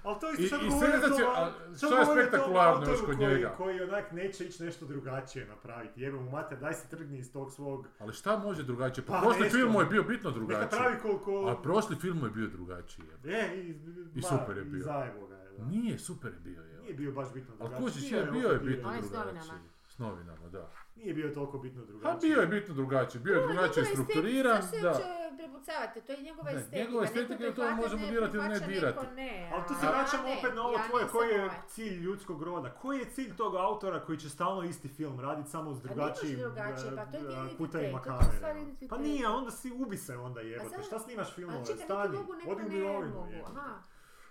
[0.07, 3.01] Ali to isto sad i govori o senzacija- tom- a sad šta je spektakularno još
[3.01, 3.55] kod koji- njega?
[3.57, 6.01] Koji onak neće ići nešto drugačije napraviti.
[6.01, 7.87] Jebe mu mater, daj se trgni iz tog svog...
[7.99, 9.05] Ali šta može drugačije?
[9.07, 9.57] Pa, Pa prošli nešto.
[9.57, 10.69] film mu je bio bitno Neka drugačiji.
[10.71, 11.47] pravi koliko...
[11.49, 13.05] A prošli film mu je bio drugačiji.
[13.25, 13.77] Je, i, I
[14.15, 14.83] ma, super je bio.
[14.83, 15.65] zajebo ga je, da.
[15.65, 16.83] Nije, super je bio, jebote.
[16.83, 17.85] Nije bio baš bitno Ali drugačiji.
[17.85, 19.19] kužiš, Bio je, je bitno drugačiji.
[19.19, 19.59] novinama.
[19.89, 20.71] S novinama, da.
[20.97, 22.11] Nije bio toliko bitno drugačiji.
[22.13, 24.99] A bio je bitno drugačiji, bio je drugačije strukturiran, estetika, da.
[25.37, 26.01] Prepucavate?
[26.01, 26.79] To je njegova Ne, estetika.
[26.79, 29.07] njegova estetika je to možemo ne dirati ili ne dirati.
[29.15, 31.57] ne, Ali tu se vraćamo opet na ovo ja tvoje, koji je ovaj.
[31.69, 32.71] cilj ljudskog roda?
[32.73, 36.97] Koji je cilj tog autora koji će stalno isti film raditi samo s drugačijim drugačije,
[36.97, 38.37] pa to je eh, identitet, kutajima to je kamere?
[38.37, 38.97] stvar Pa identiteta.
[38.97, 40.83] nije, a onda si ubi se onda jebote.
[40.83, 41.65] Šta snimaš filmove?
[41.67, 43.15] Stani, mogu, neko odi u ne mirovinu.
[43.15, 43.33] mogu.
[43.33, 43.53] jebote.
[43.57, 43.75] Aha.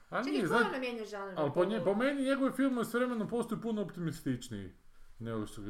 [0.10, 0.46] A Čekaj, nije,
[0.96, 1.34] ono žanr?
[1.38, 4.72] ali po, nje, po meni njegovi filmovi s vremenom postaju puno optimističniji
[5.20, 5.62] nego što,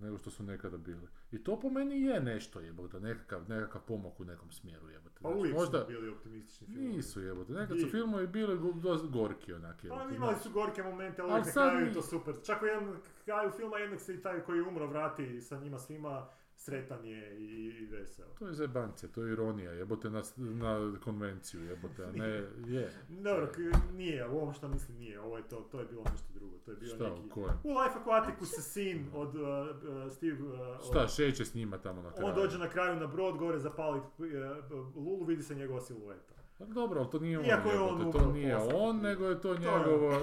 [0.00, 1.08] nego što su nekada bili.
[1.32, 5.18] I to po meni je nešto jebote, nekakav, nekakav pomak u nekom smjeru jebote.
[5.22, 6.96] Pa uvijek možda, su bili optimistični filmovi.
[6.96, 10.14] Nisu jebote, nekad su filmovi bili dosta gorki onak Pa jebote.
[10.14, 10.42] imali znaš.
[10.42, 12.34] su gorke momente, ali Ali na kraju je to super.
[12.44, 15.78] Čak u jednom kraju filma jednog se i taj koji je umro vrati sa njima
[15.78, 18.26] svima, sretan je i, veseo.
[18.38, 22.28] To je zajebance, to je ironija, jebote na, na konvenciju, jebote, a ne,
[22.66, 22.90] je.
[23.10, 23.58] Dobro, k-
[23.92, 26.70] nije, u ovom što mislim nije, ovo je to, to je bilo nešto drugo, to
[26.70, 27.20] je bio Šta, neki...
[27.22, 27.54] u kojem?
[27.64, 30.42] U Life Aquaticu se sin od uh, uh, Steve...
[30.44, 32.28] uh, od- Šta, šeće s njima tamo na kraju.
[32.28, 34.06] On dođe na kraju na brod, gore zapali uh,
[34.96, 36.35] Lulu, vidi se njegova silueta.
[36.58, 39.52] Pa dobro, ali to nije on, Iako je on to nije on, nego je to
[39.52, 40.10] je- njegovo,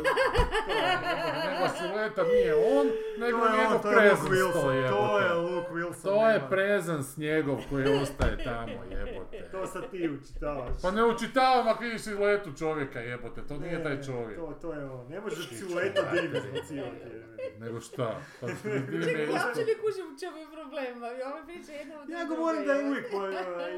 [0.68, 0.98] To je,
[1.44, 2.88] njegova silueta nije on,
[3.18, 5.34] nego to je je njegov on, to je Luke to Wilson, to je.
[5.34, 6.04] Luke Wilson.
[6.04, 9.50] To je presence njegov koji ostaje tamo, jebote.
[9.52, 10.82] To sad ti učitavaš.
[10.82, 14.38] Pa ne učitavam ako vidiš siluetu čovjeka, jebote, to nije Ne, taj čovjek.
[14.38, 16.98] To, to je on, ne može silueta divno izbacivati.
[17.06, 17.34] jebe.
[17.60, 18.20] Nego šta?
[18.42, 18.56] Pa je
[19.04, 21.08] Čekaj, ja uopće ne kužim u čemu je problema.
[21.10, 23.18] I ova priča je jedna od Ja govorim da je uvijek po,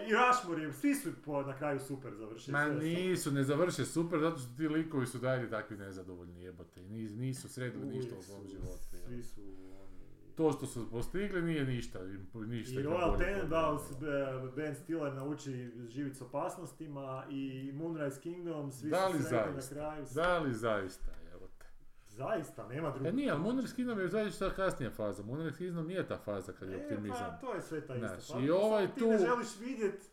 [0.02, 2.45] i Rushmore, je- svi su po, na kraju super završili.
[2.48, 2.76] Ma sve.
[2.76, 6.82] nisu, ne završe super, zato što ti likovi su dalje takvi nezadovoljni jebote.
[6.82, 8.80] I nis- nisu sredili ništa u svom su- životu.
[9.00, 9.96] Svi su oni...
[10.36, 12.00] To što su postigli nije ništa,
[12.36, 12.74] ništa.
[12.74, 13.96] I Royal Tenenbaums, e,
[14.56, 15.52] Ben Stiller nauči
[15.88, 20.06] živjeti s opasnostima i Moonrise Kingdom, svi Da su li sretni na kraju.
[20.08, 21.66] Da li zaista, jebote?
[22.08, 23.14] Zaista, nema E drugog.
[23.14, 25.24] nije, ali Moonrise Kingdom je zaista kasnija faza.
[25.24, 27.18] Moonrise Kingdom nije ta faza kad je E, optimizam.
[27.22, 28.18] pa to je sve ta ista.
[28.30, 30.10] Pa, i ovaj ti tu- ne želiš vidjet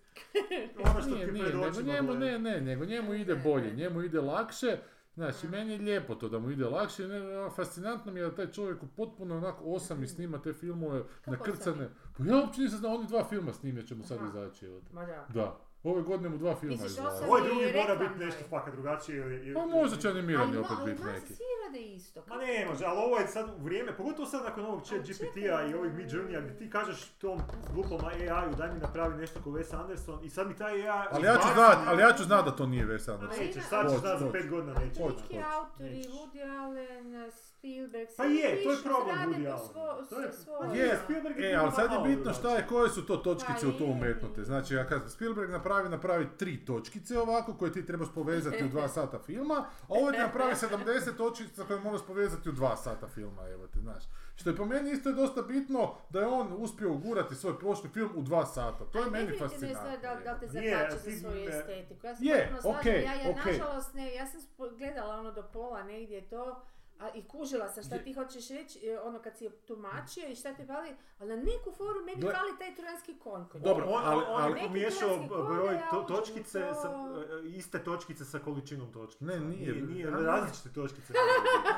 [0.85, 4.21] ono što Nije, ti nije, nego njemu, ne, ne, nego njemu ide bolje, njemu ide
[4.21, 4.79] lakše.
[5.15, 7.09] Znači, meni je lijepo to da mu ide lakše.
[7.09, 11.03] Ne, fascinantno mi je da taj čovjek u potpuno onako osam i snima te filmove
[11.25, 11.89] Kako nakrcane.
[12.19, 14.67] Pa ja uopće nisam znao, oni dva filma snimit će mu sad izaći.
[14.67, 14.81] evo.
[14.93, 15.27] Ma da.
[15.29, 15.72] Da.
[15.85, 19.19] Ove godine mu dva filma osam Ovaj drugi mora biti nešto fakat drugačije.
[19.19, 21.27] ili- ili- Pa možda će Ali, animirani no, opet ali biti neki.
[21.29, 22.23] svi rade isto.
[22.29, 25.09] Ma ne može, ali ovo je sad u vrijeme, pogotovo sad nakon ovog chat Ali
[25.11, 27.41] GPT-a i ovih Midjourney-a gdje ti kažeš tom
[27.75, 31.27] glupom AI-u daj mi napravi nešto ko Wes Anderson i sad mi taj AI Ali
[31.27, 33.39] ja ću znat, ali ja ću znat da to nije Wes Anderson.
[33.41, 35.03] Nećeš, sad ćeš znat za pet godina Ali nećeš.
[35.03, 35.47] Hoću, neki hoću.
[35.51, 36.05] autori.
[36.05, 37.31] Woody Allen,
[37.63, 39.59] Spielberg, Pa je, to je problem Woody Allen.
[39.65, 40.67] svo- To je- svo- pa.
[40.69, 43.69] Je, Spielberg je e, ali sad je bitno šta je, koje su to točkice Pa
[43.69, 44.45] u to umetnute.
[44.45, 48.89] Znači, ja kad Spielberg napravi, napravi tri točkice ovako, koje ti trebaš povezati u dva
[48.97, 53.49] sata filma, a ovo ti napravi 70 točkica koje moraš povezati u dva sata filma,
[53.49, 54.03] evo te, znaš.
[54.35, 57.91] Što je po meni isto je dosta bitno da je on uspio ugurati svoj prošli
[57.91, 58.85] film u dva sata.
[58.85, 59.91] To je meni fascinantno.
[59.93, 62.07] Da, da te zakače za svoju ne- estetiku.
[62.07, 64.41] Ja se Je, ja, ja nažalost ne, ja sam
[64.71, 66.63] gledala ono do pola negdje to,
[67.03, 70.37] a, i kužila sam šta ti hoćeš reći, e, ono kad si je tumačio i
[70.37, 70.89] šta te fali,
[71.19, 73.43] ali na neku foru meni Gle- fali taj trojanski konj.
[73.55, 73.87] Dobro.
[73.87, 75.19] On, ali- on, ali- pomiješao
[75.49, 76.75] broj to, točkice, to.
[76.75, 76.89] sa,
[77.37, 79.25] e, iste točkice sa količinom točkica.
[79.25, 79.73] Ne, nije.
[79.73, 81.13] Nije, nije, različite točkice.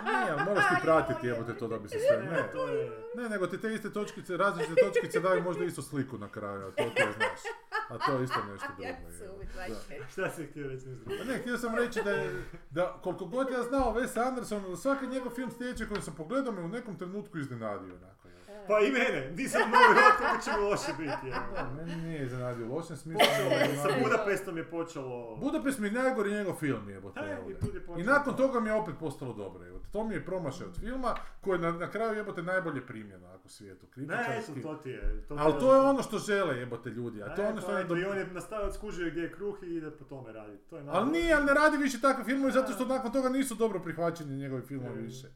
[0.05, 2.17] Nije, ali moraš ti pratiti, jebote, to da bi se sve...
[2.23, 3.03] ne, Ne, to je...
[3.15, 6.83] ne, nego ti te iste točkice, različite točkice daju možda istu sliku na kraju, to,
[6.85, 7.41] to znaš.
[7.89, 8.89] A to je isto nešto drugo.
[8.89, 10.09] Ja.
[10.09, 11.19] Šta si htio reći nešto drugo?
[11.19, 15.07] Pa ne, htio sam reći da, je, da koliko god ja znao Wes Anderson, svaki
[15.07, 17.95] njegov film sljedeći koji sam pogledao me u nekom trenutku iznenadio.
[17.95, 18.35] Onako, je.
[18.69, 21.31] Pa i mene, nisam mogao kako će loše biti.
[21.55, 23.27] Da, meni nije iznenadio u lošem smislu.
[23.83, 25.37] sa Budapestom je počelo...
[25.37, 26.89] Budapest mi je najgori njegov film.
[26.89, 27.01] E, je
[27.99, 28.47] I nakon to.
[28.47, 29.65] toga mi je opet postalo dobro.
[29.93, 31.15] To mi je promašaj od filma
[31.45, 33.87] koji na, na kraju jebote najbolje primljeno ako svijetu.
[33.97, 35.25] Ne, eto, to ti je.
[35.29, 37.79] To Ali to je ono što žele jebote ljudi, a to je ono što pa
[37.79, 40.71] je eto, I on je nastavio skužio gdje je kruh i ide po tome raditi.
[40.71, 43.55] To je Ali nije, ali ne radi više takve filmove zato što nakon toga nisu
[43.55, 45.29] dobro prihvaćeni njegovi filmovi više.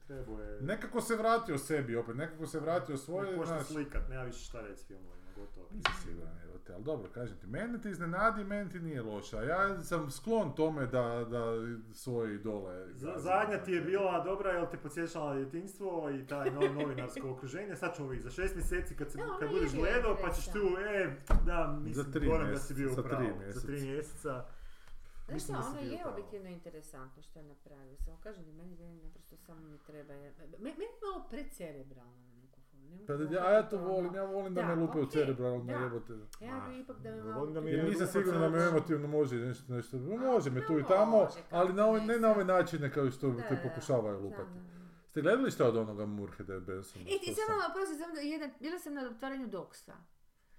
[0.61, 4.61] Nekako se vratio sebi opet, nekako se vratio svoje, Počne znaš, slikat, nema više šta
[4.61, 4.87] reći s
[5.39, 5.67] gotovo.
[5.71, 9.37] Nisam siguran, evo te, ali dobro, kažem ti, mene ti iznenadi, meni ti nije loše,
[9.39, 11.45] a ja sam sklon tome da, da
[11.93, 12.87] svoje idole...
[12.95, 17.31] Z- Zadnja ti je bila dobra jer te podsjećala na djetinjstvo i taj no, novinarsko
[17.31, 17.77] okruženje.
[17.77, 21.17] Sad ćemo vidjeti, za šest mjeseci kad, se, kad budeš gledao pa ćeš tu, e,
[21.47, 23.27] da, mislim, Za tri da si bio mjeseca, u za tri pravu.
[23.39, 23.67] Za mjeseca.
[23.67, 24.45] tri mjeseca.
[25.27, 26.13] Znaš Mislim šta, da si ono je pravo.
[26.13, 27.97] objektivno interesantno što je napravio.
[27.97, 30.15] Samo kažem da meni, meni naprosto samo mi treba.
[30.59, 32.28] Meni je malo precerebralno.
[32.91, 35.03] Ne Pa da, ja, ja to ono- volim, ja volim da, Da, me lupe u
[35.03, 35.73] okej, cerebralno da.
[35.73, 36.13] jebote.
[36.41, 37.39] Ja bi ipak da me Ma, malo...
[37.39, 40.51] volim da mi Jer je nisam siguran da me emotivno može nešto, nešto, A, može
[40.51, 43.61] me tu i tamo, ali na ove, ne, na ove načine kao što Da, te
[43.65, 44.59] pokušavaju lupati.
[45.07, 47.05] Ste gledali šta od onoga Murheda Bensona?
[47.05, 49.95] E, ti samo prosim, jedan, bila sam na otvaranju doksa.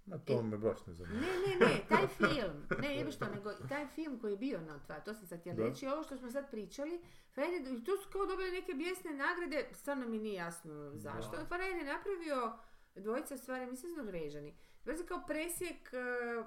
[0.09, 1.19] Ma to me baš ne zanima.
[1.21, 4.75] Ne, ne, ne, taj film, ne, jebe što, nego taj film koji je bio na
[4.75, 7.01] otvaranju, to sam sad htjela reći, ovo što smo sad pričali,
[7.33, 11.31] Fred, i tu su kao dobili neke bijesne nagrade, stvarno mi nije jasno zašto.
[11.31, 11.55] Da.
[11.55, 12.53] Je napravio
[12.95, 14.55] dvojica stvari, mislim da su Norvežani.
[14.83, 16.43] Dvojica kao presjek e,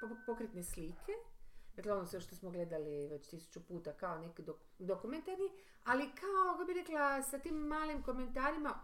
[0.00, 1.12] po- pokretne slike,
[1.76, 5.50] dakle ono sve što smo gledali već tisuću puta kao neki dok- dokumentarni,
[5.84, 8.80] ali kao, kako bi rekla, sa tim malim komentarima,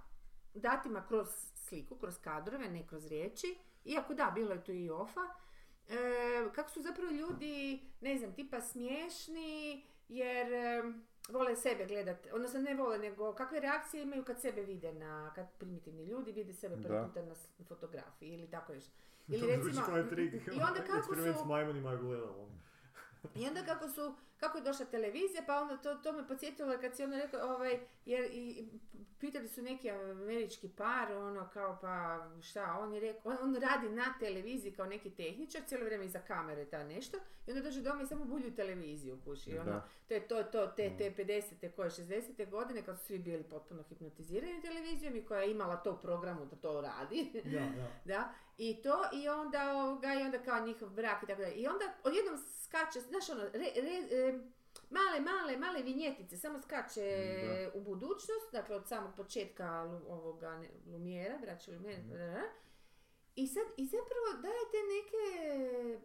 [0.55, 1.29] datima kroz
[1.75, 5.21] sliku, kroz kadrove, ne kroz riječi, iako da, bilo je tu i ofa,
[5.89, 5.97] e,
[6.55, 10.83] kako su zapravo ljudi, ne znam, tipa smiješni, jer e,
[11.29, 15.47] vole sebe gledati, odnosno ne vole, nego kakve reakcije imaju kad sebe vide na, kad
[15.59, 17.35] primitivni ljudi vide sebe prvi puta na
[17.69, 18.93] fotografiji ili tako nešto.
[19.29, 19.87] Ili recimo,
[20.53, 21.45] i onda kako su,
[23.35, 26.97] i onda kako su, kako je došla televizija, pa onda to, to me podsjetilo kad
[26.97, 28.69] si ono rekao, ovaj, jer i,
[29.19, 33.89] pitali su neki američki par, ono kao pa šta, on je rekao, on, on radi
[33.89, 38.03] na televiziji kao neki tehničar, cijelo vrijeme iza kamere ta nešto, i onda dođe doma
[38.03, 41.71] i samo bulju televiziju kući, ono, to je to, to, te, te 50.
[41.77, 42.51] koje 60.
[42.51, 46.47] godine kad su svi bili potpuno hipnotizirani televizijom i koja je imala to u programu
[46.47, 47.43] da to radi.
[47.45, 47.89] Da, da.
[48.05, 51.55] Da, i to, i onda, ovoga, i onda kao njihov brak i tako dalje.
[51.55, 54.39] I onda odjednom skače, znaš ono, re, re- e,
[54.91, 57.11] male, male, male vinjetice, samo skače
[57.75, 59.71] u budućnost, dakle od samog početka
[60.09, 62.45] ovoga ne, Lumijera, braća Lumijera, Mhm.
[63.37, 65.99] i sad, i zapravo dajete neke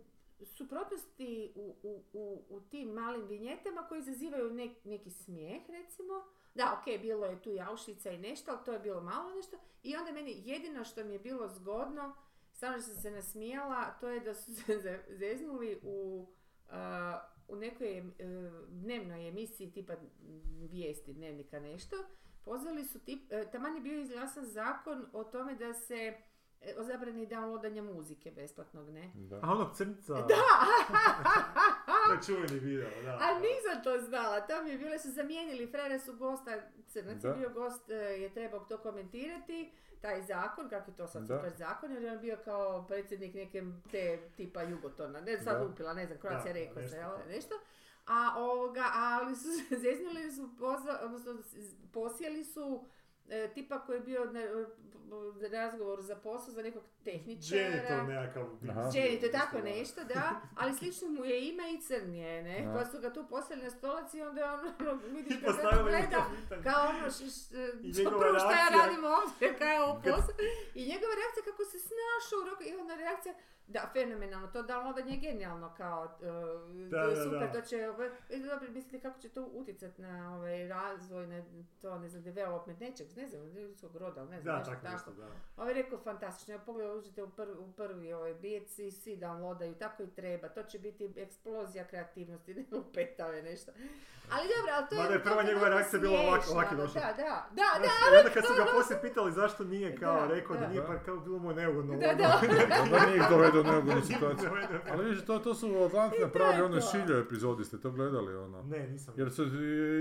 [0.47, 6.13] suprotnosti u, u, u, u tim malim vinjetama koji izazivaju nek- neki smijeh, recimo.
[6.55, 9.57] Da, ok, bilo je tu i Auschwitza i nešto, ali to je bilo malo nešto.
[9.84, 12.15] I onda meni jedino što mi je bilo zgodno,
[12.60, 16.27] samo što sam se nasmijala, to je da su se ze- zeznuli u,
[16.69, 18.03] a, u nekoj e,
[18.69, 19.94] dnevnoj emisiji tipa
[20.72, 21.95] vijesti, dnevnika nešto.
[22.45, 26.18] Pozvali su tip, e, taman je bio izglasan zakon o tome da se
[26.61, 29.11] e, o zabrani downloadanja muzike besplatnog, ne?
[29.15, 29.40] Da.
[29.44, 30.14] A onog crnca...
[30.14, 30.26] Da!
[32.20, 33.10] Je čuveni video, da.
[33.12, 36.52] A nisam to znala, to mi je bile su zamijenili, frere su gosta,
[36.88, 37.34] crnac je Da.
[37.34, 39.72] bio gost, e, je trebao to komentirati,
[40.02, 43.64] taj zakon, kako je to sad super zakon, jer je on bio kao predsjednik neke
[43.91, 45.64] te tipa Jugotona, ne sad Da.
[45.64, 47.56] lupila, ne znam, Croatia Da, rekao nešto se, nešto.
[48.08, 51.36] A ovoga, ali su se zeznuli su, pozva, odnosno
[51.94, 52.86] posjeli su
[53.31, 54.41] e, tipa koji je bio na
[55.41, 57.61] na razgovoru za posao za nekog tehničara.
[57.61, 58.91] Janitor nekakav.
[58.91, 60.23] To je tako nešto, da,
[60.56, 63.69] ali slično mu je ime i crn je, ne, pa su ga tu poslali na
[63.69, 67.18] stolac i onda on, ono, vidiš I ga kako mu gleda, to kao ono, š,
[67.18, 67.56] š,
[67.95, 69.56] njegova prvo šta ja reakcija- radim ovdje, je
[70.03, 70.35] Kad- posao,
[70.76, 73.34] i njegova reakcija kako se snašao u roku, i onda reakcija,
[73.70, 76.30] da, fenomenalno, to downloadanje je genijalno, kao, uh,
[76.90, 77.52] Da, je da, super, da.
[77.52, 81.44] to će, ovaj, e, dobro, mislite kako će to utjecati na ovaj razvoj, na
[81.82, 85.12] to, ne znam, development nečeg, ne znam, ljudskog roda, ne znam, Da, nešto tako tako.
[85.12, 85.28] da.
[85.58, 89.18] Ovo je rekao fantastično, ja pogledaj, uđete u prvi, u prvi ovaj bijec i svi
[89.18, 93.72] downloadaju, tako i treba, to će biti eksplozija kreativnosti, ne lupetave nešto.
[94.32, 95.02] Ali dobro, ali to je...
[95.02, 97.02] Mada je prva je njegova reakcija bila ovak- smiješno, ovak je ono, došao.
[97.02, 100.28] Da, da, da, da, I onda kad su ga poslije pitali zašto nije kao Da,
[100.28, 100.68] rekao da, da.
[100.68, 101.96] nije, pa kao bilo mu je neugodno.
[101.96, 102.18] da, ono.
[102.18, 102.41] da.
[102.91, 104.49] Da nije ih dovedio u neugodnu situaciju.
[104.91, 106.88] Ali vidiš, to, to su Atlanti to napravili je to.
[106.88, 108.64] šiljo epizodi, ste to gledali ono?
[108.64, 109.14] Ne, nisam.
[109.18, 109.44] Jer su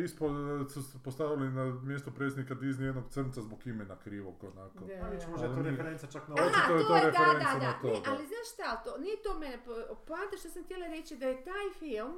[0.04, 0.30] ispod,
[0.72, 4.78] su postavili na mjesto predsjednika Disney jednog crnca zbog imena krivog onako.
[4.80, 5.30] Da, A vidiš, da.
[5.30, 6.42] možda je to referenca čak na ovo.
[6.42, 7.66] Očito Aha, je to to je, da, referenca da, da.
[7.66, 10.86] na to, Ne, ali znaš šta, to, nije to mene, po- poanta što sam htjela
[10.86, 12.12] reći da je taj film,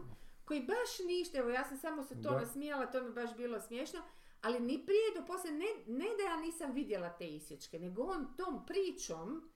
[0.44, 4.00] koji baš ništa, evo ja sam samo se to nasmijala, to mi baš bilo smiješno,
[4.42, 8.26] ali ni prije do poslije, ne, ne da ja nisam vidjela te isječke, nego on
[8.36, 9.49] tom pričom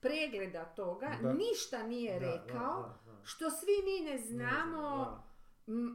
[0.00, 1.32] pregleda toga, Da.
[1.32, 3.18] ništa nije Da, rekao, da, da.
[3.24, 5.22] što svi mi ne znamo,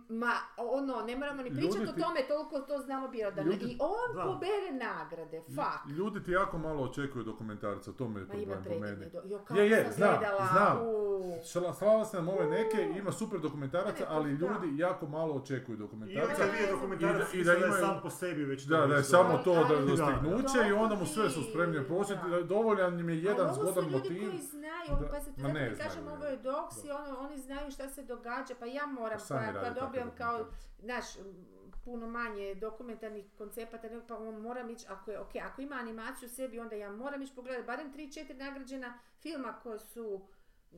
[0.10, 3.52] Ma, ono, ne moramo ni pričati o tome, toliko to znamo bjelodano.
[3.52, 4.24] Ljudi- I on Da.
[4.24, 5.90] pobere nagrade, fuck.
[5.90, 9.06] Ljudi ti jako malo očekuju dokumentarca, to mi je problem po meni.
[9.06, 9.22] do...
[9.26, 10.78] Jo, Je, je, sam znam, gledala, znam.
[10.84, 11.06] u.
[11.74, 14.48] Slava se na ove neke, ima super dokumentaraca, Ne, ali da.
[14.48, 16.44] ljudi jako malo očekuju I dokumentarca.
[16.62, 18.96] I dokumentarac, da- i i da da, je imaju- sam po sebi već Da, da
[18.96, 22.42] je samo to da dostignuće i onda mu sve su spremni da.
[22.44, 24.18] dovoljan im je jedan Ali ovo su zgodan ljudi motiv.
[24.22, 28.04] koji znaju, pa se ne kažem, ovo je doks i ono, oni znaju šta se
[28.04, 29.20] događa, pa ja moram,
[29.66, 30.46] Pa koja, koja takve dobijam kao,
[30.80, 31.06] znaš,
[31.84, 36.28] puno manje dokumentarnih koncepata, nego pa on moram ići, ako je, ok, ako ima animaciju
[36.28, 40.22] u sebi, onda ja moram ići pogledati barem 3-4 nagrađena filma koje su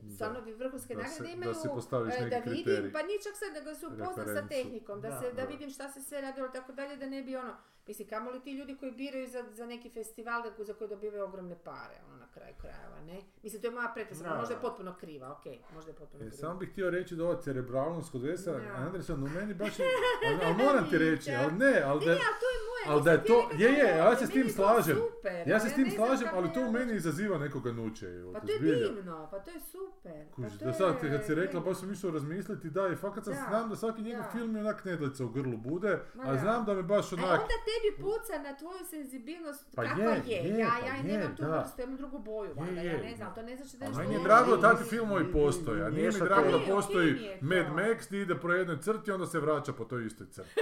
[0.08, 2.92] stvarno vrhunske Da nagrade se- imaju, da si postaviš e, neki da vidim, kriterij.
[2.92, 5.44] pa nije čak sad da ga se upoznam sa tehnikom, da, Da, se, da da.
[5.44, 7.56] vidim šta se sve radilo tako dalje, da ne bi ono,
[7.86, 11.56] mislim, kamo li ti ljudi koji biraju za, za neki festival za koji dobivaju ogromne
[11.56, 13.20] pare, ono, kraju krajeva, ne?
[13.42, 15.44] Mislim, to je moja pretpostavka, Da, možda je potpuno kriva, ok,
[15.74, 16.36] možda je potpuno E, kriva.
[16.40, 18.60] samo bih htio reći da ova cerebralnost kod Vesa.
[18.76, 19.84] Anderson u meni baš je,
[20.26, 23.02] ali, ali moram ti reći, ali ne, ali da, Ne, ali to je moje, ali
[23.02, 25.90] da je to, je, je, ja se s tim slažem, super, ja se s tim
[25.90, 29.60] slažem, ali to u meni izaziva nekoga nuče, Pa to je divno, pa to je
[29.60, 30.24] super.
[30.30, 33.34] pa Kužiš, da sad kad si rekla, baš sam išao razmisliti, da, i fakat sam
[33.48, 36.82] znam da svaki njegov film je onak nedlica u grlu bude, a znam da me
[36.82, 41.02] baš A onak, onda tebi puca na tvoju senzibilnost Pa kakva je, ja, pa ja
[41.02, 42.86] nemam tu vrstu, imam drugu boju, Je, valjda, je.
[42.88, 45.82] ja ne znam, to ne znači da nešto meni je drago da takvi filmovi postoje,
[45.82, 47.38] a ni- nije mi drago da Ne, postoji je.
[47.42, 50.60] Mad Max gdje ide po jednoj crti, onda se vraća po toj istoj crti.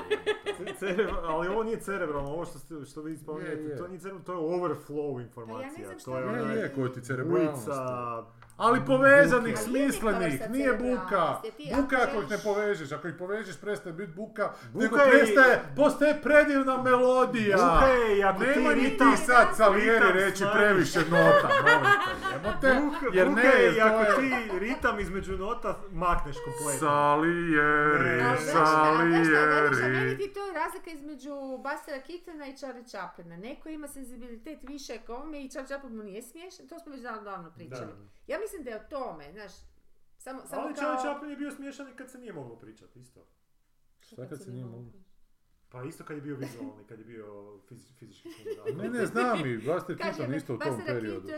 [1.24, 3.76] Ali ovo nije cerebralno, ovo što, što vi Je, spominjete, je.
[3.76, 5.68] to nije cerebralno, to je overflow Pa ja informacija.
[5.68, 6.32] ne znam to šta je je.
[6.32, 7.68] Je, onaj je, koji ti cerebralnost.
[8.58, 9.62] Ali povezanih, Buke.
[9.62, 11.40] smislenih, nije buka.
[11.76, 15.62] Buka ako ih ne povežeš, ako ih povežeš prestaje biti buka, Buka nego je- prestaje,
[15.76, 17.56] postaje predivna melodija.
[17.56, 21.84] Buka je, ako ti Nemoj mi ritam- ti sad Salieri reći previše nota, molim
[22.60, 24.16] te, jebote, Buka, jer buka ne, je, ako je...
[24.18, 26.78] ti ritam između nota makneš kompletno.
[26.80, 30.18] Salieri, Ne, Ali znaš meni Salieri.
[30.18, 33.36] ti to je razlika između Bastera Keatona i Charlie Chaplina.
[33.38, 37.00] Neko ima senzibilitet više kao ovome i Charlie Chaplin mu nije smiješan, to smo već
[37.00, 37.86] davno davno pričali.
[37.86, 38.15] Da.
[38.26, 39.52] Ja mislim da je o tome, znaš,
[40.18, 40.82] samo, samo Ali kao...
[40.82, 43.26] Charlie Chaplin je bio smiješan i kad se nije moglo pričati, isto.
[44.00, 44.92] Šta kad se nije moglo?
[45.68, 47.26] Pa isto kad je bio vizualni, kad je bio
[47.60, 48.78] fizi- fizički film.
[48.78, 51.28] Ne, ne, znam i, Buster Keaton isto u tom periodu.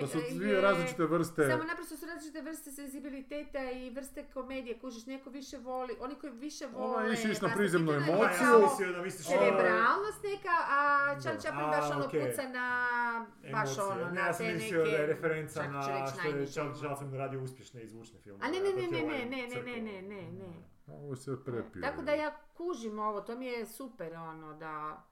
[0.00, 1.46] To su je- dvije različite vrste.
[1.46, 6.32] Samo naprosto su različite vrste senzibiliteta i vrste komedije, kužiš, neko više voli, oni koji
[6.32, 6.86] više vole...
[6.86, 8.16] Ovaj je išao na prizemnu emociju.
[8.16, 9.26] ja kao sam mislio da misliš...
[9.26, 10.78] Cerebralnost neka, a
[11.20, 11.40] Charlie.
[11.40, 12.66] Chaplin baš ono puca na,
[13.52, 15.06] baš ono, Ne, na ja sam te mislio da je neke...
[15.06, 16.74] referenca na što je Charlie emocije.
[16.74, 18.44] Chaplin radio uspješne i zvučne filmove.
[18.44, 19.62] A ne, ne, ne, ne, ovaj ne, ne, ne, crkao.
[19.64, 20.77] ne, ne, ne, ne.
[20.88, 21.82] Ovo se prepije.
[21.82, 25.02] Tako da ja kužim ovo, to mi je super ono Da.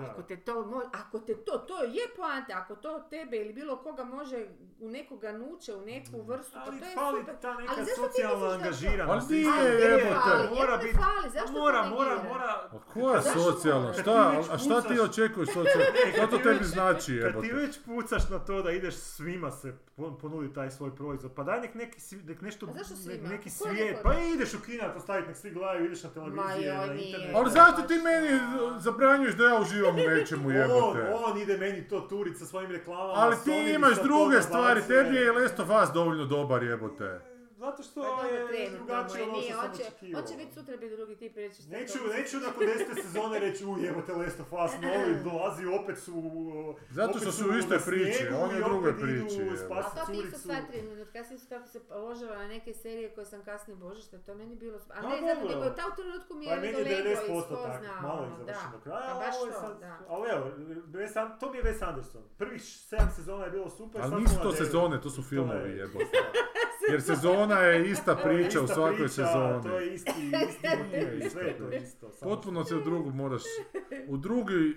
[0.00, 3.76] Ako te to, mo- ako te to, to je poanta, ako to tebe ili bilo
[3.76, 4.46] koga može
[4.80, 7.34] u nekoga nuče, u neku vrstu, pa Ali to je fali super.
[7.36, 9.30] ta neka Ali socijalna angažiranost.
[9.30, 10.54] Ali nije, jebote.
[10.54, 13.92] Mora biti, fali, zašto to mora, mora, mora, A koja Zašto socijalna?
[13.92, 15.84] Šta, a šta ti očekuješ socijalno?
[16.14, 17.52] Šta to ti tebi već- znači Kad ti jebote?
[17.56, 21.60] već pucaš na to da ideš svima se pon- ponudi taj svoj proizvod, pa daj
[21.60, 25.50] nek neki, nek nešto, nek- neki svijet, pa ideš u kina to staviti, nek svi
[25.50, 27.06] gledaju, ideš na televizije, joj, na nije.
[27.06, 27.36] internet.
[27.36, 28.40] Ali zašto ti meni
[28.78, 31.14] zabranjuješ da ja uživam u nečemu On, jebote?
[31.24, 33.12] on ide meni to turit sa svojim reklamama.
[33.16, 37.20] Ali ti imaš druge stvari, tebi je Last of Us dovoljno dobar jebote.
[37.58, 40.22] Zato što Pa je trenutno drugačije ono što sam hoće, očekivao.
[40.22, 43.38] hoće biti sutra biti drugi tip i reći što Neću, to neću nakon desete sezone
[43.38, 46.14] reći u jebote Last of Us novi dolazi opet su
[46.90, 48.50] Zato što su u istoj na priči, snijegu on
[48.84, 50.38] je priči, spasit A to ti curicu.
[50.38, 54.18] sva tri minut, kasnije su kako se obožava na neke serije koje sam kasnije božište,
[54.18, 54.78] to meni bilo...
[54.78, 57.18] A A, ne zato, nego ta u trenutku mi Pa je meni je dolego iz
[57.18, 59.52] 90% ko tak, zna, malo je ono, završeno do kraja, Pa a baš ovo je
[59.52, 59.98] to, sad, da.
[60.08, 60.44] ali evo,
[60.88, 62.22] Wes to mi je Wes Anderson.
[62.38, 65.76] Prvih sedam sezona je bilo super, Ali sad nisu to sezone, to su filmovi je-
[65.76, 66.04] jebote.
[66.90, 69.62] Jer sezona je ista priča u svakoj priča, sezoni.
[69.62, 70.10] To je isti,
[70.48, 72.10] isti motiv, sve je to isto.
[72.22, 73.42] Potpuno se u drugu moraš,
[74.08, 74.76] u drugi,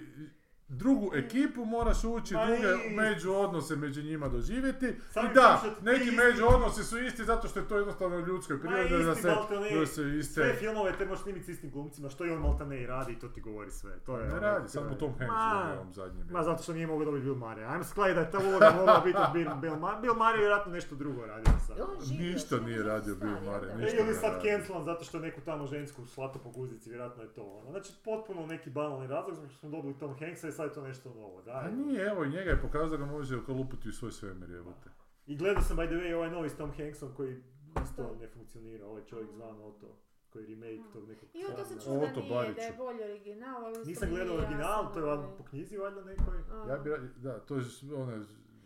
[0.72, 4.96] drugu ekipu moraš ući, Ma druge i- među odnose među njima doživjeti.
[5.10, 8.22] Samo I da, neki isti- među odnosi su isti zato što je to jednostavno u
[8.22, 9.28] ljudskoj Ma prirodi da se,
[9.72, 10.34] da se iste...
[10.34, 13.28] Sve filmove te možeš snimiti s istim glumcima, što i on maltene i radi, to
[13.28, 13.92] ti govori sve.
[14.00, 16.28] To je, Ne ono, radi, samo je- Tom Hanks Ma, u ovom zadnjem.
[16.32, 17.68] Ma zato što nije mogao dobiti Bill Murray.
[17.68, 20.02] Ajmo skladiti da je ta uloga mogla biti od Bill, Bill Murray.
[20.02, 21.78] Bill Murray je vjerojatno nešto drugo radio sad.
[22.12, 23.94] Ništa nije radio Bill Murray.
[23.94, 27.30] Ili ne sad cancelan zato što je neku tamo žensku slato po guzici, vjerojatno je
[27.30, 27.72] to ono.
[27.72, 30.82] Znači potpuno neki banalni razlog zbog što smo dobili Tom Hanksa i sad je to
[30.82, 31.42] nešto novo.
[31.42, 34.90] Da, A nije, evo, njega je pokazao da ga može ukalupiti u svoj svemir, jebote.
[35.26, 37.44] I gledao sam by the way ovaj novi s Tom Hanksom koji
[37.84, 39.98] isto ne funkcionira, ovaj čovjek zvan Otto,
[40.30, 42.56] koji je remake tog nekog I on to se čuo da nije, Bariću.
[42.56, 45.38] da je bolji original, ali Nisam gledao original, to je valjda ovaj.
[45.38, 46.38] po knjizi valjda nekoj.
[46.70, 47.62] Ja bi, da, to je
[47.96, 48.20] onaj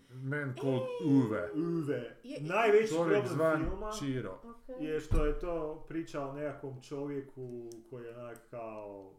[0.09, 1.49] man called Uwe.
[1.55, 2.17] Uve.
[2.23, 4.39] Je- Najveći Čovjek problem zvan filma Čiro.
[4.79, 9.11] Je što je to priča o nekakvom čovjeku koji je onak kao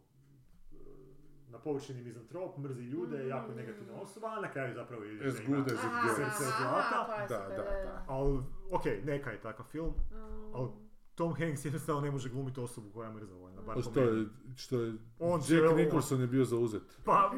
[1.56, 3.28] na površini mizantrop, mrzi ljude, Mm.
[3.28, 6.38] jako je negativna osoba, a na kraju zapravo je As good ima as it gets.
[7.28, 8.04] Da, da, da.
[8.08, 8.38] Ali,
[8.70, 9.92] ok, neka je takav film.
[10.10, 10.54] Mm.
[10.54, 10.68] Ali
[11.14, 13.56] Tom Hanks jednostavno ne može glumiti osobu koja je mrzovoljna.
[13.56, 14.26] bar Pa po što je,
[14.56, 16.82] što je, On Jack ovo- Nicholson je bio zauzet.
[17.04, 17.32] Pa,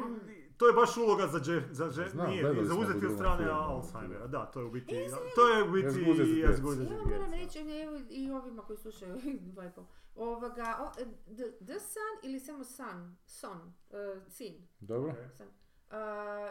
[0.57, 3.09] to je baš uloga za Jeff, za Jeff, Znam, nije, nije za smo uzeti u
[3.09, 3.59] od strane filmu.
[3.59, 4.95] Alzheimera, da, to je u biti,
[5.35, 6.59] to je u biti As good as it gets.
[6.59, 7.37] Ja moram da.
[7.37, 9.15] reći evo, i ovima koji slušaju.
[10.19, 10.91] Ovoga, o,
[11.27, 13.17] the, the Sun ili samo Sun?
[13.25, 13.57] Son,
[13.89, 13.97] uh,
[14.27, 14.67] sin.
[14.79, 15.13] Dobro?
[15.27, 15.47] Sun.
[15.47, 15.93] Uh,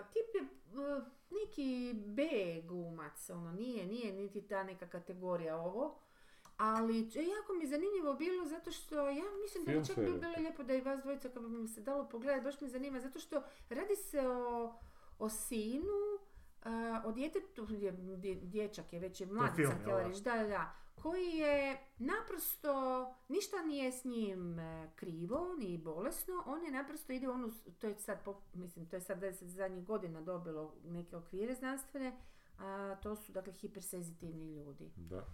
[0.06, 2.22] tip je uh, neki B
[2.62, 5.98] glumac, ono, nije, nije niti ta neka kategorija ovo.
[6.56, 10.12] Ali č- jako mi je zanimljivo bilo zato što ja mislim da bi čak bi
[10.12, 13.00] bilo lijepo da i vas dvojica kad bi mi se dalo pogledati, baš me zanima
[13.00, 13.36] zato što
[13.70, 14.74] radi se o,
[15.18, 15.92] o sinu,
[16.62, 20.32] a, o djetetu, dje- dje- dječak je već je mlad, film, sam htjela reći, da,
[20.32, 26.70] da, da, koji je naprosto, ništa nije s njim e, krivo, ni bolesno, on je
[26.70, 30.74] naprosto ide onu, to je sad, po- mislim, to je sad deset zadnjih godina dobilo
[30.84, 32.16] neke okvire znanstvene,
[32.58, 34.90] a to su dakle hipersenzitivni ljudi.
[34.96, 35.26] Da.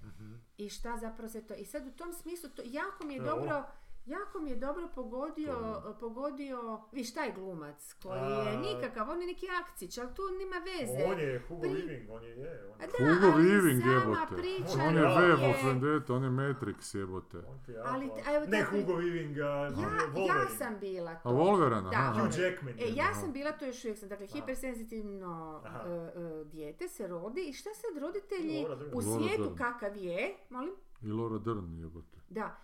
[0.56, 1.54] I šta zapravo se to...
[1.54, 3.64] I sad u tom smislu, to jako mi je To ovo.
[4.06, 5.52] Jako mi je dobro pogodio,
[5.82, 10.22] To pogodio, viš taj glumac koji A- je nikakav, on je neki akcić, ali tu
[10.32, 11.04] nema veze.
[11.04, 12.88] On je Hugo Pri- Weaving, on je, je, on A je.
[12.88, 14.36] da, Hugo ali Weaving sama jebote.
[14.36, 15.18] priča On je Ja.
[15.18, 17.36] V je- of Vendetta, on je Matrix jebote.
[17.68, 20.26] Je Ali, jako- evo, Ne dakle, Hugo Weaving, a Ja, Wolverine.
[20.28, 21.28] ja sam bila to.
[21.28, 22.20] A Wolverine, Da, aha.
[22.20, 22.74] Hugh Jackman.
[22.74, 22.94] E, je.
[22.94, 27.52] ja sam bila, to još uvijek sam, dakle, hipersenzitivno e, e, dijete se rodi i
[27.52, 30.74] šta sad roditelji u svijetu kakav je, molim?
[31.02, 32.18] I Laura Dern jebote.
[32.30, 32.56] Da,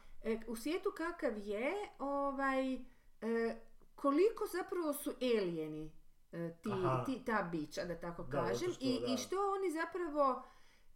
[0.47, 2.80] u svijetu kakav je, ovaj, e,
[3.94, 5.92] koliko zapravo su alijeni
[6.32, 6.70] e, ti,
[7.06, 9.12] ti, ta bića, da tako Da, kažem, što, I, da.
[9.12, 10.42] i što oni zapravo,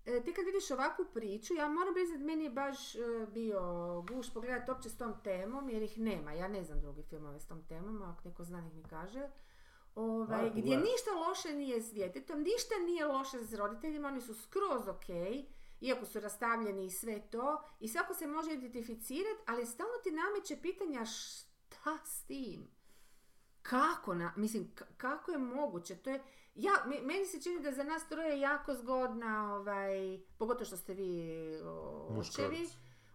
[0.07, 2.99] e, te kad vidiš ovakvu priču, ja moram priznat, meni je baš e,
[3.33, 3.61] bio
[4.09, 7.47] guš pogledat uopće s tom temom, jer ih nema, ja ne znam druge filmove s
[7.47, 9.29] tom temom, ako neko zna nek mi kaže.
[9.95, 14.89] Ovaj, gdje ništa loše nije s djetetom, ništa nije loše s roditeljima, oni su skroz
[14.89, 15.07] ok,
[15.85, 20.57] iako su rastavljeni i sve to, i svako se može identificirati, ali stalno ti nameće
[20.57, 22.71] pitanja šta s tim?
[23.63, 25.97] Kako, na, mislim, k- kako je moguće?
[25.97, 26.23] To je,
[26.55, 30.95] ja, me- meni se čini da za nas troje jako zgodna, ovaj, pogotovo što ste
[30.95, 31.23] vi
[31.63, 32.09] o,
[32.43, 32.69] očevi,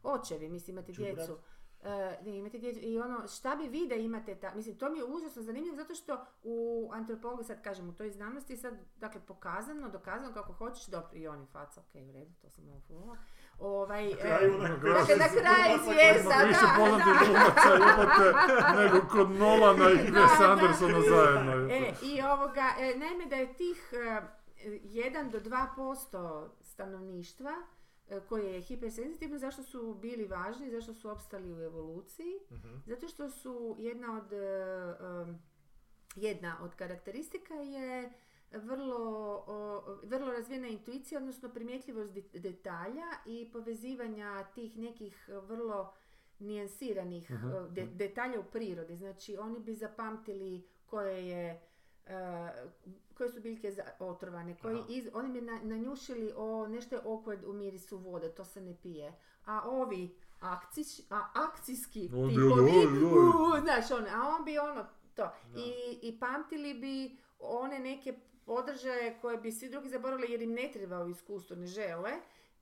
[0.04, 1.38] očevi, mislim, imate djecu.
[1.84, 1.90] E,
[2.24, 5.04] ne imate djecu i ono šta bi vi da imate ta, mislim to mi je
[5.06, 9.90] užasno zanimljivo zato što u antropologiji sad kažem u toj znanosti je sad dakle pokazano,
[9.90, 13.18] dokazano kako hoćeš dobro i oni faca, ok u redu, to sam malo fulala.
[13.60, 17.26] Ovaj, e, kraju onak- dakle, na kraju svijesa, Više da, da.
[17.26, 18.34] glumaca imate
[18.84, 20.52] nego kod Nolana i Da, Wes da.
[20.52, 21.52] Andersona zajedno.
[21.74, 24.22] E, I ovoga, e, naime da je tih e,
[24.66, 27.79] 1 do 2% stanovništva e,
[28.20, 32.76] koje je hipersenzitivno, zašto su bili važni, zašto su opstali u evoluciji, Mhm.
[32.86, 34.38] zato što su jedna od, e,
[35.22, 35.40] em,
[36.16, 38.14] jedna od karakteristika je
[38.54, 38.96] vrlo,
[39.48, 45.94] o, vrlo razvijena intuicija, odnosno primjetljivost de- detalja i povezivanja tih nekih vrlo
[46.40, 48.96] nijansiranih Mhm, e, de- detalja u prirodi.
[48.96, 51.62] Znači, oni bi zapamtili koje je
[52.06, 52.52] e,
[53.20, 57.54] koje su biljke otrovane, koji iz, oni bi na- nanjušili o nešto je okved u
[57.54, 59.14] mirisu vode, to se ne pije.
[59.46, 64.86] A ovi akciš, a, akcijski On bi tipovi, ono, znaš ono, a on bi ono,
[65.16, 65.24] to.
[65.24, 65.60] Da.
[65.60, 70.70] I, I pamtili bi one neke podržaje koje bi svi drugi zaboravili jer im ne
[70.74, 72.12] treba u iskustvu, ne žele.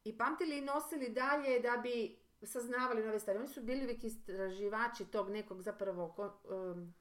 [0.04, 3.40] I pamtili i nosili dalje da bi saznavali nove stvari.
[3.40, 6.94] Oni su bili uvijek istraživači tog nekog zapravo um,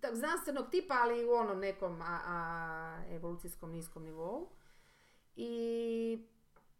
[0.00, 4.48] tak znanstvenog tipa, ali u onom nekom a, a, evolucijskom niskom nivou.
[5.36, 6.26] I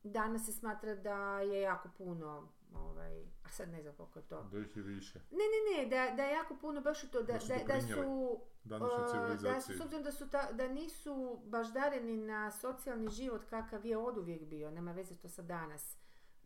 [0.03, 4.43] danas se smatra da je jako puno, ovaj, a sad ne znam koliko je to.
[4.43, 5.19] Da ih je više.
[5.19, 8.41] Ne, ne, ne, da, da je jako puno baš to, da, Da su da, su,
[8.75, 13.87] uh, da su, s obzirom da, su ta, da nisu baždareni na socijalni život kakav
[13.87, 15.97] je oduvijek bio, nema veze to sa danas.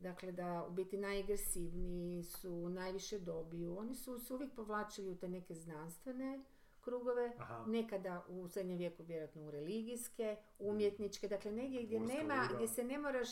[0.01, 3.79] Dakle, da u biti najagresivniji su, najviše dobiju.
[3.79, 6.41] Oni su se uvijek povlačili u te neke znanstvene
[6.81, 7.65] krugove, Aha.
[7.67, 12.99] nekada u srednjem vijeku vjerojatno u religijske, umjetničke, dakle negdje gdje nema, gdje se ne
[12.99, 13.29] moraš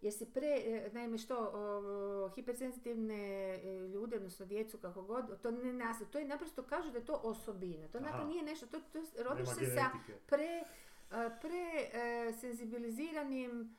[0.00, 5.50] jer si pre, e, naime što, o, hipersenzitivne e, ljude, odnosno djecu kako god, to
[5.50, 7.88] ne nas, to je naprosto kažu da je to osobina.
[7.88, 9.90] To dakle nije nešto, to, to rodiš se sa
[10.26, 10.62] pre,
[11.10, 13.76] a, pre e, senzibiliziranim,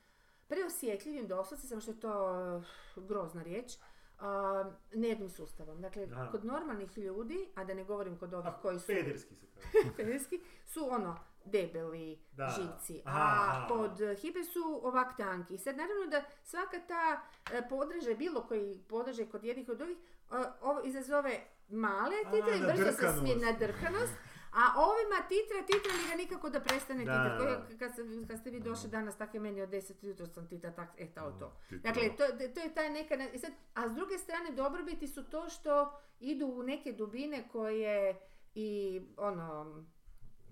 [0.51, 2.13] preosjetljivim doslovce, samo što je to
[2.97, 3.73] e, grozna riječ,
[4.19, 5.81] a, nervnim sustavom.
[5.81, 6.31] Dakle, Aha.
[6.31, 9.45] kod normalnih ljudi, a da ne govorim kod ovih A, koji su Pederski se
[9.97, 10.41] pederski,
[10.73, 12.55] su ono debeli Da.
[12.57, 15.53] živci, Aha, a kod eh, hiper su ovak tanki.
[15.53, 17.21] I sad naravno da svaka ta
[17.53, 21.39] eh, podražaj, bilo koji podražaj kod jednih od drugih, eh, ovo izazove
[21.69, 23.41] male titre, brzo se smije nadrkanost.
[23.41, 24.13] nadrkanost,
[24.53, 27.39] a ovima titra, titra mi ga nikako da prestane Da, titrat.
[27.39, 27.77] Koji-.
[27.79, 30.71] Kad, ste- kad ste vi došli danas, tako je meni od 10 jutro sam titra,
[30.71, 31.53] tak, e, to, to.
[31.71, 32.27] Dakle, to.
[32.27, 33.15] to, to je taj neka...
[33.33, 38.19] i sad, a s druge strane, dobrobiti su to što idu u neke dubine koje
[38.55, 39.75] i ono...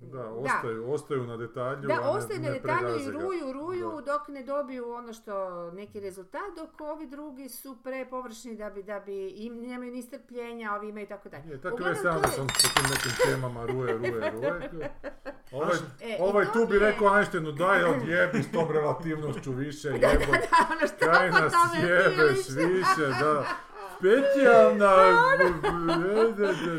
[0.02, 4.02] Da, ostaju, ostaju na detalju, Da, a ne, ostaju na detalju i ruju, ruju Da.
[4.03, 5.34] dok ne dobiju ono što
[5.72, 10.76] neki rezultat, dok ovi drugi su prepovršni da bi, da bi im nemaju ni strpljenja,
[10.76, 11.44] ovi imaju tako dalje.
[11.45, 14.92] Je, tako Uglavnom, je to sam po tim nekim temama ruje, ruje, ruje.
[15.52, 19.88] Ovaj, E, i ovaj tu bi je- rekao Einsteinu, daj odjebi s tom relativnošću više,
[19.94, 23.44] jebo, Da, ono što kaj nas jebeš više, da.
[24.00, 24.94] Specijalna,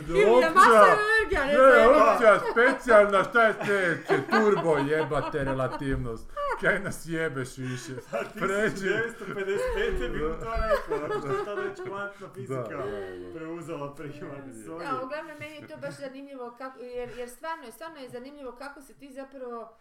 [0.08, 0.96] Ili opća,
[1.46, 8.40] ne opća, specijalna, šta je sljedeće, turbo jebate relativnost, kaj nas jebeš više, A ti
[8.40, 8.86] pređi.
[8.86, 10.12] 1955.
[10.12, 12.82] bi mu to rekao, zato što je tada već kvantna fizika
[13.34, 14.30] preuzela primat.
[14.56, 14.78] sorry.
[14.80, 18.52] Da, uglavnom meni je to baš zanimljivo kako, jer, jer stvarno, je- stvarno je zanimljivo
[18.52, 19.76] kako se ti zapravo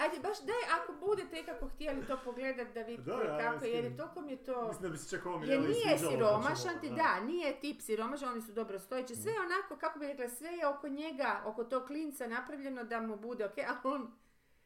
[0.00, 3.70] ajde baš daj ako budete ikako htjeli to pogledat da vidite Da, ja, kako je,
[3.72, 4.66] jer je toliko mi je to...
[4.66, 8.42] Mislim da bi se čak ovo Jer nije siromašan ti, da, nije tip siromašan, oni
[8.42, 11.86] su dobro stojeći, sve je onako, kako bi rekla, sve je oko njega, oko tog
[11.86, 14.12] klinca napravljeno da mu bude ok, a on,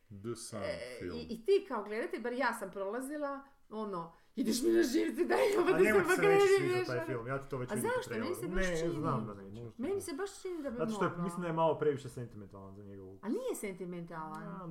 [0.08, 1.16] The Sun e, film.
[1.16, 5.38] i, i ti kao gledatelj, bar ja sam prolazila, ono, ideš mi na živce, daj,
[5.38, 7.90] A jebote njemu se neće pogledaj, sviđati taj film, ja ti to već A vidim
[7.90, 8.10] po zašto?
[8.14, 8.94] Meni se baš Ne, čini.
[8.94, 9.70] znam da neće.
[9.78, 12.74] Meni se baš čini da bi Zato što je, mislim da je malo previše sentimentalan
[12.74, 13.18] za njegovu...
[13.22, 14.42] A nije sentimentalan.
[14.42, 14.66] Ja,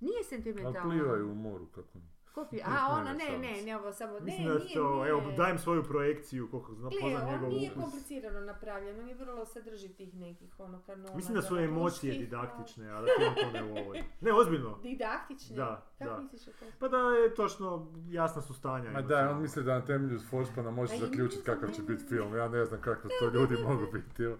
[0.00, 0.90] Nije Ali sentimentalan.
[0.90, 2.04] plivaju u moru, kako ne.
[2.34, 4.58] Ko pi- Ne, A, ono, ne, ne, ne, ne, ovo samo, ne, Mislim da je
[4.58, 5.08] nije, to, nije.
[5.10, 7.82] evo, dajem svoju projekciju koliko zna, Gle, poznam on njegov nije ukus.
[7.82, 11.14] komplicirano napravljen, on je vrlo sadrži tih nekih ono kanona.
[11.14, 14.02] Mislim da su emocije didaktične, a da ti to ne ovoj.
[14.20, 14.78] Ne, ozbiljno.
[14.82, 15.56] Didaktične?
[15.56, 16.18] Da, Kako da.
[16.18, 16.64] misliš o to?
[16.78, 17.66] Pa da je točno
[18.06, 18.90] jasna su stanja.
[18.90, 22.08] Ma da, on misli da na temelju Forspana može zaključiti kakav će ne, biti ne.
[22.08, 22.36] film.
[22.36, 24.22] Ja ne znam kako to ljudi mogu biti.
[24.22, 24.36] evo.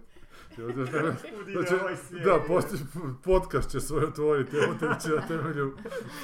[1.54, 1.96] Da- će- ovaj.
[2.24, 2.80] Da, postoji,
[3.24, 5.76] podcast će svoj otvoriti, evo te će na temelju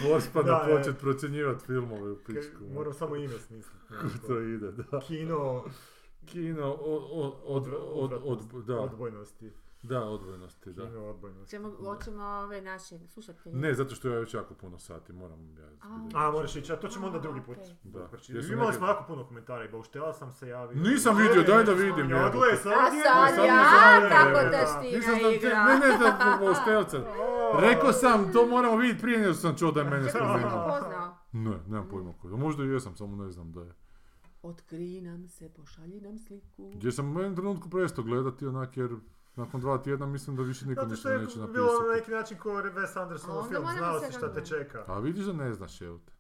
[0.02, 0.76] Forspana Da, je.
[0.76, 2.64] početi procjenjivati filmove u pičku.
[2.74, 3.84] Moram samo ime smisliti.
[4.26, 5.00] To ide, da.
[5.00, 5.64] Kino
[6.26, 7.02] Kino od,
[7.44, 8.80] od, od, od, od, da.
[8.80, 9.50] odbojnosti.
[9.82, 10.84] Da, odvojenosti, da.
[10.84, 11.50] Ime odbojnosti.
[11.50, 13.56] Ćemo, hoćemo ove naše slušatelje.
[13.56, 15.66] Ne, zato što ja već jako puno sati moram ja
[16.14, 16.28] A.
[16.28, 17.56] A, moraš ići, a to ćemo onda drugi put.
[17.56, 17.74] Okej.
[17.82, 18.08] Da.
[18.28, 20.82] Jesu Imali smo jako puno komentara i bauštela sam se javio.
[20.82, 23.64] Nisam vidio, daj da vidim, Ja, gle, sad A je- sad sad ja,
[24.66, 25.64] sam, igra.
[25.64, 26.98] ne, ne, da po Štelca.
[27.60, 30.80] Rekao sam, to moramo vidjeti prije nego što sam čuo da je mene spomenuo.
[31.32, 32.34] Ne, nemam pojma koji.
[32.36, 33.72] Možda i jesam, samo ne znam da je.
[34.42, 36.70] Otkrij nam se, pošalji nam sliku.
[36.74, 38.90] Gdje sam u jednom trenutku prestao gledati onak jer
[39.38, 41.98] nakon dva tjedna mislim da više niko Zato ništa što je neće bilo na napisati.
[42.00, 44.84] neki način kao Wes Andersonov A onda film, znao se si šta te čeka.
[44.86, 46.12] A vidiš da ne znaš, evo te.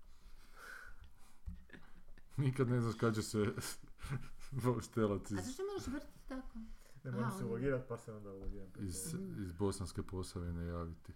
[2.36, 3.38] Nikad ne znaš kad će se
[4.86, 6.58] Štelac A iz, zašto moraš vrtiti tako?
[7.04, 7.46] Ne moram se onda.
[7.46, 8.68] ulogirat pa se onda ulogiram.
[8.78, 11.12] iz, iz Bosanske Posavine javiti.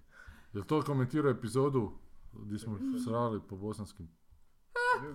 [0.52, 1.92] Jel to komentirao epizodu
[2.32, 4.08] gdje smo srali po bosanskim?
[5.04, 5.10] Ne.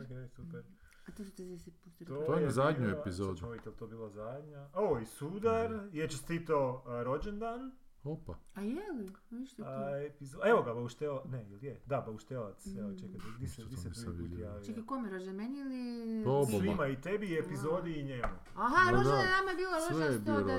[0.00, 0.64] Ok, super.
[1.02, 2.04] A to što te si pustiti.
[2.06, 3.46] To je na zadnju bila- epizodu.
[3.46, 4.68] je li to bila zadnja.
[4.74, 7.72] O, i Sudar je čestito a, rođendan.
[8.04, 8.34] Opa.
[8.54, 9.08] A je li?
[9.30, 9.96] Viš što A, to?
[9.96, 11.80] epizo- Evo ga, Bauštela, ne, jel je?
[11.86, 12.98] Da, Bauštelac, evo Mm.
[12.98, 14.62] čekaj, di se, di to se prvi put javio?
[14.62, 16.22] Čekaj, kome rođe meni ili...
[16.22, 16.58] Oboma.
[16.58, 18.22] Svima i tebi i epizodi i njemu.
[18.56, 19.16] Aha, Da, rođe da.
[19.16, 20.52] nama je bilo Sve rođe je bio da.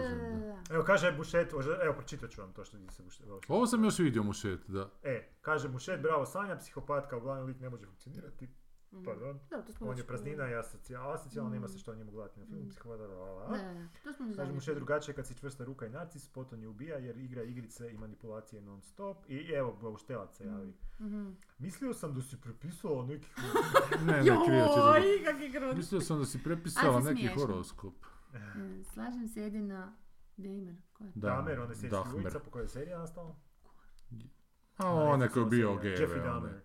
[0.69, 3.25] Evo, kaže Bušet, evo, pročitat ću vam to što di se Bušet.
[3.47, 4.89] Ovo sam još vidio mušet, da.
[5.03, 8.47] E, kaže Bušet, bravo Sanja, psihopat kao glavni lik ne može funkcionirati.
[8.93, 9.05] Mhm.
[9.05, 9.39] Pardon.
[9.49, 11.79] Da, to smo On je praznina i asocijalno, asocijalno nema se Mm.
[11.79, 12.69] što njemu gledati na filmu, Mm.
[12.69, 13.47] da.
[14.03, 14.75] To smo već Kaže zadnji mu še put.
[14.75, 18.61] drugačije kad si čvrsta ruka i narcis, potom je ubija jer igra igrice i manipulacije
[18.61, 19.17] non stop.
[19.27, 20.73] I evo, Bauštelac se javi.
[20.99, 21.29] Mhm.
[21.59, 23.27] Mislio sam da si prepisala neki...
[24.05, 24.25] Ne, ne.
[24.25, 24.35] Joj,
[25.59, 25.75] je.
[25.75, 27.93] Mislio sam da si prepisala neki horoskop.
[28.93, 29.93] Slažem se jedino...
[30.37, 31.11] Dejmer, ko je?
[31.15, 32.15] Da, Damer, on je Dahmer.
[32.15, 33.35] ulica po kojoj je serija nastala.
[34.77, 35.97] A onaj koji je bio serija.
[35.97, 36.23] Jeffrey.
[36.23, 36.61] Dahmer.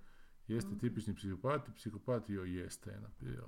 [0.49, 3.45] Jeste tipični psihopat i psihopat joj jeste je napio.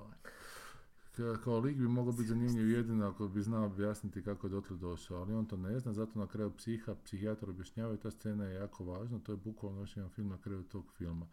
[1.13, 4.77] Ka- Kao lik bi mogao biti zanimljiv jedino ako bi znao objasniti kako je dotle
[4.77, 8.45] došao, ali on to ne zna, zato na kraju psiha, psihijatar objašnjava i ta scena
[8.45, 11.27] je jako važna, to je bukvalno još jedan film na kraju tog filma.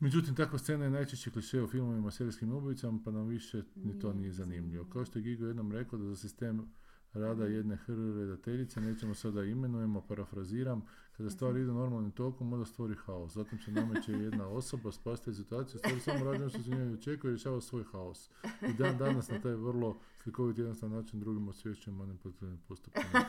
[0.00, 3.98] Međutim, takva scena je najčešći kliše u filmovima o serijskim ubojicama, pa nam više ni
[3.98, 4.32] to Nije zanimljivo.
[4.34, 4.84] zanimljivo.
[4.84, 6.68] Kao što je Gigo jednom rekao da za sistem
[7.12, 10.82] rada jedne HR redateljice, nećemo sada imenujemo, parafraziram,
[11.16, 13.32] kada stvari idu normalnim tokom, onda stvori haos.
[13.32, 17.30] Zatim se nameće jedna osoba, spasitelj situacije, stvari samo radi ono što se njoj očekuje
[17.30, 18.30] i rješava svoj haos.
[18.62, 23.04] I dan danas na taj vrlo slikovit jednostavan način drugim osvješćujem manipulativnim postupkom.
[23.12, 23.20] Da,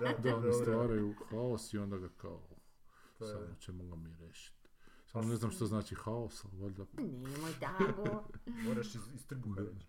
[0.00, 2.40] Da, da oni stvaraju haos i onda ga kao,
[3.18, 4.57] samo ćemo ga mi riješiti.
[5.12, 8.24] Samo ne znam što znači haos, ali valjda Nemoj tako.
[8.66, 9.86] Moraš iz, iz trbuha reći.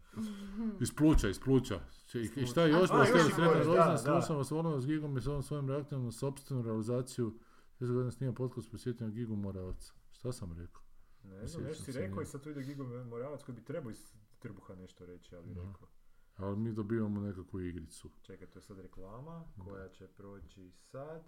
[0.82, 1.80] Iz pluća, iz pluća.
[2.06, 2.90] Če- I šta je A, još?
[2.90, 3.98] i sretan rođendan, da.
[3.98, 7.40] slušam vas, volim vas Gigom i s ovom svojim reakcijom na sobstvenu realizaciju.
[7.80, 9.94] 10 godina snima podcast posjetio Gigu Moravac.
[10.12, 10.82] Šta sam rekao?
[11.24, 14.14] Ne znam, nešto si rekao i sad tu ide Gigo Moravac koji bi trebao iz
[14.40, 15.88] trbuha nešto reći, ali rekao.
[16.36, 18.10] Ali mi dobivamo nekakvu igricu.
[18.22, 21.24] Čekaj, to je sad reklama koja će proći sad.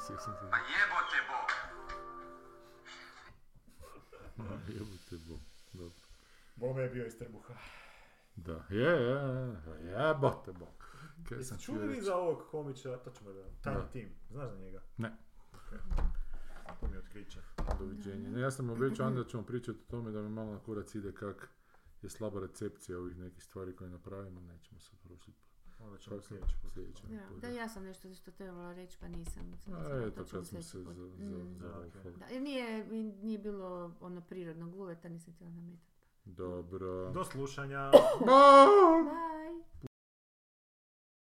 [0.00, 1.48] Mislio sam se Pa jebote Bog.
[4.78, 5.40] jebote Bog.
[5.72, 5.94] Dobro.
[6.56, 7.54] Bome je bio iz trbuha.
[8.36, 9.10] Da, je, je,
[9.84, 10.84] je, jebote Bog.
[11.28, 13.88] Kaj htio čuli za ovog komiča, to ćemo da, Tiny Da.
[13.92, 14.82] Tim, znaš za njega?
[14.96, 15.16] Ne.
[16.80, 17.38] To mi je otkriće.
[17.78, 18.30] Doviđenja.
[18.30, 20.94] Ne, ja sam obećao onda da ćemo pričati o tome da mi malo na kurac
[20.94, 21.48] ide kak
[22.02, 25.34] je slaba recepcija ovih nekih stvari koje napravimo, nećemo sad prošli.
[25.82, 26.72] Onda ćemo sljedeći put.
[26.72, 29.42] sljedeći Da, put, da, ja sam nešto što trebala reći pa nisam.
[29.68, 30.94] A eto kad smo se put.
[30.96, 31.54] za, Mm.
[31.54, 32.16] za, Da, zaufali.
[32.16, 32.86] Da, jer nije,
[33.22, 35.90] nije bilo ono prirodnog uveta, nisam htjela nametati.
[36.24, 37.10] Dobro.
[37.10, 37.90] Do slušanja.
[38.20, 39.04] Bye!
[39.04, 39.89] Bye!